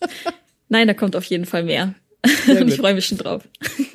Nein, 0.69 0.89
da 0.89 0.95
kommt 0.95 1.17
auf 1.17 1.25
jeden 1.25 1.47
Fall 1.47 1.65
mehr. 1.65 1.95
Und 2.49 2.69
ich 2.69 2.77
freue 2.77 2.95
mich 2.95 3.07
schon 3.07 3.19
drauf. 3.19 3.47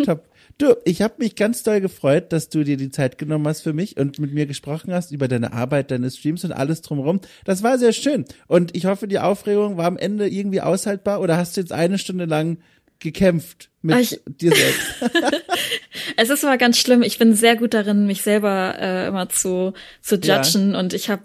Top. 0.06 0.29
Du, 0.60 0.76
ich 0.84 1.02
habe 1.02 1.14
mich 1.20 1.38
ganz 1.38 1.64
doll 1.64 1.80
gefreut, 1.80 2.34
dass 2.34 2.50
du 2.50 2.66
dir 2.66 2.76
die 2.76 2.92
Zeit 2.92 3.18
genommen 3.18 3.48
hast 3.48 3.62
für 3.62 3.72
mich 3.72 3.96
und 3.96 4.20
mit 4.20 4.34
mir 4.34 4.46
gesprochen 4.46 4.94
hast 4.94 5.12
über 5.12 5.30
deine 5.30 5.54
Arbeit, 5.54 5.90
deine 5.90 6.12
Streams 6.12 6.44
und 6.44 6.52
alles 6.52 6.82
drumherum. 6.82 7.22
Das 7.46 7.64
war 7.64 7.78
sehr 7.78 7.94
schön. 7.94 8.26
Und 8.48 8.76
ich 8.76 8.86
hoffe, 8.86 9.08
die 9.08 9.20
Aufregung 9.20 9.78
war 9.78 9.86
am 9.86 9.96
Ende 9.96 10.28
irgendwie 10.28 10.60
aushaltbar 10.60 11.22
oder 11.22 11.38
hast 11.38 11.56
du 11.56 11.62
jetzt 11.62 11.72
eine 11.72 11.98
Stunde 11.98 12.26
lang 12.26 12.58
gekämpft 13.00 13.70
mit 13.82 14.00
ich, 14.00 14.20
dir 14.26 14.52
selbst? 14.52 14.96
es 16.18 16.30
ist 16.30 16.44
aber 16.44 16.58
ganz 16.58 16.78
schlimm. 16.78 17.04
Ich 17.04 17.18
bin 17.18 17.36
sehr 17.36 17.56
gut 17.56 17.74
darin, 17.74 18.06
mich 18.06 18.22
selber 18.22 18.76
äh, 18.78 19.08
immer 19.08 19.30
zu, 19.30 19.72
zu 20.02 20.16
judgen 20.16 20.74
ja. 20.74 20.80
und 20.80 20.94
ich 20.94 21.10
habe 21.10 21.22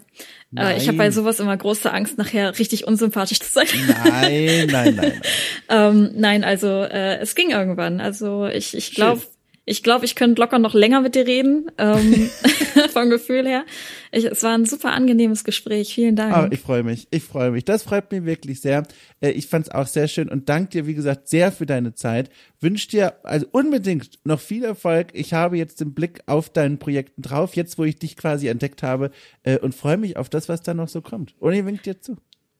äh, 0.57 0.77
ich 0.77 0.87
habe 0.87 0.97
bei 0.97 1.11
sowas 1.11 1.39
immer 1.39 1.55
große 1.55 1.91
Angst, 1.91 2.17
nachher 2.17 2.57
richtig 2.57 2.87
unsympathisch 2.87 3.39
zu 3.39 3.51
sein. 3.51 3.67
Nein, 3.87 4.67
nein, 4.67 4.67
nein. 4.67 4.95
Nein, 4.95 5.21
ähm, 5.69 6.11
nein 6.15 6.43
also 6.43 6.67
äh, 6.67 7.17
es 7.19 7.35
ging 7.35 7.51
irgendwann. 7.51 7.99
Also 7.99 8.47
ich, 8.47 8.75
ich 8.75 8.93
glaube, 8.93 9.21
Ich 9.65 9.81
glaube, 9.81 10.05
ich 10.05 10.15
könnte 10.15 10.41
locker 10.41 10.59
noch 10.59 10.75
länger 10.75 11.01
mit 11.01 11.15
dir 11.15 11.25
reden, 11.25 11.71
ähm, 11.77 12.29
vom 12.93 13.09
Gefühl 13.09 13.47
her. 13.47 13.65
Ich, 14.11 14.25
es 14.25 14.43
war 14.43 14.53
ein 14.53 14.65
super 14.65 14.91
angenehmes 14.91 15.43
Gespräch. 15.43 15.93
Vielen 15.93 16.15
Dank. 16.15 16.35
Oh, 16.37 16.53
ich 16.53 16.59
freue 16.59 16.83
mich, 16.83 17.07
ich 17.11 17.23
freue 17.23 17.51
mich. 17.51 17.65
Das 17.65 17.83
freut 17.83 18.11
mich 18.11 18.25
wirklich 18.25 18.61
sehr. 18.61 18.83
Äh, 19.21 19.31
ich 19.31 19.47
fand 19.47 19.67
es 19.67 19.71
auch 19.71 19.87
sehr 19.87 20.07
schön 20.07 20.29
und 20.29 20.49
danke 20.49 20.69
dir, 20.69 20.87
wie 20.87 20.93
gesagt, 20.93 21.27
sehr 21.27 21.51
für 21.51 21.65
deine 21.65 21.93
Zeit. 21.93 22.29
Wünsche 22.59 22.89
dir 22.89 23.15
also 23.23 23.45
unbedingt 23.51 24.19
noch 24.23 24.39
viel 24.39 24.63
Erfolg. 24.63 25.07
Ich 25.13 25.33
habe 25.33 25.57
jetzt 25.57 25.81
den 25.81 25.93
Blick 25.93 26.21
auf 26.27 26.49
deinen 26.49 26.77
Projekten 26.77 27.21
drauf, 27.21 27.55
jetzt 27.55 27.77
wo 27.77 27.83
ich 27.83 27.97
dich 27.97 28.15
quasi 28.15 28.47
entdeckt 28.47 28.83
habe 28.83 29.11
äh, 29.43 29.57
und 29.57 29.73
freue 29.73 29.97
mich 29.97 30.17
auf 30.17 30.29
das, 30.29 30.49
was 30.49 30.61
da 30.61 30.73
noch 30.73 30.89
so 30.89 31.01
kommt. 31.01 31.35
Und 31.39 31.53
ich 31.53 31.65
wink 31.65 31.83
dir 31.83 31.99
zu. 31.99 32.17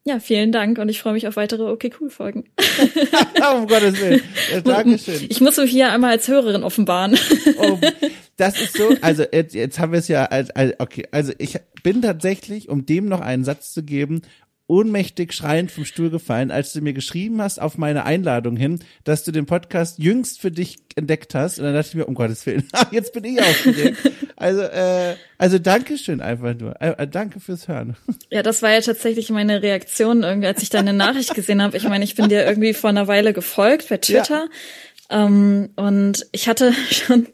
Ja, 0.08 0.20
vielen 0.20 0.52
Dank 0.52 0.78
und 0.78 0.88
ich 0.88 1.02
freue 1.02 1.14
mich 1.14 1.28
auf 1.28 1.36
weitere 1.36 1.64
Okay 1.64 1.92
Cool 2.00 2.12
Folgen. 2.12 2.44
um 3.56 3.66
Gottes 3.66 4.00
Willen. 4.00 4.22
Ja, 4.54 4.62
Dankeschön. 4.62 5.26
Ich 5.30 5.42
muss 5.42 5.58
mich 5.58 5.72
hier 5.72 5.92
einmal 5.92 6.12
als 6.12 6.28
Hörerin 6.28 6.64
offenbaren. 6.64 7.18
Oh, 7.58 7.80
das 8.38 8.62
ist 8.62 8.78
so, 8.78 8.96
also 9.02 9.24
jetzt, 9.32 9.56
jetzt 9.56 9.80
haben 9.80 9.94
wir 9.94 10.00
es 10.00 10.08
ja 10.08 10.26
als, 10.26 10.52
als, 10.52 10.80
okay, 10.80 11.08
also 11.10 11.34
ich 11.40 11.58
bin 11.82 12.04
tatsächlich, 12.04 12.70
um 12.70 12.86
dem 12.86 13.08
noch 13.08 13.20
einen 13.20 13.44
Satz 13.44 13.74
zu 13.74 13.82
geben, 13.82 14.22
ohnmächtig 14.68 15.34
schreiend 15.34 15.72
vom 15.72 15.86
Stuhl 15.86 16.10
gefallen, 16.10 16.50
als 16.50 16.74
du 16.74 16.82
mir 16.82 16.94
geschrieben 16.94 17.42
hast 17.42 17.62
auf 17.62 17.78
meine 17.78 18.06
Einladung 18.06 18.58
hin, 18.58 18.80
dass 19.04 19.24
du 19.24 19.32
den 19.32 19.46
Podcast 19.46 20.00
jüngst 20.00 20.42
für 20.42 20.52
dich 20.52 20.78
entdeckt 20.96 21.36
hast. 21.36 21.60
Und 21.60 21.66
dann 21.66 21.74
dachte 21.76 21.90
ich 21.90 21.96
mir, 21.96 22.06
um 22.06 22.16
Gottes 22.16 22.46
Willen, 22.46 22.68
jetzt 22.92 23.14
bin 23.14 23.26
ich 23.26 23.40
aufgeregt. 23.40 23.98
Also, 24.36 24.62
äh, 24.62 25.16
also 25.38 25.60
Dankeschön 25.60 26.20
einfach 26.20 26.56
nur. 26.56 26.82
Äh, 26.82 27.04
äh, 27.04 27.08
danke 27.08 27.40
fürs 27.40 27.68
Hören. 27.68 27.96
Ja, 28.32 28.42
das 28.42 28.62
war 28.62 28.72
ja 28.72 28.82
tatsächlich 28.82 29.30
meine 29.30 29.62
Reaktion, 29.62 30.24
irgendwie, 30.24 30.48
als 30.48 30.62
ich 30.62 30.70
deine 30.70 30.94
Nachricht 30.94 31.36
gesehen 31.36 31.62
habe. 31.62 31.78
Ich 31.78 31.88
meine, 31.88 32.04
ich 32.04 32.16
bin 32.16 32.28
dir 32.28 32.44
irgendwie 32.44 32.74
vor 32.74 32.90
einer 32.90 33.08
Weile 33.08 33.34
gefolgt 33.34 33.88
bei 33.88 33.98
Twitter. 33.98 34.46
Ja. 34.46 34.50
Ähm, 35.10 35.70
und 35.76 36.26
ich 36.32 36.48
hatte 36.48 36.74
schon, 36.92 37.28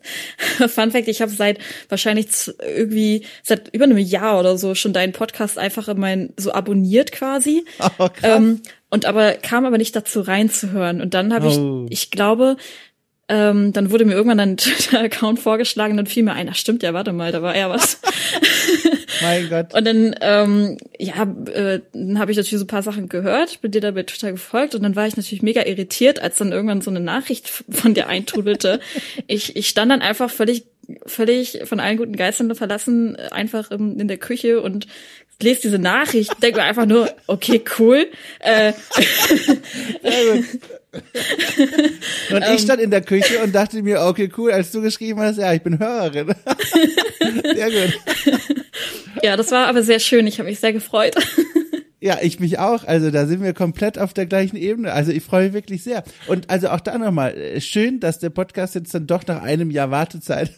Fun 0.68 0.92
Fact, 0.92 1.08
ich 1.08 1.22
habe 1.22 1.32
seit 1.32 1.60
wahrscheinlich 1.90 2.28
irgendwie 2.60 3.26
seit 3.44 3.74
über 3.74 3.86
einem 3.86 3.98
Jahr 3.98 4.40
oder 4.40 4.58
so 4.58 4.76
schon 4.76 4.94
deinen 4.94 5.14
Podcast 5.14 5.58
einfach 5.58 5.88
in 5.88 6.00
mein, 6.00 6.34
so 6.38 6.52
abonniert 6.52 7.12
quasi. 7.12 7.66
Oh, 7.98 8.10
ähm, 8.24 8.62
und 8.90 9.06
aber 9.06 9.34
kam 9.34 9.66
aber 9.66 9.78
nicht 9.78 9.96
dazu 9.96 10.22
reinzuhören. 10.22 11.02
Und 11.02 11.14
dann 11.14 11.34
habe 11.34 11.48
oh. 11.48 11.86
ich, 11.90 12.04
ich 12.04 12.12
glaube, 12.12 12.58
ähm, 13.32 13.72
dann 13.72 13.92
wurde 13.92 14.04
mir 14.04 14.14
irgendwann 14.14 14.42
ein 14.42 14.58
Twitter-Account 14.58 15.40
vorgeschlagen, 15.40 15.96
dann 15.96 16.06
fiel 16.06 16.24
mir 16.24 16.34
ein, 16.34 16.50
ach 16.50 16.56
stimmt, 16.56 16.84
ja, 16.84 16.94
warte 16.94 17.14
mal, 17.14 17.32
da 17.32 17.42
war 17.42 17.56
ja 17.58 17.70
was. 17.70 18.02
mein 19.22 19.50
Gott. 19.50 19.74
Und 19.74 19.88
dann, 19.88 20.14
ähm, 20.20 20.78
ja, 21.00 21.24
äh, 21.54 21.80
dann 21.94 22.20
habe 22.20 22.32
ich 22.32 22.38
natürlich 22.38 22.60
so 22.60 22.66
ein 22.66 22.68
paar 22.68 22.84
Sachen 22.84 23.08
gehört, 23.08 23.62
bin 23.62 23.72
dir 23.72 23.80
da 23.80 23.92
bei 23.92 24.04
Twitter 24.04 24.34
gefolgt 24.34 24.76
und 24.76 24.84
dann 24.84 24.98
war 24.98 25.08
ich 25.08 25.16
natürlich 25.16 25.42
mega 25.42 25.66
irritiert, 25.66 26.22
als 26.22 26.40
dann 26.40 26.52
irgendwann 26.52 26.82
so 26.82 26.92
eine 26.92 27.00
Nachricht 27.00 27.64
von 27.70 27.94
dir 27.94 28.08
eintrudelte. 28.08 28.82
ich, 29.28 29.56
ich 29.56 29.70
stand 29.70 29.92
dann 29.92 30.02
einfach 30.02 30.30
völlig 30.30 30.66
völlig 31.06 31.62
von 31.64 31.80
allen 31.80 31.96
guten 31.96 32.18
Geistern 32.18 32.54
verlassen, 32.54 33.16
einfach 33.16 33.72
in, 33.72 33.98
in 33.98 34.10
der 34.10 34.18
Küche 34.18 34.62
und 34.62 34.88
lese 35.42 35.62
diese 35.62 35.80
Nachricht, 35.80 36.44
denke 36.44 36.60
mir 36.60 36.66
einfach 36.66 36.86
nur, 36.86 37.10
okay, 37.28 37.62
cool. 37.80 38.08
Äh, 38.40 38.74
und 42.32 42.44
ich 42.54 42.62
stand 42.62 42.82
in 42.82 42.92
der 42.92 43.02
Küche 43.02 43.40
und 43.40 43.56
dachte 43.56 43.82
mir, 43.82 44.02
okay, 44.02 44.30
cool, 44.38 44.52
als 44.52 44.72
du 44.72 44.82
geschrieben 44.82 45.22
hast, 45.22 45.38
ja, 45.38 45.54
ich 45.54 45.62
bin 45.62 45.80
Hörerin. 45.80 46.34
sehr 47.54 47.72
gut. 47.72 48.00
Ja, 49.24 49.38
das 49.38 49.52
war 49.52 49.68
aber 49.68 49.84
sehr 49.84 50.00
schön. 50.00 50.26
Ich 50.26 50.40
habe 50.40 50.50
mich 50.50 50.60
sehr 50.60 50.74
gefreut. 50.74 51.16
Ja, 52.04 52.18
ich 52.20 52.40
mich 52.40 52.58
auch. 52.58 52.84
Also 52.84 53.12
da 53.12 53.28
sind 53.28 53.44
wir 53.44 53.54
komplett 53.54 54.00
auf 54.00 54.12
der 54.16 54.26
gleichen 54.26 54.56
Ebene. 54.56 54.92
Also 54.92 55.12
ich 55.12 55.24
freue 55.24 55.46
mich 55.46 55.54
wirklich 55.54 55.84
sehr. 55.84 56.04
Und 56.28 56.50
also 56.50 56.70
auch 56.70 56.80
da 56.80 56.98
nochmal, 56.98 57.38
äh, 57.38 57.62
schön, 57.62 58.00
dass 58.00 58.18
der 58.18 58.32
Podcast 58.32 58.74
jetzt 58.74 58.96
dann 58.96 59.06
doch 59.06 59.26
nach 59.28 59.44
einem 59.44 59.70
Jahr 59.70 59.92
Wartezeit 59.92 60.52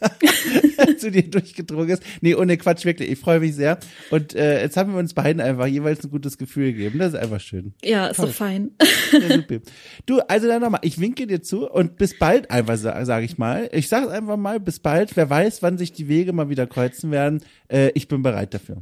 zu 0.98 1.12
dir 1.12 1.30
durchgedrungen 1.30 1.90
ist. 1.90 2.04
Nee, 2.22 2.36
ohne 2.36 2.56
Quatsch, 2.56 2.86
wirklich. 2.86 3.12
Ich 3.12 3.20
freue 3.20 3.42
mich 3.42 3.56
sehr. 3.56 3.78
Und 4.10 4.34
äh, 4.36 4.62
jetzt 4.62 4.78
haben 4.78 4.94
wir 4.94 5.00
uns 5.00 5.14
beiden 5.14 5.42
einfach 5.42 5.68
jeweils 5.68 6.02
ein 6.06 6.12
gutes 6.12 6.38
Gefühl 6.38 6.72
gegeben. 6.72 7.00
Das 7.00 7.10
ist 7.14 7.20
einfach 7.20 7.42
schön. 7.42 7.74
Ja, 7.84 8.08
ist 8.08 8.16
Toll. 8.16 8.28
so 8.28 8.32
fein. 8.32 8.72
Ja, 9.12 9.36
super. 9.36 9.60
Du, 10.06 10.20
also 10.22 10.48
dann 10.48 10.62
nochmal, 10.62 10.80
ich 10.84 10.98
winke 11.02 11.28
dir 11.28 11.42
zu 11.42 11.70
und 11.70 11.98
bis 11.98 12.18
bald 12.18 12.52
einfach, 12.52 12.78
sage 12.78 13.06
sag 13.06 13.24
ich 13.26 13.38
mal. 13.38 13.70
Ich 13.74 13.90
sage 13.90 14.10
einfach 14.10 14.38
mal, 14.38 14.62
bis 14.62 14.80
bald. 14.80 15.18
Wer 15.18 15.30
weiß, 15.30 15.62
wann 15.62 15.78
sich 15.78 15.92
die 15.92 16.08
Wege 16.08 16.32
mal 16.32 16.48
wieder 16.48 16.68
kreuzen 16.68 17.12
werden. 17.12 17.44
Äh, 17.68 17.92
ich 17.96 18.08
bin 18.08 18.22
bereit 18.22 18.54
dafür. 18.54 18.78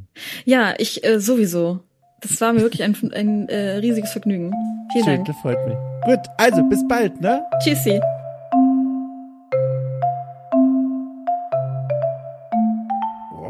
Ja, 0.46 0.76
ich 0.78 1.04
äh, 1.04 1.20
sowieso. 1.20 1.82
Das 2.22 2.40
war 2.40 2.54
mir 2.54 2.62
wirklich 2.62 2.84
ein, 2.84 2.96
ein 3.14 3.50
äh, 3.50 3.78
riesiges 3.78 4.12
Vergnügen. 4.12 4.54
Vielen 4.92 5.06
Schön, 5.06 5.16
Dank. 5.16 5.28
das 5.28 5.36
freut 5.38 5.68
mich. 5.68 5.76
Gut, 6.06 6.20
also 6.38 6.64
bis 6.70 6.88
bald, 6.88 7.20
ne? 7.20 7.44
Tschüssi. 7.64 8.00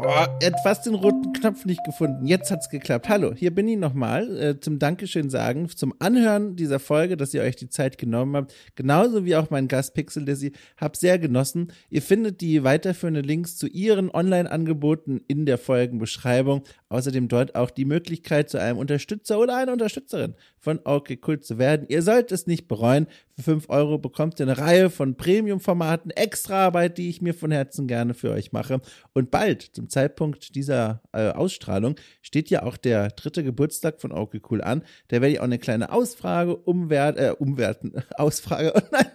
Boah, 0.02 0.28
er 0.40 0.52
hat 0.52 0.60
fast 0.60 0.84
den 0.86 0.94
roten 0.94 1.32
Knopf 1.32 1.64
nicht 1.64 1.84
gefunden. 1.84 2.26
Jetzt 2.26 2.50
hat's 2.50 2.68
geklappt. 2.68 3.08
Hallo, 3.08 3.32
hier 3.34 3.54
bin 3.54 3.68
ich 3.68 3.78
nochmal 3.78 4.36
äh, 4.36 4.60
zum 4.60 4.78
Dankeschön 4.78 5.30
sagen, 5.30 5.68
zum 5.68 5.94
Anhören 6.00 6.56
dieser 6.56 6.80
Folge, 6.80 7.16
dass 7.16 7.32
ihr 7.34 7.42
euch 7.42 7.56
die 7.56 7.68
Zeit 7.68 7.98
genommen 7.98 8.36
habt. 8.36 8.54
Genauso 8.74 9.24
wie 9.24 9.36
auch 9.36 9.50
mein 9.50 9.68
Gast 9.68 9.94
Pixel 9.94 10.24
Lizzy. 10.24 10.52
Hab 10.76 10.96
sehr 10.96 11.18
genossen. 11.18 11.72
Ihr 11.88 12.02
findet 12.02 12.40
die 12.40 12.64
weiterführenden 12.64 13.24
Links 13.24 13.56
zu 13.56 13.66
ihren 13.68 14.10
Online-Angeboten 14.10 15.20
in 15.28 15.46
der 15.46 15.56
Folgenbeschreibung. 15.56 16.64
Außerdem 16.92 17.28
dort 17.28 17.54
auch 17.54 17.70
die 17.70 17.84
Möglichkeit, 17.84 18.50
zu 18.50 18.60
einem 18.60 18.78
Unterstützer 18.78 19.38
oder 19.38 19.56
einer 19.56 19.72
Unterstützerin 19.72 20.34
von 20.58 20.80
OK 20.84 21.20
Kult 21.20 21.44
zu 21.44 21.58
werden. 21.58 21.86
Ihr 21.88 22.02
sollt 22.02 22.32
es 22.32 22.46
nicht 22.46 22.68
bereuen. 22.68 23.06
Für 23.34 23.42
5 23.42 23.70
Euro 23.70 23.98
bekommt 23.98 24.38
ihr 24.38 24.46
eine 24.46 24.58
Reihe 24.58 24.90
von 24.90 25.16
Premium-Formaten, 25.16 26.10
extra 26.10 26.66
Arbeit, 26.66 26.98
die 26.98 27.08
ich 27.08 27.22
mir 27.22 27.32
von 27.32 27.50
Herzen 27.50 27.86
gerne 27.86 28.12
für 28.12 28.30
euch 28.30 28.52
mache. 28.52 28.80
Und 29.14 29.30
bald, 29.30 29.62
zum 29.62 29.88
Zeitpunkt 29.88 30.54
dieser 30.54 31.02
äh, 31.12 31.30
Ausstrahlung, 31.30 31.96
steht 32.20 32.50
ja 32.50 32.62
auch 32.62 32.76
der 32.76 33.08
dritte 33.08 33.42
Geburtstag 33.42 34.00
von 34.00 34.12
OK 34.12 34.34
Cool 34.50 34.62
an. 34.62 34.82
Da 35.08 35.22
werde 35.22 35.30
ich 35.30 35.40
auch 35.40 35.44
eine 35.44 35.58
kleine 35.58 35.92
Ausfrage 35.92 36.54
umwert, 36.56 37.18
äh, 37.18 37.34
umwerten, 37.38 37.94
Ausfrage, 38.16 38.72
oh 38.76 38.80
nein, 38.92 39.06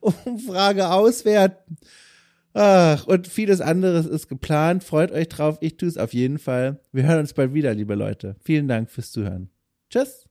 Umfrage 0.00 0.90
auswerten. 0.90 1.76
Ach, 2.52 3.06
und 3.06 3.28
vieles 3.28 3.60
anderes 3.60 4.06
ist 4.06 4.28
geplant. 4.28 4.82
Freut 4.84 5.12
euch 5.12 5.28
drauf. 5.28 5.58
Ich 5.60 5.76
tue 5.76 5.88
es 5.88 5.98
auf 5.98 6.12
jeden 6.12 6.38
Fall. 6.38 6.80
Wir 6.92 7.04
hören 7.04 7.20
uns 7.20 7.32
bald 7.32 7.54
wieder, 7.54 7.74
liebe 7.74 7.94
Leute. 7.94 8.36
Vielen 8.42 8.68
Dank 8.68 8.90
fürs 8.90 9.12
Zuhören. 9.12 9.50
Tschüss. 9.88 10.29